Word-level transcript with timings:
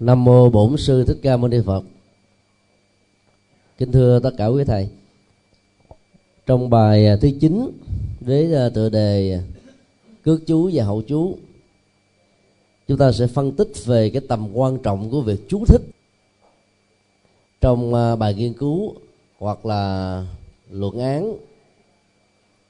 Nam 0.00 0.24
mô 0.24 0.50
Bổn 0.50 0.76
sư 0.76 1.04
Thích 1.04 1.18
Ca 1.22 1.36
Mâu 1.36 1.48
Ni 1.48 1.58
Phật. 1.66 1.84
Kính 3.78 3.92
thưa 3.92 4.20
tất 4.20 4.30
cả 4.36 4.46
quý 4.46 4.64
thầy. 4.64 4.88
Trong 6.46 6.70
bài 6.70 7.06
à, 7.06 7.16
thứ 7.20 7.30
9 7.40 7.70
với 8.20 8.54
à, 8.54 8.68
tựa 8.68 8.88
đề 8.88 9.32
à, 9.32 9.40
cước 10.24 10.46
chú 10.46 10.70
và 10.72 10.84
hậu 10.84 11.02
chú, 11.02 11.38
chúng 12.88 12.98
ta 12.98 13.12
sẽ 13.12 13.26
phân 13.26 13.52
tích 13.52 13.72
về 13.84 14.10
cái 14.10 14.22
tầm 14.28 14.56
quan 14.56 14.78
trọng 14.78 15.10
của 15.10 15.20
việc 15.20 15.48
chú 15.48 15.64
thích 15.66 15.82
trong 17.60 17.92
bài 18.18 18.34
nghiên 18.34 18.52
cứu 18.52 18.94
hoặc 19.38 19.66
là 19.66 20.26
luận 20.70 20.98
án 20.98 21.36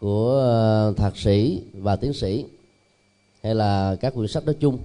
của 0.00 0.92
thạc 0.96 1.16
sĩ 1.16 1.62
và 1.72 1.96
tiến 1.96 2.12
sĩ 2.12 2.44
hay 3.42 3.54
là 3.54 3.96
các 4.00 4.14
quyển 4.14 4.28
sách 4.28 4.46
nói 4.46 4.56
chung 4.60 4.78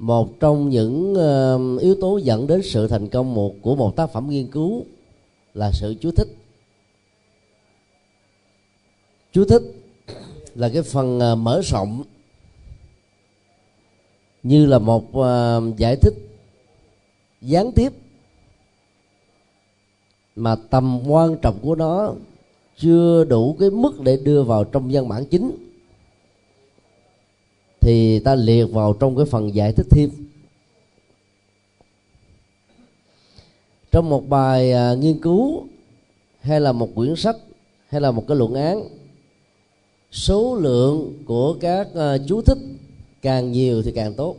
một 0.00 0.40
trong 0.40 0.68
những 0.68 1.14
yếu 1.80 1.94
tố 2.00 2.16
dẫn 2.16 2.46
đến 2.46 2.62
sự 2.62 2.88
thành 2.88 3.08
công 3.08 3.34
một 3.34 3.54
của 3.62 3.76
một 3.76 3.96
tác 3.96 4.12
phẩm 4.12 4.30
nghiên 4.30 4.46
cứu 4.46 4.84
là 5.54 5.72
sự 5.72 5.94
chú 6.00 6.10
thích. 6.10 6.28
Chú 9.32 9.44
thích 9.44 9.62
là 10.54 10.68
cái 10.68 10.82
phần 10.82 11.20
ờ, 11.20 11.34
mở 11.34 11.60
rộng 11.64 12.02
như 14.42 14.66
là 14.66 14.78
một 14.78 15.14
ờ, 15.14 15.62
giải 15.76 15.96
thích 15.96 16.14
gián 17.40 17.72
tiếp 17.72 17.92
mà 20.36 20.56
tầm 20.70 21.00
quan 21.08 21.36
trọng 21.42 21.58
của 21.62 21.74
nó 21.74 22.12
chưa 22.76 23.24
đủ 23.24 23.56
cái 23.60 23.70
mức 23.70 24.00
để 24.00 24.16
đưa 24.16 24.42
vào 24.42 24.64
trong 24.64 24.88
văn 24.92 25.08
bản 25.08 25.24
chính 25.24 25.69
thì 27.80 28.18
ta 28.18 28.34
liệt 28.34 28.64
vào 28.64 28.92
trong 28.92 29.16
cái 29.16 29.26
phần 29.26 29.54
giải 29.54 29.72
thích 29.72 29.86
thêm. 29.90 30.10
Trong 33.92 34.08
một 34.08 34.28
bài 34.28 34.72
à, 34.72 34.94
nghiên 34.94 35.20
cứu 35.20 35.66
hay 36.40 36.60
là 36.60 36.72
một 36.72 36.88
quyển 36.94 37.16
sách 37.16 37.36
hay 37.88 38.00
là 38.00 38.10
một 38.10 38.24
cái 38.28 38.36
luận 38.36 38.54
án 38.54 38.82
số 40.10 40.54
lượng 40.54 41.22
của 41.24 41.56
các 41.60 41.88
à, 41.94 42.18
chú 42.28 42.42
thích 42.42 42.58
càng 43.22 43.52
nhiều 43.52 43.82
thì 43.82 43.92
càng 43.92 44.14
tốt. 44.14 44.36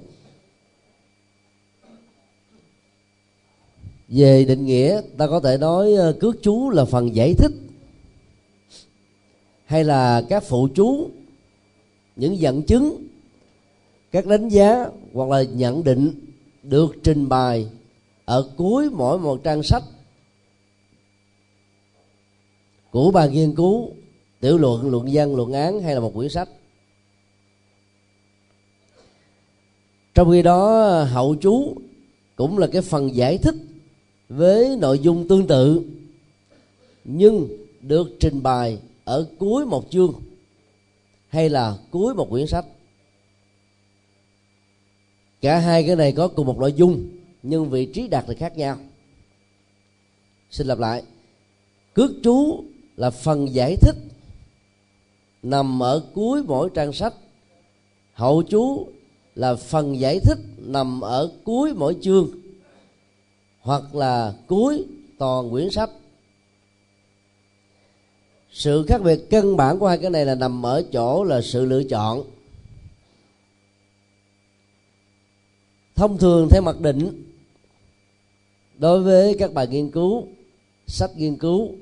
Về 4.08 4.46
định 4.46 4.66
nghĩa 4.66 5.02
ta 5.18 5.28
có 5.28 5.40
thể 5.40 5.58
nói 5.58 5.96
à, 5.96 6.12
cước 6.20 6.36
chú 6.42 6.70
là 6.70 6.86
phần 6.86 7.16
giải 7.16 7.34
thích 7.34 7.52
hay 9.66 9.84
là 9.84 10.22
các 10.30 10.44
phụ 10.44 10.68
chú 10.76 11.10
những 12.16 12.40
dẫn 12.40 12.62
chứng 12.62 13.08
các 14.12 14.28
đánh 14.28 14.50
giá 14.50 14.86
hoặc 15.14 15.30
là 15.30 15.44
nhận 15.44 15.84
định 15.84 16.12
được 16.64 16.96
trình 17.04 17.30
bày 17.30 17.70
ở 18.26 18.50
cuối 18.58 18.90
mỗi 18.90 19.20
một 19.20 19.44
trang 19.44 19.64
sách 19.64 19.84
của 22.92 23.12
bài 23.12 23.30
nghiên 23.30 23.56
cứu, 23.56 23.92
tiểu 24.40 24.58
luận 24.58 24.90
luận 24.90 25.08
văn, 25.12 25.36
luận 25.36 25.54
án 25.54 25.82
hay 25.82 25.96
là 25.96 26.02
một 26.02 26.14
quyển 26.16 26.30
sách. 26.30 26.50
Trong 30.14 30.32
khi 30.32 30.42
đó, 30.42 31.04
hậu 31.04 31.36
chú 31.36 31.76
cũng 32.36 32.58
là 32.58 32.68
cái 32.68 32.82
phần 32.82 33.16
giải 33.16 33.38
thích 33.38 33.56
với 34.30 34.78
nội 34.80 35.00
dung 35.00 35.28
tương 35.28 35.48
tự, 35.48 35.82
nhưng 37.04 37.48
được 37.82 38.08
trình 38.20 38.44
bày 38.44 38.80
ở 39.04 39.28
cuối 39.40 39.66
một 39.66 39.90
chương 39.90 40.14
hay 41.28 41.50
là 41.50 41.78
cuối 41.92 42.14
một 42.14 42.30
quyển 42.30 42.48
sách 42.48 42.66
cả 45.42 45.58
hai 45.58 45.84
cái 45.88 45.96
này 45.96 46.12
có 46.12 46.28
cùng 46.28 46.48
một 46.48 46.58
nội 46.58 46.74
dung, 46.74 47.10
nhưng 47.44 47.70
vị 47.70 47.86
trí 47.86 48.08
đặt 48.08 48.26
thì 48.28 48.36
khác 48.36 48.58
nhau. 48.58 48.78
Xin 50.52 50.68
lặp 50.68 50.80
lại. 50.80 51.04
Cước 51.94 52.12
chú 52.24 52.64
là 52.98 53.10
phần 53.10 53.54
giải 53.54 53.76
thích 53.76 53.96
nằm 55.44 55.84
ở 55.84 56.04
cuối 56.14 56.44
mỗi 56.44 56.70
trang 56.74 56.94
sách. 56.94 57.14
Hậu 58.14 58.44
chú 58.44 58.88
là 59.36 59.56
phần 59.56 60.00
giải 60.00 60.20
thích 60.20 60.38
nằm 60.58 61.02
ở 61.02 61.32
cuối 61.44 61.74
mỗi 61.74 61.96
chương, 62.02 62.30
hoặc 63.62 63.96
là 63.96 64.34
cuối 64.48 64.86
toàn 65.18 65.50
quyển 65.52 65.70
sách. 65.70 65.90
Sự 68.52 68.86
khác 68.88 69.02
biệt 69.04 69.20
căn 69.30 69.58
bản 69.58 69.80
của 69.80 69.88
hai 69.88 69.98
cái 69.98 70.10
này 70.10 70.26
là 70.26 70.36
nằm 70.36 70.66
ở 70.66 70.84
chỗ 70.92 71.24
là 71.24 71.42
sự 71.42 71.66
lựa 71.66 71.84
chọn. 71.84 72.24
Thông 76.02 76.18
thường 76.18 76.48
theo 76.52 76.62
mặc 76.62 76.82
định, 76.82 77.24
đối 78.78 79.04
với 79.04 79.36
các 79.40 79.54
bài 79.54 79.68
nghiên 79.68 79.92
cứu, 79.92 80.28
sách 80.88 81.10
nghiên 81.16 81.38
cứu, 81.38 81.76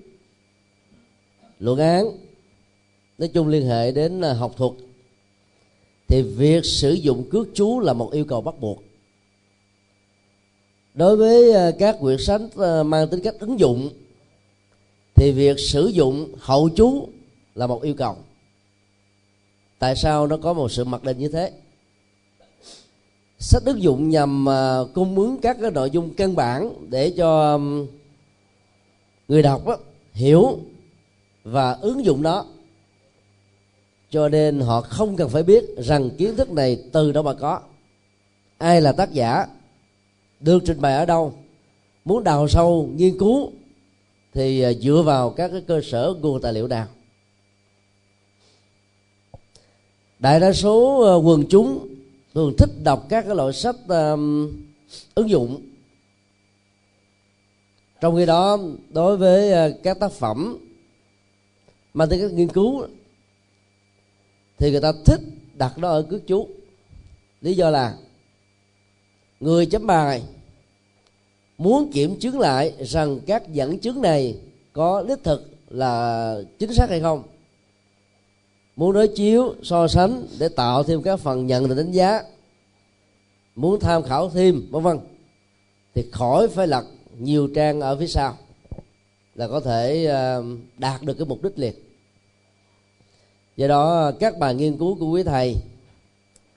luận 1.59 1.79
án, 1.79 2.05
nói 3.17 3.29
chung 3.33 3.47
liên 3.47 3.65
hệ 3.65 3.91
đến 3.91 4.21
à, 4.21 4.33
học 4.33 4.53
thuật, 4.57 4.71
thì 6.07 6.21
việc 6.21 6.65
sử 6.65 6.93
dụng 6.93 7.29
cước 7.31 7.47
chú 7.53 7.79
là 7.79 7.93
một 7.93 8.11
yêu 8.11 8.25
cầu 8.25 8.41
bắt 8.41 8.59
buộc. 8.59 8.83
Đối 10.93 11.17
với 11.17 11.53
à, 11.53 11.71
các 11.79 11.97
quyển 11.99 12.17
sách 12.19 12.41
à, 12.57 12.83
mang 12.83 13.07
tính 13.07 13.21
cách 13.23 13.35
ứng 13.39 13.59
dụng, 13.59 13.89
thì 15.15 15.31
việc 15.31 15.59
sử 15.59 15.87
dụng 15.87 16.35
hậu 16.39 16.69
chú 16.69 17.09
là 17.55 17.67
một 17.67 17.83
yêu 17.83 17.93
cầu. 17.93 18.15
Tại 19.79 19.95
sao 19.95 20.27
nó 20.27 20.37
có 20.37 20.53
một 20.53 20.71
sự 20.71 20.83
mặc 20.83 21.03
định 21.03 21.17
như 21.17 21.27
thế? 21.27 21.51
Sách 23.39 23.63
ứng 23.65 23.83
dụng 23.83 24.09
nhằm 24.09 24.49
à, 24.49 24.79
cung 24.93 25.15
ứng 25.15 25.37
các 25.41 25.57
cái 25.61 25.71
nội 25.71 25.91
dung 25.91 26.13
căn 26.13 26.35
bản 26.35 26.73
để 26.89 27.13
cho 27.17 27.59
người 29.27 29.41
đọc 29.41 29.67
đó, 29.67 29.77
hiểu 30.13 30.59
và 31.43 31.71
ứng 31.71 32.05
dụng 32.05 32.21
nó. 32.21 32.45
Cho 34.09 34.29
nên 34.29 34.59
họ 34.59 34.81
không 34.81 35.15
cần 35.15 35.29
phải 35.29 35.43
biết 35.43 35.63
rằng 35.77 36.09
kiến 36.17 36.35
thức 36.35 36.51
này 36.51 36.83
từ 36.91 37.11
đâu 37.11 37.23
mà 37.23 37.33
có. 37.33 37.59
Ai 38.57 38.81
là 38.81 38.91
tác 38.91 39.11
giả? 39.11 39.47
Được 40.39 40.63
trình 40.65 40.81
bày 40.81 40.95
ở 40.95 41.05
đâu? 41.05 41.33
Muốn 42.05 42.23
đào 42.23 42.47
sâu 42.47 42.89
nghiên 42.95 43.17
cứu 43.17 43.51
thì 44.33 44.61
à, 44.61 44.73
dựa 44.73 45.01
vào 45.05 45.29
các 45.29 45.51
cái 45.51 45.61
cơ 45.67 45.81
sở 45.83 46.13
nguồn 46.21 46.41
tài 46.41 46.53
liệu 46.53 46.67
nào? 46.67 46.87
Đại 50.19 50.39
đa 50.39 50.53
số 50.53 51.01
à, 51.01 51.15
quần 51.15 51.43
chúng 51.49 51.98
thường 52.33 52.53
thích 52.57 52.69
đọc 52.83 53.05
các 53.09 53.25
cái 53.25 53.35
loại 53.35 53.53
sách 53.53 53.75
um, 53.87 54.51
ứng 55.15 55.29
dụng. 55.29 55.61
Trong 58.01 58.15
khi 58.15 58.25
đó 58.25 58.57
đối 58.89 59.17
với 59.17 59.69
uh, 59.71 59.75
các 59.83 59.99
tác 59.99 60.11
phẩm 60.11 60.57
mà 61.93 62.05
tính 62.05 62.21
cách 62.21 62.31
nghiên 62.31 62.47
cứu 62.47 62.87
thì 64.57 64.71
người 64.71 64.81
ta 64.81 64.91
thích 65.05 65.19
đặt 65.53 65.77
nó 65.77 65.89
ở 65.89 66.01
cước 66.09 66.27
chú. 66.27 66.47
Lý 67.41 67.53
do 67.53 67.69
là 67.69 67.97
người 69.39 69.65
chấm 69.65 69.87
bài 69.87 70.23
muốn 71.57 71.91
kiểm 71.91 72.19
chứng 72.19 72.39
lại 72.39 72.73
rằng 72.79 73.19
các 73.27 73.53
dẫn 73.53 73.79
chứng 73.79 74.01
này 74.01 74.37
có 74.73 75.03
đích 75.07 75.23
thực 75.23 75.51
là 75.69 76.35
chính 76.59 76.73
xác 76.73 76.89
hay 76.89 77.01
không 77.01 77.23
muốn 78.79 78.93
đối 78.93 79.07
chiếu 79.07 79.55
so 79.63 79.87
sánh 79.87 80.25
để 80.39 80.49
tạo 80.49 80.83
thêm 80.83 81.01
các 81.01 81.19
phần 81.19 81.47
nhận 81.47 81.67
định 81.67 81.77
đánh 81.77 81.91
giá. 81.91 82.23
Muốn 83.55 83.79
tham 83.79 84.03
khảo 84.03 84.29
thêm 84.29 84.61
vân 84.71 84.83
vân. 84.83 84.99
Thì 85.95 86.05
khỏi 86.11 86.47
phải 86.47 86.67
lật 86.67 86.85
nhiều 87.17 87.49
trang 87.55 87.81
ở 87.81 87.95
phía 87.95 88.07
sau 88.07 88.37
là 89.35 89.47
có 89.47 89.59
thể 89.59 90.05
ờ, 90.05 90.43
đạt 90.77 91.01
được 91.01 91.13
cái 91.13 91.25
mục 91.27 91.43
đích 91.43 91.59
liền. 91.59 91.73
Do 93.57 93.67
đó 93.67 94.11
các 94.19 94.39
bài 94.39 94.55
nghiên 94.55 94.77
cứu 94.77 94.97
của 94.99 95.09
quý 95.09 95.23
thầy 95.23 95.55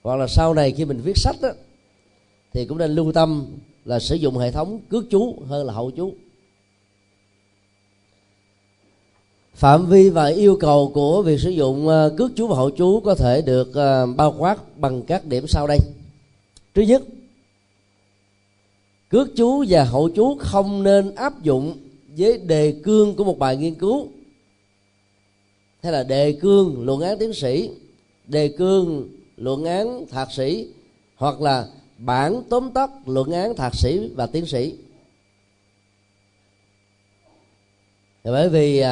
hoặc 0.03 0.17
là 0.17 0.27
sau 0.27 0.55
này 0.55 0.73
khi 0.73 0.85
mình 0.85 1.01
viết 1.05 1.17
sách 1.17 1.37
đó, 1.43 1.49
thì 2.53 2.67
cũng 2.67 2.79
nên 2.79 2.91
lưu 2.91 3.13
tâm 3.13 3.47
là 3.85 3.99
sử 3.99 4.15
dụng 4.15 4.39
hệ 4.39 4.51
thống 4.51 4.81
cước 4.91 5.05
chú 5.11 5.37
hơn 5.47 5.67
là 5.67 5.73
hậu 5.73 5.91
chú. 5.91 6.13
Phạm 9.55 9.87
vi 9.87 10.11
và 10.11 10.27
yêu 10.27 10.57
cầu 10.61 10.91
của 10.95 11.23
việc 11.23 11.41
sử 11.41 11.51
dụng 11.51 11.89
ờ, 11.89 12.15
cước 12.19 12.31
chú 12.37 12.47
và 12.47 12.57
hậu 12.57 12.71
chú 12.71 13.01
có 13.01 13.15
thể 13.15 13.43
được 13.43 13.75
ờ, 13.75 14.07
bao 14.07 14.35
quát 14.39 14.79
bằng 14.79 15.03
các 15.03 15.27
điểm 15.27 15.47
sau 15.47 15.67
đây. 15.67 15.79
Thứ 16.75 16.83
nhất, 16.83 17.03
cước 19.11 19.29
chú 19.37 19.65
và 19.69 19.85
hậu 19.85 20.09
chú 20.09 20.37
không 20.41 20.83
nên 20.83 21.15
áp 21.15 21.43
dụng 21.43 21.77
với 22.17 22.39
đề 22.39 22.75
cương 22.85 23.17
của 23.17 23.25
một 23.25 23.39
bài 23.39 23.57
nghiên 23.57 23.75
cứu, 23.75 24.09
hay 25.83 25.93
là 25.93 26.03
đề 26.03 26.33
cương 26.33 26.85
luận 26.85 27.01
án 27.01 27.19
tiến 27.19 27.33
sĩ, 27.33 27.71
đề 28.27 28.49
cương 28.49 29.09
luận 29.37 29.65
án 29.65 30.07
thạc 30.07 30.33
sĩ, 30.33 30.69
hoặc 31.17 31.41
là 31.41 31.67
bản 31.99 32.43
tóm 32.51 32.71
tắt 32.71 32.91
luận 33.07 33.31
án 33.31 33.57
thạc 33.57 33.75
sĩ 33.75 34.11
và 34.15 34.27
tiến 34.27 34.47
sĩ. 34.47 34.75
Bởi 38.25 38.49
vì 38.49 38.85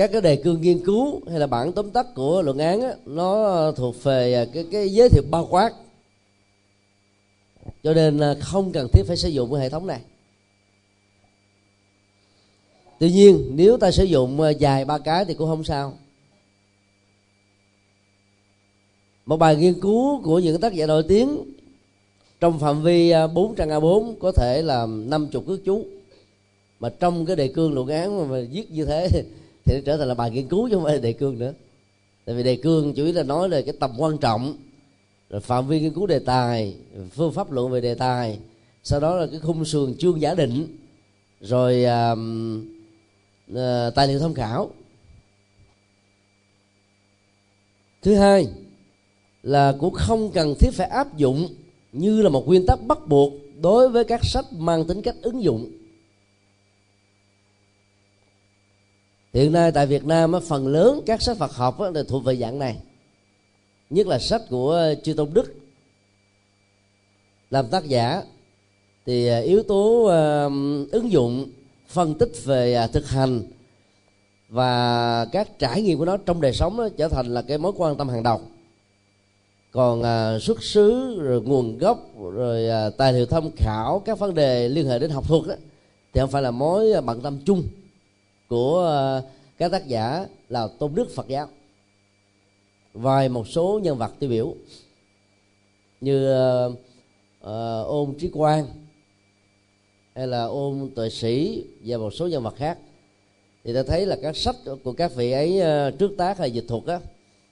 các 0.00 0.12
cái 0.12 0.20
đề 0.20 0.36
cương 0.36 0.60
nghiên 0.60 0.84
cứu 0.84 1.20
hay 1.30 1.38
là 1.38 1.46
bản 1.46 1.72
tóm 1.72 1.90
tắt 1.90 2.06
của 2.14 2.42
luận 2.42 2.58
án 2.58 2.80
á, 2.80 2.94
nó 3.06 3.72
thuộc 3.72 4.02
về 4.02 4.34
à, 4.34 4.44
cái 4.54 4.66
cái 4.72 4.88
giới 4.88 5.08
thiệu 5.08 5.22
bao 5.30 5.46
quát. 5.50 5.72
Cho 7.82 7.94
nên 7.94 8.20
à, 8.20 8.34
không 8.40 8.72
cần 8.72 8.88
thiết 8.92 9.02
phải 9.06 9.16
sử 9.16 9.28
dụng 9.28 9.52
cái 9.52 9.60
hệ 9.60 9.68
thống 9.68 9.86
này. 9.86 10.00
Tuy 12.98 13.10
nhiên 13.10 13.50
nếu 13.54 13.76
ta 13.76 13.90
sử 13.90 14.04
dụng 14.04 14.40
à, 14.40 14.50
dài 14.50 14.84
ba 14.84 14.98
cái 14.98 15.24
thì 15.24 15.34
cũng 15.34 15.48
không 15.48 15.64
sao. 15.64 15.98
Một 19.26 19.36
bài 19.36 19.56
nghiên 19.56 19.80
cứu 19.80 20.22
của 20.22 20.38
những 20.38 20.60
tác 20.60 20.74
giả 20.74 20.86
nổi 20.86 21.04
tiếng 21.08 21.38
trong 22.40 22.58
phạm 22.58 22.82
vi 22.82 23.12
4 23.34 23.54
trang 23.54 23.68
A4 23.68 24.14
có 24.20 24.32
thể 24.32 24.62
là 24.62 24.86
50 24.86 25.42
cước 25.46 25.64
chú. 25.64 25.84
Mà 26.80 26.88
trong 26.88 27.26
cái 27.26 27.36
đề 27.36 27.48
cương 27.48 27.74
luận 27.74 27.88
án 27.88 28.18
mà, 28.18 28.24
mà 28.24 28.46
viết 28.50 28.70
như 28.70 28.84
thế 28.84 29.08
thì 29.70 29.76
nó 29.76 29.82
trở 29.86 29.96
thành 29.96 30.08
là 30.08 30.14
bài 30.14 30.30
nghiên 30.30 30.48
cứu 30.48 30.68
chứ 30.68 30.74
không 30.74 30.84
phải 30.84 30.94
là 30.94 31.00
đề 31.00 31.12
cương 31.12 31.38
nữa. 31.38 31.52
Tại 32.24 32.34
vì 32.34 32.42
đề 32.42 32.56
cương 32.56 32.94
chủ 32.94 33.04
yếu 33.04 33.14
là 33.14 33.22
nói 33.22 33.48
về 33.48 33.62
cái 33.62 33.74
tầm 33.80 33.90
quan 33.98 34.18
trọng 34.18 34.56
rồi 35.30 35.40
phạm 35.40 35.68
vi 35.68 35.80
nghiên 35.80 35.92
cứu 35.92 36.06
đề 36.06 36.18
tài 36.18 36.74
phương 37.10 37.32
pháp 37.32 37.52
luận 37.52 37.70
về 37.70 37.80
đề 37.80 37.94
tài 37.94 38.38
sau 38.82 39.00
đó 39.00 39.16
là 39.16 39.26
cái 39.30 39.40
khung 39.40 39.64
sườn 39.64 39.94
chương 39.98 40.20
giả 40.20 40.34
định 40.34 40.76
rồi 41.40 41.84
uh, 41.84 42.18
tài 43.94 44.08
liệu 44.08 44.18
tham 44.18 44.34
khảo. 44.34 44.70
Thứ 48.02 48.14
hai 48.14 48.48
là 49.42 49.74
cũng 49.80 49.94
không 49.94 50.30
cần 50.30 50.54
thiết 50.58 50.70
phải 50.72 50.88
áp 50.88 51.16
dụng 51.16 51.48
như 51.92 52.22
là 52.22 52.28
một 52.28 52.46
nguyên 52.46 52.66
tắc 52.66 52.82
bắt 52.82 53.08
buộc 53.08 53.32
đối 53.60 53.88
với 53.88 54.04
các 54.04 54.24
sách 54.24 54.52
mang 54.52 54.86
tính 54.86 55.02
cách 55.02 55.16
ứng 55.22 55.42
dụng. 55.42 55.70
Hiện 59.32 59.52
nay 59.52 59.72
tại 59.72 59.86
Việt 59.86 60.04
Nam 60.04 60.32
phần 60.48 60.66
lớn 60.66 61.00
các 61.06 61.22
sách 61.22 61.36
Phật 61.36 61.52
học 61.52 61.80
là 61.80 62.02
thuộc 62.08 62.24
về 62.24 62.36
dạng 62.36 62.58
này. 62.58 62.76
Nhất 63.90 64.06
là 64.06 64.18
sách 64.18 64.42
của 64.50 64.94
chư 65.02 65.14
tôn 65.14 65.28
đức. 65.34 65.54
Làm 67.50 67.66
tác 67.68 67.84
giả 67.84 68.22
thì 69.06 69.26
à, 69.26 69.38
yếu 69.38 69.62
tố 69.62 70.04
à, 70.04 70.44
ứng 70.92 71.12
dụng 71.12 71.46
phân 71.88 72.14
tích 72.14 72.32
về 72.44 72.74
à, 72.74 72.86
thực 72.86 73.08
hành 73.08 73.42
và 74.48 75.24
các 75.32 75.58
trải 75.58 75.82
nghiệm 75.82 75.98
của 75.98 76.04
nó 76.04 76.16
trong 76.16 76.40
đời 76.40 76.52
sống 76.52 76.76
đó, 76.76 76.88
trở 76.96 77.08
thành 77.08 77.26
là 77.34 77.42
cái 77.42 77.58
mối 77.58 77.72
quan 77.76 77.96
tâm 77.96 78.08
hàng 78.08 78.22
đầu. 78.22 78.40
Còn 79.72 80.02
xuất 80.40 80.62
xứ 80.62 81.16
rồi 81.22 81.42
nguồn 81.42 81.78
gốc 81.78 81.98
rồi 82.18 82.68
tài 82.96 83.12
liệu 83.12 83.26
tham 83.26 83.50
khảo 83.56 84.02
các 84.04 84.18
vấn 84.18 84.34
đề 84.34 84.68
liên 84.68 84.86
hệ 84.86 84.98
đến 84.98 85.10
học 85.10 85.24
thuật 85.28 85.42
đó, 85.48 85.54
thì 86.12 86.20
không 86.20 86.30
phải 86.30 86.42
là 86.42 86.50
mối 86.50 86.92
bận 87.04 87.20
tâm 87.20 87.38
chung 87.46 87.62
của 88.50 88.78
ờ, 88.78 89.22
các 89.58 89.72
tác 89.72 89.86
giả 89.86 90.26
là 90.48 90.68
tôn 90.78 90.94
đức 90.94 91.10
phật 91.14 91.28
giáo. 91.28 91.48
Vài 92.92 93.28
một 93.28 93.48
số 93.48 93.80
nhân 93.82 93.98
vật 93.98 94.12
tiêu 94.18 94.30
biểu 94.30 94.54
như 96.00 96.34
uh, 96.66 96.72
uh, 97.40 97.86
ôn 97.86 98.14
trí 98.18 98.28
quang 98.28 98.66
hay 100.14 100.26
là 100.26 100.44
ôn 100.44 100.90
tuệ 100.94 101.10
sĩ 101.10 101.64
và 101.84 101.98
một 101.98 102.10
số 102.10 102.28
nhân 102.28 102.42
vật 102.42 102.54
khác. 102.56 102.78
Thì 103.64 103.74
ta 103.74 103.82
thấy 103.82 104.06
là 104.06 104.16
các 104.22 104.36
sách 104.36 104.56
của 104.84 104.92
các 104.92 105.14
vị 105.14 105.32
ấy 105.32 105.60
uh, 105.60 105.98
trước 105.98 106.10
tác 106.18 106.38
hay 106.38 106.50
dịch 106.50 106.64
thuật 106.68 106.84
á 106.86 107.00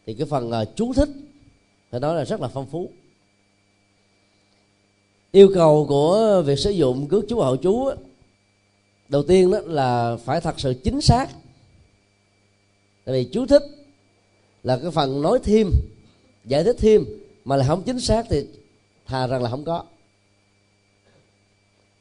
thì 0.07 0.15
cái 0.15 0.27
phần 0.27 0.51
uh, 0.51 0.77
chú 0.77 0.93
thích 0.93 1.09
phải 1.91 2.01
nói 2.01 2.17
là 2.17 2.25
rất 2.25 2.41
là 2.41 2.49
phong 2.49 2.67
phú. 2.67 2.91
Yêu 5.33 5.51
cầu 5.55 5.87
của 5.89 6.43
việc 6.47 6.59
sử 6.59 6.71
dụng 6.71 7.07
cước 7.07 7.25
chú 7.29 7.41
hậu 7.41 7.57
chú 7.57 7.87
á, 7.87 7.97
đầu 9.09 9.23
tiên 9.23 9.51
đó 9.51 9.59
là 9.65 10.17
phải 10.25 10.41
thật 10.41 10.61
sự 10.61 10.75
chính 10.85 11.01
xác. 11.01 11.29
Tại 13.05 13.15
vì 13.15 13.31
chú 13.33 13.47
thích 13.47 13.63
là 14.63 14.79
cái 14.83 14.91
phần 14.91 15.23
nói 15.23 15.39
thêm, 15.45 15.71
giải 16.45 16.65
thích 16.65 16.77
thêm, 16.79 17.05
mà 17.45 17.57
là 17.57 17.67
không 17.67 17.83
chính 17.83 18.01
xác 18.01 18.27
thì 18.31 18.47
thà 19.07 19.27
rằng 19.27 19.43
là 19.43 19.51
không 19.51 19.65
có. 19.65 19.85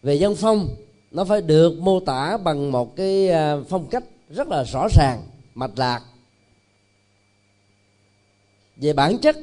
Về 0.03 0.15
dân 0.15 0.35
phong, 0.35 0.75
nó 1.11 1.25
phải 1.25 1.41
được 1.41 1.79
mô 1.79 1.99
tả 1.99 2.37
bằng 2.37 2.71
một 2.71 2.95
cái 2.95 3.29
à, 3.29 3.57
phong 3.69 3.87
cách 3.87 4.03
rất 4.29 4.47
là 4.47 4.63
rõ 4.63 4.87
ràng, 4.91 5.21
mạch 5.55 5.71
lạc. 5.75 6.03
Về 8.75 8.93
bản 8.93 9.17
chất, 9.17 9.35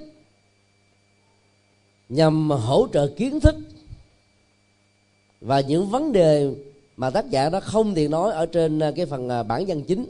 nhằm 2.08 2.50
hỗ 2.50 2.88
trợ 2.92 3.12
kiến 3.16 3.40
thức 3.40 3.54
và 5.40 5.60
những 5.60 5.88
vấn 5.88 6.12
đề 6.12 6.54
mà 6.96 7.10
tác 7.10 7.30
giả 7.30 7.50
nó 7.50 7.60
không 7.60 7.94
tiện 7.94 8.10
nói 8.10 8.32
ở 8.32 8.46
trên 8.46 8.78
à, 8.78 8.92
cái 8.96 9.06
phần 9.06 9.28
à, 9.28 9.42
bản 9.42 9.64
văn 9.66 9.82
chính. 9.82 10.06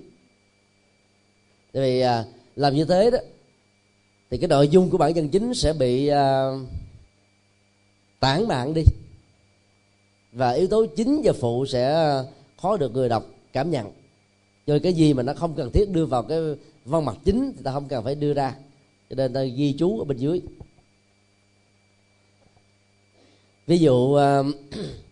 Tại 1.73 1.83
vì 1.83 2.01
à, 2.01 2.25
làm 2.57 2.75
như 2.75 2.85
thế 2.85 3.11
đó, 3.11 3.19
thì 4.31 4.39
cái 4.39 4.49
nội 4.49 4.69
dung 4.69 4.91
của 4.91 4.99
bản 4.99 5.13
văn 5.15 5.29
chính 5.29 5.55
sẽ 5.55 5.73
bị 5.73 6.11
tản 8.21 8.49
mạn 8.49 8.75
đi. 8.75 8.83
Và 10.33 10.51
yếu 10.51 10.69
tố 10.69 10.87
chính 10.97 11.21
và 11.25 11.33
phụ 11.33 11.67
sẽ 11.67 12.13
khó 12.63 12.77
được 12.77 12.93
người 12.93 13.09
đọc 13.09 13.27
cảm 13.53 13.71
nhận. 13.71 13.93
Rồi 14.67 14.81
cái 14.81 14.93
gì 14.93 15.15
mà 15.15 15.23
nó 15.23 15.35
không 15.35 15.55
cần 15.55 15.71
thiết 15.73 15.91
đưa 15.91 16.07
vào 16.07 16.23
cái 16.23 16.39
văn 16.85 17.05
mặt 17.05 17.17
chính 17.25 17.53
thì 17.57 17.63
ta 17.65 17.73
không 17.73 17.89
cần 17.89 18.05
phải 18.05 18.15
đưa 18.15 18.35
ra. 18.35 18.55
Cho 19.11 19.17
nên 19.17 19.33
ta 19.33 19.43
ghi 19.43 19.75
chú 19.79 19.99
ở 19.99 20.05
bên 20.05 20.17
dưới. 20.17 20.41
Ví 23.67 23.79
dụ 23.79 24.19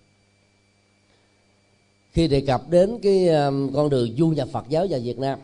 khi 2.13 2.29
đề 2.29 2.41
cập 2.41 2.71
đến 2.71 2.99
cái 3.03 3.29
um, 3.29 3.73
con 3.73 3.91
đường 3.91 4.17
du 4.19 4.29
nhập 4.29 4.49
Phật 4.53 4.65
giáo 4.69 4.87
vào 4.91 5.01
Việt 5.01 5.19
Nam 5.19 5.39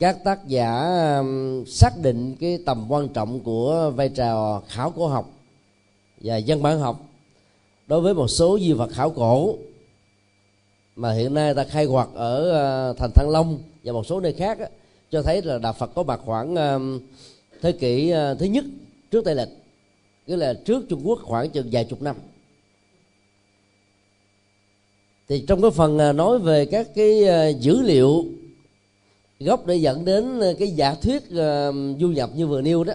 các 0.00 0.24
tác 0.24 0.46
giả 0.46 0.84
um, 1.18 1.64
xác 1.64 1.90
định 2.02 2.36
cái 2.40 2.58
tầm 2.66 2.86
quan 2.88 3.08
trọng 3.08 3.40
của 3.40 3.92
vai 3.96 4.08
trò 4.08 4.62
khảo 4.68 4.90
cổ 4.90 5.06
học 5.06 5.30
và 6.20 6.36
dân 6.36 6.62
bản 6.62 6.80
học 6.80 7.00
đối 7.86 8.00
với 8.00 8.14
một 8.14 8.28
số 8.28 8.58
di 8.58 8.72
vật 8.72 8.90
khảo 8.92 9.10
cổ 9.10 9.56
mà 10.96 11.12
hiện 11.12 11.34
nay 11.34 11.54
ta 11.54 11.64
khai 11.64 11.86
quật 11.86 12.08
ở 12.14 12.90
uh, 12.90 12.98
thành 12.98 13.10
Thăng 13.14 13.30
Long 13.30 13.58
và 13.84 13.92
một 13.92 14.06
số 14.06 14.20
nơi 14.20 14.32
khác 14.32 14.58
á, 14.58 14.66
cho 15.10 15.22
thấy 15.22 15.42
là 15.42 15.58
đạo 15.58 15.72
Phật 15.72 15.90
có 15.94 16.02
mặt 16.02 16.20
khoảng 16.24 16.54
um, 16.54 17.00
thế 17.60 17.72
kỷ 17.72 18.12
uh, 18.12 18.38
thứ 18.38 18.46
nhất 18.46 18.64
trước 19.10 19.24
Tây 19.24 19.34
lịch 19.34 19.48
tức 20.26 20.36
là 20.36 20.54
trước 20.64 20.84
Trung 20.88 21.00
Quốc 21.04 21.18
khoảng 21.22 21.50
chừng 21.50 21.68
vài 21.72 21.84
chục 21.84 22.02
năm 22.02 22.16
thì 25.32 25.44
trong 25.46 25.62
cái 25.62 25.70
phần 25.70 25.98
à, 25.98 26.12
nói 26.12 26.38
về 26.38 26.66
các 26.66 26.88
cái 26.94 27.24
à, 27.24 27.48
dữ 27.48 27.82
liệu 27.82 28.24
gốc 29.40 29.66
để 29.66 29.76
dẫn 29.76 30.04
đến 30.04 30.40
à, 30.40 30.48
cái 30.58 30.68
giả 30.68 30.94
thuyết 30.94 31.22
du 32.00 32.08
nhập 32.08 32.30
như 32.34 32.46
vừa 32.46 32.60
nêu 32.60 32.84
đó, 32.84 32.92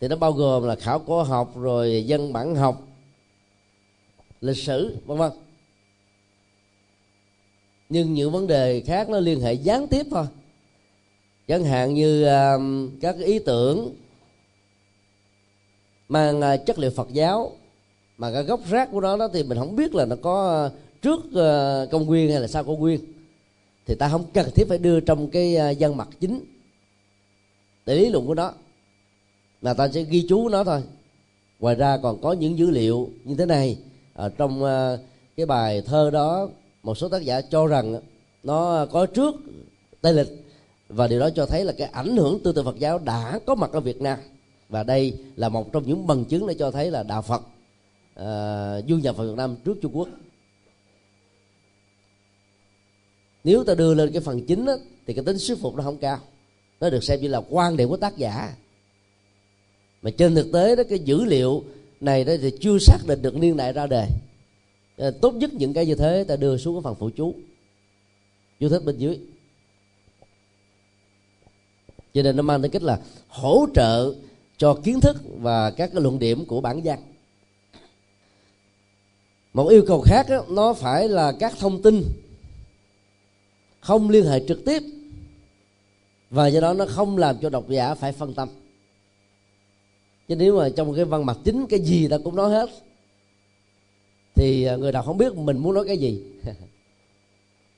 thì 0.00 0.08
nó 0.08 0.16
bao 0.16 0.32
gồm 0.32 0.64
là 0.64 0.74
khảo 0.74 0.98
cổ 0.98 1.22
học, 1.22 1.52
rồi 1.56 2.04
dân 2.06 2.32
bản 2.32 2.54
học, 2.54 2.88
lịch 4.40 4.56
sử, 4.56 4.96
vân 5.06 5.18
vân. 5.18 5.32
Nhưng 7.88 8.14
những 8.14 8.30
vấn 8.30 8.46
đề 8.46 8.80
khác 8.80 9.08
nó 9.08 9.20
liên 9.20 9.40
hệ 9.40 9.52
gián 9.52 9.88
tiếp 9.88 10.06
thôi. 10.10 10.26
Chẳng 11.48 11.64
hạn 11.64 11.94
như 11.94 12.26
các 13.00 13.16
ý 13.18 13.38
tưởng 13.38 13.94
mang 16.08 16.40
chất 16.66 16.78
liệu 16.78 16.90
Phật 16.90 17.08
giáo, 17.12 17.52
mà 18.16 18.32
cái 18.32 18.42
gốc 18.42 18.60
rác 18.70 18.88
của 18.92 19.00
nó 19.00 19.16
đó 19.16 19.28
thì 19.32 19.42
mình 19.42 19.58
không 19.58 19.76
biết 19.76 19.94
là 19.94 20.04
nó 20.04 20.16
có 20.22 20.70
trước 21.02 21.20
ờ, 21.34 21.88
công 21.90 22.06
nguyên 22.06 22.30
hay 22.30 22.40
là 22.40 22.46
sau 22.46 22.64
công 22.64 22.78
nguyên 22.80 23.00
thì 23.86 23.94
ta 23.94 24.08
không 24.08 24.24
cần 24.34 24.50
thiết 24.54 24.68
phải 24.68 24.78
đưa 24.78 25.00
trong 25.00 25.30
cái 25.30 25.56
ờ, 25.56 25.74
văn 25.78 25.96
mặt 25.96 26.08
chính 26.20 26.44
để 27.86 27.96
lý 27.96 28.10
luận 28.10 28.26
của 28.26 28.34
nó 28.34 28.52
mà 29.62 29.74
ta 29.74 29.88
sẽ 29.88 30.02
ghi 30.02 30.26
chú 30.28 30.48
nó 30.48 30.64
thôi. 30.64 30.82
Ngoài 31.58 31.74
ra 31.74 31.98
còn 32.02 32.20
có 32.20 32.32
những 32.32 32.58
dữ 32.58 32.70
liệu 32.70 33.10
như 33.24 33.34
thế 33.34 33.46
này 33.46 33.78
ở 34.14 34.28
trong 34.28 34.62
cái 35.36 35.46
bài 35.46 35.82
thơ 35.82 36.10
đó 36.10 36.48
một 36.82 36.94
số 36.94 37.08
tác 37.08 37.22
giả 37.22 37.40
cho 37.40 37.66
rằng 37.66 38.00
nó 38.42 38.86
có 38.86 39.06
trước 39.06 39.34
tây 40.00 40.14
lịch 40.14 40.28
và 40.88 41.06
điều 41.06 41.20
đó 41.20 41.30
cho 41.30 41.46
thấy 41.46 41.64
là 41.64 41.72
cái 41.72 41.88
ảnh 41.92 42.16
hưởng 42.16 42.40
tư 42.44 42.52
tưởng 42.52 42.64
Phật 42.64 42.78
giáo 42.78 42.98
đã 42.98 43.40
có 43.46 43.54
mặt 43.54 43.72
ở 43.72 43.80
Việt 43.80 44.00
Nam. 44.00 44.18
Và 44.68 44.82
đây 44.82 45.18
là 45.36 45.48
một 45.48 45.72
trong 45.72 45.86
những 45.86 46.06
bằng 46.06 46.24
chứng 46.24 46.46
để 46.46 46.54
cho 46.58 46.70
thấy 46.70 46.90
là 46.90 47.02
đạo 47.02 47.22
Phật 47.22 47.42
uh, 48.20 48.88
du 48.88 48.96
nhập 48.96 49.16
vào 49.16 49.26
Việt 49.26 49.36
Nam 49.36 49.56
trước 49.64 49.78
Trung 49.82 49.92
Quốc. 49.98 50.08
Nếu 53.44 53.64
ta 53.64 53.74
đưa 53.74 53.94
lên 53.94 54.12
cái 54.12 54.20
phần 54.20 54.46
chính 54.46 54.64
đó, 54.64 54.76
thì 55.06 55.14
cái 55.14 55.24
tính 55.24 55.36
thuyết 55.46 55.58
phục 55.60 55.74
nó 55.74 55.82
không 55.82 55.98
cao. 55.98 56.18
Nó 56.80 56.90
được 56.90 57.04
xem 57.04 57.20
như 57.20 57.28
là 57.28 57.40
quan 57.50 57.76
điểm 57.76 57.88
của 57.88 57.96
tác 57.96 58.16
giả. 58.16 58.54
Mà 60.02 60.10
trên 60.10 60.34
thực 60.34 60.52
tế 60.52 60.76
đó 60.76 60.82
cái 60.88 60.98
dữ 60.98 61.24
liệu 61.24 61.64
này 62.00 62.24
đó 62.24 62.32
thì 62.40 62.52
chưa 62.60 62.78
xác 62.78 62.98
định 63.06 63.22
được 63.22 63.36
niên 63.36 63.56
đại 63.56 63.72
ra 63.72 63.86
đề. 63.86 64.08
Tốt 65.20 65.34
nhất 65.34 65.54
những 65.54 65.72
cái 65.72 65.86
như 65.86 65.94
thế 65.94 66.24
ta 66.28 66.36
đưa 66.36 66.56
xuống 66.56 66.74
cái 66.74 66.82
phần 66.82 66.94
phụ 66.98 67.10
chú. 67.16 67.34
Chú 68.60 68.68
thích 68.68 68.84
bên 68.84 68.98
dưới. 68.98 69.18
Cho 72.14 72.22
nên 72.22 72.36
nó 72.36 72.42
mang 72.42 72.62
tính 72.62 72.70
cách 72.70 72.82
là 72.82 73.00
hỗ 73.28 73.66
trợ 73.74 74.14
cho 74.56 74.74
kiến 74.84 75.00
thức 75.00 75.16
và 75.40 75.70
các 75.70 75.90
cái 75.92 76.02
luận 76.02 76.18
điểm 76.18 76.44
của 76.44 76.60
bản 76.60 76.80
văn. 76.84 76.98
Một 79.54 79.68
yêu 79.68 79.84
cầu 79.86 80.02
khác 80.06 80.26
đó, 80.28 80.44
nó 80.48 80.74
phải 80.74 81.08
là 81.08 81.32
các 81.40 81.52
thông 81.58 81.82
tin 81.82 82.02
không 83.80 84.10
liên 84.10 84.24
hệ 84.24 84.46
trực 84.48 84.64
tiếp. 84.64 84.82
Và 86.30 86.46
do 86.46 86.60
đó 86.60 86.74
nó 86.74 86.86
không 86.86 87.18
làm 87.18 87.36
cho 87.42 87.50
độc 87.50 87.68
giả 87.68 87.94
phải 87.94 88.12
phân 88.12 88.34
tâm. 88.34 88.48
Chứ 90.28 90.36
nếu 90.36 90.58
mà 90.58 90.68
trong 90.76 90.94
cái 90.94 91.04
văn 91.04 91.26
mặt 91.26 91.38
chính 91.44 91.66
cái 91.66 91.80
gì 91.80 92.08
ta 92.08 92.18
cũng 92.24 92.36
nói 92.36 92.50
hết. 92.50 92.70
Thì 94.34 94.64
à, 94.64 94.76
người 94.76 94.92
đọc 94.92 95.04
không 95.04 95.18
biết 95.18 95.34
mình 95.34 95.58
muốn 95.58 95.74
nói 95.74 95.84
cái 95.86 95.98
gì. 95.98 96.22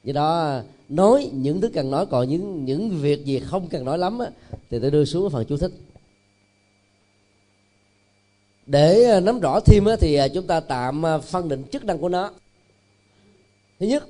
Do 0.05 0.13
đó 0.13 0.41
à, 0.41 0.65
nói 0.89 1.31
những 1.33 1.61
thứ 1.61 1.69
cần 1.69 1.91
nói 1.91 2.07
còn 2.07 2.29
những 2.29 2.65
những 2.65 2.91
việc 2.91 3.25
gì 3.25 3.39
không 3.41 3.69
cần 3.69 3.85
nói 3.85 3.99
lắm 3.99 4.19
á, 4.19 4.31
thì 4.71 4.79
tôi 4.79 4.91
đưa 4.91 5.05
xuống 5.05 5.31
phần 5.31 5.45
chú 5.49 5.57
thích. 5.57 5.73
Để 8.67 9.05
à, 9.05 9.21
nắm 9.21 9.41
rõ 9.41 9.61
thêm 9.61 9.85
á, 9.85 9.97
thì 10.01 10.19
chúng 10.35 10.47
ta 10.47 10.61
tạm 10.61 11.03
phân 11.23 11.49
định 11.49 11.65
chức 11.73 11.85
năng 11.85 11.99
của 11.99 12.09
nó. 12.09 12.31
Thứ 13.81 13.87
nhất 13.87 14.09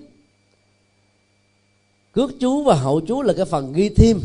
cước 2.13 2.41
chú 2.41 2.63
và 2.63 2.75
hậu 2.75 3.01
chú 3.01 3.23
là 3.23 3.33
cái 3.33 3.45
phần 3.45 3.73
ghi 3.73 3.89
thêm. 3.89 4.21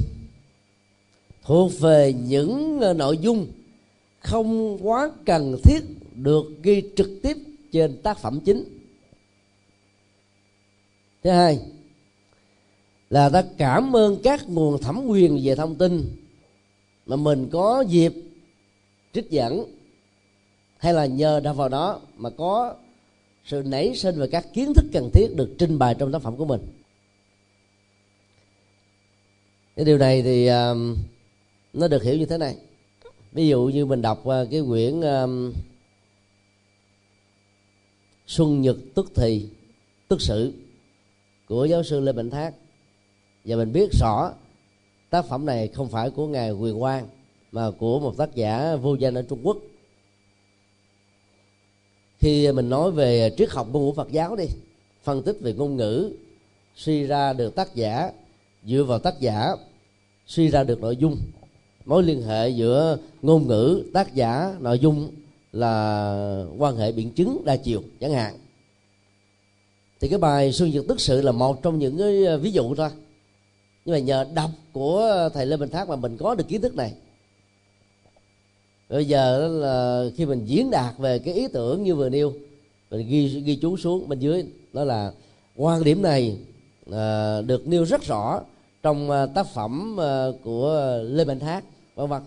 Thuộc 1.43 1.71
về 1.79 2.13
những 2.13 2.79
ờ, 2.81 2.93
nội 2.93 3.17
dung 3.17 3.47
không 4.19 4.77
quá 4.87 5.11
cần 5.25 5.57
thiết 5.63 5.79
được 6.15 6.43
ghi 6.63 6.83
trực 6.95 7.09
tiếp 7.23 7.37
trên 7.71 8.01
tác 8.01 8.17
phẩm 8.17 8.39
chính. 8.45 8.63
Thứ 11.23 11.29
hai 11.29 11.59
là 13.09 13.29
ta 13.29 13.43
cảm 13.57 13.95
ơn 13.95 14.17
các 14.23 14.49
nguồn 14.49 14.81
thẩm 14.81 15.05
quyền 15.07 15.39
về 15.43 15.55
thông 15.55 15.75
tin 15.75 16.05
mà 17.05 17.15
mình 17.15 17.49
có 17.51 17.83
dịp 17.87 18.13
trích 19.13 19.29
dẫn 19.29 19.65
hay 20.77 20.93
là 20.93 21.05
nhờ 21.05 21.39
đã 21.39 21.53
vào 21.53 21.69
đó 21.69 21.99
mà 22.17 22.29
có 22.29 22.75
sự 23.45 23.63
nảy 23.65 23.95
sinh 23.95 24.19
về 24.19 24.27
các 24.27 24.47
kiến 24.53 24.73
thức 24.73 24.85
cần 24.93 25.09
thiết 25.13 25.27
được 25.35 25.55
trình 25.57 25.79
bày 25.79 25.95
trong 25.99 26.11
tác 26.11 26.21
phẩm 26.21 26.35
của 26.37 26.45
mình 26.45 26.61
cái 29.75 29.85
điều 29.85 29.97
này 29.97 30.21
thì 30.21 30.49
uh, 30.49 30.97
nó 31.73 31.87
được 31.87 32.03
hiểu 32.03 32.17
như 32.17 32.25
thế 32.25 32.37
này. 32.37 32.55
Ví 33.31 33.47
dụ 33.47 33.65
như 33.65 33.85
mình 33.85 34.01
đọc 34.01 34.19
uh, 34.19 34.47
cái 34.51 34.61
quyển 34.67 34.99
uh, 34.99 35.53
xuân 38.27 38.61
nhật 38.61 38.77
tức 38.95 39.11
thì 39.15 39.47
tức 40.07 40.21
sự 40.21 40.53
của 41.47 41.65
giáo 41.65 41.83
sư 41.83 41.99
lê 41.99 42.11
bình 42.11 42.29
thác. 42.29 42.53
Và 43.45 43.55
mình 43.55 43.73
biết 43.73 43.89
rõ 43.99 44.33
tác 45.09 45.25
phẩm 45.25 45.45
này 45.45 45.67
không 45.67 45.89
phải 45.89 46.09
của 46.09 46.27
ngài 46.27 46.51
quyền 46.51 46.79
quang 46.79 47.07
mà 47.51 47.71
của 47.71 47.99
một 47.99 48.17
tác 48.17 48.35
giả 48.35 48.75
vô 48.75 48.95
danh 48.95 49.13
ở 49.13 49.21
trung 49.21 49.39
quốc. 49.43 49.57
Khi 52.17 52.51
mình 52.51 52.69
nói 52.69 52.91
về 52.91 53.35
triết 53.37 53.49
học 53.49 53.67
ngôn 53.71 53.85
ngữ 53.85 53.93
phật 53.95 54.11
giáo 54.11 54.35
đi 54.35 54.45
phân 55.03 55.23
tích 55.23 55.37
về 55.41 55.53
ngôn 55.53 55.75
ngữ 55.75 56.11
suy 56.75 57.03
ra 57.03 57.33
được 57.33 57.55
tác 57.55 57.75
giả 57.75 58.11
dựa 58.65 58.83
vào 58.83 58.99
tác 58.99 59.19
giả 59.19 59.51
suy 60.27 60.49
ra 60.49 60.63
được 60.63 60.81
nội 60.81 60.97
dung. 60.97 61.17
Mối 61.85 62.03
liên 62.03 62.21
hệ 62.21 62.49
giữa 62.49 62.97
ngôn 63.21 63.47
ngữ 63.47 63.83
tác 63.93 64.15
giả 64.15 64.55
nội 64.59 64.79
dung 64.79 65.11
là 65.51 66.45
quan 66.57 66.77
hệ 66.77 66.91
biện 66.91 67.11
chứng 67.11 67.41
đa 67.45 67.55
chiều 67.55 67.83
chẳng 67.99 68.13
hạn. 68.13 68.37
Thì 69.99 70.07
cái 70.07 70.19
bài 70.19 70.51
xuân 70.51 70.71
dược 70.71 70.87
tức 70.87 71.01
sự 71.01 71.21
là 71.21 71.31
một 71.31 71.63
trong 71.63 71.79
những 71.79 71.97
cái 71.97 72.25
ờ, 72.25 72.37
ví 72.37 72.51
dụ 72.51 72.75
thôi. 72.75 72.89
Nhưng 73.85 73.93
mà 73.93 73.99
nhờ 73.99 74.25
đọc 74.33 74.49
của 74.73 75.29
thầy 75.33 75.45
lê 75.45 75.57
minh 75.57 75.69
thác 75.69 75.89
mà 75.89 75.95
mình 75.95 76.17
có 76.17 76.35
được 76.35 76.47
kiến 76.47 76.61
thức 76.61 76.75
này. 76.75 76.93
Bây 78.89 79.05
giờ 79.05 79.47
là 79.47 80.05
khi 80.15 80.25
mình 80.25 80.45
diễn 80.45 80.71
đạt 80.71 80.97
về 80.97 81.19
cái 81.19 81.33
ý 81.33 81.47
tưởng 81.47 81.83
như 81.83 81.95
vừa 81.95 82.09
nêu 82.09 82.33
mình 82.91 83.07
ghi 83.09 83.41
ghi 83.41 83.55
chú 83.55 83.77
xuống 83.77 84.09
bên 84.09 84.19
dưới 84.19 84.45
đó 84.73 84.83
là 84.83 85.11
quan 85.55 85.83
điểm 85.83 86.01
này 86.01 86.37
à, 86.91 87.41
được 87.41 87.67
nêu 87.67 87.85
rất 87.85 88.03
rõ 88.03 88.41
trong 88.85 89.09
ờ, 89.09 89.25
tác 89.35 89.47
phẩm 89.47 89.95
ờ, 89.97 90.37
của 90.43 90.99
lê 91.03 91.25
mạnh 91.25 91.39
thác, 91.39 91.63
vân 91.95 92.09
vân. 92.09 92.21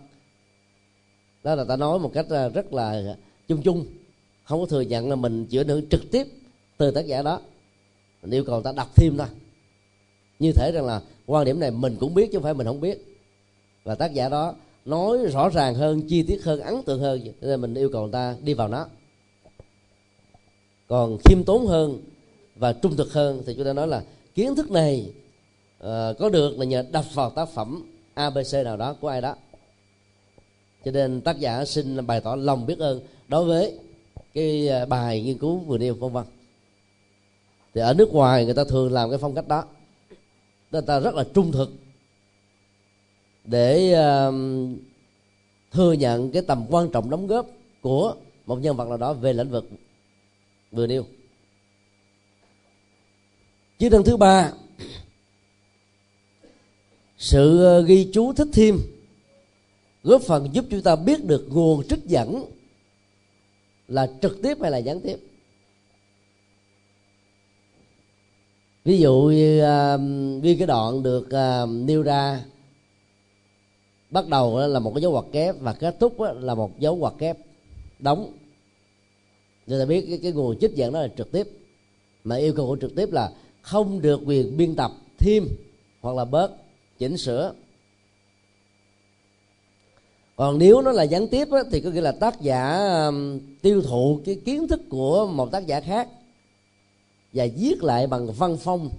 Đó 1.43 1.55
là 1.55 1.65
ta 1.65 1.77
nói 1.77 1.99
một 1.99 2.11
cách 2.15 2.27
ờ, 2.29 2.49
rất 2.49 2.73
là 2.73 3.17
chung 3.49 3.63
chung. 3.63 3.87
Không 4.45 4.61
có 4.61 4.67
thừa 4.67 4.81
nhận 4.81 5.11
là 5.11 5.17
mình 5.17 5.47
chữa 5.47 5.61
ảnh 5.61 5.69
hưởng 5.69 5.89
trực 5.89 6.11
tiếp 6.11 6.27
từ 6.77 6.91
tác 6.91 7.07
giả 7.07 7.23
đó. 7.23 7.41
Mình 8.23 8.31
yêu 8.31 8.45
cầu 8.45 8.63
ta 8.63 8.73
đọc 8.73 8.89
thêm 8.97 9.17
thôi. 9.17 9.27
Như 10.39 10.53
thể 10.53 10.73
rằng 10.75 10.87
là 10.87 11.01
quan 11.27 11.45
điểm 11.45 11.61
này 11.61 11.71
mình 11.71 11.97
cũng 12.01 12.15
biết 12.15 12.29
chứ 12.33 12.39
không 12.39 12.43
phải 12.43 12.55
mình 12.55 12.67
không 12.67 12.81
biết. 12.81 13.19
Và 13.85 13.95
tác 13.95 14.15
giả 14.15 14.29
đó 14.29 14.55
nói 14.85 15.19
rõ 15.19 15.49
ràng 15.49 15.75
hơn, 15.75 16.03
chi 16.09 16.23
tiết 16.23 16.45
hơn, 16.45 16.61
ấn 16.61 16.83
tượng 16.83 17.01
hơn. 17.01 17.21
Nên 17.41 17.61
mình 17.61 17.75
yêu 17.75 17.91
cầu 17.93 18.03
người 18.03 18.13
ta 18.13 18.37
đi 18.43 18.55
vào 18.55 18.69
nó. 18.69 18.87
Còn 20.89 21.19
khiêm 21.25 21.45
tốn 21.45 21.67
hơn 21.67 22.03
và 22.57 22.73
trung 22.73 22.97
thực 22.97 23.13
hơn 23.13 23.43
thì 23.47 23.55
chúng 23.55 23.65
ta 23.65 23.73
nói 23.73 23.89
là 23.89 24.03
kiến 24.35 24.55
thức 24.55 24.71
này 24.71 25.13
Ờ, 25.79 26.15
có 26.19 26.29
được 26.29 26.59
là 26.59 26.65
nhờ 26.65 26.85
đọc 26.93 27.05
vào 27.15 27.31
tác 27.31 27.49
phẩm 27.49 27.83
abc 28.15 28.55
nào 28.65 28.77
đó 28.77 28.95
của 29.01 29.09
ai 29.09 29.21
đó. 29.21 29.35
Cho 30.85 30.91
nên 30.91 31.21
tác 31.21 31.39
giả 31.39 31.65
xin 31.65 32.07
bày 32.07 32.21
tỏ 32.21 32.37
lòng 32.37 32.67
biết 32.67 32.79
ơn 32.79 33.01
đối 33.29 33.45
với 33.45 33.79
cái 34.35 34.69
ờ, 34.69 34.87
bài 34.87 35.23
nghiên 35.23 35.39
cứu 35.39 35.59
vừa 35.59 35.79
nêu 35.79 35.95
vân 35.95 36.13
vân. 36.13 36.25
Thì 37.75 37.81
ở 37.81 37.95
nước 37.95 38.13
ngoài 38.13 38.45
người 38.45 38.55
ta 38.55 38.65
thường 38.65 38.93
làm 38.93 39.11
cái 39.11 39.19
phong 39.19 39.35
cách 39.35 39.49
đó. 39.49 39.65
Người 40.71 40.83
ta 40.83 41.01
rất 41.01 41.15
là 41.15 41.25
trung 41.35 41.53
thực. 41.53 41.73
Để 43.45 43.95
uh, 44.29 44.35
thừa 45.73 45.93
nhận 45.93 46.31
cái 46.31 46.43
tầm 46.43 46.67
quan 46.71 46.91
trọng 46.91 47.11
đóng 47.11 47.27
góp 47.27 47.47
của 47.81 48.15
một 48.47 48.57
nhân 48.57 48.77
vật 48.77 48.89
nào 48.89 48.97
đó 48.97 49.13
về 49.13 49.33
lĩnh 49.33 49.51
vực 49.51 49.65
vừa 50.73 50.87
nêu. 50.87 51.05
Chức 53.79 53.93
năng 53.93 54.05
thứ 54.05 54.17
ba 54.17 54.53
sự 57.19 57.65
ờ, 57.65 57.83
ghi 57.83 58.11
chú 58.13 58.33
thích 58.33 58.49
thêm 58.53 58.79
góp 60.03 60.23
phần 60.23 60.49
giúp 60.53 60.65
chúng 60.71 60.83
ta 60.83 60.97
biết 60.97 61.25
được 61.25 61.47
nguồn 61.51 61.89
trích 61.89 62.05
dẫn 62.05 62.45
là 63.89 64.11
trực 64.23 64.43
tiếp 64.43 64.59
hay 64.61 64.71
là 64.71 64.79
gián 64.79 65.01
tiếp. 65.01 65.17
Ví 68.85 68.99
dụ 68.99 69.33
như 69.35 69.59
uh, 69.59 70.59
cái 70.59 70.67
đoạn 70.67 71.03
được 71.03 71.27
uh, 71.27 71.69
nêu 71.71 72.03
ra 72.03 72.45
bắt 74.11 74.29
đầu 74.29 74.59
là 74.69 74.79
một 74.79 74.93
cái 74.95 75.03
dấu 75.03 75.13
ngoặc 75.13 75.25
kép 75.33 75.55
và 75.61 75.73
kết 75.73 75.97
thúc 76.01 76.17
là 76.41 76.55
một 76.55 76.79
dấu 76.79 76.97
ngoặc 76.97 77.15
kép 77.19 77.37
đóng. 77.99 78.33
Người 79.67 79.81
ta 79.81 79.87
biết 79.87 80.05
cái, 80.09 80.19
cái 80.23 80.33
nguồn 80.33 80.59
trích 80.59 80.75
dẫn 80.75 80.93
đó 80.93 81.01
là 81.01 81.09
trực 81.17 81.33
tiếp 81.33 81.49
mà 82.25 82.37
yêu 82.37 82.53
cầu 82.53 82.67
của 82.67 82.77
trực 82.81 82.95
tiếp 82.97 83.13
là 83.13 83.33
không 83.63 84.01
được 84.03 84.21
quyền 84.27 84.57
biên 84.57 84.77
tập 84.77 84.93
thêm 85.19 85.49
hoặc 86.01 86.17
là 86.17 86.25
bớt 86.25 86.68
chỉnh 86.99 87.17
sửa. 87.17 87.53
Còn 90.37 90.59
nếu 90.59 90.83
nó 90.83 90.93
là 90.93 91.03
gián 91.03 91.29
tiếp 91.29 91.49
á, 91.51 91.61
thì 91.71 91.81
có 91.81 91.91
nghĩa 91.91 92.01
là 92.01 92.13
tác 92.13 92.41
giả 92.41 92.89
um, 93.07 93.41
tiêu 93.63 93.83
thụ 93.83 94.21
cái 94.25 94.41
kiến 94.45 94.69
thức 94.69 94.81
của 94.91 95.27
một 95.27 95.53
tác 95.53 95.67
giả 95.67 95.81
khác 95.81 96.09
và 97.33 97.47
viết 97.57 97.83
lại 97.83 98.07
bằng 98.07 98.33
văn 98.33 98.57
phong 98.61 98.91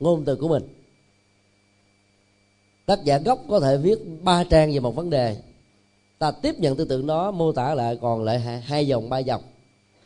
ngôn 0.00 0.24
từ 0.24 0.36
của 0.36 0.48
mình. 0.48 0.62
Tác 2.86 3.04
giả 3.04 3.18
gốc 3.18 3.44
có 3.48 3.60
thể 3.60 3.76
viết 3.76 3.98
ba 4.22 4.44
trang 4.44 4.72
về 4.72 4.80
một 4.80 4.96
vấn 4.96 5.10
đề. 5.10 5.36
Ta 6.18 6.30
tiếp 6.30 6.54
nhận 6.58 6.76
tư 6.76 6.84
tưởng 6.84 7.06
đó 7.06 7.30
mô 7.30 7.52
tả 7.52 7.74
lại 7.74 7.98
còn 8.00 8.24
lại 8.24 8.40
hai, 8.40 8.60
hai 8.60 8.86
dòng 8.86 9.08
ba 9.08 9.18
dòng. 9.18 9.42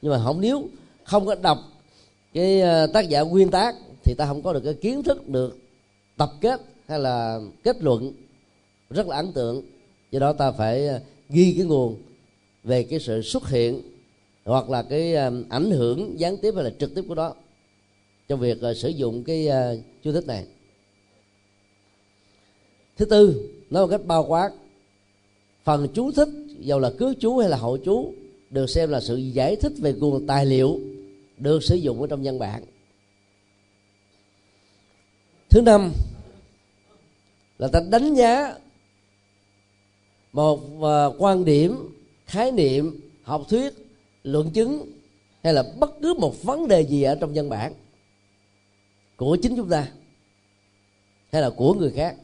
Nhưng 0.03 0.13
mà 0.13 0.21
không 0.25 0.41
nếu 0.41 0.69
không 1.05 1.27
có 1.27 1.35
đọc 1.35 1.59
cái 2.35 2.61
ờ, 2.61 2.87
tác 2.87 3.09
giả 3.09 3.21
nguyên 3.21 3.51
tác 3.51 3.75
thì 4.05 4.15
ta 4.19 4.27
không 4.27 4.43
có 4.43 4.53
được 4.53 4.61
cái 4.65 4.75
kiến 4.75 5.03
thức 5.03 5.29
được 5.29 5.59
tập 6.17 6.31
kết 6.41 6.61
hay 6.89 6.99
là 6.99 7.41
kết 7.65 7.83
luận 7.83 8.13
rất 8.91 9.07
là 9.07 9.17
ấn 9.17 9.33
tượng. 9.33 9.63
Do 10.11 10.21
đó 10.21 10.33
ta 10.33 10.53
phải 10.53 10.87
ờ, 10.87 11.01
ghi 11.29 11.55
cái 11.57 11.67
nguồn 11.67 12.03
về 12.65 12.83
cái 12.83 13.01
sự 13.01 13.23
xuất 13.23 13.49
hiện 13.49 13.81
hoặc 14.45 14.71
là 14.71 14.83
cái 14.83 15.15
ờ, 15.15 15.33
ảnh 15.49 15.71
hưởng 15.71 16.21
gián 16.21 16.37
tiếp 16.37 16.55
hay 16.55 16.65
là 16.65 16.71
trực 16.79 16.95
tiếp 16.95 17.03
của 17.09 17.15
đó 17.15 17.35
trong 18.29 18.41
việc 18.41 18.61
ờ, 18.61 18.75
sử 18.75 18.89
dụng 18.89 19.25
cái 19.25 19.49
chú 20.05 20.13
thích 20.13 20.27
này. 20.27 20.47
Thứ 22.97 23.05
tư, 23.05 23.51
nói 23.71 23.83
một 23.83 23.91
cách 23.91 24.07
bao 24.07 24.25
quát, 24.25 24.51
phần 25.65 25.89
chú 25.95 26.13
thích 26.13 26.29
dầu 26.59 26.81
là 26.81 26.91
cứ 26.99 27.15
chú 27.21 27.39
hay 27.39 27.49
là 27.49 27.57
hậu 27.57 27.77
chú, 27.77 28.13
được 28.51 28.67
xem 28.71 28.91
là 28.91 29.01
sự 29.01 29.17
giải 29.17 29.57
thích 29.57 29.73
về 29.79 29.93
nguồn 29.93 30.27
tài 30.27 30.47
liệu 30.47 30.81
được 31.39 31.63
sử 31.63 31.75
dụng 31.77 32.01
ở 32.01 32.07
trong 32.07 32.23
văn 32.23 32.39
bản. 32.39 32.65
Thứ 35.51 35.63
năm 35.63 35.93
là 37.59 37.69
ta 37.69 37.81
đánh 37.91 38.15
giá 38.15 38.55
một 40.33 40.61
à, 40.83 41.07
quan 41.19 41.45
điểm, 41.45 41.77
khái 42.27 42.53
niệm, 42.53 43.01
học 43.23 43.45
thuyết, 43.49 43.75
luận 44.23 44.51
chứng 44.51 44.93
hay 45.43 45.55
là 45.55 45.65
bất 45.79 45.91
cứ 46.03 46.15
một 46.15 46.43
vấn 46.43 46.69
đề 46.69 46.81
gì 46.81 47.03
ở 47.03 47.15
trong 47.15 47.33
văn 47.35 47.49
bản 47.49 47.73
của 49.17 49.37
chính 49.43 49.57
chúng 49.57 49.69
ta 49.69 49.89
hay 51.33 51.43
là 51.43 51.51
của 51.51 51.75
người 51.75 51.91
khác. 51.91 52.17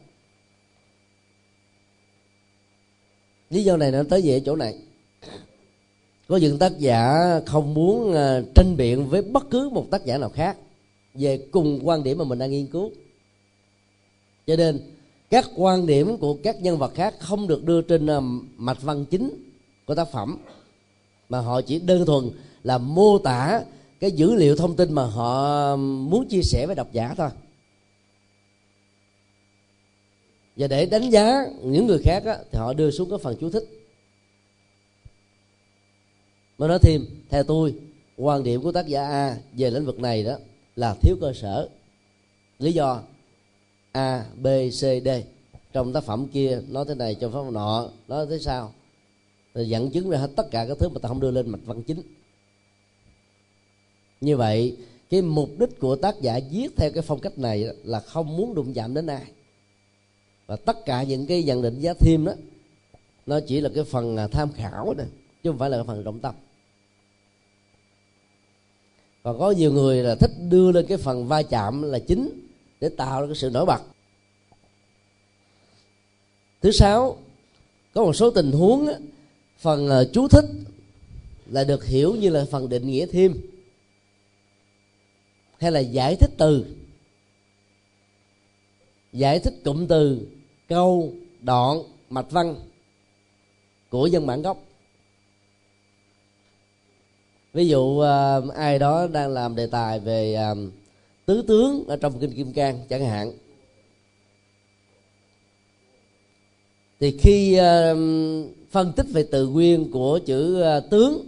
Lý 3.50 3.64
do 3.64 3.76
này 3.76 3.92
nó 3.92 4.02
tới 4.10 4.20
về 4.24 4.40
chỗ 4.40 4.56
này. 4.56 4.78
Có 6.28 6.36
những 6.36 6.58
tác 6.58 6.78
giả 6.78 7.14
không 7.46 7.74
muốn 7.74 8.14
à, 8.14 8.40
tranh 8.54 8.76
biện 8.76 9.08
với 9.08 9.22
bất 9.22 9.50
cứ 9.50 9.68
một 9.68 9.86
tác 9.90 10.04
giả 10.04 10.18
nào 10.18 10.30
khác 10.30 10.56
về 11.14 11.48
cùng 11.50 11.80
quan 11.82 12.02
điểm 12.02 12.18
mà 12.18 12.24
mình 12.24 12.38
đang 12.38 12.50
nghiên 12.50 12.66
cứu. 12.66 12.92
Cho 14.46 14.56
nên 14.56 14.93
các 15.34 15.50
quan 15.56 15.86
điểm 15.86 16.18
của 16.18 16.36
các 16.42 16.62
nhân 16.62 16.78
vật 16.78 16.94
khác 16.94 17.14
không 17.18 17.46
được 17.46 17.64
đưa 17.64 17.82
trên 17.82 18.06
à, 18.06 18.20
mạch 18.56 18.82
văn 18.82 19.04
chính 19.04 19.52
của 19.86 19.94
tác 19.94 20.12
phẩm. 20.12 20.38
Mà 21.28 21.40
họ 21.40 21.60
chỉ 21.60 21.78
đơn 21.78 22.06
thuần 22.06 22.30
là 22.62 22.78
mô 22.78 23.18
tả 23.18 23.62
cái 24.00 24.10
dữ 24.10 24.34
liệu 24.34 24.56
thông 24.56 24.76
tin 24.76 24.92
mà 24.92 25.04
họ 25.04 25.76
muốn 25.76 26.28
chia 26.28 26.42
sẻ 26.42 26.66
với 26.66 26.74
độc 26.74 26.92
giả 26.92 27.14
thôi. 27.16 27.28
Và 30.56 30.66
để 30.66 30.86
đánh 30.86 31.10
giá 31.10 31.46
những 31.62 31.86
người 31.86 31.98
khác 31.98 32.24
á, 32.24 32.38
thì 32.52 32.58
họ 32.58 32.72
đưa 32.72 32.90
xuống 32.90 33.10
cái 33.10 33.18
phần 33.22 33.36
chú 33.40 33.50
thích. 33.50 33.64
Mà 36.58 36.68
nói 36.68 36.78
thêm 36.82 37.06
theo 37.30 37.42
tôi 37.42 37.74
quan 38.16 38.42
điểm 38.42 38.62
của 38.62 38.72
tác 38.72 38.86
giả 38.86 39.06
a 39.06 39.36
về 39.52 39.70
lĩnh 39.70 39.86
vực 39.86 39.98
này 39.98 40.24
đó 40.24 40.36
là 40.76 40.94
thiếu 41.02 41.16
cơ 41.20 41.32
sở. 41.32 41.68
Lý 42.58 42.72
do 42.72 43.02
a, 43.94 44.24
b, 44.42 44.46
c, 44.70 44.80
d. 45.04 45.08
Trong 45.72 45.92
tác 45.92 46.04
phẩm 46.04 46.26
kia, 46.28 46.60
nói 46.68 46.84
thế 46.88 46.94
này 46.94 47.14
trong 47.14 47.32
pháp 47.32 47.52
nọ, 47.52 47.90
nói 48.08 48.26
thế 48.30 48.38
sao? 48.38 48.72
Rồi 49.54 49.68
dẫn 49.68 49.90
chứng 49.90 50.10
ra 50.10 50.18
hết 50.18 50.30
tất 50.36 50.50
cả 50.50 50.66
các 50.68 50.78
thứ 50.80 50.88
mà 50.88 50.98
ta 51.02 51.08
không 51.08 51.20
đưa 51.20 51.30
lên 51.30 51.50
mạch 51.50 51.60
văn 51.64 51.82
chính. 51.82 52.02
Như 54.20 54.36
vậy, 54.36 54.76
cái 55.10 55.22
mục 55.22 55.50
đích 55.58 55.80
của 55.80 55.96
tác 55.96 56.20
giả 56.20 56.40
viết 56.50 56.68
theo 56.76 56.90
cái 56.90 57.02
phong 57.02 57.20
cách 57.20 57.38
này 57.38 57.64
là 57.84 58.00
không 58.00 58.36
muốn 58.36 58.54
đụng 58.54 58.72
chạm 58.74 58.94
đến 58.94 59.06
ai. 59.06 59.24
Và 60.46 60.56
tất 60.56 60.84
cả 60.86 61.02
những 61.02 61.26
cái 61.26 61.42
nhận 61.42 61.62
định 61.62 61.80
giá 61.80 61.94
thêm 61.94 62.24
đó, 62.24 62.32
nó 63.26 63.40
chỉ 63.40 63.60
là 63.60 63.70
cái 63.74 63.84
phần 63.84 64.16
à, 64.16 64.26
tham 64.26 64.52
khảo 64.52 64.94
này 64.94 65.06
chứ 65.42 65.50
không 65.50 65.58
phải 65.58 65.70
là 65.70 65.76
cái 65.76 65.84
phần 65.86 66.04
trọng 66.04 66.20
tâm. 66.20 66.34
Và 69.22 69.32
có 69.38 69.50
nhiều 69.50 69.72
người 69.72 70.02
là 70.02 70.14
thích 70.14 70.30
đưa 70.48 70.72
lên 70.72 70.86
cái 70.86 70.98
phần 70.98 71.26
va 71.26 71.42
chạm 71.42 71.82
là 71.82 71.98
chính 71.98 72.43
để 72.84 72.90
tạo 72.96 73.20
ra 73.20 73.26
cái 73.26 73.36
sự 73.36 73.50
nổi 73.50 73.66
bật. 73.66 73.82
Thứ 76.62 76.70
sáu, 76.70 77.18
có 77.94 78.04
một 78.04 78.12
số 78.12 78.30
tình 78.30 78.52
huống 78.52 78.88
phần 79.58 79.88
ờ, 79.88 80.10
chú 80.12 80.28
thích 80.28 80.44
là 81.46 81.64
được 81.64 81.84
hiểu 81.84 82.14
như 82.14 82.30
là 82.30 82.44
phần 82.50 82.68
định 82.68 82.86
nghĩa 82.86 83.06
thêm, 83.06 83.34
hay 85.58 85.72
là 85.72 85.80
giải 85.80 86.16
thích 86.16 86.30
từ. 86.38 86.66
Giải 89.12 89.38
thích 89.38 89.54
cụm 89.64 89.86
từ, 89.86 90.26
câu, 90.68 91.12
đoạn, 91.40 91.78
mạch 92.10 92.30
văn 92.30 92.56
của 93.90 94.06
dân 94.06 94.26
bản 94.26 94.42
gốc. 94.42 94.64
Ví 97.52 97.68
dụ 97.68 97.98
ờ, 97.98 98.42
ai 98.54 98.78
đó 98.78 99.06
đang 99.06 99.30
làm 99.30 99.54
đề 99.56 99.66
tài 99.66 100.00
về 100.00 100.34
ờ, 100.34 100.54
tứ 101.26 101.44
tướng 101.48 101.86
ở 101.86 101.96
trong 101.96 102.18
kinh 102.20 102.32
kim 102.32 102.52
cang 102.52 102.78
chẳng 102.88 103.04
hạn. 103.04 103.32
Thì 107.00 107.18
khi 107.18 107.54
ờ, 107.54 107.96
phân 108.70 108.92
tích 108.96 109.06
về 109.12 109.24
từ 109.30 109.48
nguyên 109.48 109.90
của 109.90 110.20
chữ 110.26 110.60
ờ, 110.60 110.80
tướng, 110.80 111.24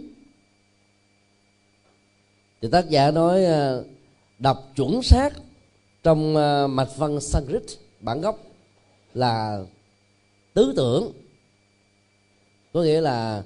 thì 2.61 2.69
tác 2.71 2.89
giả 2.89 3.11
nói 3.11 3.45
ờ, 3.45 3.85
đọc 4.39 4.71
chuẩn 4.75 5.01
xác 5.01 5.33
trong 6.03 6.33
mạch 6.75 6.97
văn 6.97 7.21
Sanskrit, 7.21 7.63
bản 7.99 8.21
gốc 8.21 8.39
là 9.13 9.63
tứ 10.53 10.73
tưởng. 10.75 11.11
Có 12.73 12.81
nghĩa 12.81 13.01
là 13.01 13.43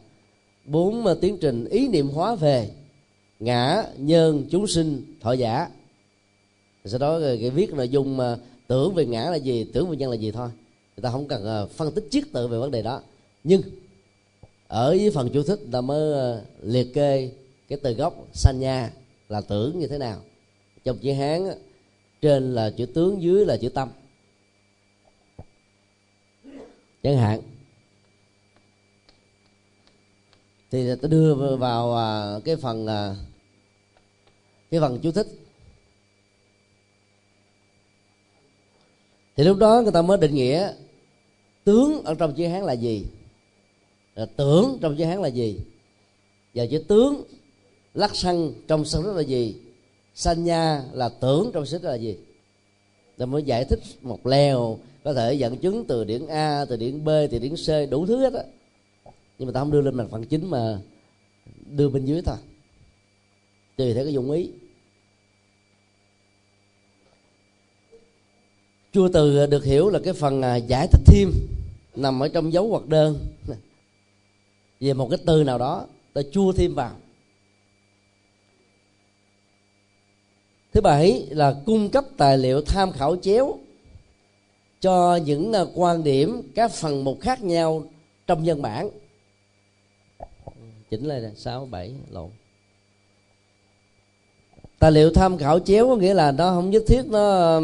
bốn 0.65 1.05
tiến 1.21 1.37
trình 1.41 1.65
ý 1.65 1.87
niệm 1.87 2.09
hóa 2.09 2.35
về 2.35 2.69
ngã, 3.39 3.83
nhân, 3.97 4.47
chúng 4.51 4.67
sinh, 4.67 5.17
thọ 5.21 5.31
giả 5.31 5.69
sau 6.85 6.99
đó 6.99 7.19
cái 7.19 7.49
viết 7.49 7.73
nội 7.73 7.89
dung 7.89 8.17
mà 8.17 8.37
tưởng 8.67 8.93
về 8.93 9.05
ngã 9.05 9.29
là 9.29 9.35
gì, 9.35 9.63
tưởng 9.73 9.89
về 9.89 9.97
nhân 9.97 10.09
là 10.09 10.15
gì 10.15 10.31
thôi. 10.31 10.49
Người 10.95 11.01
ta 11.03 11.11
không 11.11 11.27
cần 11.27 11.43
ờ, 11.43 11.67
phân 11.67 11.91
tích 11.91 12.07
chiết 12.11 12.23
tự 12.33 12.47
về 12.47 12.57
vấn 12.57 12.71
đề 12.71 12.81
đó. 12.81 13.01
Nhưng, 13.43 13.61
ở 14.67 14.89
với 14.89 15.11
phần 15.11 15.29
chú 15.33 15.43
thích 15.43 15.59
ta 15.71 15.81
mới 15.81 16.13
ờ, 16.13 16.43
liệt 16.61 16.93
kê 16.93 17.31
cái 17.67 17.79
từ 17.83 17.93
gốc 17.93 18.27
sanya 18.33 18.91
là 19.29 19.41
tưởng 19.41 19.79
như 19.79 19.87
thế 19.87 19.97
nào. 19.97 20.21
Trong 20.83 20.97
chữ 20.97 21.13
hán 21.13 21.47
trên 22.21 22.53
là 22.53 22.69
chữ 22.69 22.85
tướng, 22.85 23.21
dưới 23.21 23.45
là 23.45 23.57
chữ 23.57 23.69
tâm. 23.69 23.89
Chẳng 27.03 27.17
hạn, 27.17 27.41
thì 30.71 30.95
ta 31.01 31.07
đưa 31.07 31.55
vào 31.55 31.93
ờ, 31.93 32.41
cái 32.45 32.55
phần 32.55 32.85
cái 34.71 34.79
phần 34.79 34.99
chú 35.03 35.11
thích. 35.11 35.27
Thì 39.35 39.43
lúc 39.43 39.57
đó 39.57 39.81
người 39.81 39.91
ta 39.91 40.01
mới 40.01 40.17
định 40.17 40.35
nghĩa 40.35 40.73
tướng 41.63 42.03
ở 42.03 42.15
trong 42.15 42.33
chữ 42.33 42.47
hán 42.47 42.63
là 42.63 42.73
gì. 42.73 43.05
Là 44.15 44.25
tưởng 44.25 44.77
trong 44.81 44.95
chữ 44.97 45.03
hán 45.03 45.21
là 45.21 45.27
gì. 45.27 45.59
Và 46.53 46.65
chữ 46.65 46.83
tướng, 46.87 47.23
lắc 47.93 48.15
săn 48.15 48.53
trong 48.67 48.85
sân 48.85 49.03
rất 49.03 49.15
là 49.15 49.21
gì. 49.21 49.55
Sanh 50.15 50.43
nha 50.43 50.83
là 50.93 51.09
tưởng 51.09 51.51
trong 51.53 51.65
sách 51.65 51.83
là 51.83 51.95
gì. 51.95 52.17
Ta 53.17 53.25
mới 53.25 53.43
giải 53.43 53.65
thích 53.65 53.79
một 54.01 54.27
leo 54.27 54.77
có 55.03 55.13
thể 55.13 55.33
dẫn 55.33 55.57
chứng 55.57 55.85
từ 55.85 56.03
điển 56.03 56.27
a, 56.27 56.65
từ 56.65 56.77
điển 56.77 57.03
b, 57.03 57.09
từ 57.31 57.39
điển 57.39 57.55
c, 57.55 57.89
đủ 57.89 58.05
thứ 58.05 58.17
hết 58.17 58.33
á. 58.33 58.43
Nhưng 59.39 59.47
mà 59.47 59.51
ta 59.51 59.59
không 59.59 59.71
đưa 59.71 59.81
lên 59.81 59.95
mặt 59.95 60.05
phần 60.11 60.25
chính 60.25 60.49
mà 60.49 60.79
đưa 61.65 61.89
bên 61.89 62.05
dưới 62.05 62.21
thôi. 62.21 62.37
Tùy 63.77 63.93
theo 63.93 64.03
cái 64.03 64.13
dụng 64.13 64.31
ý. 64.31 64.49
Chua 68.91 69.09
từ 69.13 69.45
được 69.45 69.63
hiểu 69.63 69.89
là 69.89 69.99
cái 70.03 70.13
phần 70.13 70.41
à, 70.41 70.55
giải 70.55 70.87
thích 70.87 71.01
thêm 71.05 71.31
nằm 71.95 72.23
ở 72.23 72.27
trong 72.27 72.53
dấu 72.53 72.67
hoặc 72.67 72.87
đơn. 72.87 73.19
Về 74.79 74.93
một 74.93 75.07
cái 75.09 75.19
từ 75.25 75.43
nào 75.43 75.57
đó, 75.57 75.85
ta 76.13 76.21
chua 76.31 76.51
thêm 76.51 76.75
vào. 76.75 76.91
Thứ 80.73 80.81
bảy 80.81 81.27
là 81.29 81.55
cung 81.65 81.89
cấp 81.89 82.05
tài 82.17 82.37
liệu 82.37 82.61
tham 82.61 82.91
khảo 82.91 83.15
chéo 83.15 83.57
cho 84.81 85.15
những 85.25 85.53
à, 85.53 85.61
quan 85.75 86.03
điểm 86.03 86.41
các 86.55 86.71
phần 86.71 87.03
mục 87.03 87.19
khác 87.21 87.43
nhau 87.43 87.83
trong 88.27 88.43
nhân 88.43 88.61
bản. 88.61 88.89
Chỉnh 90.89 91.05
lại 91.05 91.31
sáu, 91.35 91.65
bảy, 91.65 91.93
lộn. 92.11 92.29
Tài 94.79 94.91
liệu 94.91 95.13
tham 95.13 95.37
khảo 95.37 95.59
chéo 95.59 95.87
có 95.87 95.95
nghĩa 95.95 96.13
là 96.13 96.31
nó 96.31 96.49
không 96.49 96.69
nhất 96.69 96.83
thiết 96.87 97.01
nó 97.05 97.59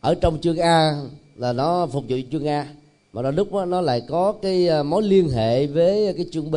ở 0.00 0.14
trong 0.14 0.40
chương 0.40 0.58
a 0.58 1.02
là 1.36 1.52
nó 1.52 1.86
phục 1.86 2.04
vụ 2.08 2.16
chương 2.32 2.48
a 2.48 2.74
mà 3.12 3.22
đôi 3.22 3.32
lúc 3.32 3.52
đó, 3.52 3.64
nó 3.64 3.80
lại 3.80 4.02
có 4.08 4.32
cái 4.42 4.66
ờ, 4.66 4.82
mối 4.82 5.02
liên 5.02 5.28
hệ 5.28 5.66
với 5.66 6.14
cái 6.16 6.26
chương 6.32 6.50
b 6.50 6.56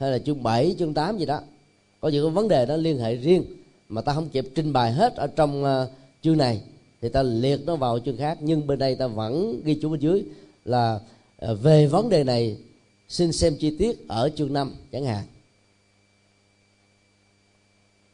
hay 0.00 0.10
là 0.10 0.18
chương 0.18 0.42
7, 0.42 0.74
chương 0.78 0.94
8 0.94 1.18
gì 1.18 1.26
đó. 1.26 1.40
Có 2.00 2.08
những 2.08 2.24
cái 2.26 2.30
vấn 2.30 2.48
đề 2.48 2.66
nó 2.66 2.76
liên 2.76 2.98
hệ 2.98 3.14
riêng 3.14 3.44
mà 3.88 4.00
ta 4.00 4.12
không 4.12 4.28
kịp 4.28 4.44
trình 4.54 4.72
bày 4.72 4.92
hết 4.92 5.14
ở 5.16 5.26
trong 5.26 5.64
ờ, 5.64 5.90
chương 6.22 6.38
này 6.38 6.62
thì 7.00 7.08
ta 7.08 7.22
liệt 7.22 7.60
nó 7.66 7.76
vào 7.76 7.98
chương 7.98 8.16
khác. 8.16 8.38
Nhưng 8.40 8.66
bên 8.66 8.78
đây 8.78 8.94
ta 8.94 9.06
vẫn 9.06 9.60
ghi 9.64 9.78
chú 9.82 9.88
bên 9.88 10.00
dưới 10.00 10.24
là 10.64 11.00
ờ, 11.38 11.54
về 11.54 11.86
vấn 11.86 12.08
đề 12.08 12.24
này 12.24 12.56
xin 13.08 13.32
xem 13.32 13.56
chi 13.60 13.76
tiết 13.78 14.08
ở 14.08 14.30
chương 14.36 14.52
5 14.52 14.74
chẳng 14.92 15.04
hạn. 15.04 15.24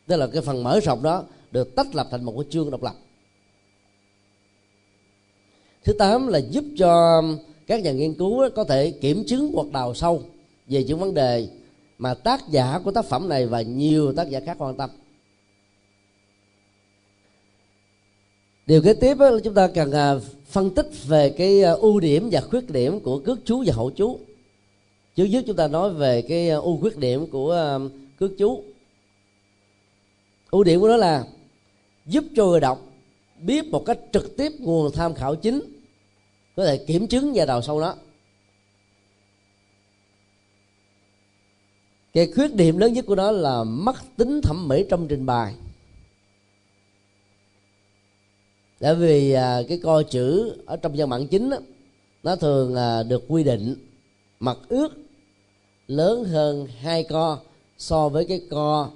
Tức 0.06 0.16
là 0.16 0.26
cái 0.26 0.42
phần 0.42 0.62
mở 0.62 0.80
rộng 0.80 1.02
đó 1.02 1.24
được 1.52 1.74
tách 1.74 1.94
lập 1.94 2.08
thành 2.10 2.24
một 2.24 2.34
cái 2.36 2.44
chương 2.50 2.70
độc 2.70 2.82
lập 2.82 2.94
thứ 5.86 5.92
tám 5.92 6.26
là 6.26 6.38
giúp 6.38 6.64
cho 6.78 7.22
các 7.66 7.82
nhà 7.82 7.92
nghiên 7.92 8.14
cứu 8.14 8.50
có 8.54 8.64
thể 8.64 8.90
kiểm 8.90 9.24
chứng 9.26 9.52
hoặc 9.54 9.66
đào 9.72 9.94
sâu 9.94 10.22
về 10.68 10.84
những 10.84 10.98
vấn 10.98 11.14
đề 11.14 11.48
mà 11.98 12.14
tác 12.14 12.48
giả 12.48 12.80
của 12.84 12.92
tác 12.92 13.04
phẩm 13.04 13.28
này 13.28 13.46
và 13.46 13.62
nhiều 13.62 14.12
tác 14.12 14.30
giả 14.30 14.40
khác 14.40 14.56
quan 14.60 14.76
tâm. 14.76 14.90
Điều 18.66 18.82
kế 18.82 18.94
tiếp 18.94 19.16
là 19.18 19.30
chúng 19.44 19.54
ta 19.54 19.68
cần 19.68 19.92
à, 19.92 20.14
phân 20.46 20.74
tích 20.74 20.90
về 21.06 21.30
cái 21.30 21.62
à, 21.62 21.72
ưu 21.72 22.00
điểm 22.00 22.28
và 22.32 22.40
khuyết 22.40 22.70
điểm 22.70 23.00
của 23.00 23.18
cước 23.18 23.38
chú 23.44 23.64
và 23.66 23.74
hậu 23.74 23.90
chú. 23.90 24.18
Trước 25.16 25.24
nhất 25.24 25.44
chúng 25.46 25.56
ta 25.56 25.68
nói 25.68 25.90
về 25.90 26.22
cái 26.22 26.50
à, 26.50 26.56
ưu 26.56 26.80
khuyết 26.80 26.96
điểm 26.98 27.26
của 27.26 27.80
cước 28.18 28.30
chú. 28.38 28.62
Ưu 30.50 30.64
điểm 30.64 30.80
của 30.80 30.88
nó 30.88 30.96
là 30.96 31.24
giúp 32.06 32.24
cho 32.36 32.46
người 32.46 32.60
đọc 32.60 32.86
biết 33.40 33.64
một 33.70 33.84
cách 33.86 33.98
trực 34.12 34.36
tiếp 34.36 34.52
nguồn 34.58 34.92
tham 34.92 35.14
khảo 35.14 35.34
chính 35.34 35.75
có 36.56 36.64
thể 36.64 36.76
kiểm 36.76 37.06
chứng 37.06 37.32
và 37.34 37.44
đào 37.44 37.62
sâu 37.62 37.80
nó 37.80 37.94
cái 42.16 42.32
khuyết 42.34 42.54
điểm 42.54 42.78
lớn 42.78 42.92
nhất 42.92 43.04
của 43.06 43.14
nó 43.14 43.30
là 43.30 43.64
mất 43.64 43.96
tính 44.16 44.40
thẩm 44.42 44.68
mỹ 44.68 44.84
trong 44.90 45.08
trình 45.08 45.26
bày. 45.26 45.54
Bởi 48.80 48.94
vì 48.94 49.32
à, 49.32 49.62
cái 49.68 49.78
co 49.82 50.02
chữ 50.02 50.56
ở 50.66 50.76
trong 50.76 50.92
văn 50.96 51.08
bản 51.08 51.26
chính 51.26 51.50
đó, 51.50 51.56
nó 52.22 52.36
thường 52.36 52.74
à, 52.74 53.02
được 53.02 53.24
quy 53.28 53.44
định 53.44 53.74
mặt 54.40 54.58
ước 54.68 54.88
lớn 55.86 56.24
hơn 56.24 56.66
hai 56.80 57.04
co 57.04 57.38
so 57.78 58.08
với 58.08 58.24
cái 58.24 58.40
co 58.50 58.90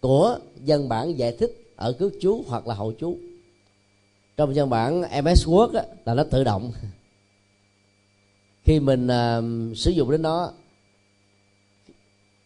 của 0.00 0.38
văn 0.66 0.88
bản 0.88 1.18
giải 1.18 1.36
thích 1.38 1.72
ở 1.76 1.92
cước 1.92 2.12
chú 2.20 2.44
hoặc 2.46 2.66
là 2.66 2.74
hậu 2.74 2.92
chú. 2.92 3.16
Trong 4.36 4.52
văn 4.54 4.70
bản 4.70 5.00
MS 5.24 5.46
Word 5.48 5.78
á, 5.78 5.84
là 6.04 6.14
nó 6.14 6.24
tự 6.24 6.44
động. 6.44 6.72
khi 8.64 8.80
mình 8.80 9.06
uh, 9.06 9.76
sử 9.76 9.90
dụng 9.90 10.10
đến 10.10 10.22
nó 10.22 10.52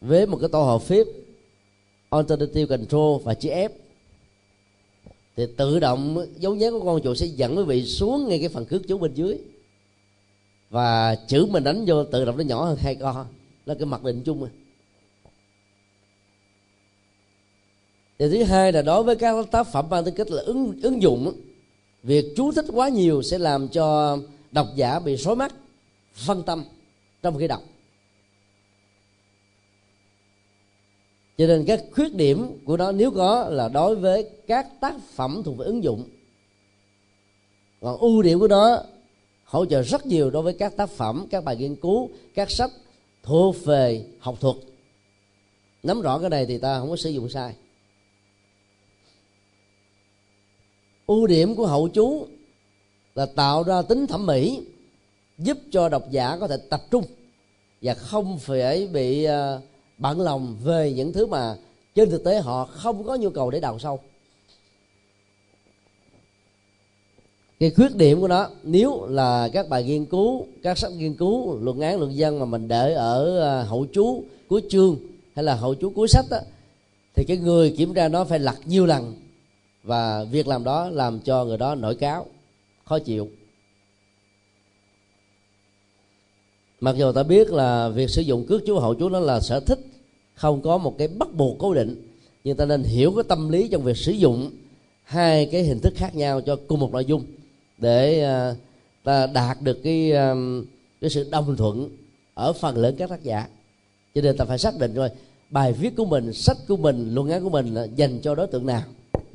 với 0.00 0.26
một 0.26 0.38
cái 0.40 0.48
tổ 0.52 0.62
hợp 0.62 0.82
phím 0.82 1.06
alternative 2.10 2.76
control 2.76 3.22
và 3.24 3.34
chữ 3.34 3.50
F 3.50 3.68
thì 5.36 5.46
tự 5.56 5.80
động 5.80 6.26
dấu 6.36 6.54
nhấn 6.54 6.72
của 6.72 6.84
con 6.84 7.02
chuột 7.02 7.18
sẽ 7.18 7.26
dẫn 7.26 7.56
quý 7.56 7.64
vị 7.64 7.84
xuống 7.84 8.28
ngay 8.28 8.38
cái 8.38 8.48
phần 8.48 8.64
cước 8.64 8.88
chú 8.88 8.98
bên 8.98 9.14
dưới. 9.14 9.38
Và 10.70 11.14
chữ 11.14 11.46
mình 11.46 11.64
đánh 11.64 11.84
vô 11.86 12.04
tự 12.04 12.24
động 12.24 12.36
nó 12.36 12.44
nhỏ 12.44 12.64
hơn 12.64 12.76
hai 12.80 12.94
con 12.94 13.26
là 13.66 13.74
cái 13.74 13.86
mặc 13.86 14.04
định 14.04 14.22
chung 14.24 14.48
điều 18.18 18.30
thứ 18.30 18.42
hai 18.42 18.72
là 18.72 18.82
đối 18.82 19.02
với 19.02 19.16
các 19.16 19.50
tác 19.50 19.66
phẩm 19.72 19.86
mang 19.90 20.04
tính 20.04 20.14
cách 20.14 20.30
là 20.30 20.42
ứng 20.42 20.80
ứng 20.82 21.02
dụng 21.02 21.32
việc 22.02 22.24
chú 22.36 22.52
thích 22.52 22.64
quá 22.72 22.88
nhiều 22.88 23.22
sẽ 23.22 23.38
làm 23.38 23.68
cho 23.68 24.18
độc 24.52 24.66
giả 24.76 24.98
bị 24.98 25.16
rối 25.16 25.36
mắt 25.36 25.54
phân 26.16 26.42
tâm 26.42 26.64
trong 27.22 27.38
khi 27.38 27.48
đọc. 27.48 27.62
Cho 31.38 31.46
nên 31.46 31.64
các 31.66 31.84
khuyết 31.92 32.14
điểm 32.14 32.58
của 32.64 32.76
nó 32.76 32.92
nếu 32.92 33.10
có 33.10 33.48
là 33.48 33.68
đối 33.68 33.96
với 33.96 34.30
các 34.46 34.66
tác 34.80 34.94
phẩm 35.14 35.42
thuộc 35.44 35.56
về 35.56 35.66
ứng 35.66 35.84
dụng. 35.84 36.08
Còn 37.80 37.98
ưu 37.98 38.22
điểm 38.22 38.38
của 38.38 38.48
nó, 38.48 38.82
hỗ 39.44 39.66
trợ 39.66 39.82
rất 39.82 40.06
nhiều 40.06 40.30
đối 40.30 40.42
với 40.42 40.54
các 40.54 40.76
tác 40.76 40.90
phẩm, 40.90 41.26
các 41.30 41.44
bài 41.44 41.56
nghiên 41.56 41.76
cứu, 41.76 42.10
các 42.34 42.50
sách 42.50 42.70
thuộc 43.22 43.64
về 43.64 44.06
học 44.18 44.40
thuật. 44.40 44.56
Nắm 45.82 46.00
rõ 46.00 46.18
cái 46.18 46.30
này 46.30 46.46
thì 46.46 46.58
ta 46.58 46.78
không 46.78 46.90
có 46.90 46.96
sử 46.96 47.10
dụng 47.10 47.28
sai. 47.28 47.54
Ưu 51.06 51.26
điểm 51.26 51.54
của 51.54 51.66
hậu 51.66 51.88
chú 51.88 52.26
là 53.14 53.26
tạo 53.26 53.62
ra 53.62 53.82
tính 53.82 54.06
thẩm 54.06 54.26
mỹ 54.26 54.62
giúp 55.38 55.58
cho 55.70 55.88
độc 55.88 56.10
giả 56.10 56.36
có 56.40 56.48
thể 56.48 56.56
tập 56.70 56.82
trung 56.90 57.04
và 57.82 57.94
không 57.94 58.38
phải 58.38 58.86
bị 58.86 59.24
ờ, 59.24 59.60
bận 59.98 60.20
lòng 60.20 60.56
về 60.62 60.92
những 60.92 61.12
thứ 61.12 61.26
mà 61.26 61.56
trên 61.94 62.10
thực 62.10 62.24
tế 62.24 62.40
họ 62.40 62.64
không 62.64 63.04
có 63.04 63.16
nhu 63.16 63.30
cầu 63.30 63.50
để 63.50 63.60
đào 63.60 63.78
sâu. 63.78 64.00
Cái 67.60 67.70
khuyết 67.70 67.96
điểm 67.96 68.20
của 68.20 68.28
nó 68.28 68.48
nếu 68.62 69.06
là 69.06 69.48
các 69.52 69.68
bài 69.68 69.84
nghiên 69.84 70.04
cứu 70.04 70.46
các 70.62 70.78
sách 70.78 70.92
nghiên 70.92 71.14
cứu 71.14 71.58
luận 71.60 71.80
án 71.80 71.98
luận 71.98 72.16
dân 72.16 72.38
mà 72.38 72.44
mình 72.44 72.68
để 72.68 72.92
ở 72.92 73.38
ờ, 73.38 73.62
hậu 73.62 73.86
chú 73.92 74.24
cuối 74.48 74.62
chương 74.70 74.96
hay 75.34 75.44
là 75.44 75.54
hậu 75.54 75.74
chú 75.74 75.90
cuối 75.90 76.08
sách 76.08 76.24
đó, 76.30 76.38
thì 77.14 77.24
cái 77.28 77.36
người 77.36 77.74
kiểm 77.78 77.94
tra 77.94 78.08
nó 78.08 78.24
phải 78.24 78.38
lật 78.38 78.56
nhiều 78.64 78.86
lần 78.86 79.14
và 79.82 80.24
việc 80.24 80.48
làm 80.48 80.64
đó 80.64 80.88
làm 80.88 81.20
cho 81.20 81.44
người 81.44 81.58
đó 81.58 81.74
nổi 81.74 81.94
cáo 81.94 82.26
khó 82.84 82.98
chịu. 82.98 83.28
Mặc 86.80 86.96
dù 86.96 87.12
ta 87.12 87.22
biết 87.22 87.50
là 87.50 87.88
việc 87.88 88.10
sử 88.10 88.22
dụng 88.22 88.46
cước 88.46 88.62
chú 88.66 88.78
hậu 88.78 88.94
chú 88.94 89.08
nó 89.08 89.20
là 89.20 89.40
sở 89.40 89.60
thích, 89.60 89.80
không 90.34 90.62
có 90.62 90.78
một 90.78 90.98
cái 90.98 91.08
bắt 91.08 91.28
buộc 91.34 91.58
cố 91.58 91.74
định, 91.74 92.02
nhưng 92.44 92.56
ta 92.56 92.64
nên 92.64 92.82
hiểu 92.82 93.12
cái 93.14 93.24
tâm 93.28 93.48
lý 93.48 93.68
trong 93.68 93.82
việc 93.82 93.96
sử 93.96 94.12
dụng 94.12 94.50
hai 95.04 95.46
cái 95.46 95.62
hình 95.62 95.80
thức 95.80 95.92
khác 95.96 96.14
nhau 96.14 96.40
cho 96.40 96.56
cùng 96.68 96.80
một 96.80 96.92
nội 96.92 97.04
dung 97.04 97.24
để 97.78 98.22
à, 98.22 98.54
ta 99.04 99.26
đạt 99.26 99.62
được 99.62 99.78
cái 99.82 100.12
à, 100.12 100.34
cái 101.00 101.10
sự 101.10 101.28
đồng 101.30 101.56
thuận 101.56 101.88
ở 102.34 102.52
phần 102.52 102.76
lớn 102.76 102.94
các 102.98 103.10
tác 103.10 103.22
giả. 103.22 103.48
Cho 104.14 104.20
nên 104.20 104.36
ta 104.36 104.44
phải 104.44 104.58
xác 104.58 104.78
định 104.78 104.94
rồi, 104.94 105.08
bài 105.50 105.72
viết 105.72 105.96
của 105.96 106.04
mình, 106.04 106.32
sách 106.32 106.56
của 106.68 106.76
mình, 106.76 107.14
luận 107.14 107.30
án 107.30 107.42
của 107.42 107.50
mình 107.50 107.74
dành 107.96 108.20
cho 108.20 108.34
đối 108.34 108.46
tượng 108.46 108.66
nào, 108.66 108.82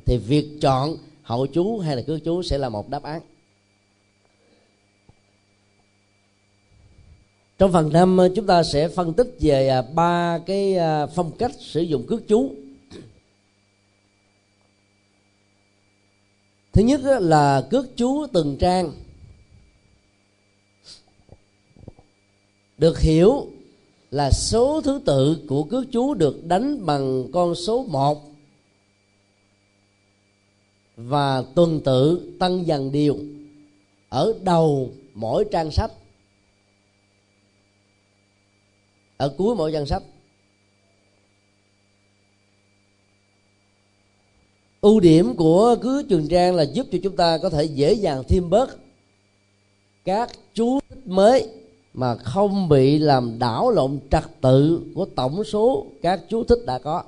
thì 0.06 0.16
việc 0.16 0.48
chọn 0.60 0.96
hậu 1.22 1.46
chú 1.46 1.78
hay 1.78 1.96
là 1.96 2.02
cư 2.02 2.18
chú 2.18 2.42
sẽ 2.42 2.58
là 2.58 2.68
một 2.68 2.88
đáp 2.88 3.02
án. 3.02 3.20
Trong 7.62 7.72
phần 7.72 7.92
năm 7.92 8.16
ờ, 8.16 8.28
chúng 8.36 8.46
ta 8.46 8.62
sẽ 8.62 8.88
phân 8.88 9.12
tích 9.12 9.36
về 9.40 9.68
à, 9.68 9.82
ba 9.82 10.38
cái 10.46 10.76
à, 10.76 11.06
phong 11.06 11.32
cách 11.38 11.50
sử 11.60 11.80
dụng 11.80 12.06
cước 12.06 12.28
chú. 12.28 12.50
Thứ 16.72 16.82
nhất 16.82 17.00
là 17.04 17.66
cước 17.70 17.96
chú 17.96 18.26
từng 18.32 18.56
trang. 18.60 18.92
Được 22.78 23.00
hiểu 23.00 23.46
là 24.10 24.30
số 24.30 24.80
thứ 24.80 25.00
tự 25.04 25.36
của 25.48 25.62
cước 25.62 25.84
chú 25.92 26.14
được 26.14 26.44
đánh 26.44 26.86
bằng 26.86 27.26
con 27.32 27.54
số 27.54 27.84
1 27.88 28.22
và 30.96 31.42
tuần 31.54 31.80
tự 31.84 32.32
tăng 32.38 32.66
dần 32.66 32.92
đều 32.92 33.16
ở 34.08 34.34
đầu 34.44 34.90
mỗi 35.14 35.44
trang 35.52 35.70
sách. 35.70 35.92
Ở 39.22 39.28
cuối 39.28 39.54
mỗi 39.54 39.72
trang 39.72 39.86
sách. 39.86 40.02
Ưu 44.80 45.00
điểm 45.00 45.36
của 45.36 45.76
cứ 45.82 46.02
trường 46.08 46.28
trang 46.28 46.54
là 46.54 46.62
giúp 46.62 46.86
cho 46.92 46.98
chúng 47.02 47.16
ta 47.16 47.38
có 47.38 47.50
thể 47.50 47.64
dễ 47.64 47.92
dàng 47.92 48.22
thêm 48.28 48.50
bớt 48.50 48.78
các 50.04 50.30
chú 50.54 50.80
thích 50.88 51.06
mới 51.06 51.48
mà 51.94 52.16
không 52.16 52.68
bị 52.68 52.98
làm 52.98 53.38
đảo 53.38 53.70
lộn 53.70 53.98
trật 54.10 54.24
tự 54.40 54.82
của 54.94 55.04
tổng 55.04 55.44
số 55.44 55.86
các 56.02 56.20
chú 56.28 56.44
thích 56.44 56.58
đã 56.66 56.78
có. 56.78 57.02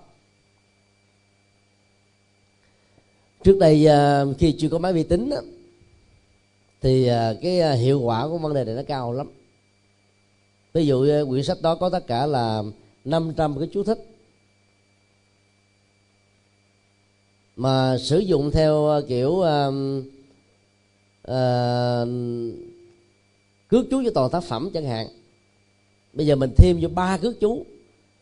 Trước 3.44 3.58
đây 3.58 3.86
à, 3.86 4.24
khi 4.38 4.54
chưa 4.58 4.68
có 4.68 4.78
máy 4.78 4.92
vi 4.92 5.02
tính 5.02 5.30
thì 6.80 7.06
à, 7.06 7.34
cái 7.42 7.60
à, 7.60 7.72
hiệu 7.72 8.00
quả 8.00 8.28
của 8.28 8.38
vấn 8.38 8.54
đề 8.54 8.64
này 8.64 8.74
nó 8.74 8.82
cao 8.86 9.12
lắm 9.12 9.26
ví 10.74 10.86
dụ 10.86 11.02
ờ, 11.02 11.26
quyển 11.28 11.44
sách 11.44 11.62
đó 11.62 11.74
có 11.74 11.90
tất 11.90 12.06
cả 12.06 12.26
là 12.26 12.62
500 13.04 13.58
cái 13.58 13.68
chú 13.72 13.82
thích. 13.82 13.98
Mà 17.56 17.98
sử 17.98 18.18
dụng 18.18 18.50
theo 18.50 18.86
ờ, 18.86 19.04
kiểu 19.08 19.28
uh, 19.28 19.74
uh, 21.30 22.08
cước 23.68 23.86
chú 23.90 24.02
cho 24.04 24.10
toàn 24.14 24.30
tác 24.30 24.44
phẩm 24.44 24.70
chẳng 24.74 24.84
hạn. 24.84 25.06
Bây 26.12 26.26
giờ 26.26 26.36
mình 26.36 26.50
thêm 26.56 26.78
vô 26.80 26.88
ba 26.88 27.18
cước 27.18 27.40
chú 27.40 27.64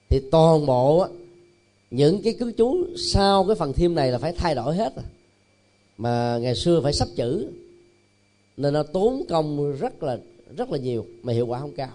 thì 0.09 0.21
toàn 0.31 0.67
bộ 0.67 1.07
những 1.91 2.23
cái 2.23 2.33
cước 2.33 2.57
chú 2.57 2.87
sau 2.97 3.45
cái 3.45 3.57
phần 3.57 3.73
thêm 3.73 3.95
này 3.95 4.11
là 4.11 4.19
phải 4.19 4.33
thay 4.33 4.55
đổi 4.55 4.77
hết 4.77 4.93
mà 5.99 6.39
ngày 6.39 6.55
xưa 6.55 6.81
phải 6.83 6.93
sắp 6.93 7.09
chữ 7.17 7.49
nên 8.57 8.75
nó 8.75 8.83
tốn 8.83 9.23
công 9.29 9.77
rất 9.77 10.03
là 10.03 10.19
rất 10.57 10.71
là 10.71 10.79
nhiều 10.79 11.07
mà 11.23 11.33
hiệu 11.33 11.47
quả 11.47 11.61
không 11.61 11.73
cao 11.73 11.93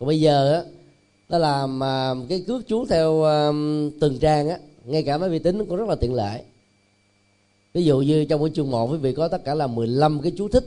còn 0.00 0.06
bây 0.06 0.20
giờ 0.20 0.52
á 0.52 0.62
nó 1.28 1.38
làm 1.38 1.80
cái 2.28 2.44
cước 2.46 2.68
chú 2.68 2.86
theo 2.86 3.22
um, 3.22 3.90
từng 4.00 4.18
trang 4.18 4.48
á, 4.48 4.58
ngay 4.84 5.02
cả 5.02 5.18
máy 5.18 5.30
vi 5.30 5.38
tính 5.38 5.66
cũng 5.66 5.76
rất 5.76 5.88
là 5.88 5.94
tiện 5.94 6.14
lợi. 6.14 6.42
Ví 7.74 7.84
dụ 7.84 7.98
như 7.98 8.24
trong 8.24 8.42
cái 8.42 8.50
chương 8.54 8.70
một, 8.70 8.86
quý 8.92 8.98
vị 8.98 9.12
có 9.12 9.28
tất 9.28 9.44
cả 9.44 9.54
là 9.54 9.66
15 9.66 10.20
cái 10.22 10.32
chú 10.36 10.48
thích. 10.48 10.64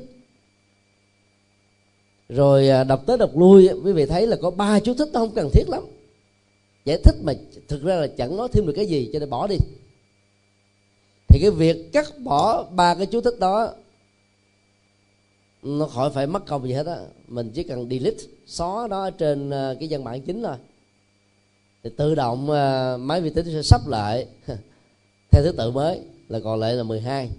Rồi 2.29 2.69
à, 2.69 2.83
đọc 2.83 3.03
tới 3.05 3.17
đọc 3.17 3.37
lui 3.37 3.69
quý 3.83 3.93
vị 3.93 4.05
thấy 4.05 4.27
là 4.27 4.37
có 4.41 4.51
ba 4.51 4.79
chú 4.79 4.93
thích 4.93 5.09
nó 5.13 5.19
không 5.19 5.31
cần 5.35 5.49
thiết 5.53 5.69
lắm. 5.69 5.83
Giải 6.85 6.97
thích 7.03 7.15
mà 7.23 7.33
thực 7.67 7.83
ra 7.83 7.95
là 7.95 8.07
chẳng 8.07 8.37
nói 8.37 8.47
thêm 8.51 8.65
được 8.65 8.73
cái 8.75 8.85
gì, 8.85 9.09
cho 9.13 9.19
nên 9.19 9.29
bỏ 9.29 9.47
đi. 9.47 9.57
Thì 11.27 11.39
cái 11.41 11.51
việc 11.51 11.93
cắt 11.93 12.13
bỏ 12.19 12.63
ba 12.63 12.95
cái 12.95 13.05
chú 13.05 13.21
thích 13.21 13.39
đó 13.39 13.73
nó 15.63 15.85
khỏi 15.85 16.09
phải 16.09 16.27
mất 16.27 16.45
công 16.45 16.67
gì 16.67 16.73
hết 16.73 16.85
á. 16.85 16.97
Mình 17.27 17.51
chỉ 17.53 17.63
cần 17.63 17.89
delete 17.89 18.23
xóa 18.45 18.87
nó 18.89 19.09
trên 19.09 19.49
ờ, 19.49 19.75
cái 19.79 19.87
văn 19.91 20.03
bản 20.03 20.21
chính 20.21 20.43
thôi. 20.43 20.55
Thì 21.83 21.89
tự 21.97 22.15
động 22.15 22.49
ờ, 22.49 22.97
máy 23.01 23.21
vi 23.21 23.29
tính 23.29 23.45
sẽ 23.45 23.61
sắp 23.61 23.81
lại. 23.87 24.27
Theo 25.31 25.43
thứ 25.43 25.51
tự 25.57 25.71
mới 25.71 26.01
là 26.27 26.39
còn 26.43 26.59
lại 26.59 26.73
là 26.73 26.83
12 26.83 27.29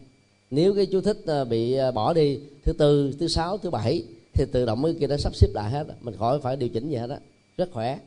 nếu 0.50 0.74
cái 0.74 0.86
chú 0.86 1.00
thích 1.00 1.18
ờ, 1.26 1.44
bị 1.44 1.76
bỏ 1.94 2.12
đi 2.12 2.40
thứ 2.64 2.72
tư, 2.72 3.14
thứ 3.20 3.28
sáu, 3.28 3.58
thứ 3.58 3.70
bảy 3.70 4.04
thì 4.32 4.44
tự 4.52 4.66
động 4.66 4.82
cái 4.84 4.94
kia 5.00 5.06
nó 5.06 5.16
sắp 5.16 5.34
xếp 5.34 5.48
lại 5.54 5.70
hết 5.70 5.86
mình 6.00 6.16
khỏi 6.18 6.40
phải 6.40 6.56
điều 6.56 6.68
chỉnh 6.68 6.90
gì 6.90 6.96
hết 6.96 7.10
á. 7.10 7.18
Rất 7.56 7.68
khỏe. 7.72 7.98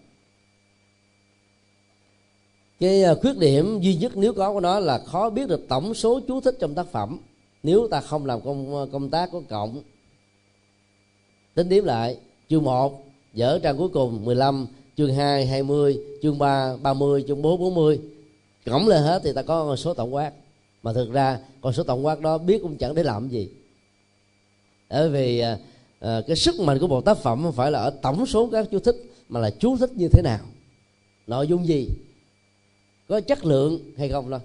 Cái 2.79 3.03
khuyết 3.21 3.37
điểm 3.37 3.79
duy 3.81 3.95
nhất 3.95 4.11
nếu 4.15 4.33
có 4.33 4.53
của 4.53 4.59
nó 4.59 4.79
là 4.79 4.99
khó 4.99 5.29
biết 5.29 5.49
được 5.49 5.65
tổng 5.67 5.93
số 5.93 6.19
chú 6.27 6.41
thích 6.41 6.55
trong 6.59 6.75
tác 6.75 6.87
phẩm. 6.91 7.19
Nếu 7.63 7.87
ta 7.91 8.01
không 8.01 8.25
làm 8.25 8.41
công 8.41 8.89
công 8.91 9.09
tác 9.09 9.31
của 9.31 9.41
cộng 9.49 9.81
tính 11.57 11.69
điểm 11.69 11.85
lại 11.85 12.17
chương 12.49 12.63
1 12.63 13.03
dở 13.33 13.59
trang 13.63 13.77
cuối 13.77 13.89
cùng 13.89 14.25
15 14.25 14.67
chương 14.97 15.13
2 15.13 15.45
20 15.45 15.99
chương 16.21 16.39
3 16.39 16.75
30 16.81 17.23
chương 17.27 17.41
4 17.41 17.59
40 17.59 17.99
cộng 18.65 18.87
lên 18.87 19.03
hết 19.03 19.21
thì 19.23 19.33
ta 19.33 19.41
có 19.41 19.65
con 19.65 19.77
số 19.77 19.93
tổng 19.93 20.15
quát. 20.15 20.31
Mà 20.83 20.93
thực 20.93 21.11
ra 21.11 21.39
con 21.61 21.73
số 21.73 21.83
tổng 21.83 22.05
quát 22.05 22.21
đó 22.21 22.37
biết 22.37 22.61
cũng 22.61 22.77
chẳng 22.77 22.95
để 22.95 23.03
làm 23.03 23.29
gì. 23.29 23.49
Bởi 24.89 25.09
vì 25.09 25.39
à, 25.39 25.57
à, 25.99 26.21
cái 26.27 26.35
sức 26.35 26.59
mạnh 26.59 26.79
của 26.79 26.87
một 26.87 27.05
tác 27.05 27.17
phẩm 27.17 27.43
không 27.43 27.53
phải 27.53 27.71
là 27.71 27.79
ở 27.79 27.89
tổng 28.01 28.25
số 28.25 28.49
các 28.51 28.67
chú 28.71 28.79
thích 28.79 28.95
mà 29.29 29.39
là 29.39 29.49
chú 29.59 29.77
thích 29.77 29.91
như 29.95 30.07
thế 30.11 30.21
nào. 30.21 30.39
Nội 31.27 31.47
dung 31.47 31.67
gì? 31.67 31.87
Có 33.07 33.21
chất 33.21 33.45
lượng 33.45 33.79
hay 33.97 34.09
không 34.09 34.29
đâu 34.29 34.39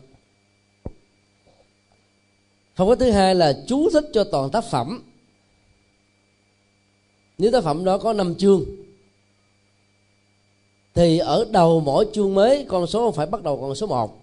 không 2.77 2.89
có 2.89 2.95
thứ 2.95 3.11
hai 3.11 3.35
là 3.35 3.59
chú 3.67 3.91
thích 3.91 4.05
cho 4.13 4.25
toàn 4.25 4.51
tác 4.51 4.65
phẩm 4.71 5.12
nếu 7.43 7.51
tác 7.51 7.65
phẩm 7.65 7.85
đó 7.85 7.99
có 7.99 8.13
5 8.13 8.35
chương, 8.35 8.65
thì 10.95 11.19
ở 11.19 11.47
đầu 11.51 11.81
mỗi 11.81 12.07
chương 12.13 12.35
mới 12.35 12.67
con 12.69 12.87
số 12.87 13.07
không 13.07 13.15
phải 13.15 13.27
bắt 13.27 13.43
đầu 13.43 13.59
con 13.61 13.75
số 13.75 13.87
1 13.87 14.19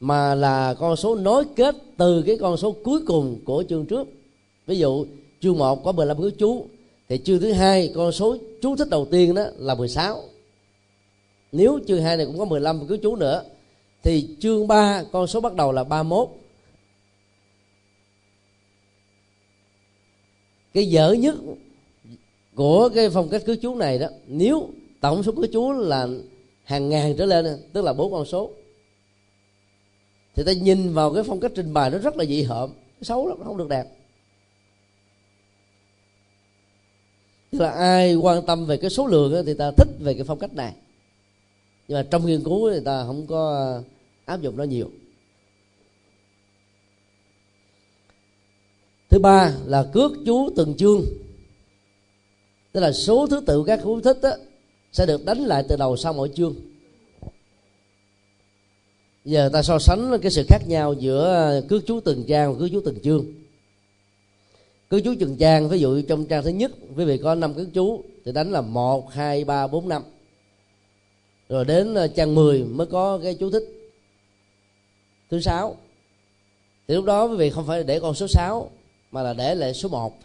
mà 0.00 0.34
là 0.34 0.74
con 0.74 0.96
số 0.96 1.14
nối 1.14 1.44
kết 1.56 1.74
từ 1.96 2.22
cái 2.26 2.38
con 2.40 2.56
số 2.56 2.74
cuối 2.84 3.00
cùng 3.06 3.38
của 3.44 3.64
chương 3.68 3.86
trước. 3.86 4.08
Ví 4.66 4.78
dụ, 4.78 5.06
chương 5.40 5.58
1 5.58 5.84
có 5.84 5.92
15 5.92 6.16
cứu 6.16 6.30
chú, 6.38 6.66
thì 7.08 7.18
chương 7.18 7.40
thứ 7.40 7.52
hai 7.52 7.92
con 7.94 8.12
số 8.12 8.36
chú 8.62 8.76
thích 8.76 8.88
đầu 8.90 9.06
tiên 9.10 9.34
đó 9.34 9.44
là 9.56 9.74
16 9.74 10.22
nếu 11.52 11.78
chương 11.86 12.02
2 12.02 12.16
này 12.16 12.26
cũng 12.26 12.38
có 12.38 12.44
15 12.44 12.86
cứu 12.86 12.98
chú 13.02 13.16
nữa, 13.16 13.42
thì 14.02 14.28
chương 14.40 14.68
3 14.68 15.02
con 15.12 15.26
số 15.26 15.40
bắt 15.40 15.54
đầu 15.54 15.72
là 15.72 15.84
31 15.84 16.28
cái 20.74 20.86
dở 20.86 21.12
nhất 21.12 21.34
của 22.54 22.90
cái 22.94 23.10
phong 23.10 23.28
cách 23.28 23.42
cứu 23.46 23.56
chú 23.62 23.74
này 23.74 23.98
đó, 23.98 24.06
nếu 24.26 24.68
tổng 25.00 25.22
số 25.22 25.32
cứu 25.32 25.46
chú 25.52 25.72
là 25.72 26.08
hàng 26.64 26.88
ngàn 26.88 27.14
trở 27.18 27.26
lên 27.26 27.62
tức 27.72 27.84
là 27.84 27.92
bốn 27.92 28.12
con 28.12 28.24
số, 28.24 28.50
thì 30.34 30.42
ta 30.46 30.52
nhìn 30.52 30.94
vào 30.94 31.14
cái 31.14 31.22
phong 31.22 31.40
cách 31.40 31.52
trình 31.54 31.72
bày 31.72 31.90
nó 31.90 31.98
rất 31.98 32.16
là 32.16 32.24
dị 32.24 32.42
hợm 32.42 32.70
xấu 33.02 33.28
lắm 33.28 33.38
không 33.44 33.56
được 33.56 33.68
đẹp. 33.68 33.86
Tức 37.50 37.58
là 37.58 37.70
ai 37.70 38.14
quan 38.14 38.46
tâm 38.46 38.66
về 38.66 38.76
cái 38.76 38.90
số 38.90 39.06
lượng 39.06 39.46
thì 39.46 39.54
ta 39.54 39.70
thích 39.70 39.88
về 39.98 40.14
cái 40.14 40.24
phong 40.24 40.38
cách 40.38 40.54
này. 40.54 40.74
Nhưng 41.88 41.98
mà 41.98 42.06
trong 42.10 42.26
nghiên 42.26 42.44
cứu 42.44 42.70
thì 42.70 42.80
ta 42.84 43.04
không 43.06 43.26
có 43.26 43.72
áp 44.24 44.40
dụng 44.40 44.56
nó 44.56 44.64
nhiều. 44.64 44.90
Thứ 49.08 49.18
ba 49.18 49.54
là 49.66 49.84
cước 49.92 50.12
chú 50.26 50.50
từng 50.56 50.74
chương. 50.74 51.04
Tức 52.72 52.80
là 52.80 52.92
số 52.92 53.26
thứ 53.26 53.40
tự 53.46 53.64
các 53.66 53.80
chú 53.82 54.00
thích 54.00 54.18
đó, 54.22 54.30
sẽ 54.92 55.06
được 55.06 55.24
đánh 55.24 55.38
lại 55.38 55.64
từ 55.68 55.76
đầu 55.76 55.96
sau 55.96 56.12
mỗi 56.12 56.30
chương. 56.34 56.54
Giờ 59.24 59.50
ta 59.52 59.62
so 59.62 59.78
sánh 59.78 60.18
cái 60.22 60.30
sự 60.30 60.44
khác 60.48 60.58
nhau 60.66 60.92
giữa 60.92 61.34
à, 61.34 61.60
cước 61.68 61.86
chú 61.86 62.00
từng 62.00 62.24
trang 62.28 62.52
và 62.52 62.58
cước 62.58 62.70
chú 62.72 62.80
từng 62.84 63.00
chương. 63.00 63.26
Cước 64.88 65.04
chú 65.04 65.14
từng 65.20 65.36
trang 65.36 65.68
ví 65.68 65.78
dụ 65.78 66.02
trong 66.02 66.26
trang 66.26 66.44
thứ 66.44 66.50
nhất 66.50 66.72
quý 66.96 67.04
vị 67.04 67.18
có 67.18 67.34
năm 67.34 67.54
cước 67.54 67.68
chú 67.74 68.04
thì 68.24 68.32
đánh 68.32 68.52
là 68.52 68.60
một 68.60 69.12
hai 69.12 69.44
ba 69.44 69.66
bốn 69.66 69.88
năm. 69.88 70.02
Rồi 71.48 71.64
đến 71.64 71.94
à, 71.94 72.06
trang 72.06 72.34
10 72.34 72.64
mới 72.64 72.86
có 72.86 73.20
cái 73.22 73.34
chú 73.34 73.50
thích. 73.50 73.92
Thứ 75.30 75.40
sáu. 75.40 75.76
Thì 76.88 76.94
lúc 76.94 77.04
đó 77.04 77.24
quý 77.24 77.36
vị 77.36 77.50
không 77.50 77.66
phải 77.66 77.84
để 77.84 78.00
con 78.00 78.14
số 78.14 78.26
6 78.28 78.70
mà 79.10 79.22
là 79.22 79.32
để 79.32 79.54
lại 79.54 79.74
số 79.74 79.88
1 79.88 80.18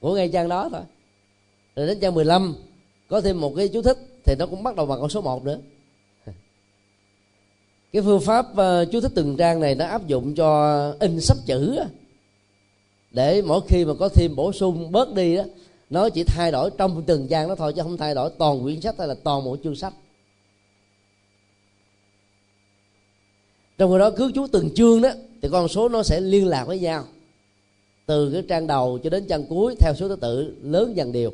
của 0.00 0.14
ngay 0.14 0.28
trang 0.32 0.48
đó 0.48 0.68
thôi. 0.72 0.80
Rồi 1.76 1.86
đến 1.86 2.00
trang 2.00 2.14
15 2.14 2.54
có 3.08 3.20
thêm 3.20 3.40
một 3.40 3.52
cái 3.56 3.68
chú 3.68 3.82
thích 3.82 3.98
thì 4.24 4.34
nó 4.38 4.46
cũng 4.46 4.62
bắt 4.62 4.76
đầu 4.76 4.86
bằng 4.86 5.00
con 5.00 5.10
số 5.10 5.20
1 5.20 5.44
nữa. 5.44 5.58
Cái 7.92 8.02
phương 8.02 8.20
pháp 8.20 8.46
uh, 8.52 8.90
chú 8.92 9.00
thích 9.00 9.12
từng 9.14 9.36
trang 9.36 9.60
này 9.60 9.74
nó 9.74 9.84
áp 9.84 10.06
dụng 10.06 10.34
cho 10.34 10.90
in 11.00 11.20
sắp 11.20 11.36
chữ 11.46 11.78
để 13.10 13.42
mỗi 13.42 13.60
khi 13.68 13.84
mà 13.84 13.94
có 13.98 14.08
thêm 14.08 14.36
bổ 14.36 14.52
sung 14.52 14.92
bớt 14.92 15.14
đi 15.14 15.36
đó 15.36 15.44
nó 15.90 16.08
chỉ 16.08 16.24
thay 16.24 16.52
đổi 16.52 16.70
trong 16.78 17.02
từng 17.06 17.28
trang 17.28 17.48
đó 17.48 17.54
thôi 17.54 17.72
chứ 17.76 17.82
không 17.82 17.96
thay 17.96 18.14
đổi 18.14 18.30
toàn 18.38 18.62
quyển 18.62 18.80
sách 18.80 18.94
hay 18.98 19.08
là 19.08 19.14
toàn 19.24 19.44
một 19.44 19.58
chương 19.64 19.76
sách. 19.76 19.92
Trong 23.78 23.92
khi 23.92 23.98
đó 23.98 24.10
cứ 24.10 24.32
chú 24.34 24.46
từng 24.52 24.74
chương 24.74 25.02
đó 25.02 25.10
thì 25.42 25.48
con 25.52 25.68
số 25.68 25.88
nó 25.88 26.02
sẽ 26.02 26.20
liên 26.20 26.46
lạc 26.46 26.64
với 26.64 26.78
nhau 26.78 27.04
từ 28.06 28.32
cái 28.32 28.42
trang 28.48 28.66
đầu 28.66 28.98
cho 29.04 29.10
đến 29.10 29.26
trang 29.28 29.46
cuối 29.46 29.76
theo 29.78 29.94
số 29.96 30.08
thứ 30.08 30.16
tự 30.16 30.56
lớn 30.62 30.96
dần 30.96 31.12
đều. 31.12 31.30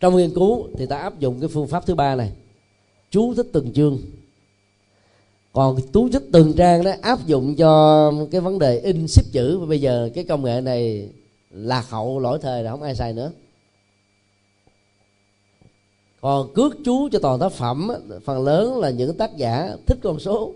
Trong 0.00 0.16
nghiên 0.16 0.34
cứu 0.34 0.68
thì 0.78 0.86
ta 0.86 0.98
áp 0.98 1.18
dụng 1.18 1.40
cái 1.40 1.48
phương 1.48 1.68
pháp 1.68 1.86
thứ 1.86 1.94
ba 1.94 2.14
này, 2.14 2.32
chú 3.10 3.34
thích 3.34 3.46
từng 3.52 3.72
chương. 3.72 3.98
Còn 5.52 5.76
chú 5.92 6.08
thích 6.08 6.22
từng 6.32 6.52
trang 6.52 6.84
đó 6.84 6.92
áp 7.02 7.26
dụng 7.26 7.56
cho 7.56 8.12
cái 8.30 8.40
vấn 8.40 8.58
đề 8.58 8.78
in 8.78 9.08
ship 9.08 9.32
chữ. 9.32 9.58
Và 9.58 9.66
bây 9.66 9.80
giờ 9.80 10.10
cái 10.14 10.24
công 10.24 10.44
nghệ 10.44 10.60
này 10.60 11.08
lạc 11.50 11.90
hậu 11.90 12.18
lỗi 12.18 12.38
thời 12.42 12.62
là 12.62 12.70
không 12.70 12.82
ai 12.82 12.94
xài 12.94 13.12
nữa. 13.12 13.30
Còn 16.20 16.54
cước 16.54 16.76
chú 16.84 17.08
cho 17.12 17.18
toàn 17.18 17.38
tác 17.38 17.52
phẩm 17.52 17.90
phần 18.24 18.44
lớn 18.44 18.78
là 18.78 18.90
những 18.90 19.16
tác 19.16 19.36
giả 19.36 19.76
thích 19.86 19.98
con 20.02 20.18
số 20.18 20.52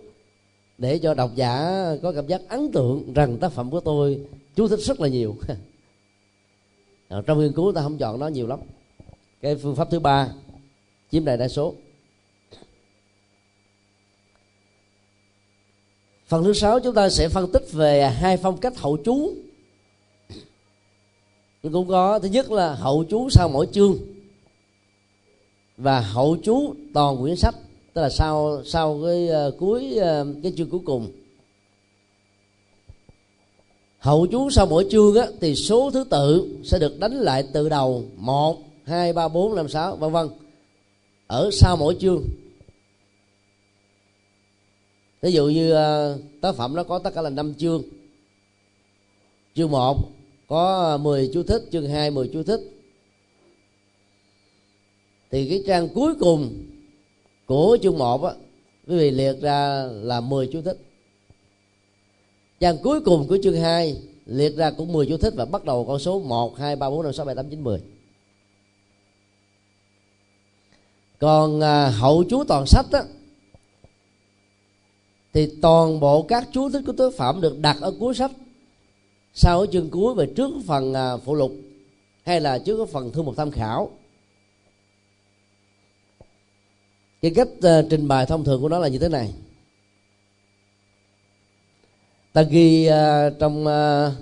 để 0.79 0.99
cho 0.99 1.15
độc 1.15 1.31
giả 1.35 1.85
có 2.03 2.13
cảm 2.13 2.27
giác 2.27 2.41
ấn 2.49 2.73
tượng 2.73 3.13
rằng 3.13 3.37
tác 3.37 3.53
phẩm 3.53 3.71
của 3.71 3.81
tôi, 3.81 4.21
chú 4.55 4.69
thích 4.69 4.81
rất 4.81 5.01
là 5.01 5.09
nhiều. 5.09 5.37
Trong 7.27 7.41
nghiên 7.41 7.53
cứu 7.53 7.73
ta 7.73 7.83
không 7.83 7.99
chọn 7.99 8.19
nó 8.19 8.29
nhiều 8.29 8.47
lắm. 8.47 8.59
Cái 9.41 9.57
phương 9.57 9.77
pháp 9.77 9.91
thứ 9.91 10.01
ba, 10.01 10.33
chiếm 11.11 11.25
đại 11.25 11.37
đa 11.37 11.49
số. 11.49 11.75
Phần 16.27 16.45
thứ 16.45 16.53
sáu 16.53 16.81
chúng 16.81 16.95
ta 16.95 17.11
sẽ 17.11 17.29
phân 17.29 17.53
tích 17.53 17.73
về 17.73 18.11
hai 18.11 18.37
phong 18.37 18.57
cách 18.57 18.79
hậu 18.79 18.97
chú. 18.97 19.35
Cũng 21.63 21.89
có, 21.89 22.19
thứ 22.19 22.29
nhất 22.29 22.51
là 22.51 22.75
hậu 22.75 23.05
chú 23.05 23.31
sau 23.31 23.49
mỗi 23.49 23.69
chương 23.73 23.97
và 25.77 26.01
hậu 26.01 26.37
chú 26.43 26.75
toàn 26.95 27.17
quyển 27.21 27.37
sách 27.37 27.55
tức 27.99 28.03
là 28.03 28.11
sau 28.11 28.63
sau 28.65 29.01
cái 29.05 29.29
uh, 29.49 29.55
cuối 29.59 29.97
uh, 29.97 30.43
cái 30.43 30.53
chương 30.57 30.71
cuối 30.71 30.81
cùng. 30.85 31.13
Hậu 33.99 34.27
chú 34.27 34.51
sau 34.51 34.67
mỗi 34.67 34.87
chương 34.91 35.15
á, 35.15 35.27
thì 35.41 35.55
số 35.55 35.91
thứ 35.91 36.05
tự 36.11 36.57
sẽ 36.65 36.79
được 36.79 37.01
đánh 37.01 37.13
lại 37.13 37.45
từ 37.53 37.69
đầu. 37.69 38.05
Một 38.17 38.59
hai 38.85 39.13
ba 39.13 39.29
bốn 39.29 39.55
năm 39.55 39.69
sáu 39.69 39.97
vân 39.97 40.13
vân. 40.13 40.29
Ở 41.27 41.51
sau 41.53 41.77
mỗi 41.77 41.97
chương. 42.01 42.25
Ví 45.23 45.33
dụ 45.33 45.49
như 45.49 45.73
uh, 45.73 46.21
tác 46.41 46.55
phẩm 46.55 46.75
nó 46.75 46.83
có 46.83 46.99
tất 46.99 47.15
cả 47.15 47.23
là 47.23 47.31
năm 47.31 47.55
chương. 47.55 47.83
Chương 49.55 49.71
1 49.71 49.99
có 50.49 50.99
10 51.03 51.31
chú 51.35 51.43
thích. 51.43 51.63
Chương 51.73 51.89
2 51.89 52.11
10 52.11 52.31
chú 52.33 52.43
thích. 52.43 52.61
Thì 55.31 55.49
cái 55.49 55.63
trang 55.67 55.89
cuối 55.89 56.15
cùng 56.21 56.65
của 57.49 57.79
chương 57.83 57.99
một 57.99 58.25
á 58.25 58.33
quý 58.87 58.97
vị 58.97 59.11
liệt 59.11 59.41
ra 59.41 59.85
là 59.91 60.21
10 60.21 60.49
chú 60.53 60.63
thích. 60.63 60.79
Trang 62.61 62.77
cuối 62.83 63.01
cùng 63.01 63.29
của 63.29 63.39
chương 63.43 63.57
2 63.57 63.97
liệt 64.27 64.57
ra 64.57 64.71
cũng 64.71 64.93
10 64.93 65.07
chú 65.07 65.17
thích 65.17 65.35
và 65.37 65.45
bắt 65.45 65.65
đầu 65.65 65.85
con 65.85 65.99
số 65.99 66.21
1 66.21 66.59
2 66.59 66.77
3 66.77 66.91
4 66.91 67.03
5 67.03 67.13
6 67.13 67.27
7 67.27 67.35
8 67.35 67.51
9 67.51 67.65
10 67.65 67.81
còn 71.19 71.61
à, 71.61 71.89
hậu 71.89 72.25
chú 72.25 72.45
toàn 72.45 72.67
sách 72.67 72.87
á 72.93 73.03
thì 75.33 75.49
toàn 75.63 76.01
bộ 76.01 76.23
các 76.23 76.49
chú 76.53 76.71
thích 76.71 76.83
của 76.87 76.93
tác 76.93 77.15
phẩm 77.17 77.41
được 77.41 77.59
đặt 77.59 77.77
ở 77.81 77.93
cuối 78.01 78.15
sách. 78.15 78.31
Sau 79.35 79.61
ở 79.61 79.67
chương 79.67 79.91
cuối 79.91 80.15
về 80.15 80.27
trước 80.37 80.51
phần 80.67 80.95
à, 80.95 81.17
phụ 81.17 81.35
lục 81.35 81.53
hay 82.23 82.41
là 82.41 82.59
trước 82.59 82.89
phần 82.89 83.11
thư 83.13 83.23
mục 83.23 83.37
tham 83.37 83.51
khảo. 83.51 83.91
Cái 87.21 87.33
cách 87.35 87.49
uh, 87.49 87.87
trình 87.91 88.09
bày 88.09 88.27
thông 88.27 88.45
thường 88.45 88.61
của 88.61 88.69
nó 88.69 88.79
là 88.79 88.89
như 88.89 88.99
thế 88.99 89.09
này. 89.09 89.35
Ta 92.33 92.43
ghi 92.43 92.89
uh, 92.89 93.39
trong 93.39 93.67
uh, 93.67 94.13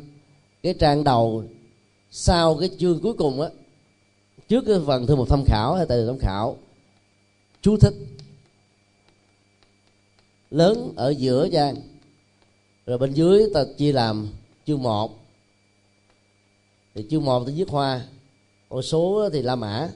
cái 0.63 0.75
trang 0.75 1.05
đầu 1.05 1.45
sau 2.11 2.57
cái 2.61 2.71
chương 2.79 3.01
cuối 3.01 3.15
cùng 3.15 3.41
á 3.41 3.49
trước 4.49 4.65
cái 4.67 4.77
phần 4.87 5.07
thư 5.07 5.17
mục 5.17 5.29
tham 5.29 5.45
khảo 5.47 5.75
hay 5.75 5.87
tài 5.87 5.99
liệu 5.99 6.07
tham 6.07 6.19
khảo 6.19 6.57
chú 7.63 7.77
thích. 7.77 7.95
Lớn 10.51 10.93
ở 10.97 11.11
giữa 11.11 11.49
trang 11.53 11.77
rồi 12.87 12.99
bên 12.99 13.13
dưới 13.13 13.51
ta 13.55 13.65
chia 13.79 13.93
làm 13.93 14.29
chương 14.67 14.83
1 14.83 15.19
thì 16.95 17.07
chương 17.11 17.25
1 17.25 17.45
ta 17.47 17.53
viết 17.57 17.69
hoa 17.69 18.07
con 18.69 18.83
số 18.83 19.31
thì 19.33 19.43
la 19.43 19.57
mã 19.57 19.89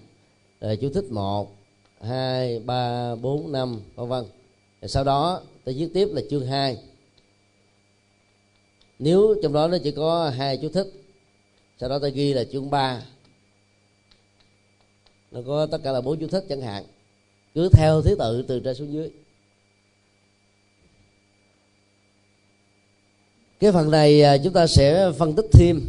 rồi 0.61 0.79
chú 0.81 0.91
thích 0.95 1.05
1 1.11 1.60
2 2.01 2.59
3 2.59 3.15
4 3.15 3.53
5 3.53 3.81
vân 3.95 4.09
vân. 4.09 4.25
Sau 4.83 5.05
đó 5.05 5.43
ta 5.65 5.73
viết 5.77 5.89
tiếp 5.95 6.09
là 6.13 6.23
chương 6.31 6.47
2 6.47 6.79
nếu 8.99 9.35
trong 9.43 9.53
đó 9.53 9.69
nó 9.69 9.79
chỉ 9.85 9.91
có 9.91 10.33
hai 10.37 10.59
chú 10.63 10.69
thích 10.69 10.87
sau 11.79 11.89
đó 11.89 11.99
ta 11.99 12.09
ghi 12.09 12.33
là 12.33 12.45
chương 12.45 12.71
3 12.71 13.03
nó 15.31 15.41
có 15.47 15.67
tất 15.67 15.79
cả 15.85 15.93
là 15.93 16.01
bốn 16.01 16.21
chú 16.21 16.27
thích 16.27 16.45
chẳng 16.49 16.61
hạn. 16.61 16.85
Cứ 17.55 17.69
theo 17.73 18.03
thứ 18.03 18.17
tự 18.19 18.45
từ 18.49 18.61
trên 18.61 18.75
xuống 18.75 18.93
dưới. 18.93 19.11
Cái 23.61 23.73
phần 23.73 23.91
này 23.91 24.23
à, 24.23 24.39
chúng 24.45 24.53
ta 24.53 24.67
sẽ 24.67 25.13
phân 25.19 25.35
tích 25.35 25.47
thêm. 25.53 25.81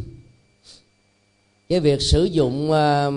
Cái 1.68 1.80
việc 1.80 2.02
sử 2.02 2.24
dụng 2.24 2.70
uh, 2.70 3.14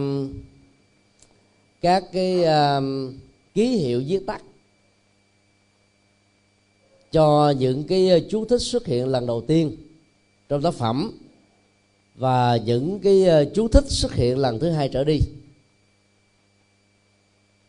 các 1.86 2.04
cái 2.12 2.40
uh, 2.40 3.14
ký 3.54 3.68
hiệu 3.68 4.04
viết 4.08 4.20
tắt 4.28 4.42
cho 7.12 7.54
những 7.60 7.84
cái 7.84 8.10
ờ, 8.10 8.20
chú 8.30 8.46
thích 8.46 8.62
xuất 8.62 8.86
hiện 8.86 9.08
lần 9.08 9.28
đầu 9.28 9.42
tiên 9.48 9.76
trong 10.50 10.62
tác 10.62 10.74
phẩm 10.74 11.12
và 12.16 12.58
những 12.66 13.00
cái 13.00 13.26
ờ, 13.26 13.46
chú 13.54 13.68
thích 13.68 13.84
xuất 13.88 14.14
hiện 14.14 14.38
lần 14.38 14.60
thứ 14.60 14.70
hai 14.70 14.90
trở 14.90 15.04
đi. 15.04 15.20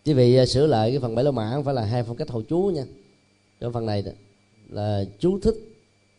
Quý 0.05 0.13
vị 0.13 0.37
ờ, 0.37 0.47
sửa 0.47 0.67
lại 0.67 0.91
cái 0.91 1.01
phần 1.01 1.15
bảy 1.15 1.25
lô 1.25 1.31
mã 1.31 1.51
không 1.55 1.65
phải 1.65 1.75
là 1.75 1.85
hai 1.85 2.03
phong 2.03 2.17
cách 2.17 2.31
hậu 2.31 2.43
chú 2.43 2.71
nha. 2.75 2.85
Trong 3.61 3.73
phần 3.73 3.87
này 3.87 4.03
đó 4.03 4.13
là 4.69 5.05
chú 5.19 5.39
thích 5.41 5.57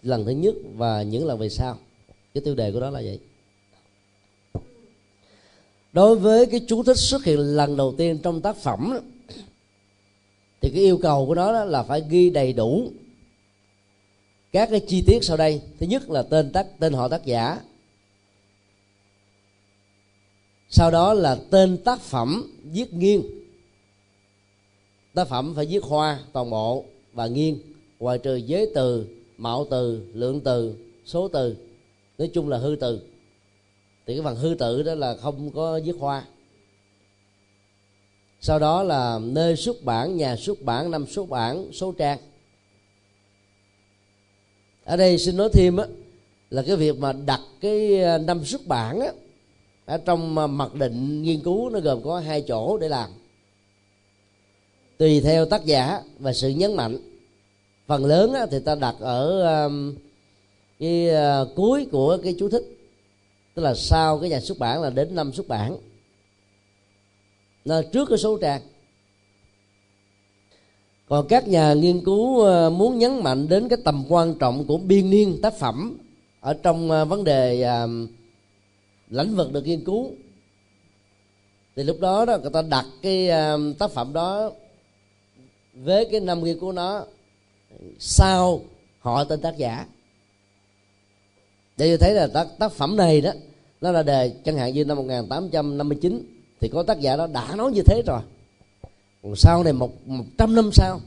lần 0.03 0.25
thứ 0.25 0.31
nhất 0.31 0.55
và 0.75 1.03
những 1.03 1.25
lần 1.25 1.39
về 1.39 1.49
sau. 1.49 1.77
Cái 2.33 2.41
tiêu 2.41 2.55
đề 2.55 2.71
của 2.71 2.79
đó 2.79 2.89
là 2.89 3.01
vậy 3.01 3.19
đối 5.93 6.15
với 6.15 6.45
cái 6.45 6.61
chú 6.67 6.83
thích 6.83 6.97
xuất 6.97 7.23
hiện 7.23 7.39
lần 7.39 7.77
đầu 7.77 7.95
tiên 7.97 8.19
trong 8.23 8.41
tác 8.41 8.55
phẩm 8.55 8.99
thì 10.61 10.69
cái 10.73 10.81
yêu 10.81 10.99
cầu 11.01 11.27
của 11.27 11.35
nó 11.35 11.65
là 11.65 11.83
phải 11.83 12.03
ghi 12.09 12.29
đầy 12.29 12.53
đủ 12.53 12.91
các 14.51 14.69
cái 14.71 14.79
chi 14.87 15.03
tiết 15.07 15.19
sau 15.21 15.37
đây. 15.37 15.61
Thứ 15.79 15.85
nhất 15.85 16.09
là 16.09 16.23
tên 16.23 16.51
tác, 16.51 16.79
tên 16.79 16.93
họ 16.93 17.07
tác 17.07 17.25
giả. 17.25 17.59
Sau 20.69 20.91
đó 20.91 21.13
là 21.13 21.37
tên 21.49 21.77
tác 21.77 22.01
phẩm 22.01 22.51
viết 22.63 22.93
nghiêng. 22.93 23.23
Tác 25.13 25.27
phẩm 25.27 25.53
phải 25.55 25.65
viết 25.65 25.83
hoa 25.83 26.19
toàn 26.33 26.49
bộ 26.49 26.85
và 27.13 27.27
nghiêng, 27.27 27.59
ngoài 27.99 28.17
trừ 28.17 28.35
giới 28.35 28.71
từ, 28.75 29.07
mạo 29.37 29.65
từ, 29.69 30.01
lượng 30.13 30.41
từ, 30.41 30.75
số 31.05 31.27
từ, 31.27 31.55
nói 32.17 32.29
chung 32.33 32.49
là 32.49 32.57
hư 32.57 32.75
từ 32.79 32.99
thì 34.07 34.13
cái 34.13 34.23
phần 34.23 34.35
hư 34.35 34.55
tự 34.59 34.83
đó 34.83 34.95
là 34.95 35.15
không 35.15 35.51
có 35.51 35.79
viết 35.83 35.95
hoa. 35.99 36.25
Sau 38.41 38.59
đó 38.59 38.83
là 38.83 39.19
nơi 39.23 39.55
xuất 39.55 39.83
bản 39.83 40.17
nhà 40.17 40.35
xuất 40.35 40.61
bản 40.61 40.91
năm 40.91 41.05
xuất 41.05 41.29
bản 41.29 41.71
số 41.73 41.91
trang. 41.91 42.19
Ở 44.83 44.97
đây 44.97 45.17
xin 45.17 45.37
nói 45.37 45.49
thêm 45.53 45.77
á 45.77 45.85
là 46.49 46.61
cái 46.67 46.75
việc 46.75 46.99
mà 46.99 47.13
đặt 47.13 47.41
cái 47.61 48.03
à, 48.03 48.17
năm 48.17 48.45
xuất 48.45 48.67
bản 48.67 48.99
á 48.99 49.11
ở 49.85 49.97
trong 49.97 50.37
à, 50.37 50.47
mặc 50.47 50.75
định 50.75 51.21
nghiên 51.21 51.43
cứu 51.43 51.69
nó 51.69 51.79
gồm 51.79 52.03
có 52.03 52.19
hai 52.19 52.41
chỗ 52.41 52.77
để 52.77 52.89
làm. 52.89 53.09
Tùy 54.97 55.21
theo 55.21 55.45
tác 55.45 55.65
giả 55.65 56.01
và 56.19 56.33
sự 56.33 56.49
nhấn 56.49 56.75
mạnh. 56.75 56.97
Phần 57.87 58.05
lớn 58.05 58.33
á, 58.33 58.45
thì 58.51 58.59
ta 58.59 58.75
đặt 58.75 58.95
ở 58.99 59.43
um, 59.65 59.95
cái 60.79 61.07
uh, 61.09 61.55
cuối 61.55 61.87
của 61.91 62.17
cái 62.23 62.35
chú 62.39 62.49
thích 62.49 62.76
tức 63.57 63.63
là 63.63 63.73
sau 63.75 64.19
cái 64.19 64.29
nhà 64.29 64.39
xuất 64.39 64.59
bản 64.59 64.81
là 64.81 64.89
đến 64.89 65.15
năm 65.15 65.33
xuất 65.33 65.47
bản. 65.47 65.77
Là 67.65 67.81
trước 67.93 68.09
cái 68.09 68.17
số 68.17 68.37
trang 68.37 68.61
còn 71.07 71.27
các 71.27 71.47
nhà 71.47 71.73
nghiên 71.73 72.05
cứu 72.05 72.39
ờ, 72.39 72.69
muốn 72.69 72.97
nhấn 72.97 73.23
mạnh 73.23 73.47
đến 73.49 73.69
cái 73.69 73.77
tầm 73.85 74.05
quan 74.09 74.35
trọng 74.39 74.67
của 74.67 74.77
biên 74.77 75.09
niên 75.09 75.39
tác 75.41 75.53
phẩm 75.53 75.97
ở 76.39 76.53
trong 76.53 76.91
ờ, 76.91 77.05
vấn 77.05 77.23
đề 77.23 77.61
ờ, 77.61 77.87
lĩnh 79.09 79.35
vực 79.35 79.53
được 79.53 79.65
nghiên 79.65 79.83
cứu. 79.85 80.11
Thì 81.75 81.83
lúc 81.83 81.99
đó 81.99 82.25
đó, 82.25 82.37
người 82.37 82.51
ta 82.53 82.61
đặt 82.61 82.85
cái 83.01 83.29
tác 83.79 83.91
phẩm 83.91 84.13
đó 84.13 84.51
với 85.73 86.07
cái 86.11 86.19
năm 86.19 86.43
nghiên 86.43 86.59
cứu 86.59 86.71
nó. 86.71 87.05
Sau, 87.99 88.61
họ 88.99 89.23
tên 89.23 89.41
tác 89.41 89.57
giả 89.57 89.85
để 91.77 91.97
thấy 91.97 92.13
là 92.13 92.27
tác, 92.27 92.47
tác 92.59 92.71
phẩm 92.71 92.95
này 92.95 93.21
đó 93.21 93.31
nó 93.81 93.91
là 93.91 94.03
đề 94.03 94.33
chẳng 94.45 94.57
hạn 94.57 94.73
như 94.73 94.85
năm 94.85 94.97
1859 94.97 96.21
thì 96.59 96.69
có 96.69 96.83
tác 96.83 96.99
giả 96.99 97.15
đó 97.15 97.27
đã 97.27 97.55
nói 97.55 97.71
như 97.71 97.81
thế 97.85 98.01
rồi. 98.07 98.21
Còn 99.23 99.35
sau 99.35 99.63
này 99.63 99.73
một 99.73 100.07
một 100.07 100.25
trăm 100.37 100.55
năm 100.55 100.69
sau 100.73 101.01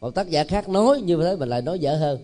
một 0.00 0.10
tác 0.10 0.30
giả 0.30 0.44
khác 0.44 0.68
nói 0.68 1.00
như 1.00 1.16
thế 1.22 1.36
mình 1.36 1.48
lại 1.48 1.62
nói 1.62 1.78
dở 1.78 1.96
hơn. 1.96 2.18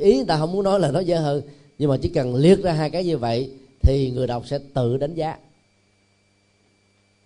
Ý 0.00 0.16
người 0.16 0.24
ta 0.24 0.36
không 0.36 0.52
muốn 0.52 0.64
nói 0.64 0.80
là 0.80 0.90
nói 0.90 1.04
dở 1.04 1.20
hơn 1.20 1.42
nhưng 1.78 1.90
mà 1.90 1.96
chỉ 2.02 2.08
cần 2.08 2.34
liệt 2.34 2.62
ra 2.62 2.72
hai 2.72 2.90
cái 2.90 3.04
như 3.04 3.18
vậy 3.18 3.50
thì 3.82 4.10
người 4.10 4.26
đọc 4.26 4.46
sẽ 4.46 4.58
tự 4.74 4.96
đánh 4.96 5.14
giá. 5.14 5.38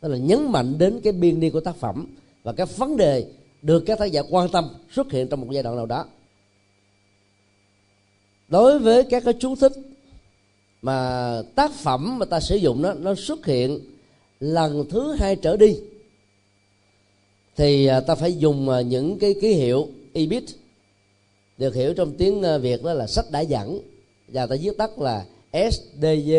Tức 0.00 0.08
là 0.08 0.16
nhấn 0.16 0.52
mạnh 0.52 0.78
đến 0.78 1.00
cái 1.04 1.12
biên 1.12 1.40
niên 1.40 1.52
của 1.52 1.60
tác 1.60 1.76
phẩm 1.76 2.16
và 2.42 2.52
các 2.52 2.76
vấn 2.76 2.96
đề 2.96 3.26
được 3.62 3.82
các 3.86 3.98
tác 3.98 4.04
giả 4.04 4.22
quan 4.30 4.48
tâm 4.48 4.68
xuất 4.94 5.12
hiện 5.12 5.28
trong 5.28 5.40
một 5.40 5.46
giai 5.50 5.62
đoạn 5.62 5.76
nào 5.76 5.86
đó 5.86 6.06
đối 8.50 8.78
với 8.78 9.04
các 9.04 9.24
cái 9.24 9.34
chú 9.40 9.56
thích 9.56 9.72
mà 10.82 11.42
tác 11.54 11.72
phẩm 11.72 12.18
mà 12.18 12.26
ta 12.26 12.40
sử 12.40 12.56
dụng 12.56 12.82
đó, 12.82 12.94
nó 12.94 13.14
xuất 13.14 13.46
hiện 13.46 13.80
lần 14.40 14.84
thứ 14.90 15.12
hai 15.18 15.36
trở 15.36 15.56
đi, 15.56 15.76
thì 17.56 17.86
à, 17.86 18.00
ta 18.00 18.14
phải 18.14 18.36
dùng 18.36 18.68
à, 18.68 18.80
những 18.80 19.18
cái 19.18 19.34
ký 19.40 19.52
hiệu 19.52 19.88
ibit 20.12 20.44
được 21.58 21.74
hiểu 21.74 21.94
trong 21.94 22.16
tiếng 22.16 22.42
à, 22.42 22.58
việt 22.58 22.82
đó 22.82 22.92
là 22.92 23.06
sách 23.06 23.30
đã 23.30 23.40
dẫn 23.40 23.80
và 24.28 24.46
ta 24.46 24.56
viết 24.60 24.78
tắt 24.78 24.98
là 24.98 25.24
sdg 25.52 26.32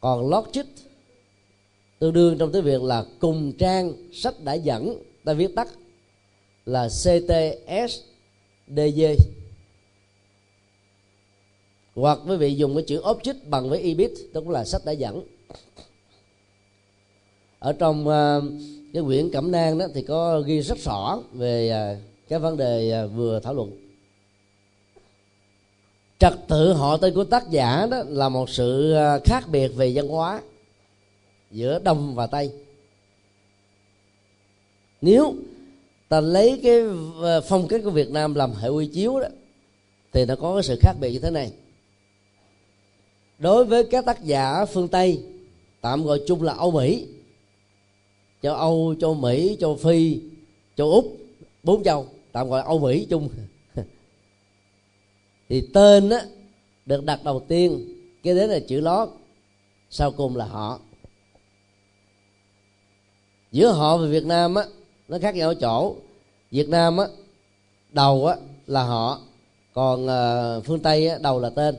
còn 0.00 0.30
logic 0.30 0.66
tương 1.98 2.12
đương 2.12 2.38
trong 2.38 2.52
tiếng 2.52 2.64
việt 2.64 2.82
là 2.82 3.04
cùng 3.18 3.52
trang 3.58 3.92
sách 4.12 4.34
đã 4.44 4.54
dẫn. 4.54 5.02
Ta 5.24 5.32
viết 5.32 5.54
tắt 5.54 5.68
là 6.66 6.88
cts 6.88 8.11
Dg 8.76 9.02
hoặc 11.94 12.18
quý 12.28 12.36
vị 12.36 12.54
dùng 12.54 12.74
cái 12.74 12.84
chữ 12.86 13.02
object 13.02 13.34
bằng 13.46 13.70
với 13.70 13.78
ibit 13.78 14.10
đó 14.32 14.40
cũng 14.40 14.50
là 14.50 14.64
sách 14.64 14.82
đã 14.84 14.92
dẫn. 14.92 15.22
Ở 17.58 17.72
trong 17.72 18.08
uh, 18.08 18.44
cái 18.92 19.02
quyển 19.02 19.30
cẩm 19.30 19.52
nang 19.52 19.78
đó 19.78 19.86
thì 19.94 20.02
có 20.02 20.40
ghi 20.40 20.60
rất 20.60 20.78
rõ 20.78 21.18
về 21.32 21.70
uh, 21.70 22.28
cái 22.28 22.38
vấn 22.38 22.56
đề 22.56 23.04
uh, 23.04 23.12
vừa 23.14 23.40
thảo 23.40 23.54
luận. 23.54 23.70
Trật 26.18 26.34
tự 26.48 26.72
họ 26.72 26.96
tên 26.96 27.14
của 27.14 27.24
tác 27.24 27.50
giả 27.50 27.86
đó 27.90 28.02
là 28.06 28.28
một 28.28 28.50
sự 28.50 28.94
khác 29.24 29.44
biệt 29.48 29.68
về 29.68 29.92
văn 29.94 30.08
hóa 30.08 30.42
giữa 31.50 31.78
đông 31.78 32.14
và 32.14 32.26
tây. 32.26 32.52
Nếu 35.00 35.34
ta 36.12 36.20
lấy 36.20 36.60
cái 36.62 36.80
ờ, 37.20 37.40
phong 37.40 37.68
cách 37.68 37.80
của 37.84 37.90
việt 37.90 38.10
nam 38.10 38.34
làm 38.34 38.52
hệ 38.52 38.68
quy 38.68 38.86
chiếu 38.86 39.20
đó, 39.20 39.28
thì 40.12 40.24
nó 40.24 40.36
có 40.36 40.54
cái 40.54 40.62
sự 40.62 40.76
khác 40.80 40.94
biệt 41.00 41.12
như 41.12 41.18
thế 41.18 41.30
này. 41.30 41.52
Đối 43.38 43.64
với 43.64 43.84
các 43.84 44.04
tác 44.04 44.24
giả 44.24 44.64
phương 44.64 44.88
tây, 44.88 45.22
tạm 45.80 46.04
gọi 46.04 46.20
chung 46.26 46.42
là 46.42 46.52
âu 46.52 46.70
mỹ. 46.70 47.06
Châu 48.42 48.54
âu, 48.54 48.94
châu 49.00 49.14
mỹ, 49.14 49.56
châu 49.60 49.76
phi, 49.76 50.20
châu 50.76 50.90
úc, 50.90 51.16
bốn 51.62 51.82
châu, 51.82 52.06
tạm 52.32 52.48
gọi 52.48 52.62
âu 52.62 52.78
mỹ 52.78 53.06
chung. 53.10 53.28
Thì 55.48 55.68
tên 55.74 56.10
á, 56.10 56.24
được 56.86 57.04
đặt 57.04 57.24
đầu 57.24 57.44
tiên, 57.48 57.94
cái 58.22 58.34
đến 58.34 58.50
là 58.50 58.58
chữ 58.68 58.80
lót, 58.80 59.08
sau 59.90 60.12
cùng 60.12 60.36
là 60.36 60.44
họ. 60.44 60.80
Giữa 63.52 63.72
họ 63.72 63.96
và 63.96 64.06
việt 64.06 64.24
nam 64.24 64.54
á 64.54 64.64
nó 65.12 65.18
khác 65.18 65.34
nhau 65.34 65.48
ở 65.48 65.54
chỗ 65.54 65.96
việt 66.50 66.68
nam 66.68 66.96
á 66.96 67.06
đầu 67.90 68.26
á 68.26 68.36
là 68.66 68.82
họ 68.82 69.20
còn 69.74 70.06
uh, 70.06 70.64
phương 70.64 70.80
tây 70.80 71.08
á, 71.08 71.18
đầu 71.22 71.40
là 71.40 71.50
tên. 71.50 71.76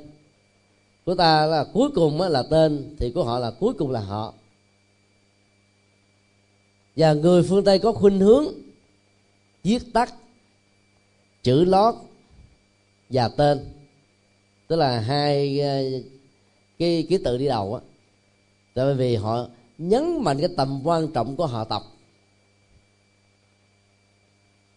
Của 1.06 1.15
ta 1.15 1.46
là 1.46 1.65
cuối 1.74 1.89
cùng 1.96 2.22
á 2.22 2.30
là 2.30 2.43
tên 2.50 2.96
thì 3.00 3.12
của 3.12 3.24
họ 3.24 3.39
là 3.39 3.52
cuối 3.52 3.74
cùng 3.74 3.91
là 3.91 4.00
họ. 4.00 4.34
Và 6.96 7.13
người 7.13 7.43
phương 7.43 7.63
tây 7.63 7.80
có 7.80 7.91
khuynh 7.91 8.19
hướng 8.19 8.46
viết 9.63 9.82
tắt 9.93 10.13
chữ 11.43 11.65
lót 11.65 11.96
và 13.10 13.28
tên. 13.28 13.60
Tức 14.67 14.76
là 14.76 15.00
hai 15.00 15.60
ờ, 15.60 15.82
cái 16.80 17.06
ký 17.10 17.17
tự 17.17 17.38
đi 17.38 17.48
đầu 17.48 17.74
á. 17.74 17.82
Tại 18.74 18.93
vì 18.93 19.15
họ 19.15 19.46
nhấn 19.78 20.22
mạnh 20.22 20.38
cái 20.39 20.50
tầm 20.58 20.82
quan 20.84 21.08
trọng 21.13 21.36
của 21.36 21.46
họ 21.46 21.63
tộc 21.63 21.93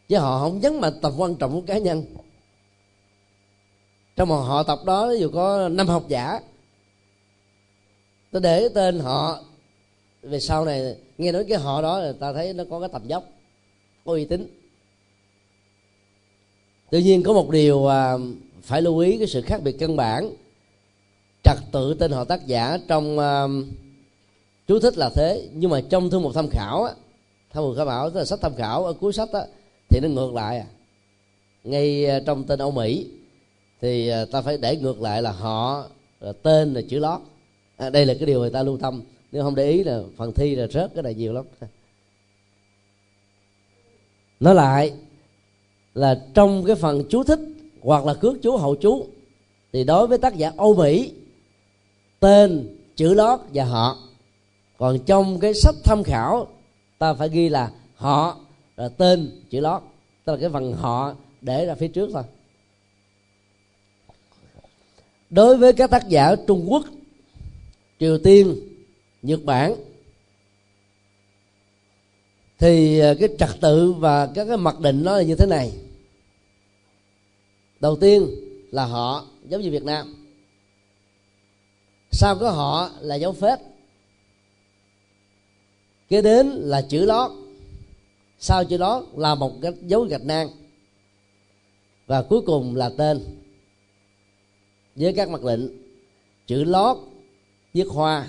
chứ 0.08 0.18
họ 0.18 0.40
không 0.40 0.60
nhấn 0.60 0.80
mạnh 0.80 0.92
tầm 1.02 1.12
quan 1.16 1.34
trọng 1.34 1.52
của 1.52 1.66
cá 1.66 1.78
nhân. 1.78 2.04
Trong 4.16 4.28
một 4.28 4.40
họ 4.40 4.62
tập 4.62 4.78
đó 4.84 5.12
dù 5.18 5.30
có 5.34 5.68
năm 5.68 5.86
học 5.86 6.04
giả 6.08 6.40
tôi 8.30 8.42
để 8.42 8.68
tên 8.74 8.98
họ 8.98 9.40
về 10.22 10.40
sau 10.40 10.64
này 10.64 10.96
nghe 11.18 11.32
nói 11.32 11.44
cái 11.48 11.58
họ 11.58 11.82
đó 11.82 11.98
là 11.98 12.12
ta 12.20 12.32
thấy 12.32 12.52
nó 12.52 12.64
có 12.70 12.80
cái 12.80 12.88
tầm 12.92 13.06
dốc 13.06 13.24
có 14.04 14.12
uy 14.12 14.24
tín. 14.24 14.46
Tuy 16.90 17.02
nhiên 17.02 17.22
có 17.22 17.32
một 17.32 17.50
điều 17.50 17.86
à, 17.86 18.14
phải 18.62 18.82
lưu 18.82 18.98
ý 18.98 19.18
cái 19.18 19.26
sự 19.26 19.42
khác 19.42 19.62
biệt 19.62 19.76
căn 19.78 19.96
bản 19.96 20.30
trật 21.44 21.58
tự 21.72 21.94
tên 21.94 22.12
họ 22.12 22.24
tác 22.24 22.46
giả 22.46 22.78
trong 22.88 23.18
um, 23.18 23.72
chú 24.66 24.80
thích 24.80 24.98
là 24.98 25.10
thế. 25.14 25.48
Nhưng 25.52 25.70
mà 25.70 25.80
trong 25.90 26.10
thư 26.10 26.18
mục 26.18 26.34
tham 26.34 26.48
khảo 26.50 26.82
á 26.82 26.92
thư 27.50 27.60
mục 27.60 27.74
tham 27.76 27.88
khảo 27.88 28.10
tức 28.10 28.18
là 28.18 28.24
sách 28.24 28.38
tham 28.42 28.54
khảo 28.56 28.84
ở 28.84 28.92
cuối 28.92 29.12
sách 29.12 29.28
á 29.32 29.46
thì 29.88 30.00
nó 30.00 30.08
ngược 30.08 30.34
lại 30.34 30.58
à. 30.58 30.66
Ngay 31.64 32.06
à, 32.06 32.20
trong 32.26 32.44
tên 32.44 32.58
Âu 32.58 32.70
Mỹ 32.70 33.06
thì 33.80 34.08
à, 34.08 34.24
ta 34.32 34.42
phải 34.42 34.58
để 34.58 34.76
ngược 34.76 35.00
lại 35.00 35.22
là 35.22 35.32
họ 35.32 35.84
là 36.20 36.32
tên 36.32 36.74
là 36.74 36.80
chữ 36.88 36.98
lót. 36.98 37.20
À, 37.76 37.90
đây 37.90 38.06
là 38.06 38.14
cái 38.14 38.26
điều 38.26 38.40
người 38.40 38.50
ta 38.50 38.62
lưu 38.62 38.78
tâm. 38.78 39.02
Nếu 39.32 39.42
không 39.42 39.54
để 39.54 39.70
ý 39.70 39.84
là 39.84 40.02
phần 40.16 40.32
thi 40.32 40.54
là 40.54 40.66
rớt 40.66 40.94
cái 40.94 41.02
này 41.02 41.14
nhiều 41.14 41.32
lắm. 41.32 41.44
Nói 44.40 44.54
lại 44.54 44.92
là 45.94 46.24
trong 46.34 46.64
cái 46.66 46.76
phần 46.76 47.04
chú 47.08 47.24
thích 47.24 47.40
hoặc 47.82 48.06
là 48.06 48.14
cước 48.14 48.42
chú 48.42 48.56
hậu 48.56 48.76
chú 48.76 49.06
thì 49.72 49.84
đối 49.84 50.06
với 50.06 50.18
tác 50.18 50.36
giả 50.36 50.52
Âu 50.56 50.74
Mỹ 50.74 51.12
tên 52.20 52.76
chữ 52.96 53.14
lót 53.14 53.40
và 53.54 53.64
họ. 53.64 53.98
Còn 54.78 54.98
trong 55.06 55.38
cái 55.40 55.54
sách 55.54 55.74
tham 55.84 56.02
khảo 56.02 56.48
ta 56.98 57.14
phải 57.14 57.28
ghi 57.28 57.48
là 57.48 57.70
họ 57.96 58.38
rồi 58.76 58.90
tên 58.96 59.42
chữ 59.50 59.60
lót, 59.60 59.82
tức 60.24 60.32
là 60.32 60.38
cái 60.40 60.50
phần 60.50 60.72
họ 60.72 61.14
để 61.40 61.66
ra 61.66 61.74
phía 61.74 61.88
trước 61.88 62.10
thôi. 62.12 62.22
Đối 65.30 65.56
với 65.56 65.72
các 65.72 65.90
tác 65.90 66.08
giả 66.08 66.34
trung 66.46 66.66
quốc, 66.68 66.84
triều 68.00 68.18
tiên, 68.18 68.56
nhật 69.22 69.44
bản, 69.44 69.74
thì 72.58 72.98
ờ, 72.98 73.14
cái 73.20 73.28
trật 73.38 73.50
tự 73.60 73.92
và 73.92 74.26
các 74.34 74.44
cái 74.44 74.56
mặc 74.56 74.80
định 74.80 75.04
nó 75.04 75.16
là 75.16 75.22
như 75.22 75.34
thế 75.34 75.46
này. 75.46 75.72
Đầu 77.80 77.96
tiên 77.96 78.26
là 78.70 78.84
họ 78.84 79.24
giống 79.48 79.62
như 79.62 79.70
việt 79.70 79.84
nam. 79.84 80.14
Sau 82.10 82.36
có 82.40 82.50
họ 82.50 82.90
là 83.00 83.14
dấu 83.14 83.32
phết 83.32 83.58
kế 86.08 86.22
đến 86.22 86.46
là 86.46 86.82
chữ 86.82 87.04
lót 87.04 87.30
sau 88.38 88.64
chữ 88.64 88.76
đó 88.76 89.04
là 89.16 89.34
một 89.34 89.52
cái 89.62 89.72
dấu 89.82 90.04
gạch 90.04 90.24
ngang 90.24 90.48
và 92.06 92.22
cuối 92.22 92.40
cùng 92.46 92.76
là 92.76 92.90
tên. 92.98 93.20
Với 94.94 95.12
các 95.12 95.28
mặc 95.28 95.42
định 95.42 95.82
chữ 96.46 96.64
lót 96.64 96.96
viết 97.72 97.86
hoa 97.88 98.28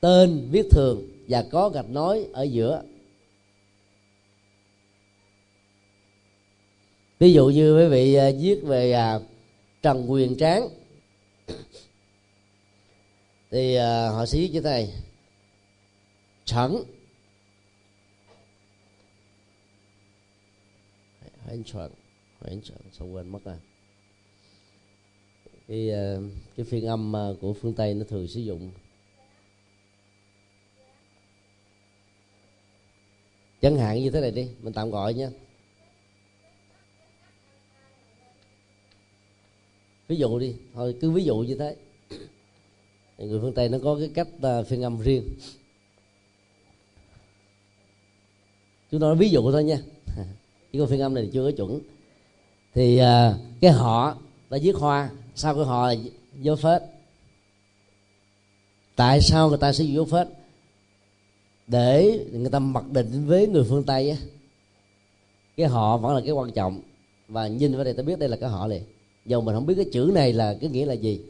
tên 0.00 0.48
viết 0.50 0.66
thường 0.70 1.02
và 1.28 1.44
có 1.50 1.68
gạch 1.68 1.90
nối 1.90 2.26
ở 2.32 2.42
giữa. 2.42 2.82
Ví 7.18 7.32
dụ 7.32 7.48
như 7.48 7.76
quý 7.78 7.86
vị 7.88 8.14
à, 8.14 8.30
viết 8.40 8.60
về 8.62 8.92
à, 8.92 9.20
trần 9.82 10.10
quyền 10.10 10.36
tráng. 10.36 10.68
Thì 13.50 13.74
à, 13.74 14.08
họ 14.08 14.26
sẽ 14.26 14.38
viết 14.38 14.50
như 14.52 14.60
thế 14.60 14.70
này. 14.70 14.92
Anh 21.50 21.64
soạn 21.66 21.90
chuẩn 22.40 22.50
anh 22.50 22.60
chuẩn 22.60 22.78
sao 22.92 23.08
quên 23.08 23.28
mất 23.28 23.44
à 23.44 23.58
cái 25.70 25.90
ờ, 25.90 26.22
cái 26.56 26.66
phiên 26.66 26.86
âm 26.86 27.12
ờ, 27.12 27.36
của 27.40 27.52
phương 27.52 27.74
tây 27.74 27.94
nó 27.94 28.04
thường 28.08 28.28
sử 28.28 28.40
dụng. 28.40 28.70
Chẳng 33.62 33.78
hạn 33.78 34.02
như 34.02 34.10
thế 34.10 34.20
này 34.20 34.30
đi, 34.30 34.48
mình 34.62 34.72
tạm 34.72 34.90
gọi 34.90 35.14
nhé 35.14 35.28
ví 40.08 40.16
dụ 40.16 40.38
đi, 40.38 40.54
thôi 40.74 40.96
cứ 41.00 41.10
ví 41.10 41.24
dụ 41.24 41.36
như 41.36 41.56
thế. 41.58 41.76
Người 43.18 43.40
phương 43.40 43.54
tây 43.54 43.68
nó 43.68 43.78
có 43.82 43.96
cái 43.98 44.10
cách 44.14 44.28
ờ, 44.40 44.64
phiên 44.64 44.82
âm 44.82 45.00
riêng. 45.00 45.24
Chúng 48.90 49.00
nói 49.00 49.16
ví 49.16 49.30
dụ 49.30 49.52
thôi 49.52 49.64
nha 49.64 49.78
chứ 50.72 50.80
có 50.80 50.86
phiên 50.86 51.00
âm 51.00 51.14
này 51.14 51.24
thì 51.24 51.30
chưa 51.32 51.44
có 51.44 51.56
chuẩn. 51.56 51.80
Thì 52.74 53.00
uh, 53.00 53.36
cái 53.60 53.72
họ 53.72 54.16
đã 54.50 54.58
viết 54.62 54.76
hoa 54.76 55.10
sau 55.34 55.54
cái 55.54 55.64
họ 55.64 55.86
là 55.86 55.94
dấu 56.40 56.56
phết 56.56 56.82
tại 58.96 59.20
sao 59.20 59.48
người 59.48 59.58
ta 59.58 59.72
sử 59.72 59.84
dụng 59.84 59.94
dấu 59.94 60.04
phết 60.04 60.28
để 61.66 62.24
người 62.32 62.50
ta 62.50 62.58
mặc 62.58 62.84
định 62.90 63.26
với 63.26 63.46
người 63.46 63.64
phương 63.68 63.84
tây 63.84 64.10
á 64.10 64.16
cái 65.60 65.68
họ 65.68 65.96
vẫn 65.96 66.14
là 66.14 66.20
cái 66.20 66.32
quan 66.32 66.50
trọng. 66.52 66.80
Và 67.28 67.46
nhìn 67.46 67.74
vào 67.74 67.84
đây 67.84 67.94
ta 67.94 68.02
biết 68.02 68.18
đây 68.18 68.28
là 68.28 68.36
cái 68.36 68.50
họ 68.50 68.66
liền. 68.66 68.82
Dầu 69.26 69.40
mình 69.40 69.54
không 69.54 69.66
biết 69.66 69.74
cái 69.74 69.86
chữ 69.92 70.10
này 70.14 70.32
là 70.32 70.56
cái 70.60 70.70
nghĩa 70.70 70.86
là 70.86 70.92
gì. 70.92 71.20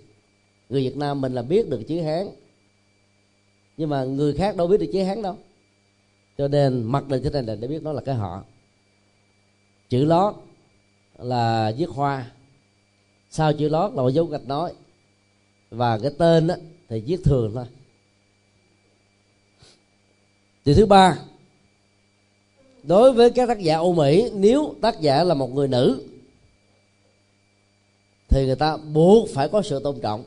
Người 0.68 0.82
việt 0.82 0.96
nam 0.96 1.20
mình 1.20 1.34
là 1.34 1.42
biết 1.42 1.68
được 1.68 1.82
chữ 1.88 2.00
hán 2.00 2.28
nhưng 3.76 3.88
mà 3.88 4.04
người 4.04 4.32
khác 4.32 4.56
đâu 4.56 4.66
biết 4.66 4.80
được 4.80 4.90
chữ 4.92 5.02
hán 5.02 5.22
đâu. 5.22 5.36
Cho 6.38 6.48
nên 6.48 6.82
mặc 6.82 7.08
định 7.08 7.22
thế 7.22 7.30
này 7.30 7.42
là 7.42 7.54
để 7.54 7.68
biết 7.68 7.82
nó 7.82 7.92
là 7.92 8.00
cái 8.00 8.14
họ 8.14 8.44
chữ 9.90 10.04
lót 10.04 10.34
là 11.18 11.72
viết 11.76 11.88
hoa. 11.88 12.30
Sau 13.30 13.52
chữ 13.52 13.68
lót 13.68 13.92
là 13.94 14.02
dấu 14.10 14.24
gạch 14.24 14.46
nói. 14.46 14.72
Và 15.70 15.98
cái 15.98 16.10
tên 16.18 16.46
đó 16.46 16.54
thì 16.88 17.00
viết 17.00 17.20
thường 17.24 17.52
thôi. 17.54 17.66
Điều 20.64 20.74
thứ 20.74 20.86
ba. 20.86 21.18
Đối 22.82 23.12
với 23.12 23.30
các 23.30 23.48
tác 23.48 23.58
giả 23.58 23.74
Âu 23.74 23.94
Mỹ, 23.94 24.30
nếu 24.34 24.74
tác 24.80 25.00
giả 25.00 25.24
là 25.24 25.34
một 25.34 25.54
người 25.54 25.68
nữ, 25.68 26.06
thì 28.28 28.46
người 28.46 28.56
ta 28.56 28.76
buộc 28.76 29.28
phải 29.34 29.48
có 29.48 29.62
sự 29.62 29.80
tôn 29.84 30.00
trọng. 30.00 30.24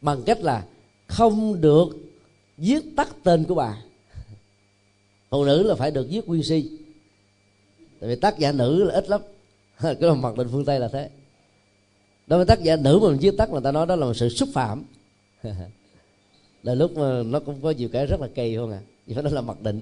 Bằng 0.00 0.22
cách 0.26 0.40
là 0.40 0.66
không 1.06 1.60
được 1.60 1.88
viết 2.56 2.84
tắt 2.96 3.08
tên 3.22 3.44
của 3.44 3.54
bà. 3.54 3.82
Phụ 5.30 5.44
nữ 5.44 5.62
là 5.62 5.74
phải 5.74 5.90
được 5.90 6.06
viết 6.10 6.28
nguyên 6.28 6.42
si 6.42 6.70
tại 8.00 8.10
vì 8.10 8.16
tác 8.16 8.38
giả 8.38 8.52
nữ 8.52 8.84
là 8.84 8.94
ít 8.94 9.08
lắm. 9.08 9.20
Cái 10.00 10.14
mặc 10.14 10.38
định 10.38 10.48
phương 10.52 10.64
tây 10.64 10.80
là 10.80 10.88
thế. 10.88 11.10
Đối 12.26 12.38
với 12.38 12.46
tác 12.46 12.62
giả 12.62 12.76
nữ 12.76 12.98
mà 13.02 13.08
mình 13.08 13.18
viết 13.18 13.34
tắt 13.38 13.50
người 13.50 13.60
ta 13.64 13.72
nói 13.72 13.86
đó 13.86 13.96
là 13.96 14.06
một 14.06 14.14
sự 14.14 14.28
xúc 14.28 14.48
phạm. 14.54 14.84
Là 16.62 16.74
lúc 16.74 16.96
mà 16.96 17.22
nó 17.22 17.40
cũng 17.40 17.60
có 17.62 17.70
nhiều 17.70 17.88
cái 17.92 18.06
rất 18.06 18.20
là 18.20 18.28
kỳ 18.34 18.56
không 18.56 18.72
à 18.72 18.80
vì 19.06 19.14
đó 19.14 19.22
là 19.32 19.40
mặc 19.40 19.62
định. 19.62 19.80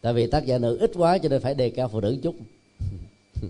Tại 0.00 0.12
vì 0.12 0.26
tác 0.26 0.46
giả 0.46 0.58
nữ 0.58 0.78
ít 0.80 0.90
quá 0.94 1.18
cho 1.18 1.28
nên 1.28 1.40
phải 1.40 1.54
đề 1.54 1.70
cao 1.70 1.88
phụ 1.88 2.00
nữ 2.00 2.16
chút. 2.22 2.34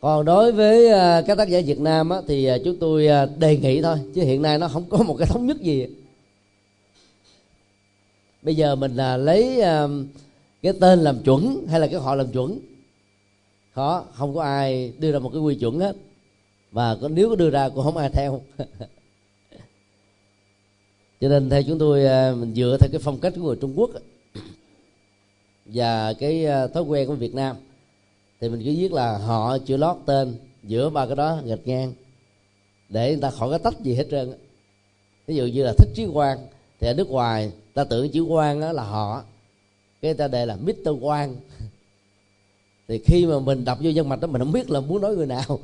Còn 0.00 0.24
đối 0.24 0.52
với 0.52 0.88
à, 0.88 1.22
các 1.26 1.38
tác 1.38 1.48
giả 1.48 1.60
Việt 1.66 1.80
Nam 1.80 2.10
á, 2.10 2.18
thì 2.28 2.44
à, 2.44 2.58
chúng 2.64 2.76
tôi 2.78 3.06
à, 3.06 3.26
đề 3.38 3.56
nghị 3.56 3.82
thôi. 3.82 3.98
Chứ 4.14 4.22
hiện 4.22 4.42
nay 4.42 4.58
nó 4.58 4.68
không 4.68 4.84
có 4.90 4.98
một 4.98 5.16
cái 5.18 5.28
thống 5.28 5.46
nhất 5.46 5.60
gì 5.60 5.86
bây 8.44 8.56
giờ 8.56 8.74
mình 8.74 8.96
là 8.96 9.16
lấy 9.16 9.60
um, 9.60 10.06
cái 10.62 10.72
tên 10.80 10.98
làm 10.98 11.22
chuẩn 11.22 11.66
hay 11.68 11.80
là 11.80 11.86
cái 11.86 12.00
họ 12.00 12.14
làm 12.14 12.32
chuẩn? 12.32 12.58
Khó, 13.74 14.04
không 14.12 14.34
có 14.34 14.42
ai 14.42 14.92
đưa 14.98 15.12
ra 15.12 15.18
một 15.18 15.30
cái 15.32 15.40
quy 15.40 15.54
chuẩn 15.54 15.80
hết. 15.80 15.96
Và 16.72 16.96
có, 17.00 17.08
nếu 17.08 17.28
có 17.28 17.36
đưa 17.36 17.50
ra 17.50 17.68
cũng 17.68 17.84
không 17.84 17.96
ai 17.96 18.10
theo. 18.10 18.40
Cho 21.20 21.28
nên 21.28 21.50
theo 21.50 21.62
chúng 21.62 21.78
tôi 21.78 22.04
uh, 22.04 22.38
mình 22.38 22.54
dựa 22.54 22.76
theo 22.80 22.88
cái 22.92 23.00
phong 23.04 23.18
cách 23.18 23.32
của 23.36 23.42
người 23.42 23.56
Trung 23.60 23.72
Quốc 23.76 23.90
và 25.64 26.12
cái 26.12 26.46
uh, 26.46 26.72
thói 26.72 26.82
quen 26.82 27.08
của 27.08 27.14
Việt 27.14 27.34
Nam, 27.34 27.56
thì 28.40 28.48
mình 28.48 28.62
cứ 28.64 28.74
viết 28.76 28.92
là 28.92 29.18
họ 29.18 29.58
chữ 29.58 29.76
lót 29.76 29.96
tên 30.06 30.34
giữa 30.62 30.90
ba 30.90 31.06
cái 31.06 31.16
đó 31.16 31.38
gạch 31.44 31.66
ngang 31.66 31.92
để 32.88 33.12
người 33.12 33.20
ta 33.20 33.30
khỏi 33.30 33.50
có 33.50 33.58
tách 33.58 33.80
gì 33.80 33.94
hết 33.94 34.06
trơn 34.10 34.32
ví 35.26 35.36
dụ 35.36 35.46
như 35.46 35.64
là 35.64 35.72
thích 35.78 35.88
trí 35.94 36.06
Quang 36.12 36.38
thì 36.84 36.90
ở 36.90 36.94
nước 36.94 37.10
ngoài 37.10 37.52
ta 37.74 37.84
tưởng 37.84 38.10
chữ 38.10 38.22
quan 38.22 38.60
đó 38.60 38.72
là 38.72 38.82
họ. 38.82 39.22
Cái 40.02 40.14
ta 40.14 40.28
đề 40.28 40.46
là 40.46 40.56
Mr. 40.56 40.88
quan 41.00 41.36
thì 42.88 42.98
khi 43.04 43.26
mà 43.26 43.38
mình 43.38 43.64
đọc 43.64 43.78
vô 43.82 43.90
dân 43.90 44.08
mạch 44.08 44.20
đó 44.20 44.26
mình 44.26 44.42
không 44.42 44.52
biết 44.52 44.70
là 44.70 44.80
muốn 44.80 45.02
nói 45.02 45.16
người 45.16 45.26
nào. 45.26 45.44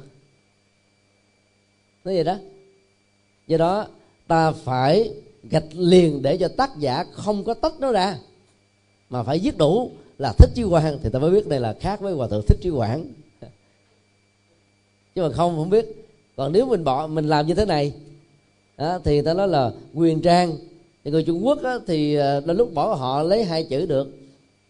Nói 2.05 2.15
vậy 2.15 2.25
đó. 2.25 2.37
Do 3.47 3.57
đó 3.57 3.87
ta 4.27 4.53
phải 4.53 5.11
gạch 5.43 5.65
liền 5.73 6.23
để 6.23 6.37
cho 6.37 6.49
tác 6.49 6.71
giả 6.79 7.05
không 7.13 7.45
có 7.45 7.55
tách 7.55 7.81
nó 7.81 7.93
ra 7.93 8.19
mà 9.11 9.23
phải 9.23 9.39
viết 9.39 9.59
đủ 9.59 9.91
là 10.19 10.33
thích 10.39 10.51
chí 10.55 10.63
quan 10.63 10.99
thì 11.03 11.11
ta 11.11 11.19
mới 11.19 11.31
biết 11.31 11.49
đây 11.49 11.61
là 11.61 11.77
khác 11.81 12.01
với 12.01 12.15
hòa 12.15 12.29
thượng 12.29 12.45
thích 12.47 12.59
chí 12.63 12.71
quảng. 12.71 13.05
Chứ 15.15 15.23
mà 15.23 15.29
không 15.33 15.57
không 15.57 15.71
biết. 15.71 15.87
Còn 16.37 16.53
nếu 16.53 16.67
mình 16.67 16.85
bỏ 16.85 17.07
mình 17.07 17.29
làm 17.29 17.47
như 17.47 17.55
thế 17.55 17.65
này 17.65 17.93
đó, 18.77 18.99
thì 19.05 19.23
ta 19.23 19.35
nói 19.35 19.49
là 19.49 19.73
quyền 19.95 20.23
trang 20.23 20.57
thì 21.05 21.11
người 21.11 21.23
trung 21.23 21.47
quốc 21.47 21.63
á, 21.63 21.79
thì 21.87 22.15
ờ, 22.15 22.41
đến 22.41 22.57
lúc 22.57 22.75
bỏ 22.75 22.95
họ 22.95 23.23
lấy 23.23 23.45
hai 23.45 23.65
chữ 23.65 23.87
được. 23.87 24.09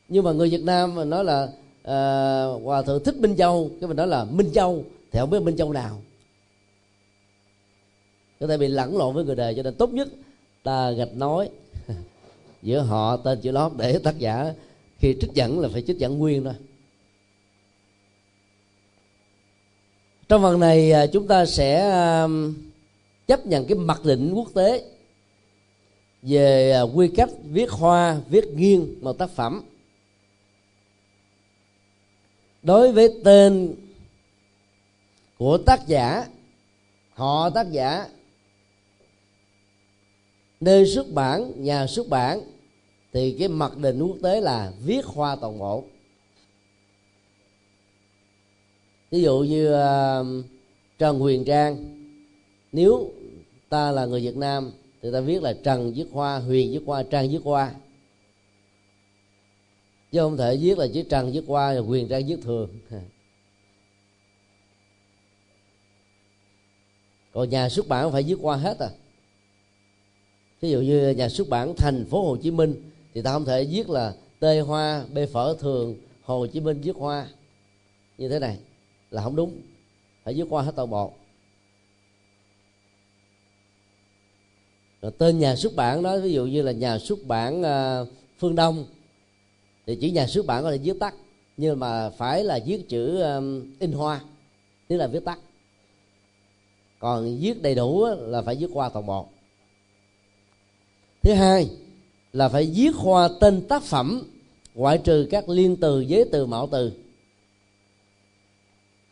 Nhưng 0.08 0.24
mà 0.24 0.32
người 0.32 0.50
việt 0.50 0.62
nam 0.62 0.94
mà 0.94 1.04
nói 1.04 1.24
là 1.24 1.48
à, 1.82 2.44
hòa 2.64 2.82
thượng 2.82 3.04
thích 3.04 3.16
minh 3.16 3.36
châu 3.36 3.70
cái 3.80 3.88
mình 3.88 3.96
nói 3.96 4.06
là 4.06 4.24
minh 4.24 4.50
châu 4.54 4.84
thì 5.12 5.20
không 5.20 5.30
biết 5.30 5.42
minh 5.42 5.56
châu 5.56 5.72
nào. 5.72 6.02
Có 8.40 8.46
thể 8.46 8.56
bị 8.56 8.68
lẫn 8.68 8.96
lộn 8.96 9.14
với 9.14 9.24
người 9.24 9.36
đời 9.36 9.54
cho 9.54 9.62
nên 9.62 9.74
tốt 9.74 9.92
nhất 9.92 10.08
ta 10.62 10.90
gạch 10.90 11.14
nói. 11.14 11.50
Giữa 12.62 12.80
họ 12.80 13.16
tên 13.16 13.40
chữ 13.40 13.50
lót 13.50 13.72
để 13.76 13.98
tác 13.98 14.18
giả 14.18 14.54
khi 14.98 15.16
trích 15.20 15.32
dẫn 15.34 15.60
là 15.60 15.68
phải 15.72 15.82
trích 15.82 15.98
dẫn 15.98 16.18
nguyên 16.18 16.44
thôi. 16.44 16.54
Trong 20.28 20.42
phần 20.42 20.60
này 20.60 20.90
ờ, 20.90 21.06
chúng 21.06 21.26
ta 21.26 21.46
sẽ 21.46 21.92
chấp 23.26 23.46
nhận 23.46 23.66
cái 23.66 23.78
mặc 23.78 24.00
định 24.04 24.32
quốc 24.34 24.48
tế 24.54 24.84
về 26.22 26.72
à, 26.72 26.82
quy 26.82 27.08
cách 27.08 27.28
viết 27.44 27.70
hoa 27.70 28.20
viết 28.28 28.44
nghiêng 28.54 28.94
một 29.00 29.12
tác 29.12 29.30
phẩm. 29.30 29.62
Đối 32.62 32.92
với 32.92 33.20
tên 33.24 33.74
của 35.38 35.58
tác 35.58 35.86
giả 35.86 36.26
họ 37.12 37.50
tác 37.50 37.70
giả 37.70 38.08
nơi 40.60 40.86
xuất 40.86 41.12
bản 41.12 41.52
nhà 41.56 41.86
xuất 41.86 42.08
bản 42.08 42.40
thì 43.12 43.36
cái 43.38 43.48
mặc 43.48 43.76
định 43.76 44.02
quốc 44.02 44.16
tế 44.22 44.40
là 44.40 44.72
viết 44.84 45.04
hoa 45.04 45.36
toàn 45.36 45.58
bộ. 45.58 45.84
Ví 49.10 49.22
dụ 49.22 49.38
như 49.38 49.74
uh, 49.74 50.44
trần 50.98 51.18
huyền 51.18 51.44
trang 51.44 51.76
nếu 52.72 53.12
ta 53.68 53.90
là 53.90 54.06
người 54.06 54.20
việt 54.20 54.36
nam 54.36 54.72
thì 55.02 55.08
ta 55.12 55.20
viết 55.20 55.42
là 55.42 55.52
trần 55.52 55.92
viết 55.92 56.06
hoa, 56.12 56.38
huyền 56.38 56.72
viết 56.72 56.82
hoa, 56.86 57.02
trang 57.02 57.30
viết 57.30 57.40
hoa. 57.44 57.74
Chứ 60.12 60.20
không 60.20 60.36
thể 60.36 60.56
viết 60.56 60.78
là 60.78 60.86
chữ 60.94 61.02
trần 61.02 61.32
viết 61.32 61.44
hoa 61.46 61.74
rồi 61.74 61.82
huyền 61.82 62.08
trang 62.08 62.26
viết 62.26 62.38
thường. 62.42 62.68
Còn 67.32 67.50
nhà 67.50 67.68
xuất 67.68 67.88
bản 67.88 68.12
phải 68.12 68.22
viết 68.22 68.36
qua 68.40 68.56
hết 68.56 68.78
à. 68.78 68.88
Ví 70.60 70.70
dụ 70.70 70.80
như 70.80 71.10
nhà 71.10 71.28
xuất 71.28 71.48
bản 71.48 71.74
thành 71.76 72.04
phố 72.10 72.22
Hồ 72.28 72.36
Chí 72.36 72.50
Minh 72.50 72.90
thì 73.14 73.22
ta 73.22 73.32
không 73.32 73.44
thể 73.44 73.64
viết 73.64 73.90
là 73.90 74.14
tê 74.40 74.60
hoa, 74.60 75.04
bê 75.12 75.26
phở 75.26 75.56
thường, 75.60 75.96
Hồ 76.22 76.46
Chí 76.46 76.60
Minh 76.60 76.80
viết 76.80 76.96
hoa. 76.96 77.28
Như 78.18 78.28
thế 78.28 78.38
này 78.38 78.58
là 79.10 79.22
không 79.22 79.36
đúng. 79.36 79.60
Phải 80.24 80.34
viết 80.34 80.44
qua 80.48 80.62
hết 80.62 80.72
toàn 80.76 80.90
bộ. 80.90 81.12
Rồi 85.02 85.12
tên 85.18 85.38
nhà 85.38 85.56
xuất 85.56 85.76
bản 85.76 86.02
đó 86.02 86.18
ví 86.18 86.32
dụ 86.32 86.46
như 86.46 86.62
là 86.62 86.72
nhà 86.72 86.98
xuất 86.98 87.18
bản 87.26 87.60
uh, 87.60 88.08
phương 88.38 88.54
đông 88.54 88.84
thì 89.86 89.96
chữ 89.96 90.08
nhà 90.08 90.26
xuất 90.26 90.46
bản 90.46 90.62
có 90.62 90.70
thể 90.70 90.78
viết 90.78 90.98
tắt 91.00 91.14
nhưng 91.56 91.80
mà 91.80 92.10
phải 92.10 92.44
là 92.44 92.58
viết 92.66 92.88
chữ 92.88 93.20
um, 93.20 93.72
in 93.78 93.92
hoa 93.92 94.20
tức 94.90 94.96
là 94.96 95.06
viết 95.06 95.24
tắt. 95.24 95.38
Còn 96.98 97.38
viết 97.40 97.62
đầy 97.62 97.74
đủ 97.74 98.06
là 98.18 98.42
phải 98.42 98.56
viết 98.56 98.66
qua 98.72 98.88
toàn 98.88 99.06
bộ. 99.06 99.26
Thứ 101.22 101.32
hai 101.32 101.70
là 102.32 102.48
phải 102.48 102.72
viết 102.74 102.94
hoa 102.94 103.28
tên 103.40 103.68
tác 103.68 103.82
phẩm 103.82 104.22
ngoại 104.74 104.98
trừ 104.98 105.28
các 105.30 105.48
liên 105.48 105.76
từ 105.76 106.00
giới 106.00 106.24
từ 106.32 106.46
mạo 106.46 106.68
từ. 106.72 106.92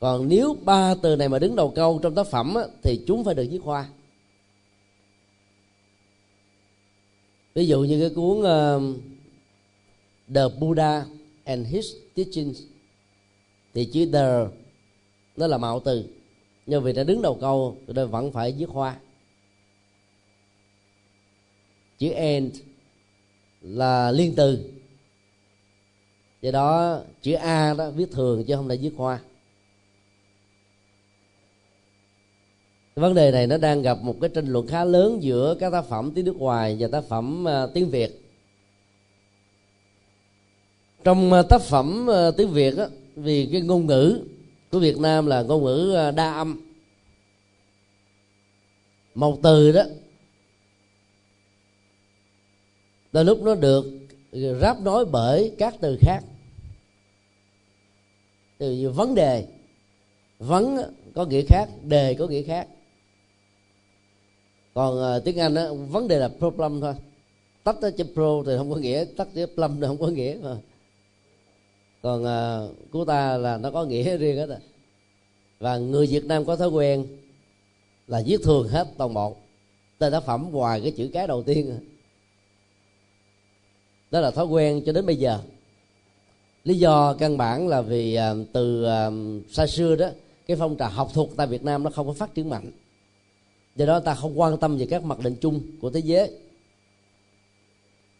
Còn 0.00 0.28
nếu 0.28 0.56
ba 0.64 0.94
từ 1.02 1.16
này 1.16 1.28
mà 1.28 1.38
đứng 1.38 1.56
đầu 1.56 1.72
câu 1.76 1.98
trong 2.02 2.14
tác 2.14 2.26
phẩm 2.26 2.54
á, 2.54 2.62
thì 2.82 3.00
chúng 3.06 3.24
phải 3.24 3.34
được 3.34 3.46
viết 3.50 3.62
hoa. 3.62 3.88
Ví 7.58 7.66
dụ 7.66 7.80
như 7.80 8.00
cái 8.00 8.10
cuốn 8.14 8.38
uh, 8.38 8.96
The 10.34 10.42
Buddha 10.60 11.06
and 11.44 11.68
His 11.68 11.86
Teachings 12.14 12.62
thì 13.74 13.84
chữ 13.84 14.10
the 14.12 14.46
nó 15.36 15.46
là 15.46 15.58
mạo 15.58 15.80
từ 15.80 16.04
nhưng 16.66 16.82
vì 16.82 16.92
đã 16.92 17.04
đứng 17.04 17.22
đầu 17.22 17.38
câu 17.40 17.76
cho 17.86 17.92
nên 17.92 18.08
vẫn 18.10 18.32
phải 18.32 18.52
viết 18.52 18.68
hoa. 18.68 18.96
chữ 21.98 22.10
and 22.10 22.60
là 23.60 24.10
liên 24.12 24.34
từ 24.36 24.70
do 26.42 26.50
đó 26.50 27.00
chữ 27.22 27.32
a 27.32 27.74
đó 27.74 27.90
viết 27.90 28.10
thường 28.12 28.44
chứ 28.44 28.56
không 28.56 28.68
phải 28.68 28.76
viết 28.76 28.92
hoa 28.96 29.20
cái 32.87 32.87
vấn 32.98 33.14
đề 33.14 33.30
này 33.30 33.46
nó 33.46 33.56
đang 33.56 33.82
gặp 33.82 33.98
một 34.02 34.16
cái 34.20 34.30
tranh 34.34 34.46
luận 34.46 34.66
khá 34.66 34.84
lớn 34.84 35.22
giữa 35.22 35.56
các 35.60 35.70
tác 35.70 35.84
phẩm 35.84 36.12
tiếng 36.14 36.24
nước 36.24 36.36
ngoài 36.36 36.76
và 36.80 36.88
tác 36.88 37.04
phẩm 37.04 37.44
ờ, 37.44 37.70
tiếng 37.74 37.90
việt. 37.90 38.22
Trong 41.04 41.32
ờ, 41.32 41.42
tác 41.42 41.60
phẩm 41.62 42.06
ờ, 42.06 42.30
tiếng 42.30 42.50
việt 42.50 42.76
á, 42.76 42.86
vì 43.16 43.48
cái 43.52 43.60
ngôn 43.60 43.86
ngữ 43.86 44.20
của 44.70 44.78
việt 44.78 44.98
nam 44.98 45.26
là 45.26 45.42
ngôn 45.42 45.64
ngữ 45.64 45.96
đa 46.16 46.32
âm. 46.32 46.60
Một 49.14 49.38
từ 49.42 49.72
đó 49.72 49.82
đôi 53.12 53.24
lúc 53.24 53.42
nó 53.42 53.54
được 53.54 53.84
ráp 54.60 54.80
nối 54.80 55.04
bởi 55.04 55.52
các 55.58 55.74
từ 55.80 55.98
khác. 56.00 56.20
Từ 58.58 58.72
như 58.72 58.90
vấn 58.90 59.14
đề 59.14 59.46
vấn 60.38 60.76
có 61.14 61.24
nghĩa 61.24 61.42
khác 61.42 61.68
đề 61.82 62.14
có 62.14 62.26
nghĩa 62.26 62.42
khác 62.42 62.68
còn 64.78 65.16
uh, 65.16 65.24
tiếng 65.24 65.38
anh 65.38 65.54
á 65.54 65.66
vấn 65.90 66.08
đề 66.08 66.18
là 66.18 66.28
problem 66.38 66.80
thôi. 66.80 66.94
Tách 67.64 67.76
chữ 67.96 68.04
pro 68.14 68.42
thì 68.46 68.52
không 68.56 68.70
có 68.70 68.76
nghĩa 68.76 69.04
tách 69.16 69.28
chữ 69.34 69.46
plum 69.54 69.80
thì 69.80 69.86
không 69.86 69.98
có 69.98 70.06
nghĩa 70.06 70.36
mà. 70.42 70.56
Còn 72.02 72.22
uh, 72.22 72.90
của 72.90 73.04
ta 73.04 73.36
là 73.36 73.56
nó 73.56 73.70
có 73.70 73.84
nghĩa 73.84 74.16
riêng 74.16 74.36
hết 74.36 74.48
à. 74.48 74.58
và 75.58 75.78
người 75.78 76.06
việt 76.06 76.24
nam 76.24 76.44
có 76.44 76.56
thói 76.56 76.68
quen 76.68 77.06
là 78.06 78.22
viết 78.26 78.40
thường 78.44 78.68
hết 78.68 78.88
toàn 78.96 79.14
bộ. 79.14 79.36
Tên 79.98 80.12
tác 80.12 80.24
phẩm 80.24 80.48
ngoài 80.52 80.80
cái 80.80 80.90
chữ 80.90 81.10
cái 81.12 81.26
đầu 81.26 81.42
tiên. 81.42 81.78
Đó 84.10 84.20
là 84.20 84.30
thói 84.30 84.46
quen 84.46 84.82
cho 84.86 84.92
đến 84.92 85.06
bây 85.06 85.16
giờ. 85.16 85.40
Lý 86.64 86.78
do 86.78 87.14
căn 87.14 87.36
bản 87.36 87.68
là 87.68 87.80
vì 87.80 88.18
uh, 88.18 88.46
từ 88.52 88.84
uh, 88.84 89.50
xa 89.50 89.66
xưa 89.66 89.96
đó 89.96 90.08
cái 90.46 90.56
phong 90.56 90.76
trào 90.76 90.90
học 90.90 91.10
thuật 91.14 91.28
tại 91.36 91.46
Việt 91.46 91.64
Nam 91.64 91.82
nó 91.82 91.90
không 91.90 92.06
có 92.06 92.12
phát 92.12 92.34
triển 92.34 92.48
mạnh 92.48 92.70
do 93.76 93.86
đó 93.86 94.00
ta 94.00 94.14
không 94.14 94.40
quan 94.40 94.58
tâm 94.58 94.76
về 94.76 94.86
các 94.90 95.04
mặc 95.04 95.18
định 95.18 95.36
chung 95.40 95.60
của 95.80 95.90
thế 95.90 96.00
giới. 96.00 96.30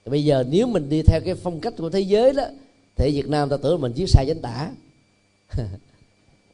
Bây 0.05 0.24
giờ 0.24 0.44
nếu 0.49 0.66
mình 0.66 0.88
đi 0.88 1.03
theo 1.03 1.20
cái 1.24 1.34
phong 1.34 1.61
cách 1.61 1.74
của 1.78 1.90
thế 1.90 2.01
giới 2.01 2.32
đó, 2.32 2.44
thì 2.96 3.11
Việt 3.12 3.28
Nam 3.28 3.49
ta 3.49 3.57
tưởng 3.57 3.80
mình 3.80 3.92
viết 3.92 4.07
sai 4.09 4.26
chánh 4.26 4.40
tả. 4.42 4.70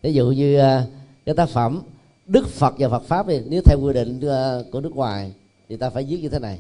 Ví 0.03 0.13
dụ 0.13 0.31
như 0.31 0.59
à, 0.59 0.87
cái 1.25 1.35
tác 1.35 1.49
phẩm 1.49 1.83
Đức 2.27 2.49
Phật 2.49 2.75
và 2.79 2.89
Phật 2.89 3.03
pháp 3.03 3.27
thì 3.29 3.41
nếu 3.47 3.63
theo 3.65 3.79
quy 3.83 3.93
định 3.93 4.21
à, 4.21 4.59
của 4.73 4.81
nước 4.81 4.97
ngoài 4.97 5.33
thì 5.69 5.77
ta 5.77 5.91
phải 5.91 6.05
viết 6.05 6.19
như 6.23 6.29
thế 6.29 6.39
này. 6.39 6.59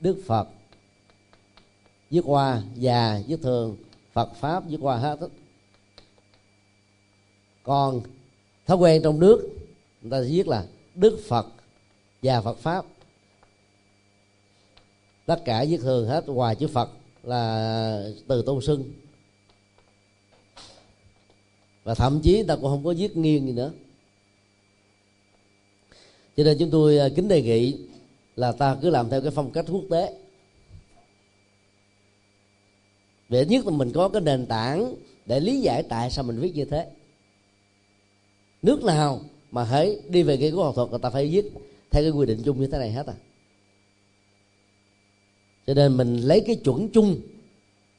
Đức 0.00 0.16
Phật 0.26 0.48
viết 2.10 2.20
qua 2.24 2.62
già 2.74 3.20
viết 3.26 3.42
thường, 3.42 3.76
Phật 4.12 4.34
pháp 4.40 4.68
viết 4.68 4.78
qua 4.80 4.96
hết. 4.96 5.18
Còn 7.62 8.00
thói 8.66 8.76
quen 8.76 9.02
trong 9.02 9.20
nước, 9.20 9.48
người 10.02 10.10
ta 10.10 10.20
viết 10.30 10.48
là 10.48 10.64
đức 10.94 11.20
phật 11.28 11.46
và 12.22 12.40
phật 12.40 12.58
pháp. 12.58 12.84
Tất 15.26 15.42
cả 15.44 15.64
viết 15.68 15.78
thường 15.80 16.08
hết 16.08 16.28
ngoài 16.28 16.56
chữ 16.56 16.68
phật 16.68 16.90
là 17.22 18.08
từ 18.28 18.42
tôn 18.42 18.60
xưng 18.60 18.92
và 21.84 21.94
thậm 21.94 22.20
chí 22.22 22.42
ta 22.48 22.56
cũng 22.56 22.64
không 22.64 22.84
có 22.84 22.94
viết 22.96 23.16
nghiêng 23.16 23.46
gì 23.46 23.52
nữa. 23.52 23.72
Cho 26.36 26.44
nên 26.44 26.58
chúng 26.58 26.70
tôi 26.70 26.98
à, 26.98 27.08
kính 27.16 27.28
đề 27.28 27.42
nghị 27.42 27.78
là 28.36 28.52
ta 28.52 28.76
cứ 28.82 28.90
làm 28.90 29.10
theo 29.10 29.20
cái 29.20 29.30
phong 29.30 29.50
cách 29.52 29.64
quốc 29.68 29.84
tế. 29.90 30.18
Để 33.28 33.46
nhất 33.46 33.66
là 33.66 33.72
mình 33.72 33.92
có 33.94 34.08
cái 34.08 34.22
nền 34.22 34.46
tảng 34.46 34.94
để 35.26 35.40
lý 35.40 35.60
giải 35.60 35.82
tại 35.82 36.10
sao 36.10 36.24
mình 36.24 36.40
viết 36.40 36.54
như 36.54 36.64
thế. 36.64 36.90
Nước 38.62 38.84
nào 38.84 39.20
mà 39.54 39.64
hãy 39.64 39.98
đi 40.08 40.22
về 40.22 40.36
cái 40.36 40.50
của 40.50 40.64
học 40.64 40.74
thuật 40.74 40.90
người 40.90 40.98
ta 40.98 41.10
phải 41.10 41.28
viết 41.28 41.52
theo 41.90 42.02
cái 42.02 42.10
quy 42.10 42.26
định 42.26 42.42
chung 42.44 42.60
như 42.60 42.66
thế 42.66 42.78
này 42.78 42.92
hết 42.92 43.06
à. 43.06 43.14
Cho 45.66 45.74
nên 45.74 45.96
mình 45.96 46.16
lấy 46.16 46.40
cái 46.46 46.56
chuẩn 46.56 46.88
chung 46.88 47.16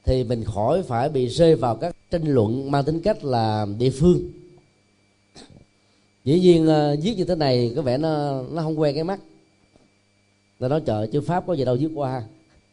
thì 0.06 0.24
mình 0.24 0.44
khỏi 0.44 0.84
phải 0.84 1.10
bị 1.10 1.28
rơi 1.28 1.56
vào 1.56 1.76
các 1.76 1.96
tranh 2.12 2.24
luận 2.24 2.72
mang 2.72 2.86
tính 2.86 3.02
cách 3.02 3.24
là 3.24 3.68
địa 3.80 3.90
phương. 3.90 4.32
Dĩ 6.24 6.40
nhiên 6.40 6.64
uh, 6.64 7.04
viết 7.04 7.14
như 7.18 7.26
thế 7.26 7.36
này 7.36 7.74
có 7.76 7.82
vẻ 7.82 7.98
nó 7.98 8.42
nó 8.52 8.62
không 8.62 8.80
quen 8.80 8.96
cái 8.96 9.04
mắt. 9.04 9.20
Nó 10.60 10.68
nói 10.68 10.82
trời 10.86 11.08
chữ 11.08 11.22
pháp 11.22 11.48
có 11.48 11.54
gì 11.54 11.66
đâu 11.66 11.78
viết 11.80 11.90
qua 11.96 12.24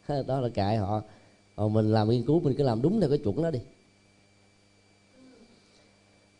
đó 0.26 0.40
là 0.40 0.48
cãi 0.48 0.76
họ. 0.76 1.02
Còn 1.56 1.72
mình 1.72 1.92
làm 1.92 2.10
nghiên 2.10 2.22
cứu 2.22 2.40
mình 2.40 2.54
cứ 2.58 2.64
làm 2.64 2.82
đúng 2.82 3.00
theo 3.00 3.08
cái 3.08 3.18
chuẩn 3.18 3.42
đó 3.42 3.50
đi 3.50 3.60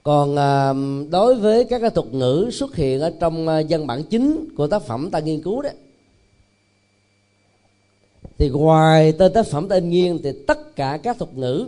còn 0.03 0.37
à, 0.37 0.73
đối 1.11 1.35
với 1.35 1.65
các 1.65 1.79
cái 1.79 1.91
thuật 1.91 2.15
ngữ 2.15 2.49
xuất 2.53 2.77
hiện 2.77 3.01
ở 3.01 3.13
trong 3.21 3.49
à, 3.49 3.63
văn 3.69 3.87
bản 3.87 4.03
chính 4.03 4.49
của 4.57 4.67
tác 4.67 4.83
phẩm 4.83 5.11
ta 5.11 5.19
nghiên 5.19 5.43
cứu 5.43 5.63
đó 5.63 5.71
thì 8.39 8.49
ngoài 8.49 9.13
tên 9.13 9.33
tác 9.33 9.47
phẩm 9.47 9.69
tên 9.69 9.91
nghiên 9.91 10.19
thì 10.23 10.31
tất 10.47 10.77
cả 10.77 10.99
các 11.03 11.19
thuật 11.19 11.35
ngữ, 11.35 11.67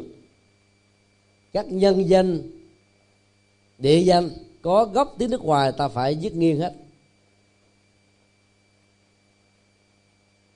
các 1.52 1.66
nhân 1.72 2.08
danh, 2.08 2.42
địa 3.78 3.98
danh 3.98 4.30
có 4.62 4.84
gốc 4.84 5.14
tiếng 5.18 5.30
nước 5.30 5.40
ngoài 5.40 5.72
ta 5.72 5.88
phải 5.88 6.14
viết 6.14 6.34
nghiêng 6.34 6.60
hết. 6.60 6.74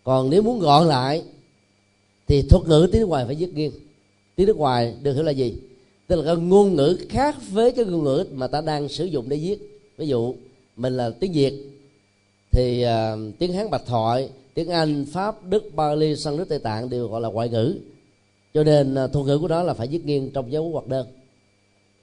Còn 0.04 0.30
nếu 0.30 0.42
muốn 0.42 0.60
gọn 0.60 0.88
lại 0.88 1.24
thì 2.26 2.42
thuật 2.42 2.66
ngữ 2.66 2.88
tiếng 2.92 3.00
nước 3.00 3.08
ngoài 3.08 3.26
phải 3.26 3.34
viết 3.34 3.54
nghiêng. 3.54 3.72
Tiếng 4.36 4.46
nước 4.46 4.56
ngoài 4.56 4.96
được 5.02 5.14
hiểu 5.14 5.22
là 5.22 5.32
gì? 5.32 5.60
Tức 6.08 6.16
là 6.16 6.24
cái 6.24 6.36
ngôn 6.36 6.76
ngữ 6.76 6.98
khác 7.08 7.36
với 7.50 7.72
cái 7.72 7.84
ngôn 7.84 8.04
ngữ 8.04 8.24
mà 8.32 8.46
ta 8.46 8.60
đang 8.60 8.88
sử 8.88 9.04
dụng 9.04 9.28
để 9.28 9.36
viết. 9.36 9.58
Ví 9.96 10.06
dụ 10.06 10.34
mình 10.76 10.96
là 10.96 11.10
tiếng 11.10 11.32
việt 11.32 11.54
thì 12.50 12.84
uh, 12.84 13.38
tiếng 13.38 13.52
hán 13.52 13.70
bạch 13.70 13.86
thoại 13.86 14.30
tiếng 14.54 14.68
anh 14.68 15.06
pháp 15.12 15.44
đức 15.44 15.74
bali 15.74 16.16
sang 16.16 16.36
nước 16.36 16.48
tây 16.48 16.58
tạng 16.58 16.90
đều 16.90 17.08
gọi 17.08 17.20
là 17.20 17.28
ngoại 17.28 17.48
ngữ. 17.48 17.78
Cho 18.54 18.64
nên 18.64 19.04
uh, 19.04 19.12
thuật 19.12 19.26
ngữ 19.26 19.38
của 19.38 19.48
nó 19.48 19.62
là 19.62 19.74
phải 19.74 19.88
viết 19.88 20.04
nghiêng 20.04 20.30
trong 20.30 20.52
dấu 20.52 20.68
ngoặc 20.68 20.86
đơn. 20.86 21.06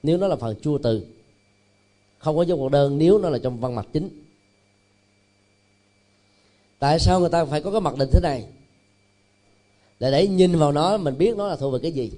Nếu 0.02 0.18
nó 0.18 0.28
là 0.28 0.36
phần 0.36 0.56
chua 0.60 0.78
từ 0.78 1.06
không 2.18 2.36
có 2.36 2.42
dấu 2.42 2.58
ngoặc 2.58 2.72
đơn 2.72 2.98
nếu 2.98 3.18
nó 3.18 3.28
là 3.28 3.38
trong 3.38 3.60
văn 3.60 3.74
mặt 3.74 3.86
chính. 3.92 4.08
Tại 6.78 6.98
sao 6.98 7.20
người 7.20 7.30
ta 7.30 7.44
phải 7.44 7.60
có 7.60 7.70
cái 7.70 7.80
mặc 7.80 7.94
định 7.98 8.08
thế 8.12 8.20
này? 8.22 8.44
Là 9.98 10.10
để 10.10 10.26
nhìn 10.26 10.58
vào 10.58 10.72
nó 10.72 10.96
mình 10.96 11.18
biết 11.18 11.36
nó 11.36 11.48
là 11.48 11.56
thuộc 11.56 11.72
về 11.72 11.78
cái 11.82 11.92
gì 11.92 12.12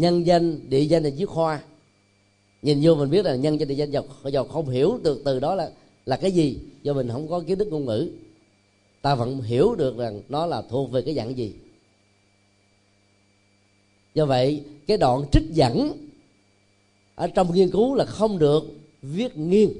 nhân 0.00 0.26
danh 0.26 0.70
địa 0.70 0.80
danh 0.80 1.02
là 1.02 1.10
chiếc 1.10 1.28
khoa 1.28 1.62
nhìn 2.62 2.78
vô 2.82 2.94
mình 2.94 3.10
biết 3.10 3.24
là 3.24 3.36
nhân 3.36 3.60
danh 3.60 3.68
địa 3.68 3.74
danh 3.74 3.90
dầu, 3.90 4.04
dầu 4.24 4.44
không 4.44 4.68
hiểu 4.68 4.98
được 5.02 5.22
từ 5.24 5.40
đó 5.40 5.54
là 5.54 5.70
là 6.06 6.16
cái 6.16 6.32
gì. 6.32 6.58
Do 6.82 6.92
mình 6.92 7.08
không 7.08 7.28
có 7.28 7.40
kiến 7.40 7.58
thức 7.58 7.68
ngôn 7.68 7.84
ngữ. 7.84 8.10
Ta 9.02 9.14
vẫn 9.14 9.42
hiểu 9.42 9.74
được 9.74 9.98
rằng 9.98 10.22
nó 10.28 10.46
là 10.46 10.62
thuộc 10.62 10.90
về 10.90 11.02
cái 11.02 11.14
dạng 11.14 11.36
gì. 11.36 11.54
Do 14.14 14.26
vậy 14.26 14.64
cái 14.86 14.96
đoạn 14.96 15.24
trích 15.32 15.50
dẫn 15.50 15.92
ở 17.14 17.26
trong 17.26 17.54
nghiên 17.54 17.70
cứu 17.70 17.94
là 17.94 18.04
không 18.04 18.38
được 18.38 18.62
viết 19.02 19.36
nghiêng. 19.36 19.70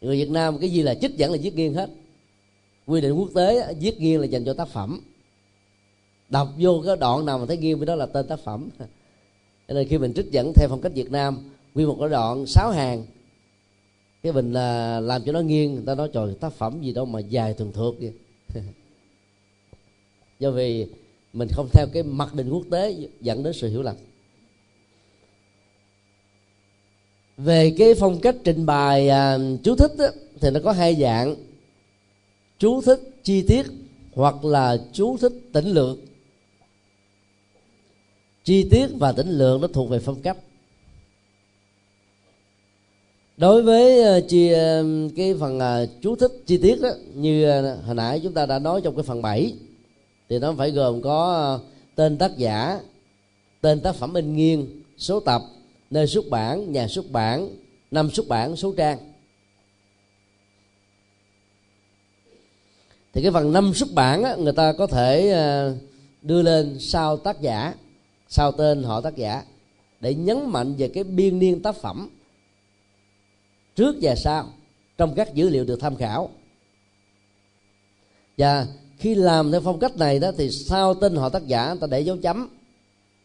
Người 0.00 0.16
việt 0.16 0.30
nam 0.30 0.58
cái 0.58 0.70
gì 0.70 0.82
là 0.82 0.94
trích 0.94 1.16
dẫn 1.16 1.32
là 1.32 1.38
viết 1.42 1.54
nghiêng 1.54 1.74
hết. 1.74 1.90
Quy 2.86 3.00
định 3.00 3.12
quốc 3.12 3.30
tế 3.34 3.74
viết 3.80 4.00
nghiêng 4.00 4.20
là 4.20 4.26
dành 4.26 4.44
cho 4.44 4.54
tác 4.54 4.68
phẩm. 4.68 5.00
Đọc 6.28 6.48
vô 6.58 6.82
cái 6.86 6.96
đoạn 6.96 7.26
nào 7.26 7.38
mà 7.38 7.46
thấy 7.46 7.56
nghiêng 7.56 7.78
với 7.78 7.86
đó 7.86 7.94
là 7.94 8.06
tên 8.06 8.26
tác 8.26 8.40
phẩm. 8.40 8.68
cho 9.68 9.74
nên 9.74 9.88
khi 9.88 9.98
mình 9.98 10.12
trích 10.12 10.30
dẫn 10.30 10.52
theo 10.54 10.68
phong 10.68 10.80
cách 10.80 10.92
việt 10.94 11.10
nam 11.10 11.50
quy 11.74 11.86
một 11.86 11.96
cái 12.00 12.08
đoạn 12.08 12.46
sáu 12.46 12.70
hàng 12.70 13.04
cái 14.24 14.32
mình 14.32 14.52
là 14.52 15.00
làm 15.00 15.22
cho 15.24 15.32
nó 15.32 15.40
nghiêng 15.40 15.74
người 15.74 15.82
ta 15.86 15.94
nói 15.94 16.10
trời 16.12 16.34
tác 16.40 16.52
phẩm 16.52 16.82
gì 16.82 16.92
đâu 16.92 17.04
mà 17.04 17.20
dài 17.20 17.54
thường 17.54 17.72
thuộc 17.72 17.94
vậy? 18.00 18.12
Do 20.38 20.50
vì 20.50 20.86
mình 21.32 21.48
không 21.52 21.68
theo 21.72 21.86
cái 21.92 22.02
mặc 22.02 22.34
định 22.34 22.50
quốc 22.50 22.62
tế 22.70 22.96
dẫn 23.20 23.42
đến 23.42 23.52
sự 23.52 23.68
hiểu 23.68 23.82
lầm. 23.82 23.96
Về 27.36 27.74
cái 27.78 27.94
phong 27.94 28.20
cách 28.20 28.36
trình 28.44 28.66
bày 28.66 29.08
à, 29.08 29.38
chú 29.62 29.76
thích 29.76 29.92
á, 29.98 30.06
thì 30.40 30.50
nó 30.50 30.60
có 30.64 30.72
hai 30.72 30.94
dạng 30.94 31.36
chú 32.58 32.80
thích 32.80 33.00
chi 33.22 33.42
tiết 33.42 33.66
hoặc 34.14 34.44
là 34.44 34.76
chú 34.92 35.16
thích 35.16 35.32
tỉnh 35.52 35.66
lược 35.66 35.98
chi 38.44 38.68
tiết 38.70 38.86
và 38.98 39.12
tỉnh 39.12 39.30
lượng 39.30 39.60
nó 39.60 39.68
thuộc 39.68 39.90
về 39.90 39.98
phong 39.98 40.22
cách 40.22 40.36
đối 43.36 43.62
với 43.62 44.02
ờ, 44.02 44.20
chi 44.28 44.52
ờ, 44.52 44.84
cái 45.16 45.34
phần 45.40 45.58
ờ, 45.58 45.86
chú 46.02 46.16
thích 46.16 46.32
chi 46.46 46.56
tiết 46.56 46.80
đó 46.80 46.90
như 47.14 47.62
hồi 47.86 47.94
nãy 47.94 48.20
chúng 48.22 48.32
ta 48.32 48.46
đã 48.46 48.58
nói 48.58 48.80
trong 48.84 48.96
cái 48.96 49.02
phần 49.02 49.22
7 49.22 49.54
thì 50.28 50.38
nó 50.38 50.54
phải 50.58 50.70
gồm 50.70 51.02
có 51.02 51.58
tên 51.94 52.18
tác 52.18 52.36
giả 52.36 52.80
tên 53.60 53.80
tác 53.80 53.94
phẩm 53.94 54.14
in 54.14 54.36
nghiêng 54.36 54.82
số 54.98 55.20
tập 55.20 55.42
nơi 55.90 56.06
xuất 56.06 56.24
bản 56.30 56.72
nhà 56.72 56.88
xuất 56.88 57.10
bản 57.10 57.48
năm 57.90 58.10
xuất 58.10 58.28
bản 58.28 58.56
số 58.56 58.74
trang. 58.76 58.98
Thì 63.12 63.22
cái 63.22 63.30
phần 63.32 63.52
năm 63.52 63.74
xuất 63.74 63.88
bản 63.92 64.22
á, 64.22 64.36
người 64.36 64.52
ta 64.52 64.72
có 64.72 64.86
thể 64.86 65.34
đưa 66.22 66.42
lên 66.42 66.76
sau 66.80 67.16
tác 67.16 67.40
giả 67.40 67.74
sau 68.28 68.52
tên 68.52 68.82
họ 68.82 69.00
tác 69.00 69.16
giả? 69.16 69.42
Để 70.00 70.14
nhấn 70.14 70.50
mạnh 70.50 70.74
về 70.74 70.88
cái 70.88 71.04
biên 71.04 71.38
niên 71.38 71.62
tác 71.62 71.76
phẩm. 71.76 72.08
Trước 73.76 73.96
và 74.02 74.14
sau, 74.14 74.48
trong 74.98 75.14
các 75.14 75.34
dữ 75.34 75.48
liệu 75.48 75.64
được 75.64 75.80
tham 75.80 75.96
khảo. 75.96 76.30
Và 78.38 78.66
khi 78.98 79.14
làm 79.14 79.52
theo 79.52 79.60
phong 79.60 79.78
cách 79.78 79.96
này 79.96 80.18
đó, 80.18 80.32
thì 80.36 80.50
sau 80.50 80.94
tên 80.94 81.16
họ 81.16 81.28
tác 81.28 81.46
giả 81.46 81.74
ta 81.80 81.86
để 81.86 82.00
dấu 82.00 82.16
chấm. 82.16 82.48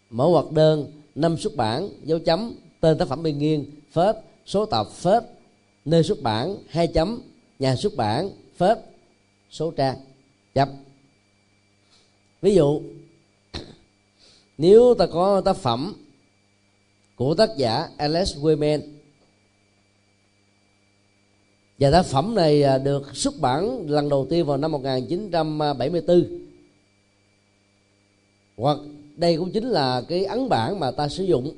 Mẫu 0.09 0.31
hoạt 0.31 0.51
đơn, 0.51 0.91
năm 1.15 1.37
xuất 1.37 1.55
bản, 1.55 1.89
dấu 2.03 2.19
chấm, 2.19 2.55
tên 2.79 2.97
tác 2.97 3.07
phẩm 3.07 3.23
biên 3.23 3.39
nghiên 3.39 3.65
phết, 3.91 4.15
số 4.45 4.65
tập 4.65 4.87
phết, 4.91 5.23
nơi 5.85 6.03
xuất 6.03 6.21
bản, 6.21 6.55
hai 6.69 6.87
chấm, 6.87 7.21
nhà 7.59 7.75
xuất 7.75 7.95
bản, 7.95 8.29
phết, 8.57 8.77
số 9.51 9.71
trang, 9.71 9.97
chấm. 10.53 10.69
Ví 12.41 12.55
dụ 12.55 12.81
nếu 14.59 14.93
ta 14.93 15.05
có 15.05 15.41
tác 15.41 15.55
phẩm 15.55 15.93
của 17.15 17.35
tác 17.35 17.49
giả 17.57 17.87
Alex 17.97 18.37
Wayman 18.37 18.81
và 21.79 21.91
tác 21.91 22.05
phẩm 22.05 22.35
này 22.35 22.63
à, 22.63 22.77
được 22.77 23.15
xuất 23.15 23.33
bản 23.41 23.89
lần 23.89 24.09
đầu 24.09 24.27
tiên 24.29 24.45
vào 24.45 24.57
năm 24.57 24.71
1974 24.71 26.25
hoặc 28.57 28.77
đây 29.15 29.37
cũng 29.37 29.51
chính 29.51 29.69
là 29.69 30.01
cái 30.07 30.25
ấn 30.25 30.49
bản 30.49 30.79
mà 30.79 30.91
ta 30.91 31.07
sử 31.07 31.23
dụng, 31.23 31.55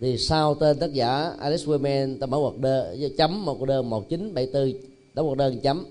thì 0.00 0.18
sau 0.18 0.54
tên 0.54 0.78
tác 0.78 0.92
giả 0.92 1.32
Alex 1.40 1.68
Wayman 1.68 2.18
ta 2.18 2.26
mở 2.26 2.38
hoạt 2.38 2.58
đơn 2.58 2.98
chấm 3.18 3.44
một 3.44 3.58
hoạt 3.58 3.68
đơn 3.68 3.90
1974 3.90 4.72
đóng 5.14 5.26
hoạt 5.26 5.38
đơn 5.38 5.60
chấm. 5.60 5.86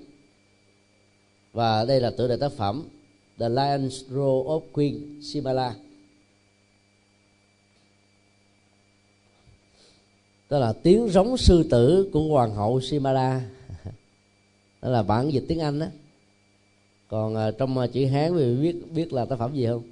Và 1.54 1.86
đây 1.86 2.02
là 2.02 2.10
tựa 2.10 2.28
đề 2.28 2.38
tác 2.38 2.52
phẩm 2.52 2.84
The 3.40 3.50
Lion's 3.50 4.04
Roar 4.10 4.46
of 4.46 4.62
Queen 4.74 5.22
Simala 5.22 5.76
đó 10.50 10.60
là 10.60 10.74
tiếng 10.74 11.08
rống 11.08 11.38
sư 11.38 11.68
tử 11.70 12.10
của 12.14 12.22
hoàng 12.22 12.56
hậu 12.56 12.82
Simala 12.82 13.50
đó 14.82 14.90
là 14.90 15.04
bản 15.04 15.34
dịch 15.34 15.46
tiếng 15.48 15.60
Anh 15.60 15.80
đó 15.80 15.88
còn 17.08 17.36
à, 17.36 17.52
trong 17.52 17.78
à, 17.78 17.88
chữ 17.88 18.06
Hán 18.06 18.34
thì 18.38 18.56
biết 18.56 18.76
biết 18.92 19.14
là 19.14 19.26
tác 19.26 19.40
phẩm 19.40 19.56
gì 19.56 19.66
không? 19.66 19.84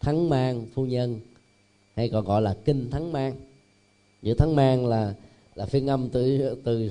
Thắng 0.00 0.28
mang 0.28 0.66
phu 0.74 0.86
nhân, 0.86 1.20
hay 1.94 2.08
còn 2.08 2.24
gọi 2.24 2.42
là 2.42 2.56
kinh 2.64 2.90
thắng 2.90 3.12
mang. 3.12 3.34
Chữ 4.22 4.34
thắng 4.34 4.56
mang 4.56 4.86
là 4.86 5.14
là 5.54 5.66
phiên 5.66 5.86
âm 5.86 6.08
từ 6.08 6.54
từ 6.64 6.90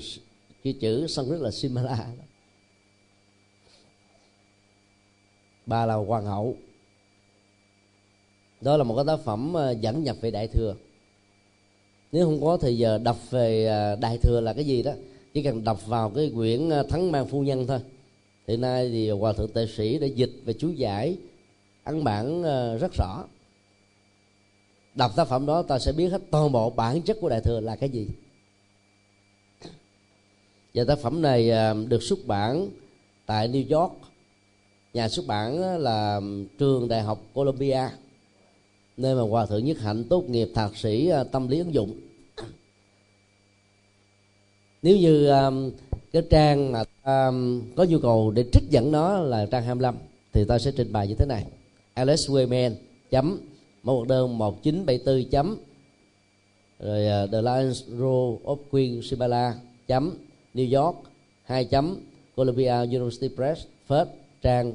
chữ 0.63 0.71
chữ 0.71 1.07
Sanskrit 1.07 1.41
là 1.41 1.51
Simala 1.51 1.97
đó. 2.17 2.24
Bà 5.65 5.85
là 5.85 5.95
hoàng 5.95 6.25
hậu. 6.25 6.55
Đó 8.61 8.77
là 8.77 8.83
một 8.83 8.95
cái 8.95 9.05
tác 9.07 9.23
phẩm 9.23 9.53
ờ, 9.53 9.71
dẫn 9.71 10.03
nhập 10.03 10.15
về 10.21 10.31
đại 10.31 10.47
thừa. 10.47 10.75
Nếu 12.11 12.25
không 12.25 12.41
có 12.41 12.57
thì 12.57 12.77
giờ 12.77 12.97
đọc 12.97 13.17
về 13.29 13.65
ờ, 13.65 13.95
đại 13.95 14.17
thừa 14.17 14.41
là 14.41 14.53
cái 14.53 14.65
gì 14.65 14.83
đó, 14.83 14.91
chỉ 15.33 15.43
cần 15.43 15.63
đọc 15.63 15.87
vào 15.87 16.09
cái 16.09 16.31
quyển 16.35 16.69
ờ, 16.69 16.83
thắng 16.83 17.11
mang 17.11 17.27
phu 17.27 17.41
nhân 17.41 17.67
thôi. 17.67 17.79
Hiện 18.47 18.61
nay 18.61 18.89
thì 18.89 19.09
hòa 19.09 19.33
thượng 19.33 19.51
tệ 19.51 19.67
sĩ 19.67 19.99
đã 19.99 20.07
dịch 20.07 20.31
về 20.45 20.53
chú 20.53 20.69
giải, 20.69 21.17
ấn 21.83 22.03
bản 22.03 22.43
rất 22.79 22.93
rõ. 22.93 23.23
Đọc 24.95 25.11
tác 25.15 25.27
phẩm 25.27 25.45
đó, 25.45 25.61
ta 25.61 25.79
sẽ 25.79 25.91
biết 25.91 26.07
hết 26.09 26.21
toàn 26.31 26.51
bộ 26.51 26.69
bản 26.69 27.01
chất 27.01 27.17
của 27.21 27.29
đại 27.29 27.41
thừa 27.41 27.59
là 27.59 27.75
cái 27.75 27.89
gì. 27.89 28.07
Và 30.73 30.83
tác 30.83 30.99
phẩm 30.99 31.21
này 31.21 31.51
được 31.87 32.03
xuất 32.03 32.19
bản 32.25 32.69
tại 33.25 33.47
New 33.47 33.79
York 33.79 33.93
nhà 34.95 35.09
xuất 35.09 35.27
bản 35.27 35.79
là 35.79 36.21
trường 36.59 36.87
đại 36.87 37.01
học 37.01 37.21
Columbia 37.33 37.89
nơi 38.97 39.15
mà 39.15 39.21
hòa 39.21 39.45
thượng 39.45 39.65
nhất 39.65 39.77
hạnh 39.79 40.03
tốt 40.09 40.23
nghiệp 40.29 40.49
thạc 40.53 40.77
sĩ 40.77 41.09
à, 41.09 41.23
tâm 41.23 41.47
lý 41.47 41.59
ứng 41.59 41.73
dụng. 41.73 41.99
Nếu 44.81 44.97
như 44.97 45.27
um, 45.27 45.71
cái 46.11 46.21
trang 46.29 46.71
mà 46.71 46.83
um, 47.03 47.61
có 47.75 47.83
nhu 47.83 47.99
cầu 47.99 48.31
để 48.31 48.45
trích 48.53 48.63
dẫn 48.69 48.91
nó 48.91 49.19
là 49.19 49.45
trang 49.45 49.63
25 49.63 49.95
thì 50.33 50.45
ta 50.45 50.59
sẽ 50.59 50.71
trình 50.77 50.93
bày 50.93 51.07
như 51.07 51.15
thế 51.15 51.25
này. 51.25 51.45
Alex 51.93 52.29
Wayman 52.29 52.71
chấm 53.09 53.39
mẫu 53.83 54.05
đơn 54.05 54.37
1974 54.37 55.29
chấm 55.31 55.57
rồi 56.79 57.23
uh, 57.23 57.31
The 57.31 57.41
Lions 57.41 57.83
Row 57.89 58.37
of 58.43 58.57
Queen 58.71 59.01
Sibala 59.01 59.55
chấm 59.87 60.17
New 60.53 60.83
York 60.83 60.97
2 61.43 61.65
chấm 61.65 61.97
Columbia 62.35 62.73
University 62.73 63.35
Press 63.35 63.61
first 63.87 64.05
trang 64.41 64.73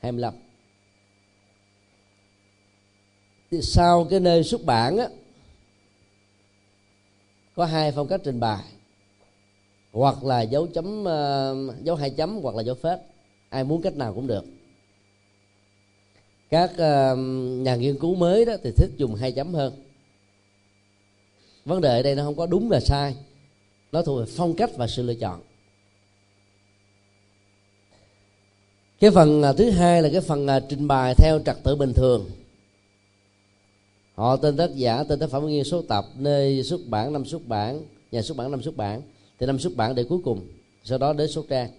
25 0.00 0.34
thì 3.50 3.60
sau 3.62 4.06
cái 4.10 4.20
nơi 4.20 4.44
xuất 4.44 4.64
bản 4.64 4.96
á 4.96 5.08
có 7.60 7.64
hai 7.64 7.92
phong 7.92 8.08
cách 8.08 8.20
trình 8.24 8.40
bày. 8.40 8.64
Hoặc 9.92 10.24
là 10.24 10.40
dấu 10.42 10.66
chấm 10.66 11.00
uh, 11.02 11.84
dấu 11.84 11.96
hai 11.96 12.10
chấm 12.10 12.40
hoặc 12.42 12.54
là 12.54 12.62
dấu 12.62 12.74
phết. 12.74 12.98
Ai 13.48 13.64
muốn 13.64 13.82
cách 13.82 13.96
nào 13.96 14.14
cũng 14.14 14.26
được. 14.26 14.44
Các 16.50 16.70
uh, 16.70 17.18
nhà 17.58 17.76
nghiên 17.76 17.98
cứu 17.98 18.14
mới 18.14 18.44
đó 18.44 18.52
thì 18.62 18.70
thích 18.76 18.90
dùng 18.96 19.14
hai 19.14 19.32
chấm 19.32 19.54
hơn. 19.54 19.72
Vấn 21.64 21.80
đề 21.80 21.88
ở 21.88 22.02
đây 22.02 22.14
nó 22.14 22.24
không 22.24 22.36
có 22.36 22.46
đúng 22.46 22.70
là 22.70 22.80
sai. 22.80 23.16
Nó 23.92 24.02
thuộc 24.02 24.20
về 24.20 24.32
phong 24.36 24.54
cách 24.54 24.70
và 24.76 24.86
sự 24.86 25.02
lựa 25.02 25.14
chọn. 25.14 25.40
Cái 29.00 29.10
phần 29.10 29.42
à, 29.42 29.52
thứ 29.52 29.70
hai 29.70 30.02
là 30.02 30.08
cái 30.12 30.20
phần 30.20 30.46
à, 30.46 30.60
trình 30.60 30.88
bày 30.88 31.14
theo 31.14 31.40
trật 31.46 31.56
tự 31.64 31.76
bình 31.76 31.92
thường. 31.92 32.30
Họ 34.14 34.36
tên 34.36 34.56
tác 34.56 34.74
giả, 34.74 35.04
tên 35.04 35.18
tác 35.18 35.30
phẩm 35.30 35.46
nghiên 35.46 35.64
số 35.64 35.82
tập, 35.82 36.04
nơi 36.16 36.62
xuất 36.62 36.80
bản 36.86 37.12
năm 37.12 37.24
xuất 37.24 37.48
bản, 37.48 37.80
nhà 38.10 38.22
xuất 38.22 38.36
bản 38.36 38.50
năm 38.50 38.62
xuất 38.62 38.76
bản, 38.76 39.02
thì 39.38 39.46
năm 39.46 39.58
xuất 39.58 39.76
bản 39.76 39.94
để 39.94 40.04
cuối 40.04 40.18
cùng, 40.24 40.46
sau 40.84 40.98
đó 40.98 41.12
đến 41.12 41.28
số 41.28 41.44
trang. 41.48 41.70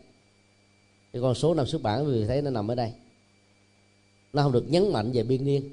Thì 1.14 1.20
con 1.22 1.36
số 1.36 1.54
năm 1.54 1.66
xuất 1.68 1.82
bản 1.82 2.06
vì 2.06 2.26
thấy 2.26 2.42
nó 2.42 2.50
nằm 2.50 2.72
ở 2.72 2.76
đây. 2.76 2.92
Nó 4.34 4.44
không 4.44 4.52
được 4.52 4.66
nhấn 4.70 4.92
mạnh 4.92 5.12
về 5.12 5.24
biên 5.24 5.46
niên. 5.46 5.70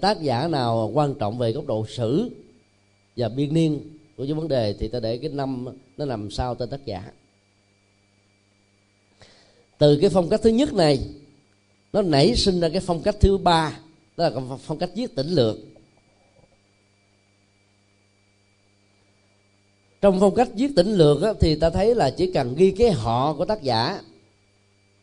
Tác 0.00 0.20
giả 0.20 0.48
nào 0.48 0.90
quan 0.94 1.14
trọng 1.14 1.38
về 1.38 1.52
góc 1.52 1.66
độ 1.66 1.86
sử 1.86 2.30
và 3.16 3.28
biên 3.28 3.54
niên 3.54 3.80
của 4.16 4.24
những 4.24 4.38
vấn 4.38 4.48
đề 4.48 4.72
thì 4.72 4.88
ta 4.88 5.00
để 5.00 5.18
cái 5.18 5.30
năm 5.30 5.66
nó 5.96 6.04
nằm 6.04 6.30
sau 6.30 6.54
tên 6.54 6.70
tác 6.70 6.84
giả 6.84 7.12
từ 9.78 9.98
cái 10.00 10.10
phong 10.10 10.28
cách 10.28 10.40
thứ 10.42 10.50
nhất 10.50 10.74
này 10.74 11.00
nó 11.92 12.02
nảy 12.02 12.36
sinh 12.36 12.60
ra 12.60 12.68
cái 12.68 12.80
phong 12.80 13.02
cách 13.02 13.16
thứ 13.20 13.38
ba 13.38 13.78
đó 14.16 14.28
là 14.28 14.40
phong 14.58 14.78
cách 14.78 14.90
viết 14.94 15.14
tỉnh 15.14 15.28
lược. 15.28 15.56
Trong 20.00 20.20
phong 20.20 20.34
cách 20.34 20.48
viết 20.54 20.70
tỉnh 20.76 20.92
lược 20.92 21.22
á, 21.22 21.32
thì 21.40 21.54
ta 21.54 21.70
thấy 21.70 21.94
là 21.94 22.10
chỉ 22.10 22.32
cần 22.32 22.54
ghi 22.56 22.70
cái 22.70 22.90
họ 22.90 23.34
của 23.34 23.44
tác 23.44 23.62
giả 23.62 24.00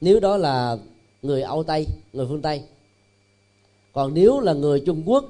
nếu 0.02 0.20
đó 0.20 0.38
là 0.38 0.78
người 1.22 1.42
âu 1.42 1.64
tây 1.64 1.88
người 2.14 2.26
phương 2.30 2.42
tây. 2.42 2.64
Còn 3.94 4.14
nếu 4.14 4.40
là 4.40 4.54
người 4.54 4.80
trung 4.86 5.04
quốc 5.06 5.26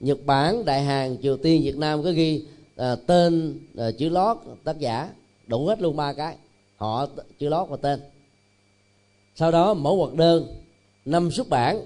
nhật 0.00 0.18
bản 0.26 0.64
đại 0.64 0.82
hàn 0.82 1.16
triều 1.22 1.36
tiên 1.36 1.62
việt 1.62 1.76
nam 1.76 2.02
có 2.02 2.10
ghi 2.12 2.44
à, 2.76 2.96
tên 3.06 3.58
à, 3.76 3.90
chữ 3.98 4.08
lót 4.08 4.36
tác 4.64 4.78
giả 4.78 5.10
đủ 5.46 5.66
hết 5.66 5.82
luôn 5.82 5.96
ba 5.96 6.12
cái. 6.12 6.36
Họ 6.76 7.06
chữ 7.38 7.48
lót 7.48 7.68
và 7.68 7.76
tên 7.76 8.00
sau 9.40 9.50
đó 9.50 9.74
mẫu 9.74 9.96
hoạt 9.96 10.14
đơn, 10.14 10.46
năm 11.04 11.30
xuất 11.30 11.48
bản, 11.48 11.80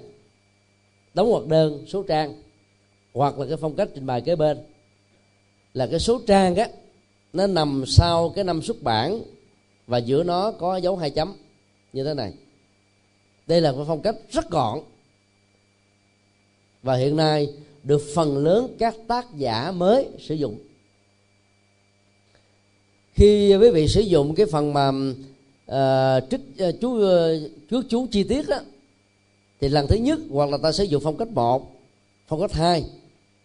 đóng 1.13 1.31
hoạt 1.31 1.45
đơn, 1.45 1.85
số 1.87 2.03
trang, 2.03 2.41
hoặc 3.13 3.39
là 3.39 3.45
cái 3.47 3.57
phong 3.57 3.75
cách 3.75 3.89
trình 3.95 4.05
bày 4.05 4.21
kế 4.21 4.35
bên. 4.35 4.57
Là 5.73 5.87
cái 5.87 5.99
số 5.99 6.21
trang 6.27 6.55
á, 6.55 6.69
nó 7.33 7.47
nằm 7.47 7.83
sau 7.87 8.29
cái 8.29 8.43
năm 8.43 8.61
xuất 8.61 8.83
bản 8.83 9.21
và 9.87 9.97
giữa 9.97 10.23
nó 10.23 10.51
có 10.51 10.77
dấu 10.77 10.97
hai 10.97 11.09
chấm, 11.09 11.33
như 11.93 12.03
thế 12.03 12.13
này. 12.13 12.33
Đây 13.47 13.61
là 13.61 13.71
một 13.71 13.83
phong 13.87 14.01
cách 14.01 14.15
rất 14.29 14.49
gọn. 14.49 14.79
Và 16.83 16.95
hiện 16.95 17.15
nay 17.15 17.53
được 17.83 18.01
phần 18.15 18.37
lớn 18.37 18.75
các 18.79 18.95
tác 19.07 19.35
giả 19.35 19.71
mới 19.71 20.09
sử 20.19 20.35
dụng. 20.35 20.57
Khi 23.13 23.55
quý 23.57 23.69
vị 23.71 23.87
sử 23.87 24.01
dụng 24.01 24.35
cái 24.35 24.45
phần 24.45 24.73
mà 24.73 24.91
uh, 25.71 26.29
trích 26.29 26.41
uh, 26.69 26.75
chú 26.81 26.89
uh, 27.77 27.85
chú 27.89 28.07
chi 28.11 28.23
tiết 28.23 28.49
đó, 28.49 28.59
thì 29.61 29.69
lần 29.69 29.87
thứ 29.87 29.95
nhất 29.95 30.19
hoặc 30.29 30.49
là 30.49 30.57
ta 30.63 30.71
sử 30.71 30.83
dụng 30.83 31.01
phong 31.03 31.17
cách 31.17 31.27
một 31.27 31.71
phong 32.27 32.41
cách 32.41 32.53
hai. 32.53 32.83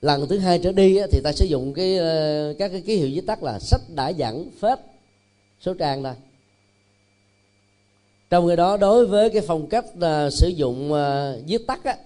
Lần 0.01 0.29
thứ 0.29 0.39
hai 0.39 0.59
trở 0.59 0.73
đi 0.73 0.97
á, 0.97 1.07
thì 1.11 1.21
ta 1.25 1.33
sử 1.33 1.45
dụng 1.45 1.75
cái 1.75 1.99
uh, 1.99 2.59
các 2.59 2.69
cái 2.69 2.81
ký 2.81 2.97
hiệu 2.97 3.09
viết 3.13 3.27
tắt 3.27 3.43
là 3.43 3.59
sách 3.59 3.81
đã 3.95 4.09
dẫn 4.09 4.51
phép 4.61 4.79
số 5.61 5.75
trang 5.75 6.03
đây 6.03 6.15
trong 8.31 8.49
khi 8.49 8.57
đó 8.57 8.77
đối 8.77 9.07
với 9.07 9.31
cái 9.31 9.43
phong 9.47 9.67
cách 9.67 9.85
uh, 9.97 10.33
sử 10.33 10.49
dụng 10.49 10.93
uh, 10.93 11.47
viết 11.47 11.67
tắt 11.67 11.85
á 11.85 11.97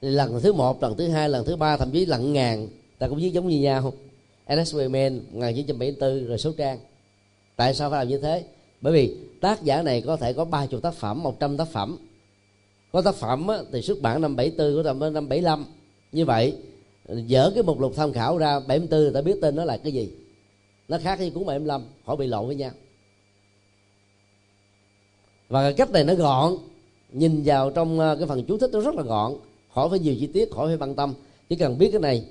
lần 0.00 0.40
thứ 0.40 0.52
một 0.52 0.82
lần 0.82 0.96
thứ 0.96 1.08
hai 1.08 1.28
lần 1.28 1.44
thứ 1.44 1.56
ba 1.56 1.76
thậm 1.76 1.90
chí 1.90 2.06
lần 2.06 2.32
ngàn 2.32 2.68
ta 2.98 3.08
cũng 3.08 3.18
viết 3.18 3.30
giống 3.30 3.48
như 3.48 3.60
nhau. 3.60 3.92
Ernest 4.46 4.74
Wayman 4.74 5.20
1974 5.32 6.26
rồi 6.26 6.38
số 6.38 6.52
trang. 6.56 6.78
Tại 7.56 7.74
sao 7.74 7.90
phải 7.90 7.98
làm 7.98 8.08
như 8.08 8.18
thế? 8.18 8.44
Bởi 8.80 8.92
vì 8.92 9.16
tác 9.40 9.62
giả 9.62 9.82
này 9.82 10.00
có 10.00 10.16
thể 10.16 10.32
có 10.32 10.44
ba 10.44 10.66
chục 10.66 10.82
tác 10.82 10.94
phẩm 10.94 11.22
một 11.22 11.40
trăm 11.40 11.56
tác 11.56 11.68
phẩm. 11.68 11.98
Có 12.92 13.02
tác 13.02 13.14
phẩm 13.14 13.46
á, 13.48 13.58
thì 13.72 13.82
xuất 13.82 14.02
bản 14.02 14.22
năm 14.22 14.36
74 14.36 14.74
của 14.74 14.82
năm 14.82 15.14
năm 15.14 15.28
75 15.28 15.64
như 16.12 16.24
vậy 16.24 16.56
dỡ 17.28 17.50
cái 17.54 17.62
mục 17.62 17.80
lục 17.80 17.92
tham 17.96 18.12
khảo 18.12 18.38
ra 18.38 18.60
74 18.60 19.00
người 19.00 19.12
ta 19.14 19.20
biết 19.20 19.38
tên 19.42 19.56
nó 19.56 19.64
là 19.64 19.76
cái 19.76 19.92
gì. 19.92 20.10
Nó 20.88 20.98
khác 20.98 21.18
với 21.18 21.30
cuốn 21.30 21.46
75 21.46 21.82
khỏi 22.06 22.16
bị 22.16 22.26
lộn 22.26 22.46
với 22.46 22.56
nhau 22.56 22.70
và 25.48 25.62
cái 25.62 25.72
cách 25.72 25.90
này 25.90 26.04
nó 26.04 26.14
gọn. 26.14 26.52
Nhìn 27.12 27.42
vào 27.44 27.70
trong 27.70 27.98
ờ, 27.98 28.16
cái 28.16 28.26
phần 28.26 28.44
chú 28.48 28.58
thích 28.58 28.70
nó 28.72 28.80
rất 28.80 28.94
là 28.94 29.02
gọn. 29.02 29.32
Khỏi 29.74 29.88
phải 29.90 29.98
nhiều 29.98 30.14
chi 30.20 30.26
tiết 30.26 30.50
khỏi 30.50 30.68
phải 30.68 30.76
băng 30.76 30.94
tâm. 30.94 31.14
Chỉ 31.48 31.56
cần 31.56 31.78
biết 31.78 31.90
cái 31.92 32.00
này 32.00 32.24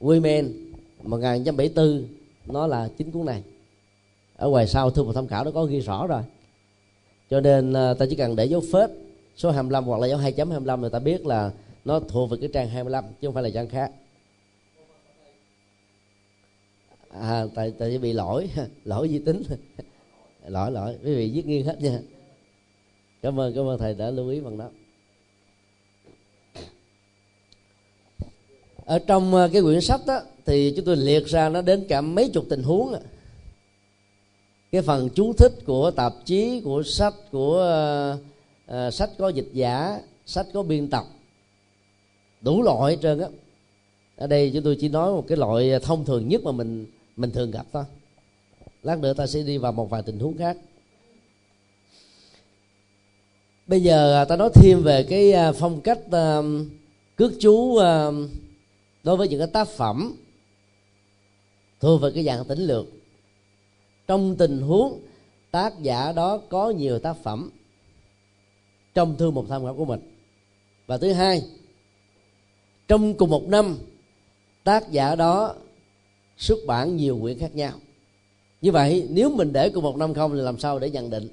Women 0.00 0.52
1974 1.02 2.04
nó 2.46 2.66
là 2.66 2.88
chính 2.98 3.10
cuốn 3.10 3.26
này 3.26 3.42
ở 4.38 4.48
ngoài 4.48 4.66
sau 4.66 4.90
thư 4.90 5.04
một 5.04 5.12
tham 5.12 5.26
khảo 5.26 5.44
nó 5.44 5.50
có 5.50 5.64
ghi 5.64 5.80
rõ 5.80 6.06
rồi. 6.06 6.22
Cho 7.30 7.40
nên 7.40 7.72
à, 7.72 7.94
ta 7.94 8.06
chỉ 8.10 8.16
cần 8.16 8.36
để 8.36 8.44
dấu 8.44 8.62
phết, 8.72 8.90
số 9.36 9.50
25 9.50 9.84
hoặc 9.84 10.00
là 10.00 10.06
dấu 10.06 10.18
2.25 10.18 10.80
người 10.80 10.90
ta 10.90 10.98
biết 10.98 11.26
là 11.26 11.50
nó 11.84 12.00
thuộc 12.00 12.30
về 12.30 12.36
cái 12.40 12.50
trang 12.52 12.68
25 12.68 13.04
chứ 13.04 13.28
không 13.28 13.34
phải 13.34 13.42
là 13.42 13.50
trang 13.54 13.68
khác. 13.68 13.92
À 17.10 17.44
tại 17.54 17.72
tại 17.78 17.98
bị 17.98 18.12
lỗi 18.12 18.50
lỗi 18.84 19.08
di 19.08 19.18
tính. 19.18 19.42
Lỗi 20.46 20.70
lỗi, 20.70 20.96
quý 21.04 21.14
vị 21.14 21.30
viết 21.34 21.46
nghiêng 21.46 21.66
hết 21.66 21.80
nha. 21.80 22.00
Cảm 23.22 23.40
ơn 23.40 23.54
cảm 23.54 23.66
ơn 23.66 23.78
thầy 23.78 23.94
đã 23.94 24.10
lưu 24.10 24.28
ý 24.28 24.40
phần 24.44 24.58
đó. 24.58 24.68
Ở 28.84 28.98
trong 28.98 29.34
à, 29.34 29.48
cái 29.52 29.62
quyển 29.62 29.80
sách 29.80 30.00
đó, 30.06 30.20
thì 30.46 30.72
chúng 30.76 30.84
tôi 30.84 30.96
liệt 30.96 31.26
ra 31.26 31.48
nó 31.48 31.62
đến 31.62 31.84
cả 31.88 32.00
mấy 32.00 32.30
chục 32.34 32.44
tình 32.48 32.62
huống 32.62 32.92
à 32.92 33.00
cái 34.72 34.82
phần 34.82 35.08
chú 35.14 35.32
thích 35.32 35.52
của 35.66 35.90
tạp 35.90 36.14
chí 36.24 36.60
của 36.60 36.82
sách 36.82 37.14
của 37.32 38.14
uh, 38.14 38.74
uh, 38.74 38.94
sách 38.94 39.10
có 39.18 39.28
dịch 39.28 39.48
giả 39.52 40.00
sách 40.26 40.46
có 40.54 40.62
biên 40.62 40.90
tập. 40.90 41.04
Đủ 42.40 42.62
loại 42.62 42.92
hết 42.92 42.98
trơn 43.02 43.20
á. 43.20 43.28
Ở 44.16 44.26
đây 44.26 44.50
chúng 44.54 44.62
tôi 44.62 44.76
chỉ 44.80 44.88
nói 44.88 45.12
một 45.12 45.24
cái 45.28 45.38
loại 45.38 45.70
thông 45.82 46.04
thường 46.04 46.28
nhất 46.28 46.44
mà 46.44 46.52
mình 46.52 46.86
mình 47.16 47.30
thường 47.30 47.50
gặp 47.50 47.66
thôi. 47.72 47.84
Lát 48.82 48.98
nữa 48.98 49.12
ta 49.14 49.26
sẽ 49.26 49.42
đi 49.42 49.58
vào 49.58 49.72
một 49.72 49.90
vài 49.90 50.02
tình 50.02 50.18
huống 50.18 50.38
khác. 50.38 50.56
Bây 53.66 53.82
giờ 53.82 54.22
à, 54.22 54.24
ta 54.24 54.36
nói 54.36 54.50
thêm 54.54 54.82
về 54.82 55.02
cái 55.02 55.32
à, 55.32 55.52
phong 55.52 55.80
cách 55.80 55.98
uh, 56.06 56.44
cước 57.16 57.32
chú 57.40 57.52
uh, 57.52 57.82
đối 59.02 59.16
với 59.16 59.28
những 59.28 59.38
cái 59.38 59.48
tác 59.48 59.68
phẩm 59.68 60.16
thuộc 61.80 62.00
về 62.00 62.10
cái 62.14 62.24
dạng 62.24 62.44
tính 62.44 62.58
lược 62.58 62.86
trong 64.08 64.36
tình 64.36 64.60
huống 64.60 65.00
tác 65.50 65.80
giả 65.82 66.12
đó 66.12 66.40
có 66.48 66.70
nhiều 66.70 66.98
tác 66.98 67.16
phẩm 67.22 67.50
trong 68.94 69.16
thư 69.16 69.30
một 69.30 69.46
tham 69.48 69.64
khảo 69.64 69.74
của 69.74 69.84
mình. 69.84 70.00
Và 70.86 70.98
thứ 70.98 71.12
hai, 71.12 71.42
trong 72.88 73.14
cùng 73.14 73.30
một 73.30 73.48
năm, 73.48 73.78
tác 74.64 74.90
giả 74.90 75.14
đó 75.14 75.54
xuất 76.38 76.58
bản 76.66 76.96
nhiều 76.96 77.18
quyển 77.20 77.38
khác 77.38 77.54
nhau. 77.54 77.72
Như 78.60 78.72
vậy, 78.72 79.06
nếu 79.10 79.30
mình 79.30 79.52
để 79.52 79.70
cùng 79.70 79.84
một 79.84 79.96
năm 79.96 80.14
không 80.14 80.32
thì 80.34 80.40
làm 80.40 80.58
sao 80.58 80.78
để 80.78 80.90
nhận 80.90 81.10
định? 81.10 81.28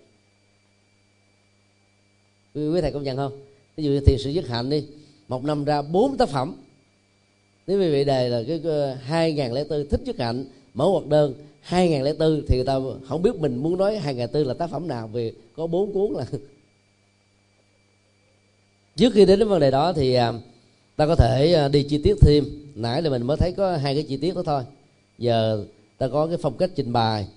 Quý 2.54 2.82
thầy 2.82 2.92
công 2.92 3.04
nhận 3.04 3.18
không? 3.18 3.42
Ví 3.76 3.84
dụ 3.84 3.92
như 3.92 4.00
thiền 4.00 4.18
sự 4.20 4.30
dứt 4.30 4.48
hạnh 4.48 4.70
đi, 4.70 4.86
một 5.28 5.44
năm 5.44 5.66
ra 5.66 5.82
bốn 5.82 6.18
tác 6.18 6.30
phẩm. 6.30 6.56
Nếu 7.68 7.80
quý 7.80 7.92
vị 7.92 8.04
đề 8.04 8.30
là 8.30 8.44
cái 8.48 8.62
hai 8.96 9.34
ngàn 9.34 9.54
lẻ 9.54 9.64
tư, 9.64 9.88
thích 9.88 10.02
dứt 10.06 10.20
hạnh 10.20 10.46
mở 10.74 10.86
hoạt 10.86 11.06
đơn 11.06 11.34
hai 11.66 11.90
ngàn 11.90 12.04
lẻ 12.04 12.14
tư 12.14 12.44
thì 12.48 12.56
người 12.56 12.66
ta 12.66 12.80
không 13.08 13.22
biết 13.22 13.36
mình 13.36 13.58
muốn 13.58 13.78
nói 13.78 13.98
hai 13.98 14.14
ngàn 14.14 14.30
tư 14.30 14.44
là 14.44 14.54
tác 14.54 14.70
phẩm 14.70 14.88
nào, 14.88 15.08
vì 15.08 15.34
có 15.56 15.68
bốn 15.68 15.94
cuốn 15.94 16.12
là 16.12 16.26
trước 18.96 19.14
khi 19.14 19.26
đến 19.26 19.40
đến 19.40 19.48
vấn 19.48 19.60
đề 19.60 19.72
đó 19.72 19.94
thì 19.94 20.14
à, 20.14 20.34
ta 20.96 21.08
có 21.08 21.16
thể 21.16 21.54
à, 21.54 21.68
đi 21.68 21.84
chi 21.84 22.02
tiết 22.04 22.16
thêm. 22.22 22.44
Nãy 22.76 23.02
là 23.02 23.10
mình 23.10 23.24
mới 23.24 23.38
thấy 23.38 23.52
có 23.52 23.78
hai 23.78 23.94
cái 23.94 24.04
chi 24.04 24.18
tiết 24.18 24.36
đó 24.36 24.44
thôi. 24.46 24.64
Giờ 25.18 25.66
ta 25.98 26.08
có 26.08 26.28
cái 26.28 26.38
phong 26.42 26.58
cách 26.58 26.72
trình 26.76 26.94
bày, 26.94 27.28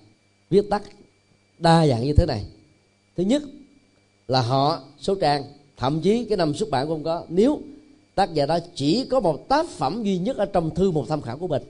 viết 0.51 0.70
tắt 0.70 0.83
đa 1.59 1.87
dạng 1.87 2.05
như 2.05 2.12
thế 2.16 2.26
này. 2.26 2.45
Thứ 3.16 3.22
nhất 3.22 3.43
là 4.29 4.41
họ, 4.41 4.83
số 4.99 5.14
trang, 5.14 5.45
thậm 5.76 6.01
chí 6.01 6.24
cái 6.24 6.37
năm 6.37 6.55
xuất 6.55 6.70
bản 6.70 6.87
cũng 6.87 6.95
không 6.97 7.05
có. 7.05 7.24
Nếu 7.29 7.61
tác 8.14 8.35
giả 8.35 8.47
đó 8.47 8.59
chỉ 8.74 9.05
có 9.11 9.20
một 9.20 9.49
tác 9.49 9.68
phẩm 9.68 10.03
duy 10.03 10.18
nhất 10.18 10.37
ở 10.37 10.47
trong 10.47 10.74
thư 10.74 10.91
một 10.91 11.07
tham 11.09 11.22
khảo 11.22 11.39
của 11.39 11.49
mình 11.49 11.62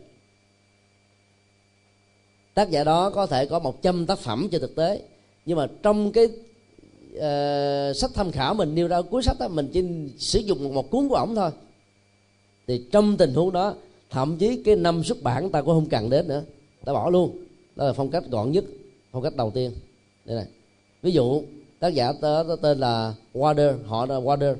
tác 2.58 2.70
giả 2.70 2.84
đó 2.84 3.10
có 3.10 3.26
thể 3.26 3.46
có 3.46 3.58
một 3.58 3.82
trăm 3.82 4.06
tác 4.06 4.18
phẩm 4.18 4.48
trên 4.50 4.60
thực 4.60 4.76
tế. 4.76 5.02
Nhưng 5.46 5.56
mà 5.56 5.66
trong 5.82 6.12
cái 6.12 6.24
uh, 6.24 7.96
sách 7.96 8.10
tham 8.14 8.30
khảo 8.30 8.54
mình 8.54 8.74
nêu 8.74 8.88
ra 8.88 9.02
cuối 9.02 9.22
sách 9.22 9.36
đó 9.40 9.48
mình 9.48 9.68
chỉ 9.72 9.84
sử 10.18 10.38
dụng 10.38 10.74
một 10.74 10.90
cuốn 10.90 11.08
của 11.08 11.14
ổng 11.14 11.34
thôi. 11.34 11.50
Thì 12.66 12.84
trong 12.92 13.16
tình 13.16 13.34
huống 13.34 13.52
đó 13.52 13.74
thậm 14.10 14.36
chí 14.36 14.62
cái 14.62 14.76
năm 14.76 15.04
xuất 15.04 15.22
bản 15.22 15.50
ta 15.50 15.62
cũng 15.62 15.74
không 15.74 15.86
cần 15.86 16.10
đến 16.10 16.28
nữa. 16.28 16.42
Ta 16.84 16.92
bỏ 16.92 17.10
luôn. 17.10 17.44
Đó 17.76 17.86
là 17.86 17.92
phong 17.92 18.10
cách 18.10 18.24
gọn 18.30 18.52
nhất 18.52 18.64
phong 19.12 19.22
cách 19.22 19.36
đầu 19.36 19.50
tiên. 19.50 19.72
Đây 20.24 20.36
này. 20.36 20.46
Ví 21.02 21.12
dụ 21.12 21.42
tác 21.80 21.88
giả 21.88 22.12
tên 22.62 22.78
là 22.78 23.14
Water 23.34 23.74
họ 23.86 24.06
là 24.06 24.20
Water 24.20 24.54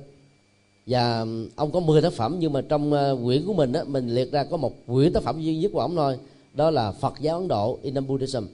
và 0.87 1.27
ông 1.57 1.73
có 1.73 1.81
10 1.81 2.03
tác 2.03 2.13
phẩm 2.13 2.37
nhưng 2.39 2.53
mà 2.53 2.61
trong 2.69 2.93
uh, 2.93 3.25
quyển 3.25 3.47
của 3.47 3.55
mình 3.55 3.73
á 3.73 3.85
mình 3.87 4.09
liệt 4.09 4.33
ra 4.33 4.45
có 4.45 4.57
một 4.57 4.73
quyển 4.87 5.13
tác 5.13 5.23
phẩm 5.23 5.41
duy 5.41 5.57
nhất 5.57 5.71
của 5.75 5.81
ông 5.81 5.97
thôi 5.97 6.19
đó 6.59 6.71
là 6.71 6.93
Phật 6.93 7.15
giáo 7.21 7.39
Ấn 7.39 7.49
Độ 7.49 7.79
Indian 7.83 8.07
Buddhism 8.07 8.45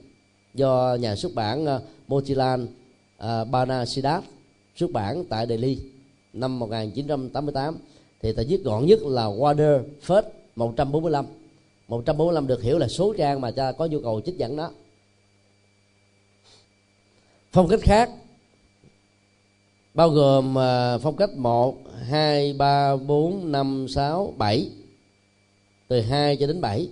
do 0.53 0.97
nhà 0.99 1.15
xuất 1.15 1.35
bản 1.35 1.65
ờ, 1.65 1.81
Motilal 2.07 2.59
Motilan 2.59 3.41
uh, 3.43 3.51
Bana 3.51 3.85
xuất 4.75 4.91
bản 4.91 5.23
tại 5.29 5.47
Delhi 5.47 5.79
năm 6.33 6.59
1988 6.59 7.77
thì 8.21 8.33
ta 8.33 8.43
viết 8.47 8.63
gọn 8.63 8.85
nhất 8.85 8.99
là 9.03 9.25
Water 9.25 9.83
First 10.07 10.23
145 10.55 11.25
145 11.87 12.47
được 12.47 12.61
hiểu 12.61 12.77
là 12.77 12.87
số 12.87 13.13
trang 13.17 13.41
mà 13.41 13.51
cha 13.51 13.71
có 13.71 13.85
nhu 13.85 13.99
cầu 13.99 14.21
trích 14.25 14.37
dẫn 14.37 14.55
đó. 14.55 14.71
Phong 17.51 17.67
cách 17.67 17.81
khác 17.83 18.09
bao 19.93 20.09
gồm 20.09 20.55
ờ, 20.55 20.99
phong 21.03 21.15
cách 21.15 21.29
1, 21.37 21.77
2, 22.09 22.53
3, 22.53 22.95
4, 22.95 23.51
5, 23.51 23.85
6, 23.89 24.33
7 24.37 24.69
từ 25.87 26.01
2 26.01 26.37
cho 26.37 26.47
đến 26.47 26.61
7 26.61 26.87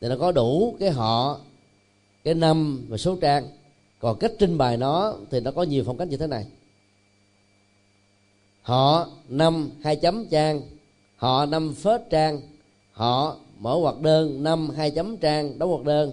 thì 0.00 0.08
nó 0.08 0.16
có 0.16 0.32
đủ 0.32 0.76
cái 0.80 0.90
họ, 0.90 1.40
cái 2.24 2.34
năm 2.34 2.86
và 2.88 2.96
số 2.96 3.16
trang. 3.20 3.48
Còn 4.00 4.18
cách 4.18 4.32
trình 4.38 4.58
bày 4.58 4.76
nó 4.76 5.14
thì 5.30 5.40
nó 5.40 5.50
có 5.50 5.62
nhiều 5.62 5.82
phong 5.86 5.96
cách 5.96 6.08
như 6.08 6.16
thế 6.16 6.26
này. 6.26 6.46
Họ 8.62 9.08
năm 9.28 9.70
hai 9.82 9.96
chấm 9.96 10.26
trang, 10.26 10.62
họ 11.16 11.46
năm 11.46 11.74
phết 11.74 12.00
trang, 12.10 12.40
họ 12.92 13.36
mở 13.58 13.78
hoặc 13.80 14.00
đơn 14.00 14.42
năm 14.42 14.70
hai 14.70 14.90
chấm 14.90 15.16
trang, 15.16 15.58
đóng 15.58 15.70
hoặc 15.70 15.84
đơn. 15.84 16.12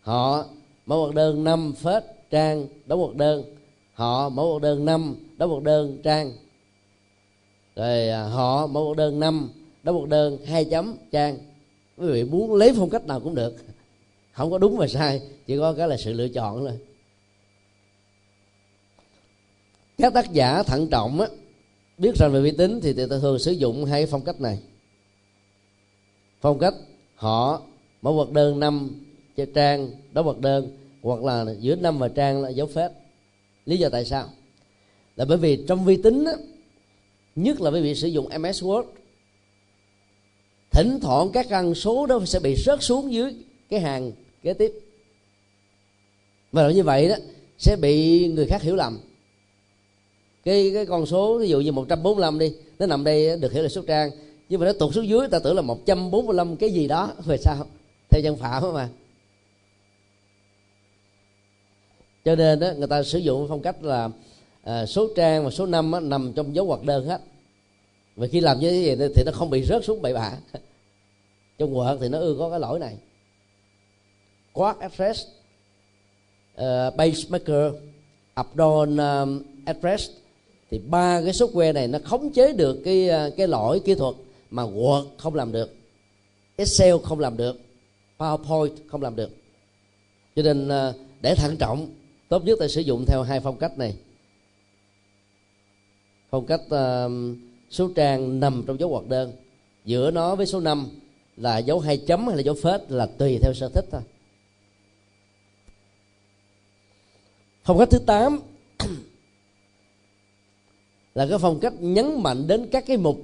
Họ 0.00 0.44
mở 0.86 0.96
hoặc 0.96 1.14
đơn 1.14 1.44
năm 1.44 1.72
phết 1.72 2.04
trang, 2.30 2.66
đóng 2.86 3.00
hoặc 3.00 3.16
đơn. 3.16 3.42
Họ 3.94 4.28
mở 4.28 4.42
hoặc 4.42 4.62
đơn 4.62 4.84
năm, 4.84 5.16
đóng 5.36 5.50
hoặc 5.50 5.62
đơn 5.62 5.98
trang. 6.02 6.32
Rồi 7.76 8.08
à, 8.08 8.22
họ 8.22 8.66
mở 8.66 8.80
hoặc 8.80 8.96
đơn 8.96 9.20
năm, 9.20 9.50
đóng 9.82 9.96
hoặc 9.98 10.08
đơn 10.08 10.38
hai 10.46 10.64
chấm 10.64 10.96
trang 11.12 11.38
quý 12.00 12.06
vị 12.06 12.24
muốn 12.24 12.54
lấy 12.54 12.72
phong 12.76 12.90
cách 12.90 13.06
nào 13.06 13.20
cũng 13.20 13.34
được. 13.34 13.54
Không 14.32 14.50
có 14.50 14.58
đúng 14.58 14.76
và 14.76 14.86
sai 14.86 15.22
chỉ 15.46 15.58
có 15.58 15.72
cái 15.72 15.88
là 15.88 15.96
sự 15.96 16.12
lựa 16.12 16.28
chọn 16.28 16.60
thôi. 16.60 16.78
Các 19.98 20.14
tác 20.14 20.32
giả 20.32 20.62
thận 20.62 20.88
trọng 20.90 21.20
á 21.20 21.26
biết 21.98 22.14
rằng 22.14 22.32
về 22.32 22.40
vi 22.40 22.50
tính 22.50 22.80
thì 22.82 22.94
người 22.94 23.06
thường 23.08 23.38
sử 23.38 23.52
dụng 23.52 23.84
hai 23.84 24.06
phong 24.06 24.24
cách 24.24 24.40
này. 24.40 24.58
Phong 26.40 26.58
cách 26.58 26.74
họ 27.14 27.62
mẫu 28.02 28.16
vật 28.16 28.30
đơn 28.30 28.60
năm 28.60 28.90
trang 29.54 29.90
đó 30.12 30.22
vật 30.22 30.40
đơn 30.40 30.76
hoặc 31.02 31.22
là 31.24 31.46
giữa 31.60 31.76
năm 31.76 31.98
và 31.98 32.08
trang 32.08 32.42
là 32.42 32.48
dấu 32.48 32.66
phép 32.66 32.92
lý 33.66 33.76
do 33.76 33.88
tại 33.88 34.04
sao? 34.04 34.28
Là 35.16 35.24
bởi 35.24 35.38
vì 35.38 35.64
trong 35.68 35.84
vi 35.84 35.96
tính 36.02 36.24
á, 36.24 36.32
nhất 37.36 37.60
là 37.60 37.70
quý 37.70 37.80
vị 37.80 37.94
sử 37.94 38.08
dụng 38.08 38.28
ms 38.38 38.64
word 38.64 38.84
thỉnh 40.70 40.98
thoảng 41.02 41.30
các 41.32 41.46
căn 41.48 41.74
số 41.74 42.06
đó 42.06 42.20
sẽ 42.26 42.40
bị 42.40 42.54
rớt 42.56 42.82
xuống 42.82 43.12
dưới 43.12 43.34
cái 43.70 43.80
hàng 43.80 44.12
kế 44.42 44.52
tiếp. 44.52 44.72
Và 46.52 46.70
như 46.70 46.82
vậy 46.82 47.08
đó 47.08 47.14
sẽ 47.58 47.76
bị 47.76 48.26
người 48.28 48.46
khác 48.46 48.62
hiểu 48.62 48.76
lầm. 48.76 48.98
Cái 50.44 50.70
cái 50.74 50.86
con 50.86 51.06
số 51.06 51.38
ví 51.38 51.48
dụ 51.48 51.60
như 51.60 51.72
145 51.72 52.38
đi 52.38 52.52
nó 52.78 52.86
nằm 52.86 53.04
đây 53.04 53.38
được 53.38 53.52
hiểu 53.52 53.62
là 53.62 53.68
số 53.68 53.82
trang. 53.86 54.10
Nhưng 54.48 54.60
mà 54.60 54.66
nó 54.66 54.72
tụt 54.72 54.94
xuống 54.94 55.08
dưới 55.08 55.28
ta 55.28 55.38
tưởng 55.38 55.56
là 55.56 55.62
145 55.62 56.56
cái 56.56 56.70
gì 56.70 56.88
đó. 56.88 57.12
Về 57.24 57.36
sao? 57.36 57.66
Theo 58.10 58.22
dân 58.22 58.36
phạm 58.36 58.62
mà. 58.74 58.88
Cho 62.24 62.36
nên 62.36 62.60
đó, 62.60 62.72
người 62.76 62.88
ta 62.88 63.02
sử 63.02 63.18
dụng 63.18 63.46
phong 63.48 63.62
cách 63.62 63.84
là 63.84 64.08
à, 64.62 64.86
số 64.86 65.08
trang 65.16 65.44
và 65.44 65.50
số 65.50 65.66
năm 65.66 65.92
á, 65.92 66.00
nằm 66.00 66.32
trong 66.36 66.54
dấu 66.54 66.66
ngoặc 66.66 66.82
đơn 66.84 67.06
hết 67.06 67.20
và 68.16 68.26
khi 68.26 68.40
làm 68.40 68.60
như 68.60 68.96
thế 68.96 69.08
thì 69.14 69.22
nó 69.26 69.32
không 69.32 69.50
bị 69.50 69.64
rớt 69.64 69.84
xuống 69.84 70.02
bậy 70.02 70.14
bạ. 70.14 70.32
Trong 71.58 71.74
Word 71.74 71.98
thì 71.98 72.08
nó 72.08 72.18
ưa 72.18 72.36
có 72.38 72.50
cái 72.50 72.60
lỗi 72.60 72.78
này. 72.78 72.96
Quark 74.52 74.78
address 74.78 75.26
ờ, 76.54 76.86
uh, 76.86 76.98
pacemaker 76.98 77.74
abdon 78.34 78.96
um, 78.96 79.42
address 79.64 80.10
thì 80.70 80.78
ba 80.78 81.20
cái 81.22 81.32
software 81.32 81.72
này 81.72 81.88
nó 81.88 81.98
khống 82.04 82.32
chế 82.32 82.52
được 82.52 82.82
cái 82.84 83.08
ờ, 83.08 83.30
cái 83.36 83.48
lỗi 83.48 83.80
kỹ 83.84 83.94
thuật 83.94 84.14
mà 84.50 84.62
Word 84.62 85.06
không 85.18 85.34
làm 85.34 85.52
được 85.52 85.74
Excel 86.60 86.96
không 87.04 87.20
làm 87.20 87.36
được 87.36 87.60
PowerPoint 88.18 88.70
không 88.86 89.02
làm 89.02 89.16
được. 89.16 89.30
Cho 90.36 90.42
nên 90.42 90.68
uh, 90.68 90.94
để 91.20 91.34
thận 91.34 91.56
trọng 91.56 91.86
tốt 92.28 92.44
nhất 92.44 92.58
là 92.60 92.68
sử 92.68 92.80
dụng 92.80 93.04
theo 93.06 93.22
hai 93.22 93.40
phong 93.40 93.56
cách 93.56 93.78
này. 93.78 93.96
Phong 96.30 96.46
cách 96.46 96.60
uh, 96.60 97.10
số 97.70 97.90
trang 97.96 98.40
nằm 98.40 98.64
trong 98.66 98.80
dấu 98.80 98.88
ngoặc 98.88 99.06
đơn. 99.06 99.32
Giữa 99.84 100.10
nó 100.10 100.34
với 100.34 100.46
số 100.46 100.60
5 100.60 100.88
là 101.36 101.58
dấu 101.58 101.80
hai 101.80 101.96
chấm 101.96 102.26
hay 102.26 102.36
là 102.36 102.42
dấu 102.42 102.54
phết 102.62 102.90
là 102.90 103.06
tùy 103.06 103.38
theo 103.42 103.54
sở 103.54 103.68
thích 103.68 103.84
thôi. 103.90 104.00
Phong 107.64 107.78
cách 107.78 107.88
thứ 107.90 107.98
8 107.98 108.40
là 111.14 111.26
cái 111.26 111.38
phong 111.38 111.60
cách 111.60 111.72
nhấn 111.80 112.22
mạnh 112.22 112.46
đến 112.46 112.68
các 112.72 112.84
cái 112.86 112.96
mục. 112.96 113.20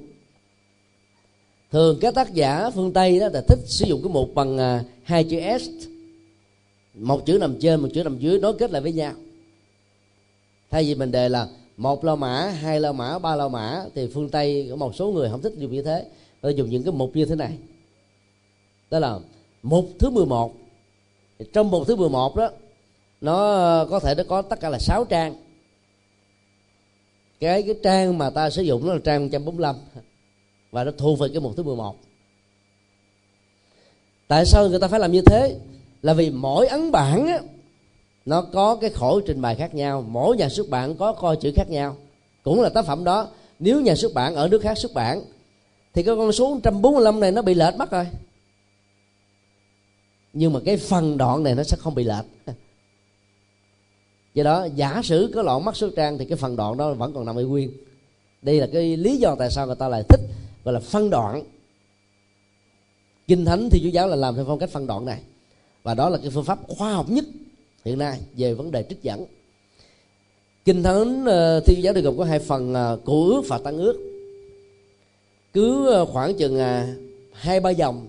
Thường 1.71 1.99
các 2.01 2.15
tác 2.15 2.35
giả 2.35 2.71
phương 2.71 2.93
tây 2.93 3.21
đó 3.21 3.29
là 3.33 3.41
thích 3.49 3.59
sử 3.65 3.87
dụng 3.89 4.01
cái 4.03 4.13
mục 4.13 4.31
bằng 4.35 4.59
à, 4.59 4.85
hai 5.03 5.25
chữ 5.25 5.41
s. 5.59 5.69
Một 6.95 7.27
chữ 7.27 7.39
nằm 7.39 7.57
trên, 7.61 7.81
một 7.81 7.89
chữ 7.95 8.05
nằm 8.05 8.19
dưới, 8.19 8.39
nối 8.39 8.55
kết 8.59 8.71
lại 8.71 8.83
với 8.83 8.93
nhau. 8.93 9.13
Thay 10.71 10.85
vì 10.85 10.95
mình 10.95 11.11
đề 11.11 11.29
là 11.29 11.49
một 11.77 12.05
la 12.05 12.15
mã 12.15 12.41
hai 12.43 12.81
la 12.81 12.93
mã 12.93 13.19
ba 13.19 13.37
la 13.37 13.49
mã 13.49 13.85
thì 13.95 14.09
phương 14.15 14.29
tây 14.29 14.67
có 14.71 14.77
một 14.77 14.95
số 14.95 15.11
người 15.11 15.31
không 15.31 15.43
thích 15.43 15.53
dùng 15.57 15.73
như 15.73 15.83
thế. 15.83 16.07
Tôi 16.41 16.55
dùng 16.55 16.71
những 16.71 16.83
cái 16.83 16.93
mục 16.93 17.11
như 17.15 17.25
thế 17.25 17.35
này. 17.35 17.59
Đó 18.91 18.99
là 18.99 19.19
mục 19.63 19.89
thứ 19.99 20.11
11 20.11 20.55
trong 21.53 21.71
mục 21.71 21.87
thứ 21.87 21.97
11 21.97 22.37
đó 22.37 22.51
nó 23.21 23.53
ờ, 23.53 23.87
có 23.91 24.01
thể 24.01 24.15
nó 24.15 24.23
có 24.29 24.43
tất 24.43 24.61
cả 24.61 24.69
là 24.69 24.79
6 24.79 25.05
trang. 25.05 25.35
Cái 27.41 27.63
cái 27.63 27.75
trang 27.83 28.19
mà 28.19 28.31
ta 28.31 28.51
sử 28.51 28.63
dụng 28.63 28.87
nó 28.87 28.93
là 28.93 29.01
trang 29.05 29.23
145 29.23 29.77
và 30.71 30.85
nó 30.85 30.91
thuộc 30.99 31.19
về 31.19 31.29
cái 31.29 31.41
mục 31.41 31.57
thứ 31.57 31.63
11 31.63 31.97
tại 34.29 34.47
sao 34.47 34.69
người 34.69 34.81
ta 34.81 34.89
phải 34.89 35.01
làm 35.01 35.13
như 35.13 35.23
thế? 35.27 35.57
Là 36.03 36.15
vì 36.15 36.31
mỗi 36.31 36.67
ấn 36.67 36.93
bản 36.93 37.27
á, 37.27 37.39
nó 38.27 38.43
có 38.43 38.77
cái 38.77 38.91
khổ 38.91 39.21
trình 39.21 39.41
bày 39.41 39.55
khác 39.55 39.75
nhau. 39.75 40.05
Mỗi 40.09 40.37
nhà 40.37 40.49
xuất 40.49 40.69
bản 40.69 40.95
có 40.97 41.13
coi 41.13 41.37
chữ 41.37 41.53
khác 41.57 41.71
nhau. 41.71 41.97
Cũng 42.43 42.61
là 42.61 42.69
tác 42.69 42.85
phẩm 42.85 43.05
đó. 43.05 43.29
Nếu 43.59 43.81
nhà 43.81 43.95
xuất 43.95 44.15
bản 44.15 44.35
ở 44.35 44.49
nước 44.49 44.63
khác 44.63 44.79
xuất 44.79 44.95
bản, 44.95 45.23
thì 45.95 46.03
cái 46.03 46.17
con 46.17 46.33
số 46.33 46.55
145 46.55 47.21
này 47.21 47.33
nó 47.33 47.43
bị 47.43 47.55
lệch 47.55 47.77
mất 47.77 47.91
rồi. 47.91 48.07
Nhưng 50.33 50.53
mà 50.53 50.61
cái 50.65 50.77
phần 50.77 51.19
đoạn 51.19 51.43
này 51.43 51.55
nó 51.55 51.63
sẽ 51.63 51.77
không 51.77 51.95
bị 51.95 52.05
lệch. 52.05 52.25
Do 54.35 54.45
đó, 54.45 54.69
giả 54.75 55.01
sử 55.05 55.33
có 55.35 55.43
lọn 55.43 55.65
mắt 55.65 55.77
số 55.77 55.89
trang 55.97 56.19
thì 56.19 56.25
cái 56.25 56.37
phần 56.37 56.57
đoạn 56.57 56.77
đó 56.77 56.93
vẫn 56.93 57.13
còn 57.15 57.27
nằm 57.27 57.37
ở 57.37 57.45
nguyên. 57.45 57.71
Đây 58.43 58.61
là 58.61 58.69
cái 58.73 58.97
lý 58.97 59.17
do 59.17 59.35
tại 59.39 59.51
sao 59.51 59.67
người 59.67 59.77
ta 59.77 59.89
lại 59.89 60.03
thích 60.09 60.21
gọi 60.65 60.75
là 60.75 60.81
phân 60.81 61.11
đoạn. 61.11 61.43
Kinh 63.27 63.45
thánh 63.45 63.69
thì 63.71 63.81
chúa 63.83 63.89
giáo 63.89 64.09
là 64.09 64.17
làm 64.17 64.35
theo 64.35 64.45
phong 64.45 64.59
cách 64.59 64.71
phân 64.71 64.87
đoạn 64.87 65.05
này. 65.05 65.21
Và 65.83 65.95
đó 65.95 66.09
là 66.09 66.19
cái 66.19 66.31
phương 66.31 66.45
pháp 66.45 66.59
khoa 66.69 66.93
học 66.93 67.11
nhất 67.11 67.25
hiện 67.87 67.99
nay 67.99 68.21
về 68.37 68.55
vấn 68.55 68.71
đề 68.71 68.83
trích 68.83 69.03
dẫn. 69.03 69.25
Kinh 70.65 70.83
thánh 70.83 71.25
ờ, 71.25 71.61
thiên 71.61 71.83
giáo 71.83 71.95
được 71.95 72.01
gồm 72.01 72.19
có 72.19 72.25
hai 72.25 72.39
phần 72.39 72.75
ờ, 72.75 72.99
cổ 73.05 73.29
ước 73.29 73.43
và 73.49 73.59
tăng 73.59 73.79
ước. 73.79 73.97
Cứ 75.53 75.87
ờ, 75.87 76.05
khoảng 76.05 76.35
chừng 76.35 76.59
hai 77.33 77.61
ba 77.61 77.71
dòng 77.71 78.07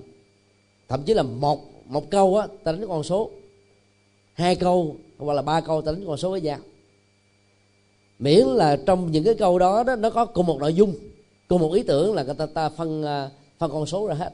thậm 0.87 1.03
chí 1.03 1.13
là 1.13 1.23
một 1.23 1.59
một 1.85 2.09
câu 2.09 2.37
á 2.37 2.47
ta 2.63 2.71
đánh 2.71 2.87
con 2.87 3.03
số. 3.03 3.29
Hai 4.33 4.55
câu 4.55 4.95
hoặc 5.17 5.33
là 5.33 5.41
ba 5.41 5.61
câu 5.61 5.81
ta 5.81 5.91
đánh 5.91 6.03
con 6.07 6.17
số 6.17 6.31
với 6.31 6.41
nhau. 6.41 6.59
Miễn 8.19 8.47
là 8.47 8.77
trong 8.85 9.11
những 9.11 9.23
cái 9.23 9.33
câu 9.33 9.59
đó, 9.59 9.83
đó 9.83 9.95
nó 9.95 10.09
có 10.09 10.25
cùng 10.25 10.45
một 10.45 10.59
nội 10.59 10.73
dung 10.73 10.93
cùng 11.47 11.61
một 11.61 11.73
ý 11.73 11.83
tưởng 11.83 12.15
là 12.15 12.23
người 12.23 12.35
ta 12.35 12.45
ta 12.45 12.69
phân 12.69 13.03
phân 13.57 13.71
con 13.71 13.85
số 13.85 14.07
ra 14.07 14.15
hết. 14.15 14.33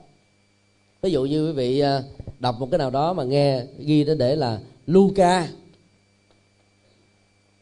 Ví 1.01 1.11
dụ 1.11 1.25
như 1.25 1.47
quý 1.47 1.53
vị 1.53 1.83
đọc 2.39 2.55
một 2.59 2.67
cái 2.71 2.77
nào 2.77 2.89
đó 2.89 3.13
mà 3.13 3.23
nghe 3.23 3.65
ghi 3.79 4.03
đến 4.03 4.17
để 4.17 4.35
là 4.35 4.59
Luca. 4.87 5.47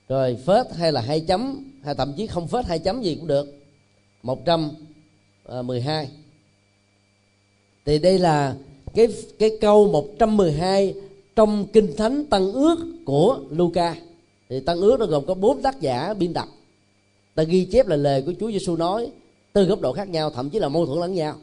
Rồi 0.07 0.37
phết 0.45 0.65
hay 0.75 0.91
là 0.91 1.01
hai 1.01 1.19
chấm, 1.19 1.71
hay 1.83 1.95
thậm 1.95 2.13
chí 2.17 2.27
không 2.27 2.47
phết 2.47 2.65
hai 2.65 2.79
chấm 2.79 3.01
gì 3.01 3.15
cũng 3.15 3.27
được. 3.27 3.47
112 4.23 6.05
à, 6.05 6.11
thì 7.85 7.99
đây 7.99 8.19
là 8.19 8.55
cái 8.93 9.07
cái 9.39 9.57
câu 9.61 9.87
112 9.91 10.93
trong 11.35 11.67
kinh 11.73 11.95
thánh 11.97 12.25
tăng 12.25 12.51
ước 12.51 12.77
của 13.05 13.39
Luca. 13.49 13.95
Thì 14.49 14.59
tăng 14.59 14.77
ước 14.77 14.99
nó 14.99 15.05
gồm 15.05 15.25
có 15.25 15.33
bốn 15.33 15.61
tác 15.61 15.81
giả 15.81 16.13
biên 16.13 16.33
tập. 16.33 16.47
Ta 17.35 17.43
ghi 17.43 17.65
chép 17.65 17.87
là 17.87 17.95
lời 17.95 18.21
của 18.21 18.33
Chúa 18.39 18.51
Giêsu 18.51 18.75
nói 18.75 19.11
từ 19.53 19.63
góc 19.63 19.81
độ 19.81 19.93
khác 19.93 20.09
nhau, 20.09 20.29
thậm 20.29 20.49
chí 20.49 20.59
là 20.59 20.69
mâu 20.69 20.85
thuẫn 20.85 20.99
lẫn 20.99 21.13
nhau. 21.13 21.35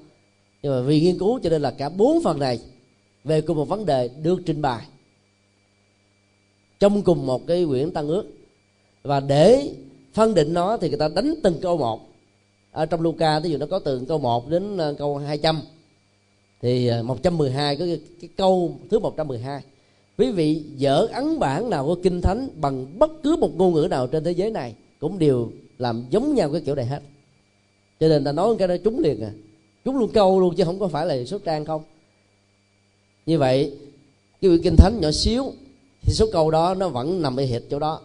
Nhưng 0.62 0.72
mà 0.72 0.80
vì 0.80 1.00
nghiên 1.00 1.18
cứu 1.18 1.40
cho 1.42 1.50
nên 1.50 1.62
là 1.62 1.70
cả 1.70 1.88
bốn 1.88 2.22
phần 2.22 2.38
này 2.38 2.60
về 3.24 3.40
cùng 3.40 3.56
một 3.56 3.68
vấn 3.68 3.86
đề 3.86 4.08
được 4.08 4.40
trình 4.46 4.62
bày 4.62 4.86
trong 6.80 7.02
cùng 7.02 7.26
một 7.26 7.46
cái 7.46 7.64
quyển 7.64 7.90
tăng 7.90 8.08
ước. 8.08 8.24
Và 9.02 9.20
để 9.20 9.72
phân 10.12 10.34
định 10.34 10.54
nó 10.54 10.76
thì 10.76 10.88
người 10.88 10.98
ta 10.98 11.08
đánh 11.08 11.34
từng 11.42 11.58
câu 11.62 11.76
một. 11.78 12.08
Ở 12.72 12.86
trong 12.86 13.00
Luca 13.00 13.40
ví 13.40 13.50
dụ 13.50 13.58
nó 13.58 13.66
có 13.66 13.78
từ 13.78 14.04
câu 14.08 14.18
1 14.18 14.50
đến 14.50 14.76
ờ, 14.76 14.94
câu 14.98 15.16
200 15.16 15.60
thì 16.62 16.86
ờ, 16.86 17.02
112 17.02 17.76
có 17.76 17.84
cái, 17.84 18.00
cái 18.20 18.30
câu 18.36 18.76
thứ 18.90 18.98
112 18.98 19.62
quý 20.18 20.30
vị 20.30 20.62
dở 20.76 21.06
ấn 21.12 21.38
bản 21.38 21.70
nào 21.70 21.86
của 21.86 21.94
kinh 21.94 22.20
thánh 22.20 22.48
bằng 22.60 22.98
bất 22.98 23.10
cứ 23.22 23.36
một 23.36 23.56
ngôn 23.56 23.74
ngữ 23.74 23.86
nào 23.90 24.06
trên 24.06 24.24
thế 24.24 24.32
giới 24.32 24.50
này 24.50 24.74
cũng 25.00 25.18
đều 25.18 25.50
làm 25.78 26.04
giống 26.10 26.34
nhau 26.34 26.52
cái 26.52 26.60
kiểu 26.60 26.74
này 26.74 26.86
hết. 26.86 27.02
Cho 28.00 28.08
nên 28.08 28.24
ta 28.24 28.32
nói 28.32 28.56
cái 28.58 28.68
đó 28.68 28.74
trúng 28.84 28.98
liền 28.98 29.20
à. 29.20 29.30
Trúng 29.84 29.98
luôn 29.98 30.10
câu 30.14 30.40
luôn 30.40 30.54
chứ 30.56 30.64
không 30.64 30.78
có 30.78 30.88
phải 30.88 31.06
là 31.06 31.24
số 31.24 31.38
trang 31.38 31.64
không. 31.64 31.82
Như 33.26 33.38
vậy 33.38 33.72
cái 34.40 34.50
quyển 34.50 34.62
kinh 34.62 34.76
thánh 34.76 35.00
nhỏ 35.00 35.10
xíu 35.10 35.52
thì 36.08 36.14
số 36.14 36.26
câu 36.32 36.50
đó 36.50 36.74
nó 36.74 36.88
vẫn 36.88 37.22
nằm 37.22 37.36
ở 37.36 37.44
hệt 37.44 37.62
chỗ 37.70 37.78
đó. 37.78 38.00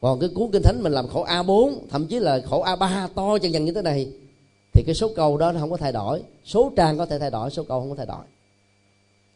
Còn 0.00 0.20
cái 0.20 0.28
cuốn 0.34 0.50
kinh 0.52 0.62
thánh 0.62 0.82
mình 0.82 0.92
làm 0.92 1.08
khổ 1.08 1.24
A4 1.24 1.72
thậm 1.90 2.06
chí 2.06 2.18
là 2.18 2.40
khổ 2.44 2.64
A3 2.64 3.08
to 3.14 3.38
chân 3.38 3.52
dần 3.52 3.64
như 3.64 3.72
thế 3.72 3.82
này 3.82 4.08
thì 4.72 4.82
cái 4.86 4.94
số 4.94 5.10
câu 5.16 5.36
đó 5.36 5.52
nó 5.52 5.60
không 5.60 5.70
có 5.70 5.76
thay 5.76 5.92
đổi. 5.92 6.22
Số 6.44 6.72
trang 6.76 6.98
có 6.98 7.06
thể 7.06 7.18
thay 7.18 7.30
đổi 7.30 7.50
số 7.50 7.62
câu 7.62 7.80
không 7.80 7.90
có 7.90 7.96
thay 7.96 8.06
đổi. 8.06 8.24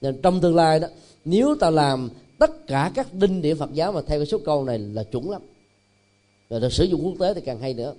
Nên 0.00 0.22
trong 0.22 0.40
tương 0.40 0.56
lai 0.56 0.80
đó 0.80 0.88
nếu 1.24 1.56
ta 1.60 1.70
làm 1.70 2.10
tất 2.38 2.66
cả 2.66 2.92
các 2.94 3.14
đinh 3.14 3.42
điểm 3.42 3.56
Phật 3.58 3.72
giáo 3.72 3.92
mà 3.92 4.00
theo 4.06 4.18
cái 4.18 4.26
số 4.26 4.38
câu 4.44 4.64
này 4.64 4.78
là 4.78 5.02
chuẩn 5.02 5.30
lắm. 5.30 5.42
Rồi 6.50 6.60
được 6.60 6.72
sử 6.72 6.84
dụng 6.84 7.04
quốc 7.04 7.14
tế 7.20 7.34
thì 7.34 7.40
càng 7.40 7.60
hay 7.60 7.74
nữa. 7.74 7.94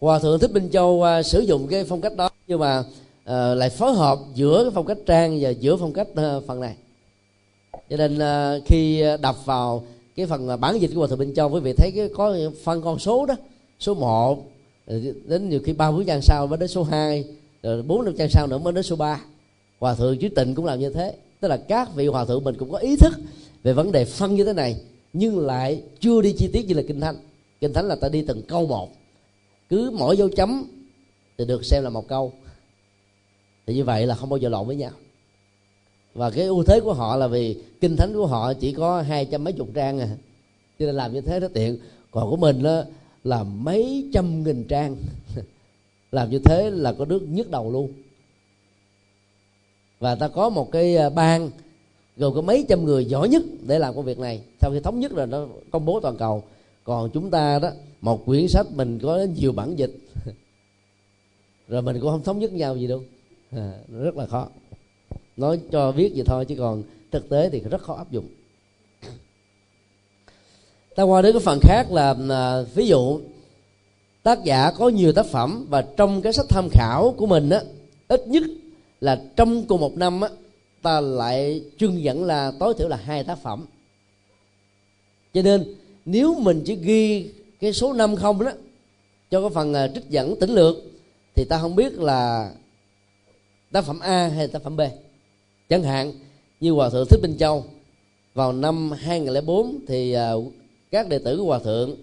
Hòa 0.00 0.18
thượng 0.18 0.40
thích 0.40 0.50
minh 0.50 0.70
châu 0.72 0.90
uh, 0.90 1.26
sử 1.26 1.40
dụng 1.40 1.66
cái 1.68 1.84
phong 1.84 2.00
cách 2.00 2.16
đó 2.16 2.30
nhưng 2.46 2.60
mà 2.60 2.78
uh, 2.78 3.56
lại 3.56 3.70
phối 3.70 3.94
hợp 3.94 4.18
giữa 4.34 4.62
cái 4.64 4.70
phong 4.74 4.86
cách 4.86 4.98
trang 5.06 5.38
và 5.40 5.50
giữa 5.50 5.76
phong 5.76 5.92
cách 5.92 6.08
uh, 6.10 6.44
phần 6.46 6.60
này 6.60 6.76
cho 7.90 7.96
nên 7.96 8.20
khi 8.64 9.00
ờ, 9.00 9.16
đọc 9.16 9.46
vào 9.46 9.84
cái 10.16 10.26
phần 10.26 10.48
ờ, 10.48 10.56
bản 10.56 10.78
dịch 10.78 10.90
của 10.94 10.98
hòa 10.98 11.08
thượng 11.08 11.18
minh 11.18 11.34
châu, 11.34 11.50
quý 11.50 11.60
vị 11.60 11.72
thấy 11.72 11.92
cái, 11.96 12.08
có 12.14 12.36
phân 12.64 12.82
con 12.82 12.98
số 12.98 13.26
đó, 13.26 13.34
số 13.80 13.94
1 13.94 14.50
đến 15.24 15.48
nhiều 15.48 15.60
khi 15.64 15.72
ba 15.72 15.90
bốn 15.90 16.04
trang 16.04 16.22
sau 16.22 16.46
mới 16.46 16.58
đến 16.58 16.68
số 16.68 16.82
2 16.82 17.24
rồi 17.62 17.82
bốn 17.82 18.04
năm 18.04 18.14
trang 18.18 18.28
sau 18.30 18.46
nữa 18.46 18.58
mới 18.58 18.72
đến 18.72 18.82
số 18.82 18.96
3 18.96 19.20
hòa 19.80 19.94
thượng 19.94 20.18
chứ 20.18 20.28
tịnh 20.28 20.54
cũng 20.54 20.64
làm 20.64 20.80
như 20.80 20.90
thế. 20.90 21.14
Tức 21.40 21.48
là 21.48 21.56
các 21.56 21.94
vị 21.94 22.06
hòa 22.06 22.24
thượng 22.24 22.44
mình 22.44 22.54
cũng 22.58 22.72
có 22.72 22.78
ý 22.78 22.96
thức 22.96 23.12
về 23.62 23.72
vấn 23.72 23.92
đề 23.92 24.04
phân 24.04 24.34
như 24.34 24.44
thế 24.44 24.52
này, 24.52 24.76
nhưng 25.12 25.46
lại 25.46 25.82
chưa 26.00 26.22
đi 26.22 26.34
chi 26.38 26.48
tiết 26.52 26.66
như 26.68 26.74
là 26.74 26.82
kinh 26.88 27.00
thánh. 27.00 27.16
Kinh 27.60 27.72
thánh 27.72 27.84
là 27.84 27.96
ta 27.96 28.08
đi 28.08 28.24
từng 28.26 28.42
câu 28.42 28.66
một. 28.66 28.90
Cứ 29.68 29.90
mỗi 29.94 30.16
dấu 30.16 30.28
chấm 30.28 30.64
thì 31.38 31.44
được 31.44 31.64
xem 31.64 31.84
là 31.84 31.90
một 31.90 32.08
câu. 32.08 32.32
Thì 33.66 33.74
như 33.74 33.84
vậy 33.84 34.06
là 34.06 34.14
không 34.14 34.28
bao 34.28 34.36
giờ 34.36 34.48
lộn 34.48 34.66
với 34.66 34.76
nhau 34.76 34.90
và 36.14 36.30
cái 36.30 36.44
ưu 36.44 36.64
thế 36.64 36.80
của 36.80 36.92
họ 36.92 37.16
là 37.16 37.26
vì 37.26 37.56
kinh 37.80 37.96
thánh 37.96 38.14
của 38.14 38.26
họ 38.26 38.52
chỉ 38.54 38.72
có 38.72 39.02
hai 39.02 39.24
trăm 39.24 39.44
mấy 39.44 39.52
chục 39.52 39.68
trang 39.74 39.98
à. 39.98 40.08
Cho 40.78 40.86
nên 40.86 40.94
làm 40.94 41.12
như 41.12 41.20
thế 41.20 41.40
nó 41.40 41.48
tiện. 41.54 41.78
Còn 42.10 42.30
của 42.30 42.36
mình 42.36 42.62
đó 42.62 42.82
là 43.24 43.42
mấy 43.42 44.10
trăm 44.12 44.42
nghìn 44.44 44.64
trang. 44.64 44.96
Làm 46.12 46.30
như 46.30 46.38
thế 46.38 46.70
là 46.70 46.92
có 46.92 47.04
nước 47.04 47.22
nhức 47.28 47.50
đầu 47.50 47.72
luôn. 47.72 47.92
Và 49.98 50.14
ta 50.14 50.28
có 50.28 50.48
một 50.48 50.72
cái 50.72 50.96
à, 50.96 51.10
ban 51.10 51.50
gồm 52.16 52.34
có 52.34 52.40
mấy 52.40 52.66
trăm 52.68 52.84
người 52.84 53.04
giỏi 53.04 53.28
nhất 53.28 53.42
để 53.66 53.78
làm 53.78 53.94
công 53.94 54.04
việc 54.04 54.18
này. 54.18 54.40
Sau 54.60 54.70
khi 54.74 54.80
thống 54.80 55.00
nhất 55.00 55.12
là 55.12 55.26
nó 55.26 55.46
công 55.70 55.84
bố 55.84 56.00
toàn 56.00 56.16
cầu. 56.16 56.42
Còn 56.84 57.10
chúng 57.10 57.30
ta 57.30 57.58
đó 57.58 57.70
một 58.00 58.26
quyển 58.26 58.48
sách 58.48 58.66
mình 58.74 58.98
có 59.02 59.26
nhiều 59.36 59.52
bản 59.52 59.76
dịch. 59.76 59.96
Rồi 61.68 61.82
mình 61.82 62.00
cũng 62.00 62.10
không 62.10 62.22
thống 62.22 62.38
nhất 62.38 62.52
nhau 62.52 62.76
gì 62.76 62.86
đâu. 62.86 63.02
À, 63.50 63.72
rất 63.88 64.16
là 64.16 64.26
khó 64.26 64.48
nói 65.36 65.60
cho 65.72 65.92
biết 65.92 66.12
vậy 66.14 66.24
thôi 66.26 66.44
chứ 66.44 66.54
còn 66.58 66.82
thực 67.10 67.28
tế 67.28 67.50
thì 67.50 67.60
rất 67.60 67.82
khó 67.82 67.94
áp 67.94 68.10
dụng. 68.10 68.28
Ta 70.96 71.02
qua 71.02 71.22
đến 71.22 71.32
cái 71.32 71.40
phần 71.40 71.58
khác 71.62 71.86
là 71.90 72.14
à, 72.30 72.62
ví 72.74 72.86
dụ 72.86 73.20
tác 74.22 74.44
giả 74.44 74.70
có 74.78 74.88
nhiều 74.88 75.12
tác 75.12 75.26
phẩm 75.26 75.66
và 75.68 75.82
trong 75.96 76.22
cái 76.22 76.32
sách 76.32 76.46
tham 76.48 76.68
khảo 76.72 77.14
của 77.16 77.26
mình 77.26 77.50
á 77.50 77.60
ít 78.08 78.28
nhất 78.28 78.42
là 79.00 79.22
trong 79.36 79.66
cùng 79.66 79.80
một 79.80 79.96
năm 79.96 80.20
á 80.20 80.28
ta 80.82 81.00
lại 81.00 81.62
trưng 81.78 82.02
dẫn 82.02 82.24
là 82.24 82.52
tối 82.58 82.74
thiểu 82.78 82.88
là 82.88 82.96
hai 82.96 83.24
tác 83.24 83.38
phẩm. 83.42 83.66
Cho 85.34 85.42
nên 85.42 85.74
nếu 86.04 86.34
mình 86.34 86.62
chỉ 86.66 86.76
ghi 86.76 87.30
cái 87.60 87.72
số 87.72 87.92
năm 87.92 88.16
không 88.16 88.44
đó 88.44 88.52
cho 89.30 89.40
cái 89.40 89.50
phần 89.50 89.74
à, 89.74 89.88
trích 89.94 90.08
dẫn 90.08 90.40
tính 90.40 90.50
lược 90.50 90.76
thì 91.34 91.44
ta 91.44 91.58
không 91.58 91.76
biết 91.76 91.92
là 91.92 92.52
tác 93.72 93.84
phẩm 93.84 94.00
A 94.00 94.28
hay 94.28 94.48
tác 94.48 94.62
phẩm 94.62 94.76
B 94.76 94.80
chẳng 95.74 95.82
hạn 95.82 96.12
như 96.60 96.72
hòa 96.72 96.90
thượng 96.90 97.06
thích 97.10 97.20
minh 97.22 97.36
châu 97.38 97.64
vào 98.34 98.52
năm 98.52 98.90
2004 98.90 99.78
thì 99.86 100.12
à, 100.12 100.32
các 100.90 101.08
đệ 101.08 101.18
tử 101.18 101.36
của 101.36 101.44
hòa 101.44 101.58
thượng 101.58 101.96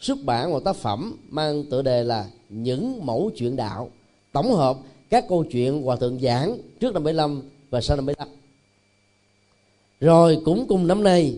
xuất 0.00 0.18
bản 0.24 0.50
một 0.50 0.60
tác 0.64 0.76
phẩm 0.76 1.16
mang 1.28 1.64
tựa 1.70 1.82
đề 1.82 2.04
là 2.04 2.26
những 2.48 3.06
mẫu 3.06 3.30
chuyện 3.36 3.56
đạo. 3.56 3.90
Tổng 4.32 4.52
hợp 4.52 4.76
các 5.10 5.24
câu 5.28 5.44
chuyện 5.44 5.82
hòa 5.82 5.96
thượng 5.96 6.20
giảng 6.20 6.58
trước 6.80 6.94
năm 6.94 7.04
75 7.04 7.42
và 7.70 7.80
sau 7.80 7.96
năm 7.96 8.06
75 8.06 8.28
rồi 10.00 10.38
cũng 10.44 10.66
cùng 10.68 10.86
năm 10.86 11.02
nay 11.02 11.36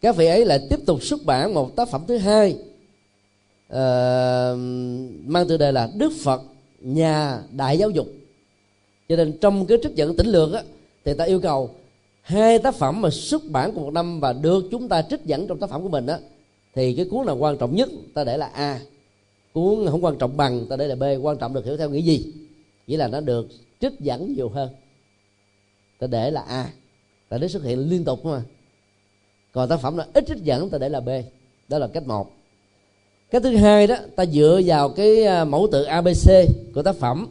các 0.00 0.16
vị 0.16 0.26
ấy 0.26 0.44
lại 0.44 0.60
tiếp 0.70 0.78
tục 0.86 1.02
xuất 1.02 1.24
bản 1.24 1.54
một 1.54 1.76
tác 1.76 1.88
phẩm 1.88 2.04
thứ 2.08 2.16
hai 2.16 2.56
uh, 3.72 4.58
mang 5.24 5.48
tựa 5.48 5.56
đề 5.56 5.72
là 5.72 5.90
Đức 5.96 6.12
Phật 6.24 6.42
nhà 6.80 7.42
đại 7.50 7.78
giáo 7.78 7.90
dục 7.90 8.06
cho 9.10 9.16
nên 9.16 9.38
trong 9.40 9.66
cái 9.66 9.78
trích 9.82 9.94
dẫn 9.94 10.16
tỉnh 10.16 10.26
lược 10.26 10.52
á, 10.52 10.62
thì 11.04 11.14
ta 11.14 11.24
yêu 11.24 11.40
cầu 11.40 11.70
hai 12.22 12.58
tác 12.58 12.74
phẩm 12.74 13.00
mà 13.00 13.10
xuất 13.10 13.42
bản 13.50 13.72
của 13.72 13.80
một 13.80 13.92
năm 13.92 14.20
và 14.20 14.32
được 14.32 14.64
chúng 14.70 14.88
ta 14.88 15.02
trích 15.02 15.24
dẫn 15.24 15.46
trong 15.46 15.58
tác 15.58 15.70
phẩm 15.70 15.82
của 15.82 15.88
mình 15.88 16.06
á 16.06 16.18
thì 16.74 16.94
cái 16.94 17.04
cuốn 17.04 17.26
nào 17.26 17.36
quan 17.36 17.56
trọng 17.58 17.76
nhất 17.76 17.88
ta 18.14 18.24
để 18.24 18.36
là 18.36 18.46
a. 18.46 18.80
Cuốn 19.52 19.86
không 19.86 20.04
quan 20.04 20.18
trọng 20.18 20.36
bằng 20.36 20.66
ta 20.66 20.76
để 20.76 20.86
là 20.86 20.94
b 20.94 21.02
quan 21.22 21.38
trọng 21.38 21.54
được 21.54 21.64
hiểu 21.64 21.76
theo 21.76 21.90
nghĩa 21.90 22.00
gì? 22.00 22.32
Nghĩa 22.86 22.96
là 22.96 23.08
nó 23.08 23.20
được 23.20 23.48
trích 23.80 24.00
dẫn 24.00 24.34
nhiều 24.34 24.48
hơn. 24.48 24.68
Ta 25.98 26.06
để 26.06 26.30
là 26.30 26.40
a. 26.40 26.70
Tại 27.28 27.38
nó 27.38 27.48
xuất 27.48 27.62
hiện 27.62 27.90
liên 27.90 28.04
tục 28.04 28.24
mà. 28.24 28.42
Còn 29.52 29.68
tác 29.68 29.80
phẩm 29.80 29.96
là 29.96 30.06
ít 30.12 30.24
trích 30.28 30.42
dẫn 30.42 30.70
ta 30.70 30.78
để 30.78 30.88
là 30.88 31.00
b. 31.00 31.08
Đó 31.68 31.78
là 31.78 31.86
cách 31.86 32.06
một. 32.06 32.30
Cái 33.30 33.40
thứ 33.40 33.56
hai 33.56 33.86
đó 33.86 33.96
ta 34.16 34.26
dựa 34.26 34.60
vào 34.64 34.88
cái 34.88 35.24
à, 35.24 35.44
mẫu 35.44 35.68
tự 35.72 35.82
abc 35.82 36.30
của 36.74 36.82
tác 36.82 36.96
phẩm 36.96 37.26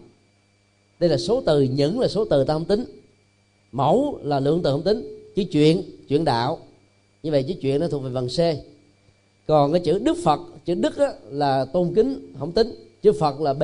đây 1.00 1.10
là 1.10 1.18
số 1.18 1.41
từ 1.41 1.62
những 1.62 2.00
là 2.00 2.08
số 2.08 2.26
từ 2.26 2.43
ta 2.43 2.54
không 2.54 2.66
tính. 2.66 2.86
Mẫu 3.72 4.20
là 4.24 4.39
lượng 4.39 4.62
từ 4.64 4.72
không 4.72 4.84
tính. 4.84 5.20
Chữ 5.36 5.43
chuyện 5.52 5.84
chuyện 6.08 6.26
đạo. 6.26 6.60
Như 7.24 7.32
vậy 7.32 7.43
chữ 7.43 7.54
chuyện 7.62 7.80
nó 7.80 7.88
thuộc 7.88 8.04
về 8.04 8.10
phần 8.14 8.28
c. 8.28 8.39
Còn 9.47 9.72
cái 9.72 9.82
chữ 9.82 10.00
đức 10.00 10.18
phật 10.24 10.39
chữ 10.66 10.74
đức 10.74 10.97
á, 10.97 11.14
là 11.30 11.66
tôn 11.66 11.93
kính 11.95 12.34
không 12.39 12.52
tính. 12.52 12.76
Chữ 13.02 13.12
phật 13.20 13.41
là 13.41 13.54
bh 13.54 13.64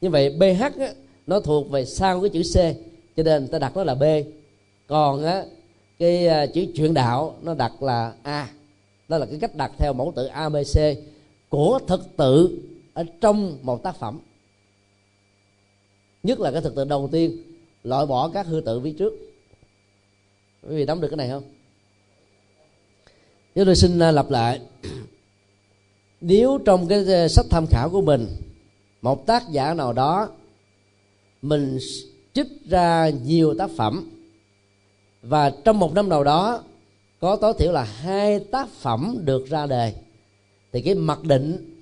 như 0.00 0.10
vậy 0.10 0.30
bh 0.30 0.78
á, 0.78 0.92
nó 1.26 1.40
thuộc 1.40 1.70
về 1.70 1.84
sau 1.84 2.20
cái 2.20 2.30
chữ 2.30 2.42
c 2.42 2.56
cho 3.16 3.22
nên 3.22 3.48
ta 3.48 3.58
đặt 3.58 3.76
nó 3.76 3.84
là 3.84 3.94
b. 3.94 4.02
Còn 4.86 5.24
á 5.24 5.44
cái 5.98 6.26
à, 6.26 6.46
chữ 6.46 6.66
chuyện 6.74 6.94
đạo 6.94 7.36
nó 7.42 7.54
đặt 7.54 7.82
là 7.82 8.12
a. 8.22 8.48
Đó 9.08 9.18
là 9.18 9.26
cái 9.26 9.38
cách 9.40 9.54
đặt 9.56 9.72
theo 9.78 9.92
mẫu 9.92 10.12
tự 10.16 10.26
abc 10.26 10.80
của 11.48 11.78
thực 11.86 12.16
tự 12.16 12.58
ở 12.94 13.04
trong 13.20 13.58
một 13.62 13.82
tác 13.82 13.96
phẩm 13.96 14.20
nhất 16.24 16.40
là 16.40 16.50
cái 16.50 16.60
thực 16.60 16.74
tự 16.74 16.84
đầu 16.84 17.08
tiên, 17.12 17.42
loại 17.82 18.06
bỏ 18.06 18.30
các 18.34 18.46
hư 18.46 18.60
tự 18.60 18.80
phía 18.80 18.92
trước. 18.92 19.12
Quý 20.62 20.76
vị 20.76 20.84
nắm 20.84 21.00
được 21.00 21.08
cái 21.08 21.16
này 21.16 21.28
không? 21.28 21.42
Chúng 23.54 23.64
tôi 23.64 23.76
xin 23.76 23.98
à, 23.98 24.10
lặp 24.10 24.30
lại. 24.30 24.60
Nếu 26.20 26.58
trong 26.64 26.88
cái 26.88 27.14
à, 27.14 27.28
sách 27.28 27.46
tham 27.50 27.66
khảo 27.70 27.90
của 27.90 28.02
mình, 28.02 28.26
một 29.02 29.26
tác 29.26 29.42
giả 29.50 29.74
nào 29.74 29.92
đó, 29.92 30.28
mình 31.42 31.78
trích 32.32 32.48
ra 32.68 33.08
nhiều 33.08 33.54
tác 33.58 33.70
phẩm, 33.76 34.10
và 35.22 35.50
trong 35.64 35.78
một 35.78 35.94
năm 35.94 36.08
nào 36.08 36.24
đó, 36.24 36.62
có 37.20 37.36
tối 37.36 37.54
thiểu 37.58 37.72
là 37.72 37.82
hai 37.82 38.40
tác 38.40 38.68
phẩm 38.68 39.16
được 39.24 39.46
ra 39.46 39.66
đề, 39.66 39.92
thì 40.72 40.82
cái 40.82 40.94
mặc 40.94 41.22
định 41.22 41.80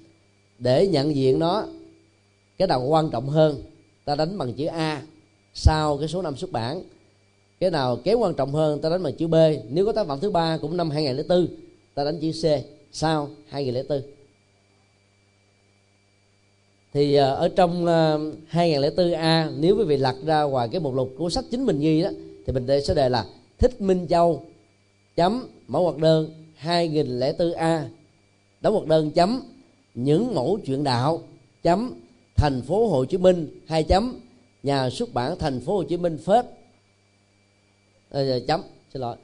để 0.58 0.86
nhận 0.86 1.14
diện 1.14 1.38
nó, 1.38 1.64
cái 2.58 2.68
nào 2.68 2.82
quan 2.82 3.10
trọng 3.10 3.28
hơn 3.28 3.71
ta 4.04 4.14
đánh 4.14 4.38
bằng 4.38 4.54
chữ 4.54 4.66
a 4.66 5.02
sau 5.54 5.98
cái 5.98 6.08
số 6.08 6.22
năm 6.22 6.36
xuất 6.36 6.52
bản. 6.52 6.82
Cái 7.60 7.70
nào 7.70 7.96
kém 8.04 8.18
quan 8.18 8.34
trọng 8.34 8.52
hơn, 8.52 8.80
ta 8.80 8.88
đánh 8.88 9.02
bằng 9.02 9.14
chữ 9.14 9.26
b. 9.26 9.34
Nếu 9.68 9.86
có 9.86 9.92
tác 9.92 10.06
phẩm 10.06 10.20
thứ 10.20 10.30
ba 10.30 10.58
cũng 10.58 10.76
năm 10.76 10.90
2004 10.90 11.48
ta 11.94 12.04
đánh 12.04 12.20
chữ 12.20 12.32
c 12.32 12.44
sau 12.92 13.28
2004 13.48 14.02
thì 16.92 17.14
ờ, 17.14 17.34
ở 17.34 17.48
trong 17.48 17.86
ờ, 17.86 18.20
2004A 18.50 19.50
nếu 19.58 19.76
quý 19.76 19.84
vị 19.84 19.96
lật 19.96 20.16
ra 20.26 20.42
ngoài 20.42 20.68
cái 20.72 20.80
mục 20.80 20.94
lục 20.94 21.14
của 21.18 21.30
sách 21.30 21.44
chính 21.50 21.66
mình 21.66 21.80
ghi 21.80 22.02
đó, 22.02 22.10
thì 22.46 22.52
mình 22.52 22.66
sẽ 22.86 22.94
đề 22.94 23.08
là 23.08 23.24
thích 23.58 23.80
minh 23.80 24.06
châu 24.08 24.42
chấm 25.16 25.48
mẫu 25.68 25.84
hoạt 25.84 25.98
đơn 25.98 26.30
2004 26.56 27.52
a. 27.52 27.88
Đóng 28.60 28.74
hoạt 28.74 28.86
đơn 28.86 29.10
chấm 29.10 29.42
những 29.94 30.34
mẫu 30.34 30.58
chuyện 30.66 30.84
đạo 30.84 31.22
chấm 31.62 31.94
thành 32.42 32.62
phố 32.62 32.88
Hồ 32.88 33.04
Chí 33.04 33.16
Minh 33.16 33.60
hai 33.66 33.84
chấm. 33.84 34.20
Nhà 34.62 34.90
xuất 34.90 35.14
bản 35.14 35.38
thành 35.38 35.60
phố 35.60 35.76
Hồ 35.76 35.82
Chí 35.82 35.96
Minh 35.96 36.18
phết. 36.18 36.44
À, 38.10 38.20
chấm 38.48 38.60
xin 38.92 39.02
lỗi. 39.02 39.16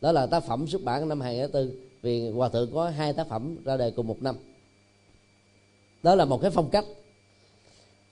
Đó 0.00 0.12
là 0.12 0.26
tác 0.26 0.44
phẩm 0.44 0.66
xuất 0.66 0.82
bản 0.82 1.08
năm 1.08 1.20
2004 1.20 1.80
vì 2.02 2.30
hòa 2.30 2.48
thượng 2.48 2.70
có 2.74 2.88
hai 2.88 3.12
tác 3.12 3.28
phẩm 3.28 3.56
ra 3.64 3.76
đời 3.76 3.90
cùng 3.90 4.06
một 4.06 4.22
năm. 4.22 4.36
Đó 6.02 6.14
là 6.14 6.24
một 6.24 6.38
cái 6.42 6.50
phong 6.50 6.70
cách. 6.70 6.84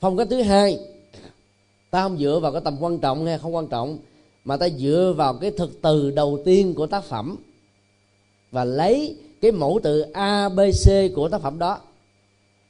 Phong 0.01 0.17
cách 0.17 0.29
thứ 0.31 0.43
hai 0.43 0.79
ta 1.91 2.03
không 2.03 2.19
dựa 2.19 2.39
vào 2.43 2.53
cái 2.53 2.61
tầm 2.65 2.77
quan 2.81 2.99
trọng 2.99 3.27
hay 3.27 3.39
không 3.39 3.55
quan 3.55 3.69
trọng 3.69 3.99
mà 4.45 4.57
ta 4.57 4.69
dựa 4.69 5.15
vào 5.17 5.35
cái 5.35 5.51
thực 5.51 5.83
từ 5.83 6.11
đầu 6.11 6.43
tiên 6.45 6.75
của 6.75 6.87
tác 6.87 7.05
phẩm 7.05 7.37
và 8.51 8.65
lấy 8.65 9.17
cái 9.41 9.53
mẫu 9.53 9.81
từ 9.83 10.01
a 10.01 10.49
b 10.49 10.61
c 10.85 11.15
của 11.15 11.29
tác 11.29 11.41
phẩm 11.41 11.59
đó. 11.59 11.81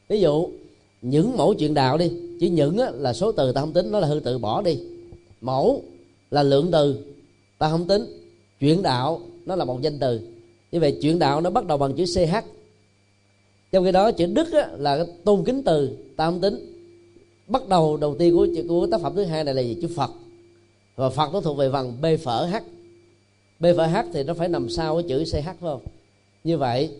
Ví 0.08 0.20
dụ 0.20 0.50
những 1.02 1.36
mẫu 1.36 1.54
chuyện 1.54 1.74
đạo 1.74 1.98
đi 1.98 2.10
chỉ 2.40 2.48
những 2.48 2.78
là 2.78 3.12
số 3.12 3.32
từ 3.32 3.52
ta 3.52 3.60
không 3.60 3.72
tính 3.72 3.92
nó 3.92 4.00
là 4.00 4.06
hư 4.06 4.20
tự 4.20 4.38
bỏ 4.38 4.62
đi. 4.62 4.78
Mẫu 5.40 5.82
là 6.30 6.42
lượng 6.42 6.68
từ 6.72 6.98
ta 7.58 7.70
không 7.70 7.86
tính. 7.86 8.02
Chuyện 8.60 8.82
đạo 8.82 9.20
nó 9.46 9.56
là 9.56 9.64
một 9.64 9.82
danh 9.82 9.98
từ. 9.98 10.20
Như 10.72 10.80
vậy 10.80 10.98
chuyện 11.02 11.18
đạo 11.18 11.40
nó 11.40 11.50
bắt 11.50 11.66
đầu 11.66 11.78
bằng 11.78 11.94
chữ 11.94 12.04
ch 12.04 12.18
trong 13.72 13.84
khi 13.84 13.92
đó 13.92 14.10
chữ 14.10 14.26
đức 14.26 14.52
á, 14.52 14.68
là 14.78 14.96
cái 14.96 15.06
tôn 15.24 15.44
kính 15.44 15.62
từ 15.62 15.96
ta 16.16 16.26
không 16.30 16.40
tính. 16.40 16.74
Bắt 17.46 17.68
đầu 17.68 17.96
đầu 17.96 18.16
tiên 18.18 18.36
của 18.36 18.46
của 18.68 18.86
tác 18.86 19.00
phẩm 19.00 19.12
thứ 19.16 19.24
hai 19.24 19.44
này 19.44 19.54
là 19.54 19.62
gì? 19.62 19.76
Chữ 19.82 19.88
phật. 19.96 20.10
Và 20.96 21.10
phật 21.10 21.32
nó 21.32 21.40
thuộc 21.40 21.56
về 21.56 21.68
vần 21.68 21.92
b 22.00 22.06
phở 22.22 22.46
h. 22.46 22.56
B 23.60 23.66
phở 23.76 23.86
h 23.86 23.96
thì 24.12 24.22
nó 24.22 24.34
phải 24.34 24.48
nằm 24.48 24.68
sau 24.68 24.94
cái 24.94 25.04
chữ 25.08 25.24
ch 25.24 25.32
phải 25.32 25.54
không? 25.60 25.80
Như 26.44 26.58
vậy 26.58 26.90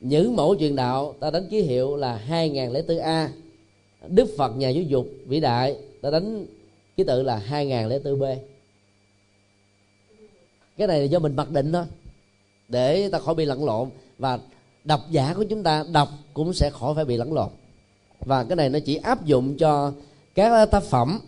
những 0.00 0.36
mẫu 0.36 0.56
truyền 0.60 0.76
đạo 0.76 1.14
ta 1.20 1.30
đánh 1.30 1.48
ký 1.50 1.60
hiệu 1.60 1.96
là 1.96 2.16
2004 2.16 2.98
a. 2.98 3.30
Đức 4.08 4.28
phật 4.38 4.56
nhà 4.56 4.68
giáo 4.68 4.82
dục 4.82 5.08
vĩ 5.26 5.40
đại 5.40 5.76
ta 6.02 6.10
đánh 6.10 6.46
ký 6.96 7.04
tự 7.04 7.22
là 7.22 7.36
2004 7.36 8.18
b. 8.20 8.22
Cái 10.76 10.88
này 10.88 11.00
là 11.00 11.04
do 11.04 11.18
mình 11.18 11.36
mặc 11.36 11.50
định 11.50 11.72
thôi 11.72 11.84
để 12.68 13.08
ta 13.08 13.18
khỏi 13.18 13.34
bị 13.34 13.44
lẫn 13.44 13.64
lộn. 13.64 13.88
Và 14.18 14.38
độc 14.84 15.00
giả 15.10 15.34
của 15.34 15.44
chúng 15.44 15.62
ta 15.62 15.84
đọc 15.92 16.08
cũng 16.34 16.52
sẽ 16.52 16.70
khỏi 16.70 16.94
phải 16.94 17.04
bị 17.04 17.16
lẫn 17.16 17.32
lộn. 17.32 17.48
Và 18.20 18.44
cái 18.44 18.56
này 18.56 18.68
nó 18.68 18.78
chỉ 18.78 18.96
áp 18.96 19.24
dụng 19.24 19.56
cho 19.56 19.92
các 20.34 20.70
tác 20.70 20.82
phẩm 20.82 21.20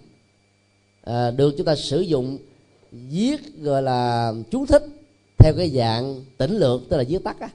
à, 1.05 1.31
được 1.31 1.55
chúng 1.57 1.67
ta 1.67 1.75
sử 1.75 2.01
dụng 2.01 2.39
viết 2.93 3.41
gọi 3.59 3.83
là 3.83 4.33
chú 4.51 4.67
thích 4.67 4.83
theo 5.39 5.53
cái 5.57 5.71
dạng 5.71 6.25
tỉnh 6.37 6.57
lược 6.57 6.81
tức 6.89 6.97
là 6.97 7.05
viết 7.09 7.25
tắt 7.25 7.41
á 7.41 7.49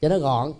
cho 0.00 0.08
nó 0.08 0.18
gọn. 0.18 0.52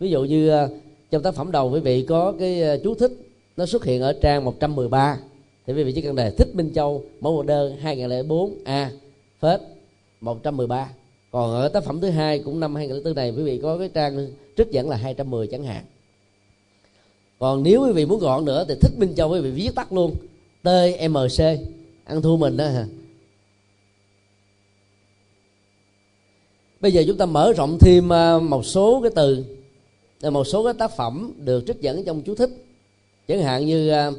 Ví 0.00 0.10
dụ 0.10 0.24
như 0.24 0.48
ờ, 0.48 0.68
trong 1.10 1.22
tác 1.22 1.34
phẩm 1.34 1.52
đầu 1.52 1.70
quý 1.70 1.80
vị 1.80 2.06
có 2.08 2.32
cái 2.38 2.62
ờ, 2.62 2.78
chú 2.84 2.94
thích, 2.94 3.12
nó 3.56 3.66
xuất 3.66 3.84
hiện 3.84 4.02
ở 4.02 4.12
trang 4.22 4.44
113 4.44 5.18
thì 5.66 5.72
quý 5.72 5.82
vị 5.82 5.92
chỉ 5.92 6.02
cần 6.02 6.16
đề 6.16 6.30
thích 6.30 6.48
Minh 6.54 6.72
Châu, 6.74 7.04
mẫu 7.20 7.32
hồ 7.32 7.42
đơn 7.42 7.76
2004 7.76 8.54
a, 8.64 8.90
phết 9.40 9.60
113 10.20 10.88
còn 11.36 11.50
ở 11.50 11.68
tác 11.68 11.84
phẩm 11.84 12.00
thứ 12.00 12.10
hai 12.10 12.38
cũng 12.38 12.60
năm 12.60 12.74
2004 12.74 13.14
này, 13.14 13.30
quý 13.30 13.42
vị 13.42 13.60
có 13.62 13.78
cái 13.78 13.88
trang 13.88 14.28
trích 14.56 14.70
dẫn 14.70 14.88
là 14.88 14.96
210 14.96 15.46
chẳng 15.46 15.64
hạn. 15.64 15.84
Còn 17.38 17.62
nếu 17.62 17.82
quý 17.86 17.92
vị 17.92 18.06
muốn 18.06 18.18
gọn 18.18 18.44
nữa 18.44 18.64
thì 18.68 18.74
thích 18.80 18.92
minh 18.98 19.14
châu 19.14 19.30
quý 19.30 19.40
vị 19.40 19.50
viết 19.50 19.74
tắt 19.74 19.92
luôn 19.92 20.14
tmc 20.62 21.44
ăn 22.04 22.22
thua 22.22 22.36
mình 22.36 22.56
đó 22.56 22.64
hả? 22.68 22.86
Bây 26.80 26.92
giờ 26.92 27.04
chúng 27.06 27.16
ta 27.16 27.26
mở 27.26 27.52
rộng 27.52 27.78
thêm 27.80 28.12
à, 28.12 28.38
một 28.38 28.66
số 28.66 29.00
cái 29.02 29.10
từ 29.14 29.44
à, 30.20 30.30
một 30.30 30.44
số 30.44 30.64
cái 30.64 30.74
tác 30.74 30.96
phẩm 30.96 31.32
được 31.36 31.64
trích 31.66 31.80
dẫn 31.80 32.04
trong 32.04 32.22
chú 32.22 32.34
thích. 32.34 32.50
Chẳng 33.28 33.42
hạn 33.42 33.66
như 33.66 33.90
à, 33.90 34.10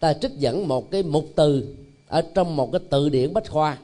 ta 0.00 0.12
trích 0.12 0.32
dẫn 0.38 0.68
một 0.68 0.90
cái 0.90 1.02
mục 1.02 1.28
từ 1.34 1.74
ở 2.08 2.22
trong 2.34 2.56
một 2.56 2.72
cái 2.72 2.80
từ 2.90 3.08
điển 3.08 3.32
bách 3.32 3.50
khoa. 3.50 3.78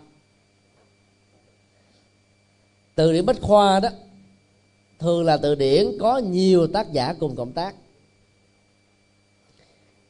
Từ 2.95 3.12
điển 3.12 3.26
bách 3.26 3.41
khoa 3.41 3.81
đó, 3.81 3.89
thường 4.99 5.24
là 5.24 5.37
từ 5.37 5.55
điển 5.55 5.87
có 6.01 6.18
nhiều 6.18 6.66
tác 6.66 6.93
giả 6.93 7.12
cùng 7.12 7.37
cộng 7.37 7.53
tác. 7.53 7.74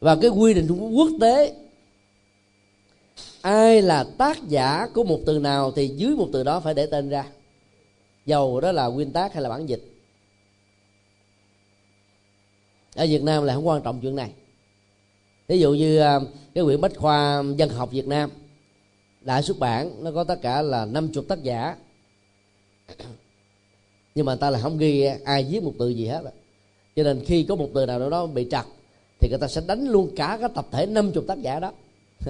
Và 0.00 0.16
cái 0.16 0.30
quy 0.30 0.54
định 0.54 0.68
quốc 0.96 1.08
tế, 1.20 1.54
ai 3.40 3.82
là 3.82 4.04
tác 4.18 4.48
giả 4.48 4.88
của 4.94 5.04
một 5.04 5.20
từ 5.26 5.38
nào 5.38 5.72
thì 5.72 5.88
dưới 5.88 6.16
một 6.16 6.28
từ 6.32 6.44
đó 6.44 6.60
phải 6.60 6.74
để 6.74 6.86
tên 6.86 7.08
ra 7.08 7.24
dầu 8.28 8.60
đó 8.60 8.72
là 8.72 8.86
nguyên 8.86 9.12
tác 9.12 9.34
hay 9.34 9.42
là 9.42 9.48
bản 9.48 9.66
dịch? 9.66 9.82
Ở 12.94 13.06
Việt 13.06 13.22
Nam 13.22 13.44
là 13.44 13.54
không 13.54 13.68
quan 13.68 13.82
trọng 13.82 14.00
chuyện 14.00 14.16
này. 14.16 14.32
Ví 15.48 15.60
dụ 15.60 15.74
như 15.74 15.98
à, 15.98 16.20
cái 16.54 16.64
quyển 16.64 16.80
bách 16.80 16.96
khoa 16.96 17.42
dân 17.56 17.68
học 17.68 17.90
Việt 17.90 18.06
Nam, 18.06 18.30
đã 19.20 19.42
xuất 19.42 19.58
bản, 19.58 20.04
nó 20.04 20.10
có 20.12 20.24
tất 20.24 20.42
cả 20.42 20.62
là 20.62 20.84
50 20.84 21.24
tác 21.28 21.42
giả. 21.42 21.76
Nhưng 24.14 24.26
mà 24.26 24.36
ta 24.36 24.50
là 24.50 24.58
không 24.58 24.78
ghi, 24.78 25.04
ai 25.24 25.44
viết 25.50 25.62
một 25.62 25.72
từ 25.78 25.88
gì 25.88 26.06
hết 26.06 26.22
cho 26.96 27.04
nên 27.04 27.24
khi 27.24 27.44
có 27.48 27.56
một 27.56 27.68
từ 27.74 27.86
nào 27.86 28.10
đó 28.10 28.26
bị 28.26 28.46
trật, 28.50 28.64
thì 29.20 29.28
người 29.28 29.38
ta 29.38 29.48
sẽ 29.48 29.60
đánh 29.66 29.84
luôn 29.88 30.10
cả 30.16 30.38
cái 30.40 30.48
tập 30.54 30.66
thể 30.72 30.86
50 30.86 31.24
tác 31.28 31.38
giả 31.38 31.60
đó. 31.60 31.72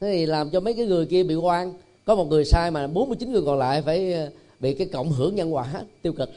Thế 0.00 0.12
thì 0.12 0.26
làm 0.26 0.50
cho 0.50 0.60
mấy 0.60 0.74
cái 0.74 0.86
người 0.86 1.06
kia 1.06 1.22
bị 1.22 1.34
oan 1.34 1.72
có 2.06 2.14
một 2.14 2.24
người 2.24 2.44
sai 2.44 2.70
mà 2.70 2.86
49 2.86 3.32
người 3.32 3.42
còn 3.46 3.58
lại 3.58 3.82
phải 3.82 4.12
ờ, 4.12 4.30
bị 4.60 4.74
cái 4.74 4.86
cộng 4.92 5.12
hưởng 5.12 5.34
nhân 5.34 5.54
quả 5.54 5.84
tiêu 6.02 6.12
cực. 6.12 6.30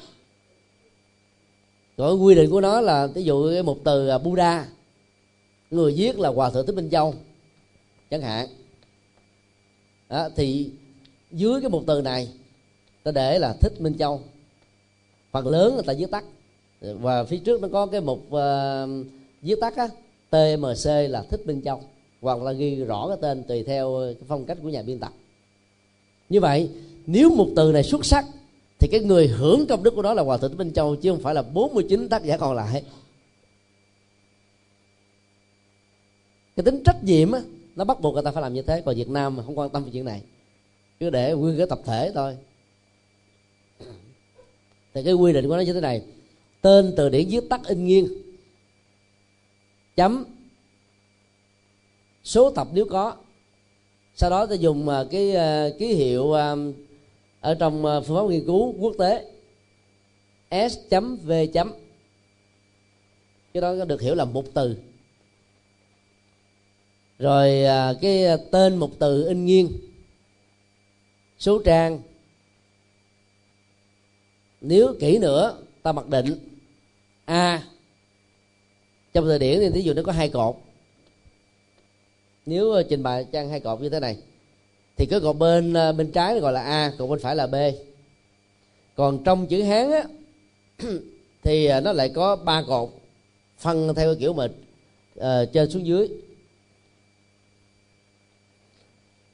Rồi 1.98 2.16
quy 2.16 2.36
định 2.36 2.50
của 2.50 2.62
nó 2.62 2.82
là 2.82 3.08
ví 3.08 3.24
dụ 3.24 3.52
cái 3.52 3.64
một 3.64 3.78
từ 3.84 4.08
à, 4.08 4.18
Buddha 4.18 4.68
người 5.70 5.94
viết 5.98 6.20
là 6.20 6.30
hòa 6.30 6.50
thượng 6.50 6.66
thích 6.66 6.76
minh 6.76 6.90
châu 6.90 7.14
chẳng 8.10 8.22
hạn. 8.22 8.48
Đó, 10.10 10.30
thì 10.36 10.72
dưới 11.32 11.62
cái 11.62 11.70
một 11.70 11.84
từ 11.88 12.02
này 12.02 12.28
ta 13.04 13.12
để 13.12 13.40
là 13.40 13.54
thích 13.54 13.82
minh 13.82 13.98
châu. 13.98 14.22
Phần 15.32 15.48
lớn 15.48 15.74
người 15.74 15.84
ta 15.84 15.94
viết 15.98 16.12
tắt. 16.12 16.24
Và 16.82 17.24
phía 17.24 17.38
trước 17.38 17.62
nó 17.62 17.68
có 17.72 17.86
cái 17.86 18.02
mục 18.02 18.20
uh, 18.28 18.32
ờ, 18.32 18.88
viết 19.42 19.56
tắt 19.62 19.76
á 19.76 19.88
TMC 20.30 21.10
là 21.10 21.24
thích 21.30 21.48
minh 21.48 21.62
châu. 21.62 21.82
Hoặc 22.22 22.42
là 22.42 22.52
ghi 22.52 22.76
rõ 22.76 23.08
cái 23.08 23.18
tên 23.22 23.44
tùy 23.44 23.64
theo 23.64 23.96
ờ, 23.96 24.14
cái 24.14 24.24
phong 24.28 24.46
cách 24.46 24.58
của 24.64 24.70
nhà 24.70 24.82
biên 24.82 25.00
tập 25.00 25.12
như 26.30 26.40
vậy, 26.40 26.70
nếu 27.06 27.36
một 27.36 27.48
từ 27.56 27.72
này 27.72 27.84
xuất 27.84 28.06
sắc, 28.06 28.26
thì 28.80 28.88
cái 28.88 29.00
người 29.00 29.28
hưởng 29.28 29.66
công 29.68 29.84
đức 29.84 29.96
của 29.96 30.02
đó 30.02 30.14
là 30.14 30.24
hòa 30.24 30.38
thượng 30.38 30.58
minh 30.58 30.74
châu, 30.74 30.96
chứ 30.96 31.12
không 31.12 31.22
phải 31.22 31.36
là 31.36 31.42
49 31.42 32.10
tác 32.10 32.24
giả 32.24 32.38
còn 32.38 32.56
lại. 32.56 32.84
Cái 36.56 36.64
tính 36.64 36.82
trách 36.86 37.04
nhiệm 37.04 37.32
á, 37.32 37.42
nó 37.76 37.86
bắt 37.86 38.02
buộc 38.02 38.14
người 38.14 38.24
ta 38.24 38.32
phải 38.32 38.42
làm 38.42 38.54
như 38.54 38.62
thế. 38.62 38.82
Còn 38.86 38.96
việt 38.96 39.10
nam 39.10 39.36
mà 39.36 39.44
không 39.44 39.60
quan 39.60 39.70
tâm 39.70 39.84
về 39.84 39.90
chuyện 39.94 40.06
này, 40.06 40.22
cứ 41.00 41.10
để 41.10 41.34
nguyên 41.34 41.58
cái 41.58 41.68
tập 41.68 41.80
thể 41.86 42.12
thôi. 42.16 42.38
Thì 44.94 45.04
cái 45.04 45.14
quy 45.14 45.34
định 45.34 45.48
của 45.48 45.56
nó 45.56 45.62
như 45.62 45.74
thế 45.74 45.82
này. 45.82 46.02
Tên 46.62 46.94
từ 46.98 47.10
điển 47.10 47.28
viết 47.30 47.50
tắt 47.50 47.62
in 47.68 47.86
nghiêng, 47.86 48.08
chấm, 49.96 50.26
số 52.24 52.52
tập 52.52 52.68
nếu 52.74 52.86
có 52.90 53.16
sau 54.20 54.30
đó 54.30 54.46
ta 54.46 54.56
dùng 54.56 54.90
à, 54.90 55.04
cái 55.12 55.36
à, 55.36 55.70
ký 55.80 55.94
hiệu 55.94 56.34
à, 56.34 56.56
ở 57.42 57.56
trong 57.56 57.84
phương 58.06 58.18
pháp 58.18 58.32
nghiên 58.32 58.46
cứu 58.46 58.76
quốc 58.80 58.96
tế. 59.00 59.26
S 60.52 60.78
chấm 60.90 61.18
v 61.24 61.32
chấm. 61.54 61.74
Cái 63.54 63.62
đó 63.62 63.86
được 63.86 64.02
hiểu 64.02 64.16
là 64.16 64.26
một 64.26 64.46
từ. 64.54 64.78
Rồi 67.20 67.64
cái 68.02 68.24
tên 68.52 68.76
một 68.76 68.92
từ 69.00 69.28
in 69.28 69.46
nghiêng. 69.46 69.70
Số 71.40 71.62
trang. 71.66 72.02
Nếu 74.62 74.96
kỹ 75.00 75.18
nữa, 75.18 75.58
ta 75.84 75.92
mặc 75.92 76.08
định 76.08 76.26
a. 77.26 77.64
Trong 79.14 79.26
thời 79.26 79.40
điển 79.40 79.60
thì 79.60 79.70
ví 79.70 79.84
dụ 79.84 79.94
nó 79.94 80.02
có 80.04 80.12
hai 80.12 80.30
cột 80.30 80.56
nếu 82.50 82.72
ờ, 82.72 82.84
trình 82.84 83.04
bày 83.04 83.26
trang 83.32 83.50
hai 83.50 83.60
cột 83.60 83.82
như 83.82 83.90
thế 83.90 84.00
này 84.00 84.18
thì 84.98 85.06
cái 85.06 85.20
cột 85.20 85.38
bên 85.38 85.74
ờ, 85.74 85.94
bên 85.94 86.12
trái 86.12 86.40
gọi 86.40 86.54
là 86.54 86.62
a 86.62 86.92
cột 86.98 87.10
bên 87.10 87.20
phải 87.20 87.36
là 87.36 87.48
b. 87.48 87.56
Còn 88.96 89.24
trong 89.24 89.48
chữ 89.48 89.64
hán 89.64 89.92
á 89.92 90.04
thì 91.44 91.66
ờ, 91.66 91.82
nó 91.82 91.92
lại 91.94 92.10
có 92.10 92.36
ba 92.36 92.64
cột 92.68 92.90
phân 93.58 93.96
theo 93.96 94.16
kiểu 94.16 94.34
mà 94.34 94.46
uh, 95.20 95.54
trên 95.54 95.70
xuống 95.70 95.86
dưới. 95.86 96.08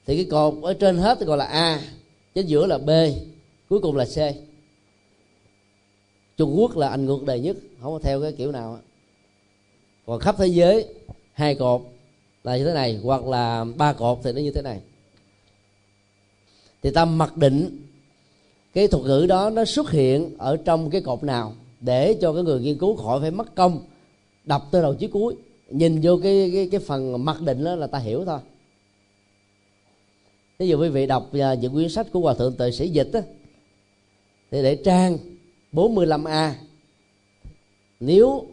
Thì 0.05 0.15
cái 0.15 0.25
cột 0.25 0.53
ở 0.63 0.73
trên 0.73 0.97
hết 0.97 1.17
thì 1.19 1.25
gọi 1.25 1.37
là 1.37 1.45
a 1.45 1.81
trên 2.35 2.45
giữa 2.45 2.65
là 2.65 2.77
b 2.77 2.89
cuối 3.69 3.79
cùng 3.79 3.95
là 3.95 4.05
c. 4.05 4.17
Trung 6.37 6.55
quốc 6.57 6.77
là 6.77 6.89
anh 6.89 7.05
ngược 7.05 7.23
đời 7.25 7.39
nhất 7.39 7.57
không 7.81 7.93
có 7.93 7.99
theo 7.99 8.21
cái 8.21 8.31
kiểu 8.31 8.51
nào 8.51 8.79
còn 10.05 10.19
khắp 10.19 10.35
thế 10.37 10.47
giới 10.47 10.87
hai 11.33 11.55
cột 11.55 11.81
là 12.45 12.57
như 12.57 12.65
thế 12.65 12.73
này, 12.73 12.99
hoặc 13.03 13.25
là 13.25 13.65
ba 13.77 13.93
cột 13.93 14.19
thì 14.23 14.31
nó 14.31 14.41
như 14.41 14.51
thế 14.51 14.61
này. 14.61 14.81
Thì 16.83 16.91
ta 16.91 17.05
mặc 17.05 17.37
định 17.37 17.81
cái 18.73 18.87
thuật 18.87 19.03
ngữ 19.03 19.25
đó 19.29 19.49
nó 19.49 19.65
xuất 19.65 19.91
hiện 19.91 20.37
ở 20.37 20.57
trong 20.57 20.89
cái 20.89 21.01
cột 21.01 21.23
nào 21.23 21.53
để 21.79 22.17
cho 22.21 22.33
cái 22.33 22.43
người 22.43 22.59
nghiên 22.61 22.77
cứu 22.77 22.95
khỏi 22.95 23.21
phải 23.21 23.31
mất 23.31 23.55
công 23.55 23.79
đọc 24.43 24.67
từ 24.71 24.81
đầu 24.81 24.93
chí 24.93 25.07
cuối. 25.07 25.35
Nhìn 25.69 25.99
vô 26.03 26.19
cái 26.23 26.51
cái 26.53 26.69
cái 26.71 26.79
phần 26.79 27.25
mặc 27.25 27.41
định 27.41 27.63
đó 27.63 27.75
là 27.75 27.87
ta 27.87 27.99
hiểu 27.99 28.25
thôi. 28.25 28.39
Ví 30.59 30.67
dụ 30.67 30.81
quý 30.81 30.89
vị 30.89 31.07
đọc 31.07 31.29
à, 31.33 31.53
những 31.53 31.73
quyển 31.73 31.89
sách 31.89 32.07
của 32.11 32.19
hòa 32.19 32.33
thượng 32.33 32.55
tề 32.55 32.71
sĩ 32.71 32.89
dịch 32.89 33.09
á, 33.13 33.21
thì 34.51 34.63
để 34.63 34.75
trang 34.75 35.17
45A 35.73 36.51
nếu 37.99 38.45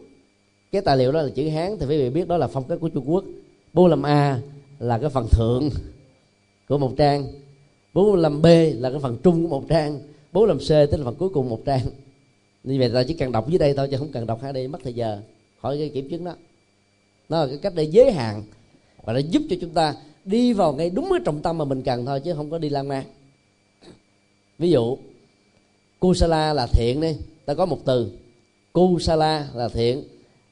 cái 0.71 0.81
tài 0.81 0.97
liệu 0.97 1.11
đó 1.11 1.21
là 1.21 1.29
chữ 1.35 1.49
Hán, 1.49 1.77
thì 1.79 1.85
quý 1.85 1.97
vị 1.97 2.09
biết 2.09 2.27
đó 2.27 2.37
là 2.37 2.47
phong 2.47 2.63
cách 2.63 2.77
của 2.81 2.89
Trung 2.89 3.11
Quốc. 3.11 3.23
45A 3.73 4.37
là 4.79 4.97
cái 4.97 5.09
phần 5.09 5.27
thượng 5.31 5.69
của 6.67 6.77
một 6.77 6.93
trang. 6.97 7.27
45B 7.93 8.79
là 8.79 8.89
cái 8.89 8.99
phần 8.99 9.17
trung 9.23 9.43
của 9.43 9.59
một 9.59 9.65
trang. 9.69 9.99
45C 10.33 10.87
tức 10.87 10.97
là 10.97 11.03
phần 11.03 11.15
cuối 11.15 11.29
cùng 11.29 11.49
một 11.49 11.61
trang. 11.65 11.81
Như 12.63 12.79
vậy 12.79 12.91
ta 12.93 13.03
chỉ 13.03 13.13
cần 13.13 13.31
đọc 13.31 13.49
dưới 13.49 13.59
đây 13.59 13.73
thôi, 13.73 13.87
chứ 13.91 13.97
không 13.97 14.11
cần 14.11 14.25
đọc 14.25 14.39
hai 14.41 14.53
đây 14.53 14.67
mất 14.67 14.79
thời 14.83 14.93
giờ 14.93 15.21
khỏi 15.61 15.77
cái 15.77 15.89
kiểm 15.89 16.09
chứng 16.09 16.23
đó. 16.23 16.35
Nó 17.29 17.39
là 17.39 17.47
cái 17.47 17.57
cách 17.57 17.73
để 17.75 17.83
giới 17.83 18.11
hạn 18.11 18.43
và 19.03 19.13
nó 19.13 19.19
giúp 19.19 19.41
cho 19.49 19.55
chúng 19.61 19.69
ta 19.69 19.95
đi 20.25 20.53
vào 20.53 20.73
ngay 20.73 20.89
đúng 20.89 21.07
cái 21.09 21.19
trọng 21.25 21.41
tâm 21.41 21.57
mà 21.57 21.65
mình 21.65 21.81
cần 21.81 22.05
thôi, 22.05 22.19
chứ 22.19 22.33
không 22.33 22.49
có 22.49 22.57
đi 22.57 22.69
lan 22.69 22.87
man. 22.87 23.03
Ví 24.59 24.71
dụ 24.71 24.97
kusala 25.99 26.53
là 26.53 26.67
thiện 26.67 27.01
đi. 27.01 27.15
Ta 27.45 27.53
có 27.53 27.65
một 27.65 27.79
từ. 27.85 28.11
Kusala 28.73 29.47
là 29.53 29.69
thiện, 29.69 30.03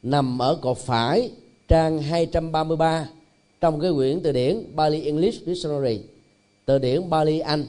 nằm 0.03 0.41
ở 0.41 0.57
cột 0.61 0.77
phải 0.77 1.31
trang 1.71 2.01
233 2.01 3.09
trong 3.61 3.79
cái 3.79 3.91
quyển 3.95 4.19
từ 4.23 4.31
điển 4.31 4.75
Bali 4.75 5.05
English 5.05 5.45
Dictionary 5.45 5.99
từ 6.65 6.77
điển 6.77 7.09
Bali 7.09 7.39
Anh. 7.39 7.65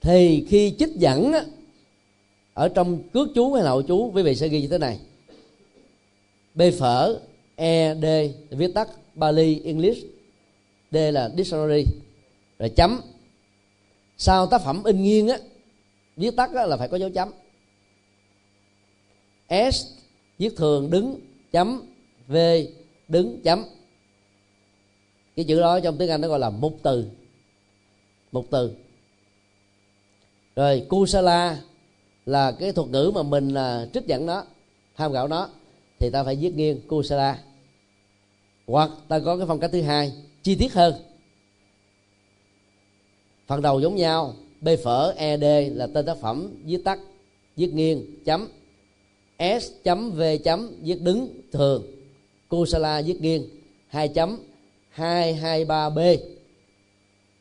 Thì 0.00 0.46
khi 0.48 0.74
chích 0.78 0.94
dẫn 0.94 1.32
á, 1.32 1.44
ở 2.54 2.68
trong 2.68 3.02
cước 3.12 3.28
chú 3.34 3.54
hay 3.54 3.64
hậu 3.64 3.82
chú 3.82 4.10
quý 4.14 4.22
vị 4.22 4.34
sẽ 4.34 4.48
ghi 4.48 4.60
như 4.60 4.68
thế 4.68 4.78
này. 4.78 4.98
B 6.54 6.62
phở 6.78 7.20
e 7.56 7.94
d 7.94 8.04
viết 8.50 8.74
tắt 8.74 8.88
Bali 9.14 9.60
English 9.64 10.06
d 10.90 10.96
là 11.12 11.30
dictionary 11.36 11.84
rồi 12.58 12.68
chấm. 12.76 13.00
Sau 14.16 14.46
tác 14.46 14.62
phẩm 14.62 14.84
in 14.84 15.02
nghiêng 15.02 15.28
á 15.28 15.38
viết 16.16 16.36
tắt 16.36 16.50
á, 16.54 16.66
là 16.66 16.76
phải 16.76 16.88
có 16.88 16.96
dấu 16.96 17.10
chấm. 17.10 17.28
S 19.72 19.86
viết 20.38 20.56
thường 20.56 20.90
đứng 20.90 21.27
chấm, 21.52 21.82
v, 22.28 22.36
đứng 23.08 23.40
chấm. 23.42 23.64
Cái 25.36 25.44
chữ 25.44 25.60
đó 25.60 25.80
trong 25.80 25.96
tiếng 25.98 26.10
anh 26.10 26.20
nó 26.20 26.28
gọi 26.28 26.38
là 26.38 26.50
mục 26.50 26.78
từ. 26.82 27.10
Mục 28.32 28.46
từ. 28.50 28.72
Rồi, 30.56 30.86
kusala 30.88 31.60
là 32.26 32.52
cái 32.52 32.72
thuật 32.72 32.88
ngữ 32.88 33.12
mà 33.14 33.22
mình 33.22 33.48
là 33.48 33.88
trích 33.94 34.06
dẫn 34.06 34.26
nó, 34.26 34.44
tham 34.96 35.12
khảo 35.12 35.28
nó. 35.28 35.48
Thì 35.98 36.10
ta 36.10 36.24
phải 36.24 36.36
viết 36.36 36.54
nghiêng, 36.54 36.80
kusala. 36.88 37.38
Hoặc 38.66 38.90
ta 39.08 39.20
có 39.20 39.36
cái 39.36 39.46
phong 39.46 39.60
cách 39.60 39.70
thứ 39.72 39.82
hai, 39.82 40.12
chi 40.42 40.54
tiết 40.54 40.72
hơn. 40.72 40.94
Phần 43.46 43.62
đầu 43.62 43.80
giống 43.80 43.96
nhau, 43.96 44.34
b 44.60 44.68
phở 44.84 45.14
ed 45.16 45.44
là 45.76 45.86
tên 45.94 46.06
tác 46.06 46.16
phẩm 46.16 46.62
viết 46.64 46.84
tắt, 46.84 46.98
viết 47.56 47.72
nghiêng, 47.74 48.24
chấm 48.24 48.48
s 49.38 49.70
chấm 49.84 50.10
v 50.10 50.22
chấm 50.44 50.70
viết 50.82 51.02
đứng 51.02 51.28
thường. 51.52 51.82
Kusala 52.48 53.02
viết 53.02 53.20
nghiêng. 53.20 53.44
Hai 53.88 54.08
chấm 54.08 54.38
hai 54.90 55.34
hai 55.34 55.64
ba 55.64 55.90
b. 55.90 55.98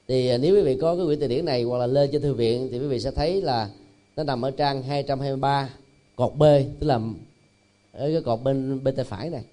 Thì 0.07 0.27
à, 0.27 0.37
nếu 0.37 0.55
quý 0.55 0.61
vị 0.61 0.77
có 0.81 0.95
cái 0.95 1.05
quyển 1.05 1.19
từ 1.19 1.27
điển 1.27 1.45
này 1.45 1.63
hoặc 1.63 1.77
là 1.77 1.87
lên 1.87 2.09
trên 2.11 2.21
thư 2.21 2.33
viện 2.33 2.69
thì 2.71 2.79
quý 2.79 2.87
vị 2.87 2.99
sẽ 2.99 3.11
thấy 3.11 3.41
là 3.41 3.69
nó 4.15 4.23
nằm 4.23 4.41
ở 4.41 4.51
trang 4.51 4.83
223 4.83 5.69
cột 6.15 6.33
B 6.35 6.43
tức 6.79 6.87
là 6.87 6.99
ở 7.91 8.11
cái 8.11 8.21
cột 8.21 8.43
bên 8.43 8.83
bên 8.83 8.95
tay 8.95 9.05
phải 9.05 9.29
này. 9.29 9.43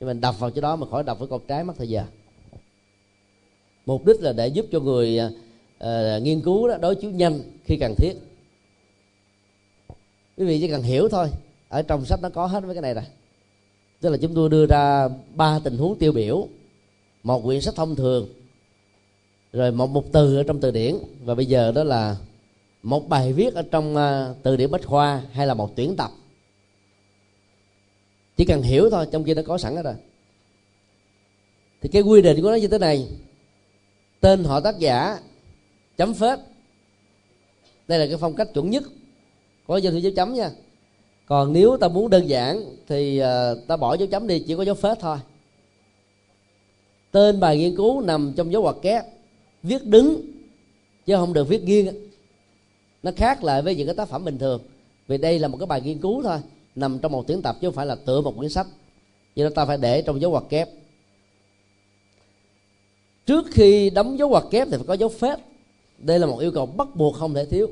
Nhưng 0.00 0.06
mình 0.06 0.20
đọc 0.20 0.40
vào 0.40 0.50
chỗ 0.50 0.60
đó 0.60 0.76
mà 0.76 0.86
khỏi 0.86 1.02
đọc 1.02 1.18
với 1.18 1.28
cột 1.28 1.42
trái 1.48 1.64
mất 1.64 1.74
thời 1.78 1.88
giờ. 1.88 2.04
Mục 3.86 4.06
đích 4.06 4.20
là 4.20 4.32
để 4.32 4.48
giúp 4.48 4.66
cho 4.72 4.80
người 4.80 5.20
uh, 5.84 6.22
nghiên 6.22 6.40
cứu 6.40 6.68
đó 6.68 6.76
đối 6.80 6.94
chiếu 6.94 7.10
nhanh 7.10 7.40
khi 7.64 7.76
cần 7.76 7.94
thiết 7.98 8.14
quý 10.36 10.44
vị 10.44 10.60
chỉ 10.60 10.68
cần 10.68 10.82
hiểu 10.82 11.08
thôi. 11.08 11.30
Ở 11.68 11.82
trong 11.82 12.04
sách 12.04 12.22
nó 12.22 12.28
có 12.28 12.46
hết 12.46 12.64
với 12.64 12.74
cái 12.74 12.82
này 12.82 12.94
rồi. 12.94 13.04
Tức 14.00 14.10
là 14.10 14.16
chúng 14.16 14.34
tôi 14.34 14.48
đưa 14.48 14.66
ra 14.66 15.08
ba 15.34 15.58
tình 15.64 15.78
huống 15.78 15.98
tiêu 15.98 16.12
biểu. 16.12 16.48
Một 17.22 17.40
quyển 17.44 17.60
sách 17.60 17.74
thông 17.74 17.96
thường, 17.96 18.28
rồi 19.52 19.72
một 19.72 19.90
mục 19.90 20.06
từ 20.12 20.36
ở 20.36 20.42
trong 20.42 20.60
từ 20.60 20.70
điển. 20.70 20.96
Và 21.24 21.34
bây 21.34 21.46
giờ 21.46 21.72
đó 21.72 21.84
là 21.84 22.16
một 22.82 23.08
bài 23.08 23.32
viết 23.32 23.54
ở 23.54 23.62
trong 23.70 23.96
à, 23.96 24.34
từ 24.42 24.56
điển 24.56 24.70
bách 24.70 24.86
khoa 24.86 25.22
hay 25.32 25.46
là 25.46 25.54
một 25.54 25.76
tuyển 25.76 25.96
tập. 25.96 26.10
Chỉ 28.36 28.44
cần 28.44 28.62
hiểu 28.62 28.90
thôi, 28.90 29.06
trong 29.12 29.24
kia 29.24 29.34
nó 29.34 29.42
có 29.46 29.58
sẵn 29.58 29.76
hết 29.76 29.82
rồi. 29.82 29.94
Thì 31.80 31.88
cái 31.88 32.02
quy 32.02 32.22
định 32.22 32.42
của 32.42 32.50
nó 32.50 32.56
như 32.56 32.68
thế 32.68 32.78
này. 32.78 33.08
Tên 34.20 34.44
họ 34.44 34.60
tác 34.60 34.78
giả, 34.78 35.18
chấm 35.96 36.14
phết. 36.14 36.38
Đây 37.88 37.98
là 37.98 38.06
cái 38.06 38.16
phong 38.16 38.34
cách 38.34 38.48
chuẩn 38.54 38.70
nhất 38.70 38.82
có 39.70 39.76
dấu 39.76 39.92
thư 39.92 39.98
dấu 39.98 40.12
chấm 40.16 40.34
nha. 40.34 40.50
Còn 41.26 41.52
nếu 41.52 41.76
ta 41.76 41.88
muốn 41.88 42.10
đơn 42.10 42.28
giản 42.28 42.64
thì 42.88 43.22
uh, 43.22 43.66
ta 43.66 43.76
bỏ 43.76 43.94
dấu 43.94 44.08
chấm 44.08 44.26
đi 44.26 44.38
chỉ 44.38 44.56
có 44.56 44.62
dấu 44.62 44.74
phết 44.74 44.98
thôi. 45.00 45.18
Tên 47.10 47.40
bài 47.40 47.58
nghiên 47.58 47.76
cứu 47.76 48.00
nằm 48.00 48.32
trong 48.36 48.52
dấu 48.52 48.62
ngoặc 48.62 48.76
kép. 48.82 49.04
Viết 49.62 49.84
đứng 49.84 50.22
chứ 51.06 51.14
không 51.16 51.32
được 51.32 51.48
viết 51.48 51.62
nghiêng 51.64 51.88
nó 53.02 53.10
khác 53.16 53.44
lại 53.44 53.62
với 53.62 53.76
những 53.76 53.86
cái 53.86 53.94
tác 53.94 54.08
phẩm 54.08 54.24
bình 54.24 54.38
thường. 54.38 54.62
Vì 55.06 55.18
đây 55.18 55.38
là 55.38 55.48
một 55.48 55.56
cái 55.56 55.66
bài 55.66 55.80
nghiên 55.80 55.98
cứu 55.98 56.22
thôi 56.22 56.38
nằm 56.74 56.98
trong 56.98 57.12
một 57.12 57.26
tuyển 57.26 57.42
tập 57.42 57.56
chứ 57.60 57.68
không 57.68 57.74
phải 57.74 57.86
là 57.86 57.94
tựa 57.94 58.20
một 58.20 58.34
quyển 58.36 58.50
sách. 58.50 58.66
Cho 59.36 59.44
nên 59.44 59.54
ta 59.54 59.66
phải 59.66 59.78
để 59.78 60.02
trong 60.02 60.20
dấu 60.20 60.30
ngoặc 60.30 60.44
kép. 60.48 60.68
Trước 63.26 63.46
khi 63.50 63.90
đóng 63.90 64.18
dấu 64.18 64.28
ngoặc 64.28 64.44
kép 64.50 64.68
thì 64.70 64.76
phải 64.76 64.86
có 64.86 64.94
dấu 64.94 65.08
phết. 65.08 65.38
Đây 65.98 66.18
là 66.18 66.26
một 66.26 66.38
yêu 66.38 66.52
cầu 66.52 66.66
bắt 66.66 66.88
buộc 66.96 67.16
không 67.16 67.34
thể 67.34 67.46
thiếu 67.46 67.68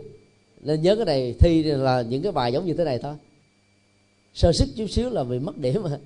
nên 0.60 0.82
nhớ 0.82 0.96
cái 0.96 1.04
này, 1.04 1.34
thi 1.38 1.62
là 1.62 2.02
những 2.02 2.22
cái 2.22 2.32
bài 2.32 2.52
giống 2.52 2.66
như 2.66 2.74
thế 2.74 2.84
này 2.84 2.98
thôi. 2.98 3.14
Sơ 4.34 4.52
sức 4.52 4.68
chút 4.76 4.86
xíu 4.86 5.10
là 5.10 5.24
bị 5.24 5.38
mất 5.38 5.58
điểm 5.58 5.82
mà. 5.84 5.98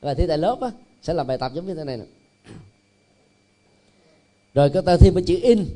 Và 0.00 0.14
thi 0.14 0.24
tại 0.28 0.38
lớp 0.38 0.60
á, 0.60 0.70
sẽ 1.02 1.14
làm 1.14 1.26
bài 1.26 1.38
tập 1.38 1.52
giống 1.54 1.66
như 1.66 1.74
thế 1.74 1.84
này 1.84 1.96
nè. 1.96 2.04
Rồi 4.54 4.70
có 4.70 4.80
ta 4.80 4.96
thi 4.96 5.10
với 5.10 5.22
chữ 5.22 5.38
in. 5.42 5.66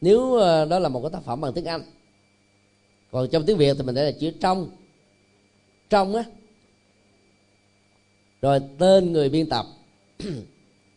Nếu 0.00 0.34
ờ, 0.34 0.64
đó 0.64 0.78
là 0.78 0.88
một 0.88 1.00
cái 1.02 1.10
tác 1.10 1.22
phẩm 1.22 1.40
bằng 1.40 1.52
tiếng 1.52 1.64
anh. 1.64 1.82
Còn 3.10 3.28
trong 3.28 3.46
tiếng 3.46 3.56
việt 3.56 3.76
thì 3.78 3.82
mình 3.82 3.94
để 3.94 4.04
là 4.04 4.10
chữ 4.10 4.32
trong. 4.40 4.70
Trong 5.90 6.14
á. 6.14 6.24
Rồi 8.42 8.60
tên 8.78 9.12
người 9.12 9.28
biên 9.28 9.48
tập. 9.48 9.66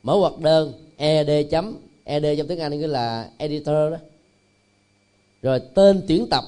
Mở 0.04 0.14
hoặc 0.14 0.40
đơn 0.40 0.74
ed 0.98 1.30
chấm 1.52 1.78
ed 2.04 2.24
trong 2.38 2.48
tiếng 2.48 2.60
anh 2.60 2.80
nghĩa 2.80 2.88
là 2.88 3.30
editor 3.38 3.92
đó 3.92 3.98
rồi 5.42 5.60
tên 5.74 6.02
tuyển 6.08 6.28
tập 6.30 6.44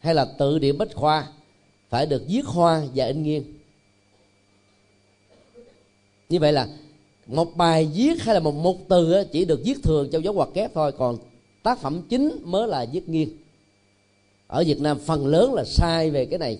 hay 0.00 0.14
là 0.14 0.24
tự 0.24 0.58
điển 0.58 0.78
bách 0.78 0.94
khoa 0.94 1.28
phải 1.88 2.06
được 2.06 2.22
viết 2.28 2.44
hoa 2.44 2.82
và 2.94 3.06
in 3.06 3.22
nghiêng. 3.22 3.42
Như 6.28 6.38
vậy 6.38 6.52
là 6.52 6.68
một 7.26 7.56
bài 7.56 7.88
viết 7.94 8.22
hay 8.22 8.34
là 8.34 8.40
một 8.40 8.54
một 8.54 8.76
từ 8.88 9.24
chỉ 9.32 9.44
được 9.44 9.60
viết 9.64 9.82
thường 9.82 10.08
trong 10.12 10.24
dấu 10.24 10.34
ngoặc 10.34 10.48
kép 10.54 10.74
thôi, 10.74 10.92
còn 10.92 11.18
tác 11.62 11.78
phẩm 11.78 12.02
chính 12.08 12.38
mới 12.44 12.68
là 12.68 12.86
viết 12.92 13.08
nghiêng. 13.08 13.28
Ở 14.46 14.64
Việt 14.66 14.80
Nam 14.80 14.98
phần 14.98 15.26
lớn 15.26 15.54
là 15.54 15.64
sai 15.64 16.10
về 16.10 16.26
cái 16.26 16.38
này. 16.38 16.58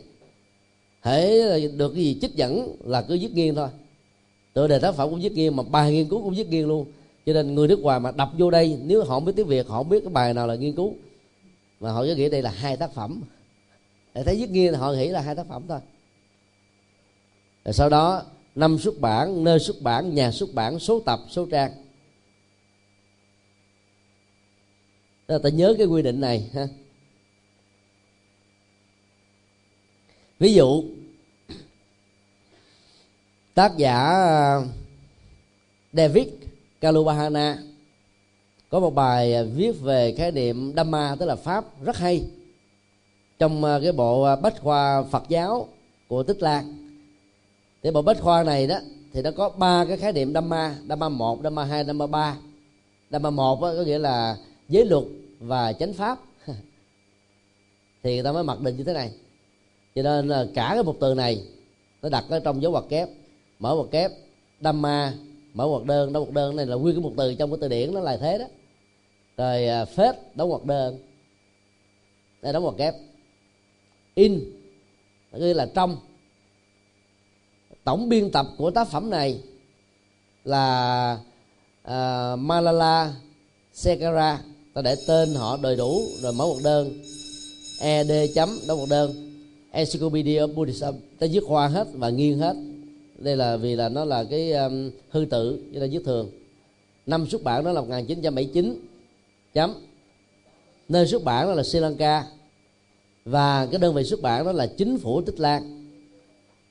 Hễ 1.03 1.61
được 1.69 1.93
cái 1.95 2.05
gì 2.05 2.19
trích 2.21 2.35
dẫn 2.35 2.77
là 2.85 3.03
cứ 3.03 3.19
viết 3.21 3.35
nghiêng 3.35 3.55
thôi. 3.55 3.69
Tựa 4.53 4.69
đề 4.69 4.79
tác 4.79 4.95
phẩm 4.95 5.11
cũng 5.11 5.21
viết 5.21 5.33
nghiêng 5.33 5.57
mà 5.57 5.63
bài 5.63 5.93
nghiên 5.93 6.09
cứu 6.09 6.23
cũng 6.23 6.35
viết 6.35 6.49
nghiêng 6.49 6.69
luôn. 6.69 6.87
Cho 7.27 7.33
nên 7.33 7.55
người 7.55 7.69
nước 7.69 7.81
ngoài 7.81 8.01
mà 8.01 8.11
đọc 8.11 8.33
vô 8.39 8.51
đây, 8.51 8.79
nếu 8.85 9.05
họ 9.05 9.07
không 9.09 9.25
biết 9.25 9.33
tiếng 9.37 9.47
việt, 9.47 9.67
họ 9.69 9.79
không 9.79 9.89
biết 9.89 10.01
cái 10.05 10.13
bài 10.13 10.35
nào 10.35 10.47
là 10.47 10.55
nghiên 10.55 10.75
cứu 10.75 10.95
mà 11.81 11.93
họ 11.93 12.03
cứ 12.03 12.15
nghĩ 12.15 12.29
đây 12.29 12.43
là 12.43 12.51
hai 12.51 12.77
tác 12.77 12.93
phẩm. 12.93 13.23
Để 14.15 14.25
thấy 14.25 14.37
viết 14.37 14.51
nghiêng 14.51 14.75
họ 14.75 14.93
nghĩ 14.93 15.09
là 15.09 15.21
hai 15.21 15.35
tác 15.35 15.47
phẩm 15.47 15.65
thôi. 15.69 15.81
Rồi 17.65 17.73
sau 17.73 17.89
đó, 17.89 18.23
năm 18.55 18.79
xuất 18.79 19.01
bản, 19.01 19.45
nơi 19.45 19.59
xuất 19.59 19.77
bản, 19.83 20.15
nhà 20.15 20.31
xuất 20.31 20.55
bản, 20.55 20.79
số 20.79 21.01
tập, 21.01 21.21
số 21.29 21.47
trang. 21.47 21.73
Là 25.29 25.39
ta 25.39 25.49
nhớ 25.49 25.75
cái 25.79 25.87
quy 25.87 26.03
định 26.03 26.21
này, 26.21 26.51
ha. 26.55 26.67
Ví 30.39 30.55
dụ, 30.55 30.85
tác 33.55 33.77
giả 33.77 33.95
à, 33.97 34.61
David 35.93 36.29
Kalubahana 36.81 37.59
có 38.71 38.81
một 38.81 38.95
bài 38.95 39.35
à, 39.35 39.43
viết 39.43 39.73
về 39.81 40.15
khái 40.17 40.33
niệm 40.33 40.73
Dhamma, 40.77 41.17
tức 41.19 41.27
là 41.27 41.37
pháp, 41.37 41.65
rất 41.85 41.97
hay. 41.97 42.25
Trong 43.39 43.65
à, 43.65 43.79
cái 43.83 43.93
bộ 43.93 44.23
à, 44.23 44.37
bách 44.37 44.61
khoa 44.61 45.03
Phật 45.03 45.29
giáo 45.29 45.69
của 46.09 46.23
Tích 46.23 46.43
Lan. 46.43 46.89
Thì 47.83 47.91
bộ 47.91 48.03
bách 48.03 48.21
khoa 48.21 48.43
này 48.43 48.67
đó, 48.67 48.79
thì 49.13 49.23
nó 49.23 49.31
có 49.31 49.49
ba 49.49 49.85
cái 49.85 49.97
khái 49.97 50.13
niệm 50.13 50.35
Dhamma 50.35 50.75
Dhamma 50.89 51.09
một, 51.09 51.39
Dhamma 51.43 51.65
hai, 51.65 51.85
Dhamma 51.85 52.07
ba. 52.07 52.37
Dhamma 53.11 53.31
một 53.31 53.61
có 53.61 53.73
nghĩa 53.73 53.99
là 53.99 54.37
giới 54.69 54.85
luật 54.85 55.05
và 55.41 55.73
chánh 55.73 55.93
pháp. 55.93 56.19
Thì 58.03 58.15
người 58.15 58.23
ta 58.23 58.33
mới 58.33 58.45
mặc 58.45 58.61
định 58.61 58.77
như 58.77 58.85
thế 58.85 58.93
này. 58.93 59.13
Cho 59.95 60.03
nên 60.03 60.29
là 60.29 60.47
cả 60.55 60.71
cái 60.75 60.83
một 60.83 60.97
từ 61.01 61.15
này, 61.15 61.43
nó 62.03 62.09
đặt 62.09 62.25
ở 62.29 62.41
trong 62.41 62.63
dấu 62.63 62.73
ngoặc 62.73 62.85
kép. 62.89 63.09
Mở 63.59 63.75
ngoặc 63.75 63.91
kép, 63.91 64.11
Dhamma, 64.61 65.15
mở 65.55 65.67
ngoặc 65.67 65.85
đơn 65.85 66.13
đóng 66.13 66.23
ngoặc 66.23 66.35
đơn, 66.35 66.57
này 66.57 66.67
là 66.67 66.77
nguyên 66.77 66.95
cái 66.95 67.03
một 67.03 67.13
từ 67.17 67.35
trong 67.35 67.51
cái 67.51 67.59
từ 67.61 67.69
điển 67.69 67.95
nó 67.95 68.01
là 68.01 68.17
thế 68.17 68.39
đó 68.39 68.45
rồi 69.39 69.67
à, 69.67 69.85
phết 69.85 70.15
đóng 70.35 70.49
ngoặc 70.49 70.65
đơn. 70.65 70.99
Đây 72.43 72.53
đóng 72.53 72.63
ngoặc 72.63 72.75
kép. 72.79 72.95
In 74.15 74.41
ghi 75.33 75.55
là 75.55 75.67
trong. 75.75 75.97
Tổng 77.85 78.09
biên 78.09 78.31
tập 78.31 78.47
của 78.57 78.71
tác 78.71 78.89
phẩm 78.89 79.11
này 79.11 79.41
là 80.45 81.19
uh, 81.85 82.39
Malala 82.39 83.15
Sekara 83.73 84.43
ta 84.75 84.83
để 84.83 84.97
tên 85.09 85.35
họ 85.35 85.59
đầy 85.63 85.77
đủ 85.77 86.03
rồi 86.23 86.33
mở 86.33 86.47
một 86.47 86.59
đơn. 86.65 87.03
Ed 87.81 88.11
chấm 88.35 88.59
đóng 88.69 88.79
một 88.79 88.87
đơn. 88.91 89.35
Encyclopedia 89.71 90.41
of 90.41 90.55
buddhism. 90.55 90.95
Ta 91.19 91.27
viết 91.33 91.45
khoa 91.47 91.69
hết 91.69 91.89
và 91.93 92.11
nghiêng 92.11 92.39
hết. 92.39 92.57
Đây 93.19 93.37
là 93.37 93.57
vì 93.57 93.77
là 93.77 93.89
nó 93.89 94.05
là 94.05 94.25
cái 94.25 94.53
um, 94.53 94.91
hư 95.11 95.25
tự 95.31 95.63
cho 95.75 95.81
nên 95.81 95.91
viết 95.91 96.03
thường. 96.05 96.31
Năm 97.07 97.27
xuất 97.27 97.43
bản 97.43 97.65
đó 97.65 97.73
là 97.73 97.81
1979 97.81 98.88
chấm. 99.55 99.75
Nơi 100.89 101.07
xuất 101.07 101.25
bản 101.25 101.47
đó 101.47 101.55
là 101.55 101.63
Sri 101.63 101.79
Lanka. 101.79 102.25
Và 103.25 103.67
cái 103.67 103.81
đơn 103.81 103.95
vị 103.95 104.05
xuất 104.05 104.23
bản 104.23 104.45
đó 104.45 104.53
là 104.53 104.67
chính 104.67 104.99
phủ 104.99 105.21
Tích 105.21 105.41
Lan. 105.41 105.89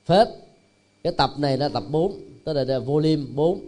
Phết. 0.05 0.27
Cái 1.03 1.13
tập 1.13 1.29
này 1.37 1.57
là 1.57 1.69
tập 1.69 1.83
4 1.89 2.13
tức 2.43 2.53
là, 2.53 2.63
là 2.63 2.79
volume 2.79 3.23
4 3.35 3.59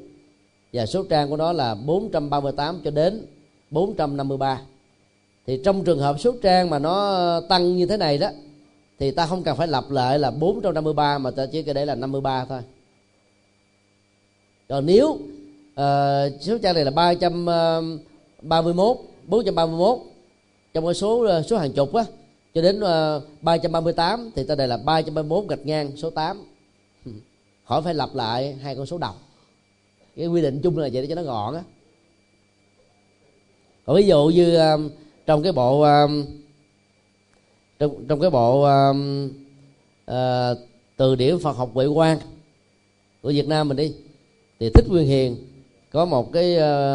và 0.73 0.85
số 0.85 1.03
trang 1.03 1.29
của 1.29 1.37
nó 1.37 1.51
là 1.53 1.75
438 1.75 2.81
cho 2.83 2.91
đến 2.91 3.25
453 3.71 4.61
thì 5.47 5.61
trong 5.65 5.83
trường 5.83 5.99
hợp 5.99 6.19
số 6.19 6.33
trang 6.41 6.69
mà 6.69 6.79
nó 6.79 7.41
tăng 7.49 7.77
như 7.77 7.85
thế 7.85 7.97
này 7.97 8.17
đó 8.17 8.29
thì 8.99 9.11
ta 9.11 9.25
không 9.25 9.43
cần 9.43 9.57
phải 9.57 9.67
lặp 9.67 9.91
lại 9.91 10.19
là 10.19 10.31
453 10.31 11.17
mà 11.17 11.31
ta 11.31 11.45
chỉ 11.45 11.63
cần 11.63 11.75
để 11.75 11.85
là 11.85 11.95
53 11.95 12.45
thôi. 12.45 12.61
Còn 14.69 14.85
nếu 14.85 15.07
uh, 15.09 16.41
số 16.41 16.57
trang 16.57 16.75
này 16.75 16.85
là 16.85 16.91
300 16.91 17.45
uh, 17.45 18.01
331 18.41 18.97
431 19.27 19.99
trong 20.73 20.85
cái 20.85 20.93
số 20.93 21.23
ờ, 21.23 21.41
số 21.41 21.57
hàng 21.57 21.71
chục 21.71 21.93
á 21.93 22.05
cho 22.53 22.61
đến 22.61 22.79
ờ, 22.79 23.15
uh, 23.17 23.43
338 23.43 24.31
thì 24.35 24.43
ta 24.43 24.55
đây 24.55 24.67
là 24.67 24.77
331 24.77 25.45
gạch 25.49 25.65
ngang 25.65 25.97
số 25.97 26.09
8 26.09 26.45
ừ. 27.05 27.11
khỏi 27.65 27.81
phải 27.81 27.93
lặp 27.93 28.15
lại 28.15 28.53
hai 28.53 28.75
con 28.75 28.85
số 28.85 28.97
đầu. 28.97 29.13
Cái 30.15 30.27
quy 30.27 30.41
định 30.41 30.59
chung 30.63 30.77
là 30.77 30.89
vậy 30.93 31.01
để 31.01 31.07
cho 31.07 31.15
nó 31.15 31.23
gọn 31.23 31.55
á. 31.55 31.61
Còn 33.85 33.95
ví 33.95 34.07
dụ 34.07 34.31
như 34.35 34.55
ờ, 34.55 34.77
trong 35.25 35.43
cái 35.43 35.51
bộ 35.51 35.85
trong 37.79 38.05
trong 38.07 38.19
cái 38.19 38.29
bộ 38.29 38.67
uh, 38.67 40.57
từ 40.97 41.15
điển 41.15 41.39
Phật 41.39 41.51
học 41.51 41.69
Huệ 41.73 41.85
quan 41.85 42.17
của 43.21 43.29
Việt 43.29 43.47
Nam 43.47 43.67
mình 43.67 43.77
đi 43.77 43.93
thì 44.59 44.69
thích 44.69 44.85
Nguyên 44.89 45.07
Hiền 45.07 45.35
có 45.91 46.05
một 46.05 46.33
cái 46.33 46.57
uh, 46.57 46.61